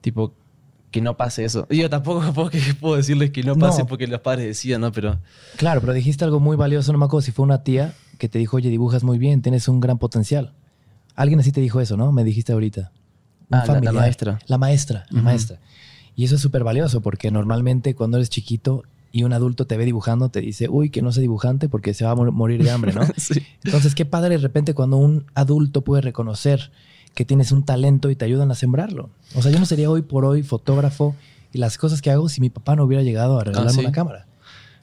Tipo, 0.00 0.32
que 0.96 1.02
no 1.02 1.16
pase 1.16 1.44
eso. 1.44 1.66
Yo 1.70 1.88
tampoco 1.90 2.22
puedo, 2.80 2.96
decirles 2.96 3.30
que 3.30 3.42
no 3.42 3.54
pase 3.56 3.80
No. 3.82 3.86
porque 3.86 4.06
los 4.06 4.20
padres 4.20 4.46
decidan, 4.46 4.80
¿no? 4.80 4.92
Pero... 4.92 5.18
Claro, 5.56 5.80
pero 5.80 5.92
dijiste 5.92 6.24
algo 6.24 6.40
muy 6.40 6.56
valioso. 6.56 6.92
No 6.92 6.98
me 6.98 7.04
acuerdo 7.04 7.22
si 7.22 7.32
fue 7.32 7.44
una 7.44 7.62
tía 7.62 7.94
que 8.18 8.28
te 8.28 8.38
dijo, 8.38 8.56
oye, 8.56 8.70
dibujas 8.70 9.04
muy 9.04 9.18
bien, 9.18 9.42
tienes 9.42 9.68
un 9.68 9.80
gran 9.80 9.98
potencial. 9.98 10.54
Alguien 11.14 11.40
así 11.40 11.52
te 11.52 11.60
dijo 11.60 11.80
eso, 11.80 11.96
¿no? 11.96 12.12
Me 12.12 12.24
dijiste 12.24 12.52
ahorita. 12.52 12.92
Ah, 13.50 13.64
la- 13.82 13.92
maestra. 13.92 14.38
La 14.46 14.58
maestra, 14.58 15.06
la 15.10 15.22
maestra. 15.22 15.58
Y 16.14 16.24
eso 16.24 16.34
es 16.36 16.40
súper 16.40 16.64
valioso 16.64 17.00
porque 17.02 17.30
normalmente 17.30 17.94
cuando 17.94 18.16
eres 18.16 18.30
chiquito 18.30 18.82
y 19.12 19.22
un 19.24 19.32
adulto 19.32 19.66
te 19.66 19.76
ve 19.76 19.84
dibujando, 19.84 20.30
te 20.30 20.40
dice, 20.40 20.68
uy, 20.68 20.90
que 20.90 21.00
no 21.02 21.12
sé 21.12 21.20
dibujante 21.20 21.68
porque 21.68 21.94
se 21.94 22.04
va 22.04 22.10
a 22.10 22.14
mor- 22.14 22.32
morir 22.32 22.62
de 22.62 22.70
hambre, 22.70 22.92
¿no? 22.92 23.02
sí. 23.16 23.42
Entonces, 23.64 23.94
qué 23.94 24.04
padre 24.06 24.36
de 24.36 24.42
repente 24.42 24.74
cuando 24.74 24.96
un 24.96 25.26
adulto 25.34 25.82
puede 25.82 26.02
reconocer 26.02 26.72
que 27.16 27.24
tienes 27.24 27.50
un 27.50 27.64
talento 27.64 28.10
y 28.10 28.14
te 28.16 28.24
ayudan 28.26 28.50
a 28.52 28.54
sembrarlo. 28.54 29.10
O 29.34 29.42
sea, 29.42 29.50
yo 29.50 29.58
no 29.58 29.66
sería 29.66 29.90
hoy 29.90 30.02
por 30.02 30.24
hoy 30.24 30.42
fotógrafo 30.44 31.16
y 31.52 31.58
las 31.58 31.78
cosas 31.78 32.00
que 32.02 32.10
hago 32.10 32.28
si 32.28 32.40
mi 32.40 32.50
papá 32.50 32.76
no 32.76 32.84
hubiera 32.84 33.02
llegado 33.02 33.40
a 33.40 33.44
regalarme 33.44 33.72
¿sí? 33.72 33.80
una 33.80 33.90
cámara. 33.92 34.26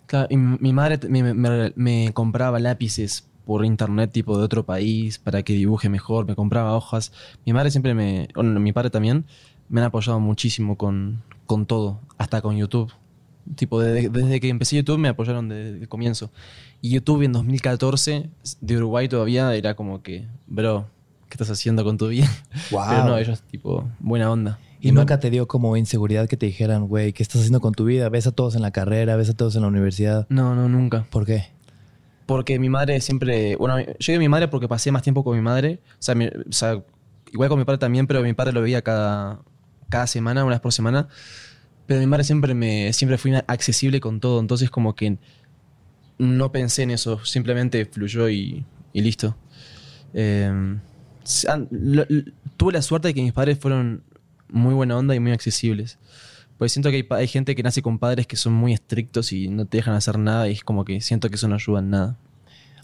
Claro, 0.08 0.28
y 0.30 0.36
mi 0.38 0.74
madre 0.74 1.00
me, 1.08 1.34
me- 1.34 1.72
me 1.76 2.12
compraba 2.14 2.60
lápices 2.60 3.26
por 3.46 3.64
internet 3.66 4.12
tipo 4.12 4.38
de 4.38 4.44
otro 4.44 4.66
país 4.66 5.20
para 5.20 5.44
que 5.44 5.54
dibuje 5.54 5.90
mejor, 5.90 6.26
me 6.28 6.36
compraba 6.36 6.76
hojas. 6.76 7.12
Mi 7.46 7.54
madre 7.54 7.70
siempre 7.72 7.94
me, 7.94 8.28
bueno, 8.34 8.60
mi 8.60 8.74
padre 8.74 8.90
también, 8.90 9.26
me 9.70 9.82
han 9.82 9.88
apoyado 9.88 10.20
muchísimo 10.20 10.78
con, 10.78 11.22
con 11.46 11.66
todo, 11.68 12.00
hasta 12.18 12.42
con 12.42 12.58
YouTube. 12.58 12.92
Tipo, 13.56 13.80
de- 13.80 14.10
desde 14.10 14.40
que 14.40 14.50
empecé 14.50 14.78
YouTube 14.78 14.98
me 14.98 15.10
apoyaron 15.10 15.50
desde 15.50 15.78
el 15.82 15.88
comienzo. 15.88 16.32
Y 16.82 16.90
YouTube 16.90 17.22
en 17.22 17.34
2014, 17.34 18.30
de 18.62 18.78
Uruguay 18.78 19.08
todavía, 19.08 19.54
era 19.56 19.76
como 19.76 20.02
que, 20.02 20.26
bro, 20.48 20.88
¿qué 21.34 21.44
estás 21.44 21.50
haciendo 21.58 21.84
con 21.84 21.98
tu 21.98 22.10
vida? 22.10 22.30
Wow. 22.70 22.82
Pero 22.90 23.06
no, 23.06 23.18
ellos 23.18 23.42
tipo, 23.50 23.90
buena 24.00 24.32
onda. 24.32 24.60
Y 24.80 24.92
no- 24.92 25.00
nunca 25.02 25.20
te 25.20 25.32
dio 25.32 25.48
como 25.48 25.76
inseguridad 25.78 26.28
que 26.30 26.38
te 26.38 26.46
dijeran, 26.46 26.88
güey, 26.88 27.12
¿qué 27.14 27.24
estás 27.24 27.40
haciendo 27.40 27.60
con 27.60 27.74
tu 27.74 27.86
vida? 27.86 28.08
Ves 28.10 28.28
a 28.28 28.32
todos 28.32 28.54
en 28.56 28.62
la 28.62 28.70
carrera, 28.72 29.16
ves 29.16 29.30
a 29.30 29.34
todos 29.34 29.56
en 29.56 29.64
la 29.64 29.68
universidad. 29.70 30.28
No, 30.30 30.54
no, 30.56 30.70
nunca. 30.70 31.08
¿Por 31.10 31.26
qué? 31.26 31.46
Porque 32.28 32.60
mi 32.60 32.70
madre 32.70 33.02
siempre. 33.02 33.56
Bueno, 33.56 33.80
yo 33.80 34.12
digo 34.14 34.20
mi 34.20 34.30
madre 34.30 34.48
porque 34.48 34.68
pasé 34.68 34.92
más 34.92 35.02
tiempo 35.02 35.24
con 35.24 35.36
mi 35.36 35.42
madre. 35.42 35.80
O 35.94 35.96
sea, 36.04 36.14
mi- 36.16 36.28
o 36.28 36.52
sea, 36.52 36.84
igual 37.32 37.50
con 37.50 37.58
mi 37.58 37.66
padre 37.66 37.80
también, 37.80 38.06
pero 38.06 38.22
mi 38.22 38.34
padre 38.34 38.54
lo 38.54 38.62
veía 38.62 38.82
cada, 38.84 39.40
cada 39.90 40.06
semana, 40.06 40.44
una 40.44 40.54
vez 40.56 40.62
por 40.62 40.72
semana. 40.72 41.08
Pero 41.88 42.00
mi 42.00 42.06
madre 42.08 42.24
siempre 42.26 42.54
me 42.54 42.94
siempre 42.94 43.18
fui 43.18 43.34
accesible 43.48 44.00
con 44.00 44.20
todo. 44.20 44.40
Entonces, 44.40 44.70
como 44.70 44.94
que 44.96 45.18
no 46.18 46.52
pensé 46.52 46.84
en 46.84 46.92
eso. 46.92 47.24
Simplemente 47.26 47.86
fluyó 47.86 48.30
y, 48.30 48.64
y 48.94 49.02
listo. 49.02 49.36
Eh, 50.14 50.78
tuve 52.58 52.74
la 52.74 52.82
suerte 52.82 53.10
de 53.10 53.14
que 53.14 53.22
mis 53.22 53.34
padres 53.34 53.60
fueron 53.60 54.04
muy 54.50 54.74
buena 54.74 54.98
onda 54.98 55.16
y 55.16 55.20
muy 55.20 55.32
accesibles. 55.32 55.98
Pues 56.58 56.72
siento 56.72 56.92
que 56.92 57.06
hay, 57.10 57.28
gente 57.28 57.56
que 57.56 57.64
nace 57.64 57.82
con 57.82 57.98
padres 58.00 58.28
que 58.28 58.36
son 58.36 58.54
muy 58.54 58.74
estrictos 58.74 59.34
y 59.34 59.48
no 59.48 59.66
te 59.66 59.78
dejan 59.78 59.96
hacer 59.96 60.18
nada 60.20 60.48
y 60.48 60.54
es 60.54 60.64
como 60.64 60.86
que 60.86 61.02
siento 61.02 61.30
que 61.30 61.36
eso 61.36 61.48
no 61.48 61.56
ayuda 61.56 61.80
en 61.80 61.90
nada. 61.90 62.18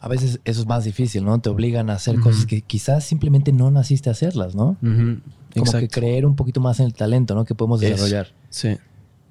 A 0.02 0.08
veces 0.08 0.40
eso 0.46 0.62
es 0.62 0.68
más 0.68 0.86
difícil, 0.86 1.24
¿no? 1.26 1.40
Te 1.40 1.50
obligan 1.50 1.90
a 1.90 1.94
hacer 1.94 2.20
cosas 2.20 2.46
que 2.46 2.62
quizás 2.62 3.04
simplemente 3.04 3.52
no 3.52 3.70
naciste 3.70 4.10
a 4.10 4.14
hacerlas, 4.14 4.56
¿no? 4.56 4.78
Como 4.82 5.22
Exacto. 5.54 5.80
que 5.80 5.88
creer 5.90 6.26
un 6.26 6.36
poquito 6.36 6.62
más 6.62 6.80
en 6.80 6.86
el 6.86 6.94
talento, 6.94 7.36
¿no? 7.36 7.44
Que 7.46 7.54
podemos 7.54 7.82
Es- 7.82 7.92
desarrollar. 7.92 8.34
Sí. 8.50 8.78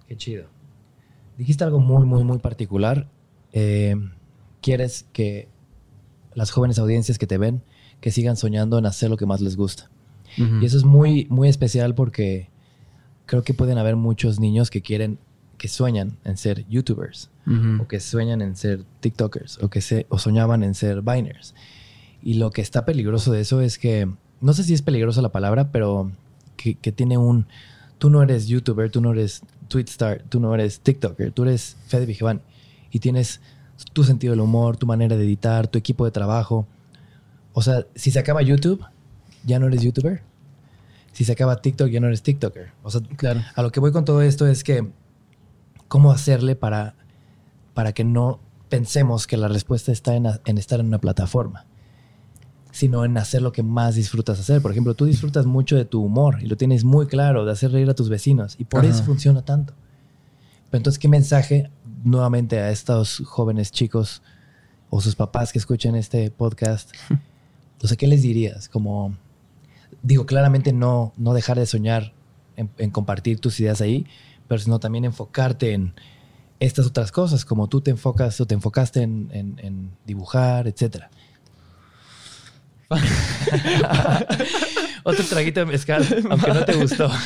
Qué 0.07 0.17
chido. 0.17 0.47
Dijiste 1.39 1.65
algo 1.65 1.81
muy, 1.81 2.05
muy, 2.05 2.23
muy 2.23 2.39
particular. 2.39 3.09
Eh, 3.53 3.97
quieres 4.61 5.07
que 5.13 5.49
las 6.35 6.51
jóvenes 6.51 6.79
audiencias 6.79 7.19
que 7.19 7.27
te 7.27 7.39
ven, 7.39 7.63
que 8.01 8.11
sigan 8.11 8.37
soñando 8.37 8.79
en 8.79 8.87
hacer 8.87 9.11
lo 9.11 9.17
que 9.17 9.27
más 9.27 9.41
les 9.41 9.57
gusta. 9.57 9.91
Y 10.37 10.65
eso 10.65 10.77
es 10.77 10.85
muy, 10.85 11.27
muy 11.31 11.49
especial 11.49 11.95
porque 11.95 12.49
creo 13.27 13.43
que 13.43 13.55
pueden 13.55 13.77
haber 13.77 13.97
muchos 13.97 14.39
niños 14.39 14.71
que 14.71 14.83
quieren, 14.83 15.19
que 15.57 15.69
sueñan 15.69 16.17
en 16.25 16.37
ser 16.37 16.65
youtubers, 16.69 17.31
o 17.81 17.89
que 17.89 17.99
sueñan 17.99 18.43
en 18.43 18.55
ser 18.55 18.85
tiktokers, 19.01 19.59
o 19.63 19.69
que 19.69 19.81
se, 19.81 20.07
o 20.11 20.19
soñaban 20.19 20.63
en 20.63 20.75
ser 20.75 21.03
biners. 21.03 21.55
Y 22.23 22.35
lo 22.35 22.51
que 22.51 22.61
está 22.61 22.85
peligroso 22.85 23.33
de 23.33 23.41
eso 23.41 23.61
es 23.61 23.79
que, 23.79 24.09
no 24.41 24.53
sé 24.53 24.63
si 24.63 24.75
es 24.75 24.83
peligrosa 24.83 25.23
la 25.23 25.33
palabra, 25.33 25.73
pero 25.73 26.13
que, 26.57 26.75
que 26.75 26.93
tiene 26.93 27.19
un, 27.19 27.47
tú 27.99 28.11
no 28.11 28.23
eres 28.23 28.47
youtuber, 28.47 28.91
tú 28.91 29.01
no 29.01 29.13
eres 29.13 29.43
twitstar, 29.69 30.23
tú 30.29 30.41
no 30.41 30.55
eres 30.55 30.81
tiktoker, 30.81 31.33
tú 31.33 31.43
eres 31.45 31.77
Fede 31.87 32.07
Vigevani. 32.07 32.41
Y 32.91 33.01
tienes 33.01 33.41
tu 33.93 34.05
sentido 34.05 34.33
del 34.33 34.41
humor, 34.41 34.77
tu 34.77 34.87
manera 34.87 35.17
de 35.17 35.25
editar, 35.25 35.69
tu 35.69 35.79
equipo 35.79 36.05
de 36.05 36.11
trabajo. 36.11 36.67
O 37.59 37.63
sea, 37.63 37.87
si 37.97 38.13
se 38.13 38.21
acaba 38.21 38.41
YouTube, 38.41 38.85
ya 39.45 39.59
no 39.59 39.67
eres 39.67 39.83
youtuber. 39.83 40.23
Si 41.13 41.25
se 41.25 41.33
acaba 41.33 41.61
TikTok, 41.61 41.89
ya 41.89 41.99
no 41.99 42.07
eres 42.07 42.23
TikToker. 42.23 42.71
O 42.85 42.91
sea, 42.93 43.01
Claro. 43.17 43.41
a 43.57 43.63
lo 43.63 43.73
que 43.73 43.81
voy 43.81 43.91
con 43.91 44.05
todo 44.05 44.23
esto 44.23 44.47
es 44.47 44.63
que 44.63 44.89
cómo 45.89 46.13
hacerle 46.13 46.55
para, 46.55 46.95
para 47.75 47.93
que 47.93 48.05
no 48.05 48.39
pensemos 48.69 49.27
que 49.27 49.37
la 49.37 49.49
respuesta 49.49 49.91
está 49.91 50.15
en, 50.15 50.27
estar 50.57 50.79
en 50.79 50.87
una 50.87 51.01
plataforma, 51.01 51.65
sino 52.71 53.05
en 53.05 53.19
hacer 53.19 53.43
lo 53.43 53.51
que 53.51 53.65
más 53.65 53.97
disfrutas 53.97 54.39
hacer. 54.39 54.63
Por 54.63 54.71
ejemplo, 54.71 54.95
tú 54.95 55.07
disfrutas 55.07 55.45
mucho 55.45 55.75
de 55.75 55.85
tu 55.85 56.01
humor 56.01 56.39
y 56.41 56.47
lo 56.47 56.57
tienes 56.57 56.85
muy 56.85 57.09
claro, 57.09 57.45
de 57.45 57.51
hacer 57.51 57.73
reír 57.73 57.91
a 57.91 57.95
tus 57.95 58.09
vecinos 58.09 58.55
y 58.57 58.63
por 58.67 58.85
Ajá. 58.85 58.91
eso 58.91 59.03
funciona 59.03 59.43
tanto. 59.43 59.75
Pero 60.71 60.79
entonces, 60.79 61.01
¿qué 61.01 61.09
mensaje 61.09 61.73
nuevamente 62.05 62.61
a 62.61 62.71
estos 62.71 63.21
jóvenes 63.27 63.73
chicos 63.73 64.23
o 64.91 65.01
sus 65.01 65.17
papás 65.17 65.53
que 65.53 65.59
escuchen 65.59 65.97
este 65.97 66.31
podcast? 66.31 66.93
Sea, 67.87 67.97
¿qué 67.97 68.07
les 68.07 68.23
dirías? 68.23 68.69
Como, 68.69 69.17
digo, 70.03 70.27
claramente 70.27 70.73
no, 70.73 71.13
no 71.17 71.33
dejar 71.35 71.59
de 71.59 71.67
soñar 71.67 72.13
en, 72.57 72.71
en 72.79 72.91
compartir 72.91 73.39
tus 73.41 73.59
ideas 73.61 73.81
ahí, 73.81 74.07
pero 74.49 74.61
sino 74.61 74.79
también 74.81 75.05
enfocarte 75.05 75.73
en 75.73 75.95
estas 76.61 76.87
otras 76.87 77.13
cosas, 77.13 77.45
como 77.45 77.69
tú 77.69 77.81
te 77.81 77.91
enfocas 77.93 78.41
o 78.41 78.47
te 78.47 78.55
enfocaste 78.55 79.03
en, 79.03 79.29
en- 79.33 79.59
en 79.63 79.91
dibujar, 80.07 80.67
etcétera. 80.67 81.11
Otro 85.05 85.25
traguito 85.25 85.61
de 85.61 85.67
mezcal, 85.67 86.05
aunque 86.31 86.53
no 86.53 86.65
te 86.65 86.75
gustó. 86.75 87.09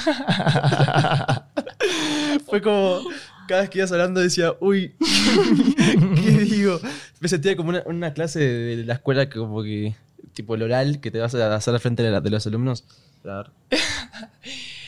Fue 2.46 2.60
como, 2.62 3.00
cada 3.48 3.62
vez 3.62 3.70
que 3.70 3.78
ibas 3.78 3.92
hablando 3.92 4.20
decía, 4.20 4.52
uy, 4.60 4.94
¿qué 6.22 6.30
digo? 6.40 6.78
Me 7.20 7.28
sentía 7.28 7.56
como 7.56 7.70
una, 7.70 7.82
una 7.86 8.12
clase 8.12 8.40
de 8.40 8.84
la 8.84 8.94
escuela 8.94 9.28
que 9.28 9.38
como 9.38 9.62
que, 9.62 9.94
tipo 10.32 10.54
el 10.54 10.62
oral, 10.62 11.00
que 11.00 11.10
te 11.10 11.18
vas 11.18 11.34
a 11.34 11.54
hacer 11.54 11.74
al 11.74 11.80
frente 11.80 12.02
de, 12.02 12.10
la- 12.10 12.20
de 12.20 12.30
los 12.30 12.46
alumnos. 12.46 12.84
A 13.24 13.28
ver. 13.38 13.50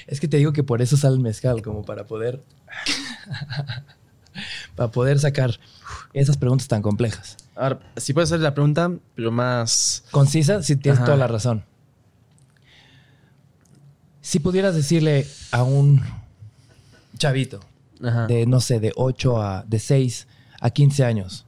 Es 0.07 0.21
que 0.21 0.29
te 0.29 0.37
digo 0.37 0.53
que 0.53 0.63
por 0.63 0.83
eso 0.83 0.99
sale 0.99 1.15
el 1.15 1.21
mezcal, 1.23 1.63
como 1.63 1.83
para 1.83 2.07
poder. 2.07 2.43
para 4.77 4.91
poder 4.91 5.19
sacar 5.19 5.59
esas 6.13 6.37
preguntas 6.37 6.69
tan 6.69 6.83
complejas. 6.83 7.39
A 7.57 7.71
ver, 7.71 7.79
si 7.97 8.13
puedes 8.13 8.31
hacer 8.31 8.41
la 8.41 8.53
pregunta, 8.53 8.91
pero 9.15 9.31
más... 9.31 10.05
Concisa, 10.11 10.63
si 10.63 10.77
tienes 10.77 10.99
Ajá. 10.99 11.07
toda 11.07 11.17
la 11.17 11.27
razón. 11.27 11.65
Si 14.21 14.41
pudieras 14.41 14.75
decirle 14.75 15.27
a 15.53 15.63
un 15.63 16.03
chavito 17.19 17.61
Ajá. 18.03 18.27
de, 18.27 18.47
no 18.47 18.61
sé, 18.61 18.81
de 18.81 18.93
8 18.97 19.41
a, 19.43 19.65
de 19.67 19.79
6 19.79 20.27
a 20.61 20.71
15 20.71 21.05
años, 21.05 21.47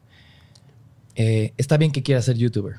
eh, 1.14 1.52
está 1.56 1.76
bien 1.76 1.90
que 1.92 2.02
quiera 2.02 2.22
ser 2.22 2.36
youtuber, 2.36 2.76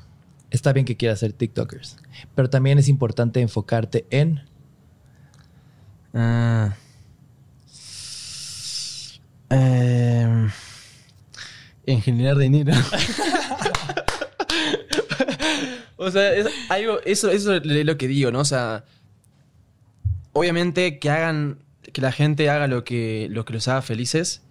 está 0.50 0.72
bien 0.72 0.86
que 0.86 0.96
quiera 0.96 1.14
ser 1.16 1.32
tiktokers, 1.32 1.96
pero 2.34 2.50
también 2.50 2.78
es 2.78 2.88
importante 2.88 3.40
enfocarte 3.40 4.06
en... 4.10 4.42
Ah. 6.14 6.74
Eh, 9.50 10.48
en 11.86 12.02
generar 12.02 12.36
dinero. 12.36 12.72
o 15.96 16.10
sea, 16.10 16.30
algo, 16.68 17.00
eso, 17.04 17.30
eso 17.30 17.54
es 17.54 17.64
lo 17.64 17.96
que 17.96 18.08
digo, 18.08 18.30
¿no? 18.30 18.40
O 18.40 18.44
sea, 18.44 18.84
obviamente 20.32 20.98
que 20.98 21.10
hagan, 21.10 21.58
que 21.92 22.02
la 22.02 22.12
gente 22.12 22.50
haga 22.50 22.66
lo 22.66 22.84
que, 22.84 23.28
lo 23.30 23.44
que 23.44 23.54
los 23.54 23.68
haga 23.68 23.82
felices, 23.82 24.42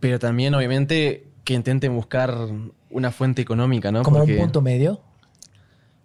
pero 0.00 0.18
también 0.18 0.54
obviamente 0.54 1.26
que 1.44 1.54
intenten 1.54 1.94
buscar 1.94 2.48
una 2.92 3.10
fuente 3.10 3.42
económica, 3.42 3.90
¿no? 3.92 4.02
Como 4.02 4.18
Porque- 4.18 4.34
un 4.34 4.38
punto 4.40 4.60
medio, 4.62 5.00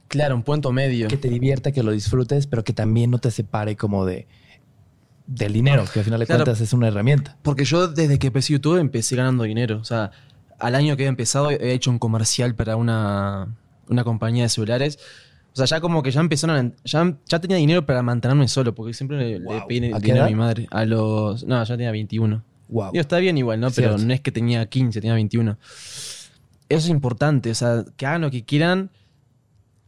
Claro, 0.08 0.36
un 0.36 0.44
punto 0.44 0.72
medio. 0.72 1.08
que 1.10 1.18
te 1.18 1.28
divierta, 1.30 1.72
que 1.72 1.84
lo 1.84 1.92
disfrutes, 1.92 2.48
pero 2.48 2.64
que 2.64 2.74
también 2.74 3.12
no 3.12 3.20
te 3.20 3.30
separe 3.32 3.76
como 3.76 4.06
de 4.06 4.28
del 5.26 5.52
dinero, 5.52 5.84
que 5.92 6.00
al 6.00 6.06
final 6.06 6.22
de 6.22 6.26
Claro. 6.26 6.46
cuentas 6.46 6.62
es 6.62 6.72
una 6.72 6.88
herramienta. 6.88 7.38
Porque 7.42 7.66
yo 7.66 7.90
desde 7.90 8.18
que 8.18 8.28
empecé 8.28 8.54
YouTube 8.54 8.78
empecé 8.78 9.18
ganando 9.18 9.44
dinero. 9.44 9.78
O 9.80 9.84
sea, 9.84 10.12
al 10.58 10.74
año 10.74 10.96
que 10.96 11.04
he 11.04 11.08
empezado 11.08 11.52
he 11.52 11.74
hecho 11.74 11.92
un 11.92 12.00
comercial 12.00 12.56
para 12.56 12.78
una, 12.78 13.54
una 13.90 14.04
compañía 14.06 14.44
de 14.44 14.50
celulares. 14.50 14.98
O 15.52 15.58
sea, 15.58 15.66
ya 15.66 15.82
como 15.82 16.02
que 16.02 16.12
ya 16.12 16.22
empezaron 16.22 16.56
a- 16.68 16.72
ya, 16.86 17.18
ya 17.28 17.40
tenía 17.42 17.58
dinero 17.58 17.86
para 17.86 18.02
mantenerme 18.04 18.48
solo, 18.48 18.74
porque 18.74 18.94
siempre 18.94 19.18
le, 19.18 19.40
le 19.40 19.46
Wow. 19.46 19.68
pedí 19.68 19.92
¿A 19.92 20.00
qué 20.00 20.06
dinero 20.06 20.24
a 20.26 20.30
mi 20.30 20.36
madre. 20.36 20.68
A 20.72 20.86
los. 20.86 21.44
No, 21.44 21.62
ya 21.62 21.76
tenía 21.76 21.92
21. 21.92 22.42
Wow. 22.70 22.92
Digo, 22.94 23.02
está 23.02 23.18
bien 23.18 23.38
igual, 23.38 23.60
¿no? 23.60 23.68
Pero 23.72 23.90
Cierto. 23.90 24.06
no 24.06 24.14
es 24.14 24.22
que 24.22 24.32
tenía 24.32 24.66
15, 24.68 25.02
tenía 25.02 25.16
21. 25.16 25.58
Eso 26.70 26.86
es 26.86 26.90
importante, 26.90 27.50
o 27.52 27.56
sea, 27.56 27.86
que 27.96 28.06
hagan 28.06 28.22
lo 28.22 28.32
que 28.32 28.44
quieran, 28.44 28.90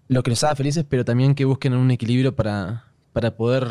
lo 0.07 0.23
que 0.23 0.31
les 0.31 0.43
haga 0.43 0.55
felices, 0.55 0.85
pero 0.87 1.03
también 1.05 1.35
que 1.35 1.45
busquen 1.45 1.73
un 1.73 1.91
equilibrio 1.91 2.35
para, 2.35 2.85
para 3.13 3.35
poder 3.35 3.67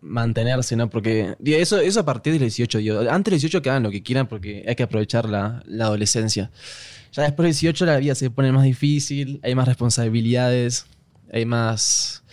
mantenerse, 0.00 0.74
¿no? 0.74 0.90
Porque 0.90 1.36
eso, 1.44 1.78
eso 1.78 2.00
a 2.00 2.04
partir 2.04 2.32
del 2.32 2.40
18, 2.42 2.78
digo, 2.78 2.98
antes 3.08 3.30
del 3.30 3.38
18 3.40 3.62
que 3.62 3.70
hagan 3.70 3.84
lo 3.84 3.90
que 3.90 4.02
quieran 4.02 4.26
porque 4.26 4.64
hay 4.66 4.74
que 4.74 4.82
aprovechar 4.82 5.28
la, 5.28 5.62
la 5.66 5.84
adolescencia. 5.84 6.50
Ya 7.12 7.22
después 7.22 7.44
del 7.44 7.52
18 7.52 7.86
la 7.86 7.96
vida 7.98 8.14
se 8.16 8.30
pone 8.30 8.50
más 8.50 8.64
difícil, 8.64 9.38
hay 9.44 9.54
más 9.54 9.68
responsabilidades, 9.68 10.86
hay 11.32 11.44
más... 11.46 12.24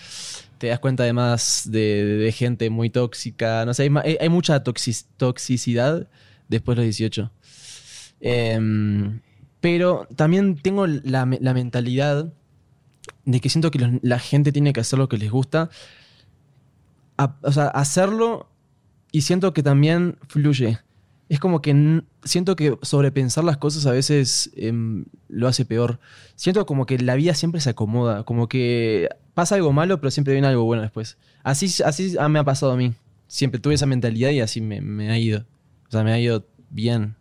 Te 0.57 0.67
das 0.67 0.79
cuenta 0.79 1.03
de 1.03 1.13
más 1.13 1.63
de, 1.71 2.03
de 2.03 2.31
gente 2.33 2.69
muy 2.69 2.89
tóxica, 2.89 3.63
no 3.65 3.73
sé, 3.73 3.83
hay, 3.83 3.89
hay- 4.03 4.17
hay 4.19 4.29
mucha 4.29 4.61
toxicidad 4.63 6.07
después 6.49 6.75
de 6.75 6.81
los 6.83 6.85
18. 6.97 7.31
Em, 8.19 9.21
pero 9.61 10.07
también 10.15 10.55
tengo 10.55 10.87
la, 10.87 11.25
la 11.39 11.53
mentalidad 11.53 12.33
de 13.25 13.39
que 13.39 13.49
siento 13.49 13.71
que 13.71 13.99
la 14.01 14.19
gente 14.19 14.51
tiene 14.51 14.73
que 14.73 14.79
hacer 14.79 14.99
lo 14.99 15.09
que 15.09 15.17
les 15.17 15.31
gusta. 15.31 15.69
O 17.41 17.51
sea, 17.51 17.67
hacerlo 17.67 18.49
y 19.11 19.21
siento 19.21 19.53
que 19.53 19.63
también 19.63 20.17
fluye. 20.27 20.79
Es 21.27 21.39
como 21.39 21.61
que 21.61 22.01
siento 22.23 22.55
que 22.55 22.77
sobrepensar 22.81 23.43
las 23.43 23.57
cosas 23.57 23.85
a 23.85 23.91
veces 23.91 24.49
em, 24.55 25.05
lo 25.27 25.47
hace 25.47 25.65
peor. 25.65 25.99
Siento 26.35 26.65
como 26.65 26.85
que 26.85 26.97
la 26.97 27.15
vida 27.15 27.35
siempre 27.35 27.61
se 27.61 27.69
acomoda, 27.69 28.23
como 28.23 28.47
que 28.49 29.09
pasa 29.35 29.55
algo 29.55 29.71
malo, 29.71 29.99
pero 29.99 30.09
siempre 30.09 30.33
viene 30.33 30.47
algo 30.47 30.63
bueno 30.63 30.81
después. 30.81 31.17
Así, 31.43 31.83
así 31.83 32.15
me 32.29 32.39
ha 32.39 32.43
pasado 32.43 32.71
a 32.71 32.77
mí. 32.77 32.93
Siempre 33.27 33.59
tuve 33.59 33.75
esa 33.75 33.85
mentalidad 33.85 34.31
y 34.31 34.39
así 34.39 34.59
me, 34.59 34.81
me 34.81 35.11
ha 35.11 35.19
ido. 35.19 35.45
O 35.87 35.91
sea, 35.91 36.03
me 36.03 36.13
ha 36.13 36.19
ido 36.19 36.47
bien. 36.71 37.15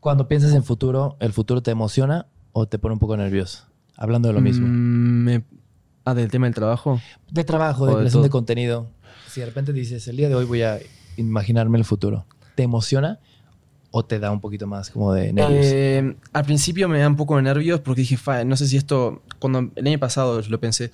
Cuando 0.00 0.28
piensas 0.28 0.54
en 0.54 0.62
futuro, 0.64 1.16
¿el 1.20 1.32
futuro 1.32 1.62
te 1.62 1.70
emociona 1.70 2.26
o 2.52 2.66
te 2.66 2.78
pone 2.78 2.94
un 2.94 2.98
poco 2.98 3.16
nervioso? 3.16 3.64
Hablando 3.96 4.28
de 4.28 4.34
lo 4.34 4.40
mismo. 4.40 4.66
Mm, 4.68 5.24
me- 5.24 5.44
ah, 6.04 6.14
del 6.14 6.30
tema 6.30 6.46
del 6.46 6.54
trabajo. 6.54 7.00
De 7.30 7.44
trabajo, 7.44 7.86
de 7.86 7.92
de 7.92 7.98
creación 8.00 8.22
de 8.22 8.28
todo. 8.28 8.32
contenido. 8.38 8.86
Si 9.28 9.40
de 9.40 9.46
repente 9.46 9.72
dices, 9.72 10.06
el 10.08 10.16
día 10.16 10.28
de 10.28 10.34
hoy 10.36 10.44
voy 10.44 10.62
a 10.62 10.78
imaginarme 11.16 11.78
el 11.78 11.84
futuro, 11.84 12.26
¿te 12.54 12.62
emociona 12.62 13.18
o 13.90 14.04
te 14.04 14.18
da 14.18 14.30
un 14.30 14.40
poquito 14.40 14.66
más 14.66 14.90
como 14.90 15.12
de 15.12 15.32
nervios? 15.32 15.66
Eh, 15.66 16.16
al 16.32 16.44
principio 16.44 16.88
me 16.88 17.00
da 17.00 17.08
un 17.08 17.16
poco 17.16 17.36
de 17.36 17.42
nervios 17.42 17.80
porque 17.80 18.02
dije, 18.02 18.16
"Fa, 18.16 18.44
no 18.44 18.56
sé 18.56 18.68
si 18.68 18.76
esto, 18.76 19.22
cuando 19.40 19.70
el 19.74 19.86
año 19.86 19.98
pasado 19.98 20.40
lo 20.48 20.60
pensé, 20.60 20.92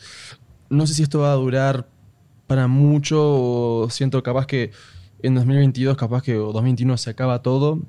no 0.71 0.87
sé 0.87 0.95
si 0.95 1.03
esto 1.03 1.21
va 1.21 1.33
a 1.33 1.37
durar 1.37 1.87
para 2.47 2.67
mucho 2.69 3.19
o 3.21 3.91
siento 3.91 4.23
capaz 4.23 4.47
que 4.47 4.71
en 5.23 5.35
2022, 5.35 5.97
capaz 5.97 6.23
que 6.23 6.37
o 6.39 6.53
2021 6.53 6.97
se 6.97 7.11
acaba 7.11 7.43
todo. 7.43 7.81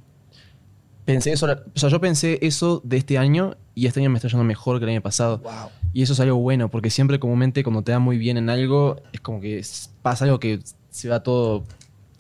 Pensé 1.06 1.32
eso, 1.34 1.46
o 1.46 1.80
sea, 1.80 1.90
yo 1.90 2.02
pensé 2.02 2.40
eso 2.42 2.82
de 2.84 2.98
este 2.98 3.18
año 3.20 3.56
y 3.76 3.86
este 3.86 4.00
año 4.00 4.10
me 4.10 4.18
está 4.18 4.28
yendo 4.28 4.44
mejor 4.44 4.80
que 4.80 4.86
el 4.86 4.90
año 4.92 5.02
pasado. 5.02 5.38
wow. 5.40 5.70
Y 5.94 6.02
eso 6.02 6.14
es 6.14 6.20
algo 6.20 6.36
bueno, 6.38 6.70
porque 6.70 6.90
siempre 6.90 7.20
comúnmente 7.20 7.64
cuando 7.64 7.82
te 7.84 7.92
da 7.92 8.00
muy 8.00 8.18
bien 8.18 8.38
en 8.38 8.50
algo, 8.50 9.02
es 9.14 9.22
como 9.22 9.40
que 9.40 9.64
pasa 10.02 10.26
algo 10.26 10.40
que 10.40 10.60
se 10.90 11.08
va 11.08 11.22
todo 11.24 11.64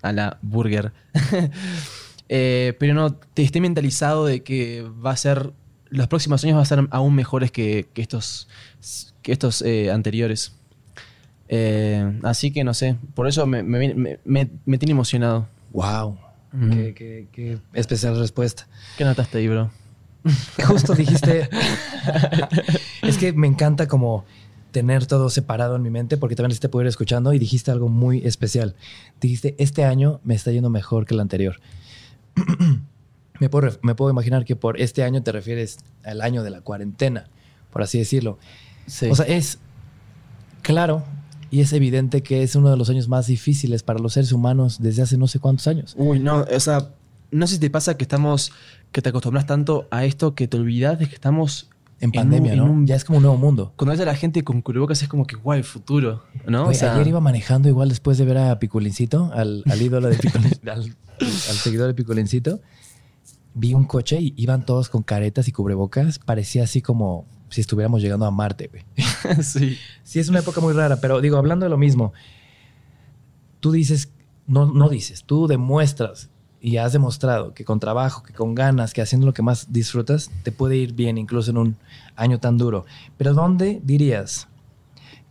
a 0.01 0.11
la 0.13 0.37
burger. 0.41 0.93
Eh, 2.27 2.73
pero 2.79 2.95
no, 2.95 3.13
te 3.13 3.43
esté 3.43 3.61
mentalizado 3.61 4.25
de 4.25 4.41
que 4.41 4.81
va 4.81 5.11
a 5.11 5.15
ser, 5.15 5.53
los 5.89 6.07
próximos 6.07 6.43
años 6.43 6.55
van 6.55 6.63
a 6.63 6.65
ser 6.65 6.87
aún 6.89 7.13
mejores 7.13 7.51
que, 7.51 7.87
que 7.93 8.01
estos, 8.01 8.47
que 9.21 9.31
estos 9.31 9.61
eh, 9.61 9.91
anteriores. 9.91 10.55
Eh, 11.49 12.19
así 12.23 12.49
que 12.51 12.63
no 12.63 12.73
sé, 12.73 12.97
por 13.13 13.27
eso 13.27 13.45
me, 13.45 13.61
me, 13.61 13.93
me- 13.93 14.19
me- 14.25 14.49
me 14.65 14.77
tiene 14.79 14.93
emocionado. 14.93 15.47
Wow. 15.71 16.17
Qué, 16.71 16.93
qué- 16.95 17.27
qué 17.31 17.57
especial 17.73 18.17
respuesta. 18.19 18.67
¿Qué 18.97 19.03
notaste 19.05 19.37
ahí, 19.39 19.47
bro? 19.47 19.71
Justo 20.65 20.93
dijiste. 20.93 21.49
es 23.01 23.17
que 23.17 23.33
me 23.33 23.47
encanta 23.47 23.87
como 23.87 24.25
tener 24.71 25.05
todo 25.05 25.29
separado 25.29 25.75
en 25.75 25.81
mi 25.81 25.89
mente, 25.89 26.17
porque 26.17 26.35
también 26.35 26.59
te 26.59 26.67
puedo 26.67 26.83
ir 26.83 26.89
escuchando 26.89 27.33
y 27.33 27.39
dijiste 27.39 27.71
algo 27.71 27.87
muy 27.87 28.25
especial. 28.25 28.75
Dijiste, 29.21 29.55
este 29.57 29.85
año 29.85 30.19
me 30.23 30.35
está 30.35 30.51
yendo 30.51 30.69
mejor 30.69 31.05
que 31.05 31.13
el 31.13 31.19
anterior. 31.21 31.61
me, 33.39 33.49
puedo, 33.49 33.69
me 33.81 33.95
puedo 33.95 34.11
imaginar 34.11 34.45
que 34.45 34.55
por 34.55 34.79
este 34.79 35.03
año 35.03 35.23
te 35.23 35.31
refieres 35.31 35.77
al 36.03 36.21
año 36.21 36.43
de 36.43 36.49
la 36.49 36.61
cuarentena, 36.61 37.27
por 37.71 37.83
así 37.83 37.97
decirlo. 37.99 38.37
Sí. 38.87 39.07
O 39.09 39.15
sea, 39.15 39.25
es 39.25 39.59
claro 40.61 41.03
y 41.55 41.61
es 41.61 41.71
evidente 41.73 42.21
que 42.23 42.43
es 42.43 42.55
uno 42.55 42.69
de 42.69 42.77
los 42.77 42.89
años 42.89 43.07
más 43.07 43.27
difíciles 43.27 43.81
para 43.83 43.99
los 43.99 44.13
seres 44.13 44.31
humanos 44.31 44.77
desde 44.81 45.01
hace 45.03 45.17
no 45.17 45.27
sé 45.27 45.39
cuántos 45.39 45.67
años. 45.67 45.95
Uy, 45.97 46.19
no, 46.19 46.41
o 46.53 46.59
sea, 46.59 46.89
no 47.31 47.47
sé 47.47 47.55
si 47.55 47.59
te 47.59 47.69
pasa 47.69 47.95
que 47.97 48.03
estamos, 48.03 48.51
que 48.91 49.01
te 49.01 49.09
acostumbras 49.09 49.45
tanto 49.45 49.87
a 49.91 50.03
esto 50.05 50.35
que 50.35 50.47
te 50.47 50.57
olvidas 50.57 50.99
de 50.99 51.07
que 51.07 51.15
estamos 51.15 51.69
En 52.01 52.07
En 52.07 52.11
pandemia, 52.11 52.51
en 52.53 52.59
¿no? 52.59 52.65
un- 52.65 52.85
Ya 52.87 52.95
es 52.95 53.05
como 53.05 53.17
un 53.19 53.23
nuevo 53.23 53.37
mundo. 53.37 53.71
Cuando 53.77 53.91
ves 53.91 54.01
a 54.01 54.05
la 54.05 54.15
gente 54.15 54.43
con 54.43 54.61
cubrebocas 54.61 55.01
es 55.01 55.07
como 55.07 55.25
que, 55.25 55.37
guau, 55.37 55.57
el 55.57 55.63
futuro, 55.63 56.23
¿no? 56.45 56.65
Güey, 56.65 56.77
ayer 56.77 57.07
iba 57.07 57.21
manejando 57.21 57.69
igual 57.69 57.87
después 57.87 58.17
de 58.17 58.25
ver 58.25 58.37
a 58.37 58.59
Piculincito, 58.59 59.31
al, 59.33 59.63
al 59.65 59.81
ídolo 59.81 60.09
de 60.09 60.17
al, 60.69 60.81
al 61.21 61.55
seguidor 61.55 61.87
de 61.87 61.93
Piculincito. 61.93 62.59
Vi 63.53 63.73
un 63.73 63.85
coche 63.85 64.17
y 64.19 64.33
iban 64.35 64.65
todos 64.65 64.89
con 64.89 65.03
caretas 65.03 65.47
y 65.47 65.53
cubrebocas. 65.53 66.19
Parecía 66.19 66.63
así 66.63 66.81
como 66.81 67.25
si 67.49 67.61
estuviéramos 67.61 68.01
llegando 68.01 68.25
a 68.25 68.31
Marte, 68.31 68.69
güey. 68.69 68.83
sí. 69.43 69.77
Sí, 70.03 70.19
es 70.19 70.29
una 70.29 70.39
época 70.39 70.61
muy 70.61 70.73
rara, 70.73 70.99
pero 71.01 71.21
digo, 71.21 71.37
hablando 71.37 71.65
de 71.65 71.69
lo 71.69 71.77
mismo, 71.77 72.13
tú 73.59 73.71
dices, 73.71 74.09
no, 74.47 74.65
no 74.65 74.89
dices, 74.89 75.23
tú 75.23 75.47
demuestras 75.47 76.29
y 76.61 76.77
has 76.77 76.93
demostrado 76.93 77.53
que 77.53 77.63
con 77.63 77.79
trabajo, 77.79 78.23
que 78.23 78.33
con 78.33 78.55
ganas, 78.55 78.93
que 78.93 79.01
haciendo 79.01 79.27
lo 79.27 79.33
que 79.33 79.43
más 79.43 79.71
disfrutas, 79.71 80.31
te 80.43 80.51
puede 80.51 80.77
ir 80.77 80.93
bien 80.93 81.17
incluso 81.17 81.51
en 81.51 81.57
un 81.57 81.77
año 82.15 82.39
tan 82.39 82.57
duro. 82.57 82.85
Pero 83.17 83.33
¿dónde 83.33 83.81
dirías 83.83 84.47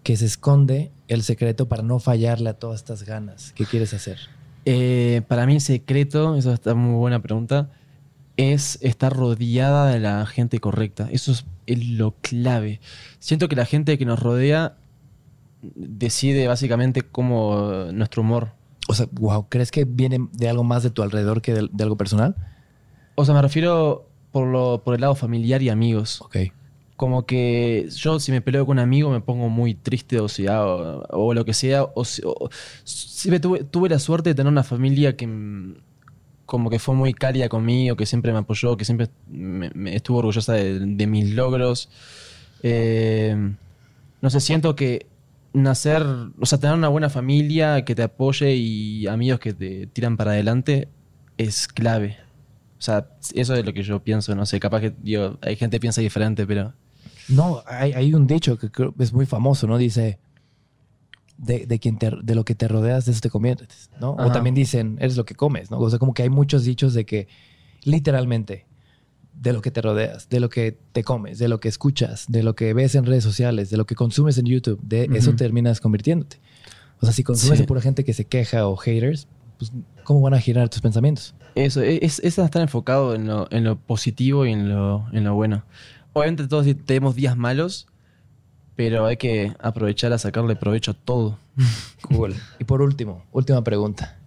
que 0.05 0.17
se 0.17 0.27
esconde 0.27 0.93
el 1.09 1.23
secreto 1.23 1.67
para 1.67 1.83
no 1.83 1.99
fallarle 1.99 2.51
a 2.51 2.55
todas 2.55 2.81
estas 2.81 3.03
ganas 3.03 3.53
que 3.53 3.67
quieres 3.67 3.93
hacer? 3.95 4.19
Eh, 4.65 5.23
para 5.27 5.47
mí 5.47 5.55
el 5.55 5.61
secreto, 5.61 6.37
eso 6.37 6.53
está 6.53 6.75
muy 6.75 6.95
buena 6.95 7.21
pregunta, 7.21 7.71
es 8.37 8.79
estar 8.81 9.13
rodeada 9.13 9.87
de 9.89 10.01
la 10.01 10.25
gente 10.27 10.59
correcta. 10.61 11.09
Eso 11.11 11.33
es, 11.33 11.45
es 11.67 11.87
lo 11.89 12.13
clave. 12.21 12.81
Siento 13.19 13.49
que 13.49 13.57
la 13.57 13.67
gente 13.67 13.97
que 13.99 14.05
nos 14.05 14.21
rodea 14.21 14.77
decide 15.63 16.47
básicamente 16.47 17.03
cómo 17.03 17.87
nuestro 17.93 18.23
humor. 18.23 18.51
O 18.89 18.95
sea, 18.95 19.07
wow, 19.13 19.47
¿crees 19.49 19.71
que 19.71 19.85
viene 19.85 20.29
de 20.33 20.49
algo 20.49 20.63
más 20.65 20.83
de 20.83 20.91
tu 20.91 21.03
alrededor 21.03 21.41
que 21.41 21.55
de, 21.55 21.69
de 21.73 21.83
algo 21.85 21.97
personal? 21.97 22.35
O 23.15 23.25
sea, 23.25 23.35
me 23.35 23.41
refiero 23.43 24.07
por, 24.33 24.47
lo, 24.47 24.83
por 24.85 24.95
el 24.95 25.01
lado 25.01 25.15
familiar 25.15 25.63
y 25.63 25.71
amigos. 25.71 26.21
Ok. 26.21 26.37
Como 26.97 27.27
que 27.27 27.89
yo 27.97 28.21
si 28.21 28.31
me 28.31 28.41
peleo 28.41 28.67
con 28.67 28.77
un 28.79 28.85
amigo 28.85 29.11
me 29.11 29.21
pongo 29.21 29.49
muy 29.49 29.75
triste 29.75 30.21
o 30.21 30.29
sea, 30.29 30.65
o, 30.65 31.03
o 31.11 31.35
lo 31.35 31.45
que 31.45 31.55
sea. 31.55 31.85
O, 31.95 32.05
si- 32.05 32.23
o- 32.25 32.51
siempre 32.85 33.41
tuve, 33.41 33.65
tuve 33.65 33.89
la 33.89 33.99
suerte 33.99 34.31
de 34.31 34.35
tener 34.35 34.53
una 34.53 34.63
familia 34.63 35.17
que 35.17 35.27
mm, 35.27 35.75
como 36.47 36.71
que 36.71 36.79
fue 36.79 36.95
muy 36.95 37.15
cálida 37.15 37.49
conmigo, 37.49 37.97
que 37.97 38.07
siempre 38.07 38.33
me 38.33 38.39
apoyó, 38.39 38.77
que 38.77 38.85
siempre 38.85 39.09
me, 39.29 39.71
estuvo 39.95 40.19
orgullosa 40.19 40.53
de, 40.55 41.07
mis 41.07 41.35
logros. 41.35 41.89
Eh, 42.63 43.37
no 44.21 44.31
sé, 44.31 44.41
siento 44.41 44.77
que 44.77 45.07
nacer, 45.53 46.05
o 46.41 46.47
sea, 46.47 46.59
tener 46.59 46.77
una 46.77 46.89
buena 46.89 47.09
familia 47.09 47.85
que 47.85 47.95
te 47.95 48.03
apoye 48.03 48.55
y 48.55 49.07
amigos 49.07 49.41
que 49.41 49.53
te 49.53 49.87
tiran 49.87 50.17
para 50.17 50.33
adelante 50.33 50.89
es 51.39 51.69
clave. 51.69 52.19
O 52.79 52.83
sea, 52.83 53.09
eso 53.35 53.55
es 53.55 53.65
lo 53.65 53.73
que 53.73 53.83
yo 53.83 54.03
pienso, 54.03 54.35
no 54.35 54.45
sé, 54.45 54.61
capaz 54.61 54.81
que 54.81 54.95
digo, 55.03 55.39
hay 55.41 55.57
gente 55.57 55.77
que 55.77 55.81
piensa 55.81 56.01
diferente, 56.01 56.47
pero... 56.47 56.75
No, 57.29 57.63
hay, 57.67 57.93
hay 57.93 58.13
un 58.13 58.27
dicho 58.27 58.59
que 58.59 58.69
es 58.99 59.13
muy 59.15 59.25
famoso, 59.25 59.67
¿no? 59.67 59.79
Dice, 59.79 60.19
de, 61.37 61.67
de 61.67 61.79
quien 61.79 61.99
te- 61.99 62.13
de 62.23 62.35
lo 62.35 62.45
que 62.45 62.55
te 62.55 62.69
rodeas, 62.69 63.07
de 63.07 63.13
eso 63.13 63.21
te 63.21 63.31
conviertes, 63.31 63.91
¿no? 64.01 64.13
O 64.13 64.31
también 64.33 64.55
dicen, 64.55 64.97
eres 65.01 65.17
lo 65.17 65.25
que 65.25 65.35
comes, 65.35 65.71
¿no? 65.71 65.79
O 65.79 65.91
sea, 65.91 65.99
como 65.99 66.15
que 66.15 66.23
hay 66.23 66.31
muchos 66.31 66.65
dichos 66.65 66.95
de 66.95 67.05
que 67.05 67.29
literalmente 67.83 68.67
de 69.35 69.53
lo 69.53 69.61
que 69.61 69.71
te 69.71 69.83
rodeas, 69.83 70.29
de 70.29 70.39
lo 70.41 70.49
que 70.49 70.79
te 70.93 71.03
comes, 71.03 71.39
de 71.39 71.49
lo 71.49 71.59
que 71.61 71.69
escuchas, 71.69 72.27
de 72.29 72.43
lo 72.43 72.55
que 72.55 72.73
ves 72.73 72.95
en 72.95 73.05
redes 73.05 73.25
sociales, 73.25 73.69
de 73.69 73.77
lo 73.77 73.85
que 73.85 73.95
consumes 73.97 74.39
en 74.39 74.47
YouTube, 74.47 74.81
de 74.83 75.09
eso 75.15 75.35
terminas 75.35 75.81
convirtiéndote. 75.81 76.39
O 77.01 77.07
sea, 77.07 77.13
si 77.13 77.25
consumes 77.25 77.59
Sí. 77.59 77.63
de 77.65 77.67
pura 77.67 77.81
gente 77.81 78.05
que 78.05 78.13
se 78.15 78.25
queja 78.27 78.67
o 78.69 78.77
haters, 78.77 79.27
pues 79.59 79.73
¿cómo 80.05 80.21
van 80.21 80.35
a 80.35 80.41
girar 80.41 80.69
tus 80.69 80.81
pensamientos? 80.81 81.35
Eso, 81.57 81.83
e, 81.83 81.99
es, 82.03 82.21
es 82.21 82.39
estar 82.39 82.63
enfocado 82.63 83.15
en 83.15 83.27
lo, 83.27 83.49
en 83.51 83.65
lo 83.65 83.77
positivo 83.77 84.47
y 84.47 84.53
en 84.53 84.69
lo, 84.69 85.05
en 85.13 85.25
lo 85.25 85.35
bueno. 85.35 85.65
Obviamente 86.13 86.47
todos 86.47 86.67
tenemos 86.87 87.17
días 87.17 87.37
malos, 87.37 87.89
pero 88.77 89.07
hay 89.07 89.17
que 89.17 89.55
aprovechar 89.61 90.13
a 90.13 90.19
sacarle 90.19 90.57
provecho 90.57 90.93
a 90.93 90.95
todo. 90.95 91.39
Cool. 92.03 92.35
Y 92.59 92.65
por 92.65 92.83
último, 92.83 93.25
última 93.33 93.65
pregunta. 93.65 94.19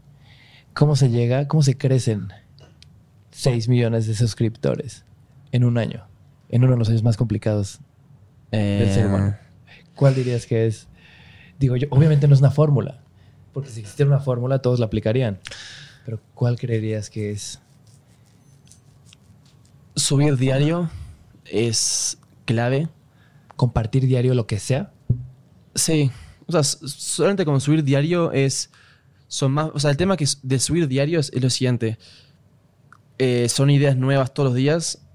¿Cómo 0.73 0.95
se 0.95 1.09
llega, 1.09 1.47
cómo 1.47 1.61
se 1.61 1.77
crecen 1.77 2.29
6 3.31 3.69
millones 3.69 4.07
de 4.07 4.15
suscriptores 4.15 5.05
en 5.51 5.63
un 5.63 5.77
año? 5.77 6.07
En 6.49 6.63
uno 6.63 6.73
de 6.73 6.79
los 6.79 6.89
años 6.89 7.03
más 7.03 7.17
complicados 7.17 7.79
del 8.51 8.91
ser 8.91 9.07
humano. 9.07 9.35
¿Cuál 9.95 10.15
dirías 10.15 10.45
que 10.45 10.65
es? 10.65 10.87
Digo 11.59 11.75
yo, 11.75 11.87
obviamente 11.91 12.27
no 12.27 12.33
es 12.33 12.39
una 12.39 12.51
fórmula, 12.51 12.99
porque 13.53 13.69
si 13.69 13.81
existiera 13.81 14.09
una 14.09 14.19
fórmula 14.19 14.59
todos 14.59 14.79
la 14.79 14.85
aplicarían. 14.85 15.39
Pero 16.05 16.19
¿cuál 16.33 16.57
creerías 16.57 17.09
que 17.09 17.31
es? 17.31 17.59
Subir 19.95 20.37
diario 20.37 20.89
es 21.45 22.17
clave. 22.45 22.87
Compartir 23.57 24.07
diario 24.07 24.33
lo 24.33 24.47
que 24.47 24.59
sea. 24.59 24.93
Sí. 25.75 26.09
O 26.47 26.51
sea, 26.53 26.63
solamente 26.63 27.43
con 27.43 27.59
subir 27.59 27.83
diario 27.83 28.31
es. 28.31 28.71
Son 29.27 29.51
más. 29.51 29.69
O 29.73 29.79
sea, 29.79 29.91
el 29.91 29.97
tema 29.97 30.15
que 30.15 30.25
de 30.43 30.59
subir 30.59 30.87
diario 30.87 31.19
es, 31.19 31.31
lo 31.41 31.49
siguiente. 31.49 31.97
Eh, 33.17 33.49
son 33.49 33.69
ideas 33.69 33.97
nuevas 33.97 34.33
todos 34.33 34.51
los 34.51 34.55
días. 34.55 35.05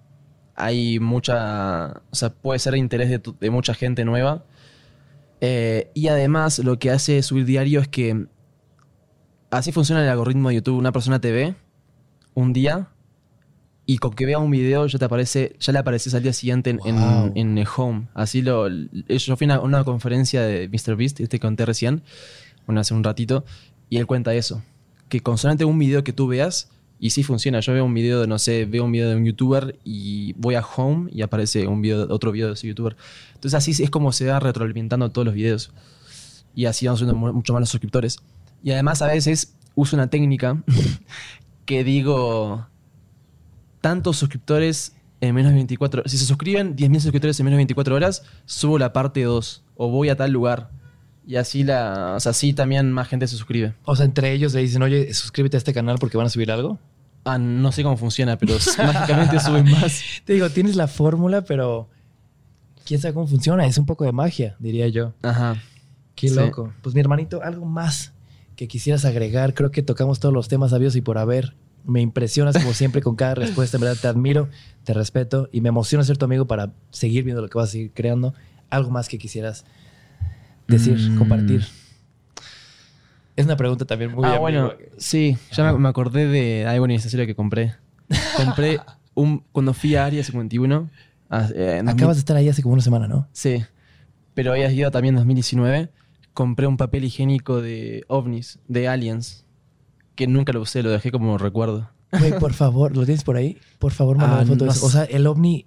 Hay 0.55 1.01
mucha. 1.01 2.03
O 2.11 2.15
sea, 2.15 2.31
puede 2.31 2.59
ser 2.59 2.77
interés 2.77 3.23
de 3.41 3.51
mucha 3.51 3.73
gente 3.73 4.05
nueva. 4.05 4.45
Eh, 5.41 5.91
y 5.95 6.07
además, 6.09 6.61
lo 6.61 6.79
que 6.79 6.91
hace 6.91 7.23
subir 7.23 7.47
diario 7.47 7.81
es 7.81 7.89
que. 7.89 8.27
Así 9.51 9.73
funciona 9.73 10.03
el 10.03 10.09
algoritmo 10.09 10.51
de 10.51 10.57
YouTube. 10.57 10.79
Una 10.79 10.93
persona 10.93 11.21
te 11.21 11.33
ve 11.33 11.55
un 12.35 12.53
día. 12.53 12.92
Y 13.85 13.99
con 13.99 14.13
que 14.13 14.27
vea 14.27 14.39
un 14.39 14.51
video 14.51 14.87
ya 14.87 14.99
te 14.99 15.05
aparece, 15.05 15.57
ya 15.59 15.73
le 15.73 15.79
apareces 15.81 16.15
al 16.15 16.23
día 16.23 16.33
siguiente 16.33 16.71
en, 16.71 16.79
en- 16.85 16.97
Wow. 17.01 17.33
en 17.35 17.59
el 17.59 17.67
home. 17.77 18.07
Así 18.15 18.41
lo. 18.43 18.69
Yo 18.69 19.37
fui 19.37 19.45
a 19.51 19.55
una, 19.55 19.61
una 19.61 19.85
conferencia 19.85 20.43
de 20.43 20.69
MrBeast, 20.69 21.21
este 21.21 21.39
que 21.39 21.41
conté 21.41 21.67
recién, 21.67 22.03
bueno, 22.67 22.81
hace 22.81 22.95
un 22.95 23.03
ratito, 23.03 23.45
y 23.91 23.97
él 23.97 24.07
cuenta 24.07 24.35
eso. 24.35 24.63
Que 25.09 25.21
con 25.21 25.37
solamente 25.37 25.65
un 25.65 25.79
video 25.79 26.05
que 26.05 26.13
tú 26.13 26.29
veas, 26.29 26.71
y 27.01 27.11
sí 27.11 27.25
funciona. 27.25 27.59
Yo 27.59 27.73
veo 27.73 27.85
un 27.85 27.93
video 27.93 28.21
de, 28.21 28.29
no 28.29 28.39
sé, 28.39 28.65
veo 28.67 28.85
un 28.85 28.93
video 28.93 29.11
de 29.11 29.17
un 29.17 29.25
youtuber 29.25 29.77
y 29.85 30.33
voy 30.35 30.55
a 30.55 30.61
home 30.65 31.11
y 31.13 31.23
aparece 31.23 31.67
un 31.67 31.83
video, 31.83 32.07
otro 32.09 32.31
video 32.31 32.47
de 32.47 32.55
ese 32.55 32.69
youtuber. 32.69 32.97
Entonces 33.35 33.55
así 33.55 33.83
es 33.83 33.91
como 33.91 34.13
se 34.13 34.27
va 34.29 34.39
retroalimentando 34.39 35.11
todos 35.11 35.27
los 35.27 35.35
videos. 35.35 35.73
Y 36.55 36.67
así 36.67 36.87
vamos 36.87 37.01
subiendo 37.01 37.19
mu- 37.19 37.33
mucho 37.33 37.53
más 37.53 37.59
los 37.61 37.71
suscriptores. 37.71 38.19
Y 38.63 38.71
además 38.71 39.03
a 39.03 39.09
veces 39.09 39.55
uso 39.75 39.97
una 39.97 40.07
técnica 40.07 40.63
que 41.67 41.83
digo, 41.83 42.67
tantos 43.83 44.17
suscriptores 44.17 44.95
en 45.21 45.35
menos 45.35 45.51
de 45.53 45.57
24 45.57 46.05
Si 46.07 46.17
se 46.19 46.25
suscriben 46.25 46.75
10.000 46.75 47.01
suscriptores 47.01 47.39
en 47.39 47.45
menos 47.45 47.57
de 47.57 47.59
24 47.59 47.95
horas, 47.95 48.23
subo 48.47 48.79
la 48.79 48.93
parte 48.95 49.23
2 49.23 49.63
o 49.77 49.89
voy 49.91 50.09
a 50.09 50.17
tal 50.17 50.31
lugar. 50.33 50.71
Y 51.27 51.37
así, 51.37 51.63
la, 51.63 52.15
o 52.17 52.21
sea, 52.21 52.31
así 52.31 52.53
también 52.55 52.91
más 52.91 53.07
gente 53.07 53.29
se 53.29 53.37
suscribe. 53.37 53.75
O 53.85 53.95
sea, 53.95 54.05
entre 54.07 54.33
ellos 54.33 54.55
le 54.55 54.61
dicen, 54.63 54.83
oye, 54.83 55.13
suscríbete 55.15 55.57
a 55.57 55.59
este 55.59 55.73
canal 55.75 55.99
porque 56.01 56.17
van 56.17 56.27
a 56.27 56.31
subir 56.31 56.51
algo. 56.51 56.79
Ah, 57.25 57.39
no 57.39 57.71
sé 57.71 57.85
cómo 57.85 57.97
funciona, 57.97 58.37
pero 58.39 58.55
mágicamente 58.79 59.39
suben 59.39 59.71
más. 59.71 60.03
Te 60.25 60.33
digo, 60.33 60.51
tienes 60.51 60.75
la 60.75 60.89
fórmula, 60.89 61.43
pero 61.43 61.89
quién 62.85 63.01
sabe 63.01 63.15
cómo 63.15 63.29
funciona. 63.29 63.65
Es 63.67 63.79
un 63.79 63.87
poco 63.87 64.05
de 64.05 64.11
magia, 64.11 64.57
diría 64.59 64.89
yo. 64.89 65.13
Ajá. 65.23 65.63
Qué 66.17 66.29
Sí. 66.29 66.35
loco. 66.35 66.73
Pues 66.83 66.95
mi 66.97 67.01
hermanito, 67.01 67.41
algo 67.45 67.65
más 67.65 68.13
que 68.57 68.67
quisieras 68.67 69.05
agregar. 69.05 69.55
Creo 69.55 69.71
que 69.71 69.83
tocamos 69.83 70.19
todos 70.19 70.35
los 70.35 70.49
temas 70.49 70.73
sabios 70.73 70.97
y 70.97 71.01
por 71.01 71.19
haber. 71.19 71.55
Me 71.85 72.01
impresionas 72.01 72.57
como 72.57 72.73
siempre 72.75 73.03
con 73.03 73.17
cada 73.17 73.35
respuesta. 73.35 73.77
En 73.77 73.81
verdad 73.83 73.97
te 74.01 74.09
admiro, 74.09 74.49
te 74.85 74.95
respeto 74.95 75.49
y 75.53 75.61
me 75.61 75.69
emociona 75.71 76.05
ser 76.05 76.17
tu 76.19 76.25
amigo 76.25 76.47
para 76.47 76.73
seguir 76.91 77.25
viendo 77.25 77.43
lo 77.43 77.49
que 77.49 77.59
vas 77.59 77.69
a 77.71 77.73
seguir 77.73 77.91
creando. 77.93 78.35
Algo 78.71 78.91
más 78.91 79.09
que 79.09 79.19
quisieras 79.19 79.65
decir, 80.69 80.97
Mm. 80.99 81.19
compartir. 81.19 81.65
Es 83.35 83.47
una 83.47 83.57
pregunta 83.57 83.85
también 83.87 84.13
muy 84.13 84.25
ah, 84.27 84.39
bueno, 84.39 84.73
sí, 84.99 85.37
ya 85.53 85.73
me, 85.73 85.79
me 85.79 85.89
acordé 85.89 86.27
de 86.27 86.67
algo 86.67 86.85
innecesario 86.85 87.27
que 87.27 87.35
compré. 87.35 87.75
Compré 88.37 88.79
un. 89.15 89.43
Cuando 89.53 89.73
fui 89.73 89.97
a 89.97 90.05
Área 90.05 90.23
51. 90.23 90.91
ah, 91.31 91.49
eh, 91.55 91.83
Acabas 91.87 92.17
de 92.17 92.21
estar 92.21 92.37
ahí 92.37 92.49
hace 92.49 92.63
como 92.63 92.75
una 92.75 92.83
semana, 92.83 93.09
¿no? 93.09 93.27
Sí. 93.33 93.65
Pero 94.35 94.53
habías 94.53 94.73
ido 94.73 94.91
también 94.91 95.15
en 95.15 95.21
2019. 95.21 95.91
Compré 96.35 96.67
un 96.67 96.77
papel 96.77 97.05
higiénico 97.05 97.61
de 97.63 98.05
ovnis, 98.09 98.59
de 98.69 98.89
aliens. 98.89 99.45
Que 100.15 100.27
nunca 100.27 100.53
lo 100.53 100.61
usé, 100.61 100.83
lo 100.83 100.91
dejé 100.91 101.11
como 101.11 101.39
recuerdo. 101.39 101.89
Güey, 102.13 102.39
por 102.39 102.53
favor, 102.53 102.95
¿lo 102.97 103.05
tienes 103.07 103.25
por 103.25 103.37
ahí? 103.37 103.57
Por 103.79 103.93
favor, 103.93 104.17
manda 104.19 104.41
Ah, 104.41 104.45
foto 104.47 104.67
no. 104.67 104.71
O 104.71 104.91
sea, 104.91 105.05
el 105.05 105.27
ovni 105.27 105.65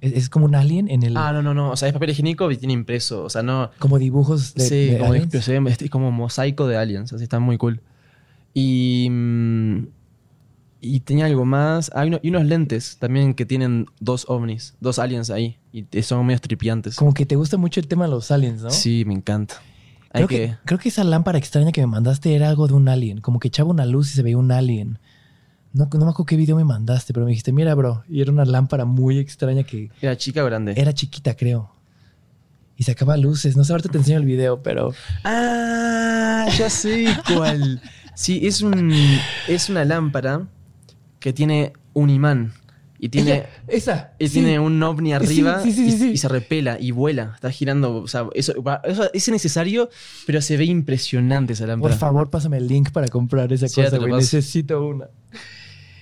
es, 0.00 0.12
es 0.12 0.28
como 0.30 0.44
un 0.44 0.54
alien 0.54 0.88
en 0.88 1.02
el... 1.02 1.16
Ah, 1.16 1.32
no, 1.32 1.42
no, 1.42 1.52
no. 1.54 1.70
O 1.72 1.76
sea, 1.76 1.88
es 1.88 1.92
papel 1.94 2.10
higiénico 2.10 2.50
y 2.52 2.56
tiene 2.56 2.72
impreso. 2.74 3.24
O 3.24 3.28
sea, 3.30 3.42
no. 3.42 3.70
Como 3.80 3.98
dibujos 3.98 4.54
de, 4.54 4.64
sí, 4.64 4.84
de 4.86 4.98
como, 4.98 5.12
aliens. 5.12 5.34
es 5.80 5.90
como 5.90 6.12
mosaico 6.12 6.68
de 6.68 6.76
aliens. 6.76 7.12
Así 7.12 7.24
está 7.24 7.40
muy 7.40 7.58
cool. 7.58 7.80
Y. 8.54 9.08
mm, 9.10 9.86
y 10.82 11.00
tenía 11.00 11.26
algo 11.26 11.44
más. 11.44 11.90
Ah, 11.94 12.04
y, 12.06 12.08
uno- 12.08 12.20
y 12.22 12.28
unos 12.30 12.44
lentes 12.46 12.96
también 12.98 13.34
que 13.34 13.44
tienen 13.44 13.86
dos 14.00 14.24
ovnis, 14.28 14.76
dos 14.80 14.98
aliens 14.98 15.28
ahí. 15.30 15.58
Y 15.72 15.84
son 16.02 16.24
medio 16.24 16.40
tripiantes. 16.40 16.96
Como 16.96 17.12
que 17.12 17.26
te 17.26 17.36
gusta 17.36 17.56
mucho 17.58 17.80
el 17.80 17.86
tema 17.88 18.04
de 18.06 18.10
los 18.12 18.30
aliens, 18.30 18.62
¿no? 18.62 18.70
Sí, 18.70 19.04
me 19.04 19.12
encanta. 19.14 19.56
Creo 20.12 20.28
que, 20.28 20.36
que. 20.36 20.56
creo 20.64 20.78
que 20.78 20.88
esa 20.88 21.04
lámpara 21.04 21.38
extraña 21.38 21.72
que 21.72 21.80
me 21.80 21.86
mandaste 21.86 22.34
era 22.34 22.48
algo 22.48 22.66
de 22.66 22.74
un 22.74 22.88
alien. 22.88 23.20
Como 23.20 23.38
que 23.38 23.48
echaba 23.48 23.70
una 23.70 23.86
luz 23.86 24.10
y 24.10 24.14
se 24.14 24.22
veía 24.22 24.38
un 24.38 24.50
alien. 24.52 24.98
No, 25.72 25.84
no 25.92 26.04
me 26.04 26.10
acuerdo 26.10 26.26
qué 26.26 26.36
video 26.36 26.56
me 26.56 26.64
mandaste, 26.64 27.12
pero 27.12 27.24
me 27.26 27.30
dijiste, 27.30 27.52
mira, 27.52 27.74
bro. 27.76 28.02
Y 28.08 28.20
era 28.20 28.32
una 28.32 28.44
lámpara 28.44 28.84
muy 28.84 29.18
extraña 29.18 29.62
que 29.62 29.90
Era 30.00 30.16
chica 30.16 30.42
o 30.42 30.46
grande. 30.46 30.74
era 30.76 30.92
chiquita, 30.92 31.36
creo. 31.36 31.70
Y 32.76 32.82
sacaba 32.82 33.16
luces. 33.16 33.56
No 33.56 33.62
sé, 33.62 33.72
ahorita 33.72 33.88
te 33.90 33.98
enseño 33.98 34.18
el 34.18 34.24
video, 34.24 34.62
pero... 34.62 34.92
Ah, 35.22 36.46
ya 36.58 36.68
sé 36.70 37.06
cuál. 37.32 37.80
Sí, 38.14 38.40
es 38.46 38.62
un 38.62 38.92
es 39.48 39.68
una 39.70 39.84
lámpara 39.84 40.48
que 41.20 41.32
tiene 41.32 41.72
un 41.92 42.10
imán 42.10 42.52
y 43.00 43.08
tiene 43.08 43.44
Esa. 43.66 44.12
y 44.18 44.28
sí. 44.28 44.34
tiene 44.34 44.58
un 44.60 44.82
ovni 44.82 45.12
arriba 45.12 45.62
sí, 45.62 45.72
sí, 45.72 46.10
y, 46.12 46.16
se 46.16 46.28
repela 46.28 46.76
y 46.78 46.90
vuela, 46.90 47.32
está 47.34 47.50
girando, 47.50 47.96
o 47.96 48.08
sea, 48.08 48.26
eso, 48.34 48.62
va- 48.62 48.80
eso 48.84 49.10
es 49.12 49.28
necesario, 49.30 49.88
pero 50.26 50.42
se 50.42 50.56
ve 50.56 50.64
impresionante 50.66 51.54
esa 51.54 51.64
Por 51.64 51.68
lámpara. 51.70 51.96
favor, 51.96 52.30
pásame 52.30 52.58
el 52.58 52.68
link 52.68 52.90
para 52.90 53.08
comprar 53.08 53.52
esa 53.52 53.66
cosa, 53.68 53.96
güey. 53.98 54.12
Necesito 54.12 54.86
una. 54.86 55.06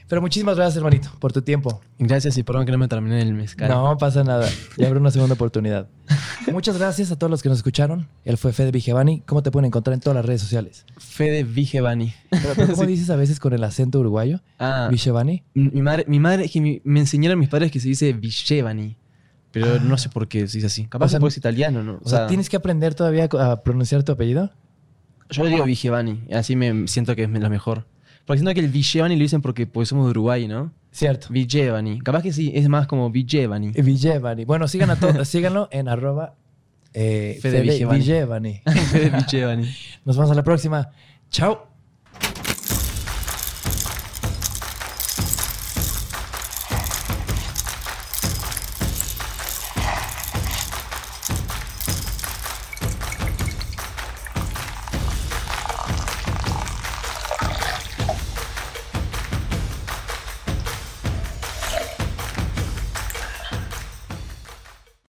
Pero 0.08 0.22
muchísimas 0.22 0.56
gracias, 0.56 0.76
hermanito, 0.78 1.10
por 1.18 1.32
tu 1.34 1.42
tiempo. 1.42 1.82
Gracias 1.98 2.38
y 2.38 2.42
perdón 2.42 2.64
que 2.64 2.72
no 2.72 2.78
me 2.78 2.88
terminé 2.88 3.20
el 3.20 3.34
mezcal. 3.34 3.68
No 3.68 3.96
pasa 3.98 4.24
nada. 4.24 4.48
Ya 4.78 4.86
habrá 4.86 4.98
una 5.00 5.10
segunda 5.10 5.34
oportunidad. 5.34 5.86
Muchas 6.52 6.78
gracias 6.78 7.12
a 7.12 7.16
todos 7.18 7.30
los 7.30 7.42
que 7.42 7.50
nos 7.50 7.58
escucharon. 7.58 8.08
Él 8.24 8.38
fue 8.38 8.54
Fede 8.54 8.70
Vigevani. 8.70 9.20
¿Cómo 9.26 9.42
te 9.42 9.50
pueden 9.50 9.66
encontrar 9.66 9.92
en 9.92 10.00
todas 10.00 10.14
las 10.16 10.24
redes 10.24 10.40
sociales? 10.40 10.86
Fede 10.96 11.44
Vigevani. 11.44 12.14
Pero, 12.30 12.54
pero 12.56 12.72
¿cómo 12.74 12.86
dices 12.86 13.10
a 13.10 13.16
veces 13.16 13.38
con 13.38 13.52
el 13.52 13.62
acento 13.62 14.00
uruguayo? 14.00 14.40
Ah, 14.58 14.88
Vigevani. 14.90 15.42
mi 15.52 15.82
madre, 15.82 16.06
mi 16.08 16.20
madre 16.20 16.48
que 16.48 16.60
mi- 16.62 16.80
me 16.84 17.00
enseñaron 17.00 17.38
mis 17.38 17.50
padres 17.50 17.70
que 17.70 17.78
se 17.78 17.88
dice 17.88 18.14
Vigevani, 18.14 18.96
pero 19.52 19.74
Ah. 19.74 19.78
no 19.82 19.98
sé 19.98 20.08
por 20.08 20.26
qué 20.26 20.48
se 20.48 20.56
dice 20.56 20.68
así. 20.68 20.86
Capaz 20.86 21.04
O 21.06 21.08
sea, 21.10 21.20
porque 21.20 21.32
es 21.32 21.36
italiano, 21.36 21.82
¿no? 21.82 22.00
O 22.02 22.08
sea, 22.08 22.26
¿tienes 22.28 22.48
que 22.48 22.56
aprender 22.56 22.94
todavía 22.94 23.28
a 23.38 23.62
pronunciar 23.62 24.02
tu 24.04 24.12
apellido? 24.12 24.50
Yo 25.28 25.44
le 25.44 25.50
digo 25.50 25.64
Vigevani, 25.64 26.22
así 26.32 26.56
me 26.56 26.88
siento 26.88 27.14
que 27.14 27.24
es 27.24 27.28
lo 27.30 27.50
mejor. 27.50 27.84
Porque 28.28 28.40
siento 28.40 28.52
que 28.52 28.60
el 28.60 28.68
Vigevani 28.68 29.16
lo 29.16 29.22
dicen 29.22 29.40
porque 29.40 29.66
pues, 29.66 29.88
somos 29.88 30.04
de 30.04 30.10
Uruguay, 30.10 30.46
¿no? 30.46 30.70
Cierto. 30.90 31.28
Vigevani. 31.30 31.98
Capaz 32.00 32.22
que 32.22 32.30
sí, 32.30 32.52
es 32.54 32.68
más 32.68 32.86
como 32.86 33.10
Vigevani. 33.10 33.70
Vigevani. 33.70 34.44
Bueno, 34.44 34.68
sigan 34.68 34.90
a 34.90 34.96
todos, 34.96 35.26
síganlo 35.30 35.70
en 35.72 35.88
arroba 35.88 36.34
eh, 36.92 37.38
Fede 37.40 37.62
Vigevani. 37.62 38.60
Nos 40.04 40.16
vemos 40.18 40.30
a 40.30 40.34
la 40.34 40.44
próxima. 40.44 40.90
Chao. 41.30 41.67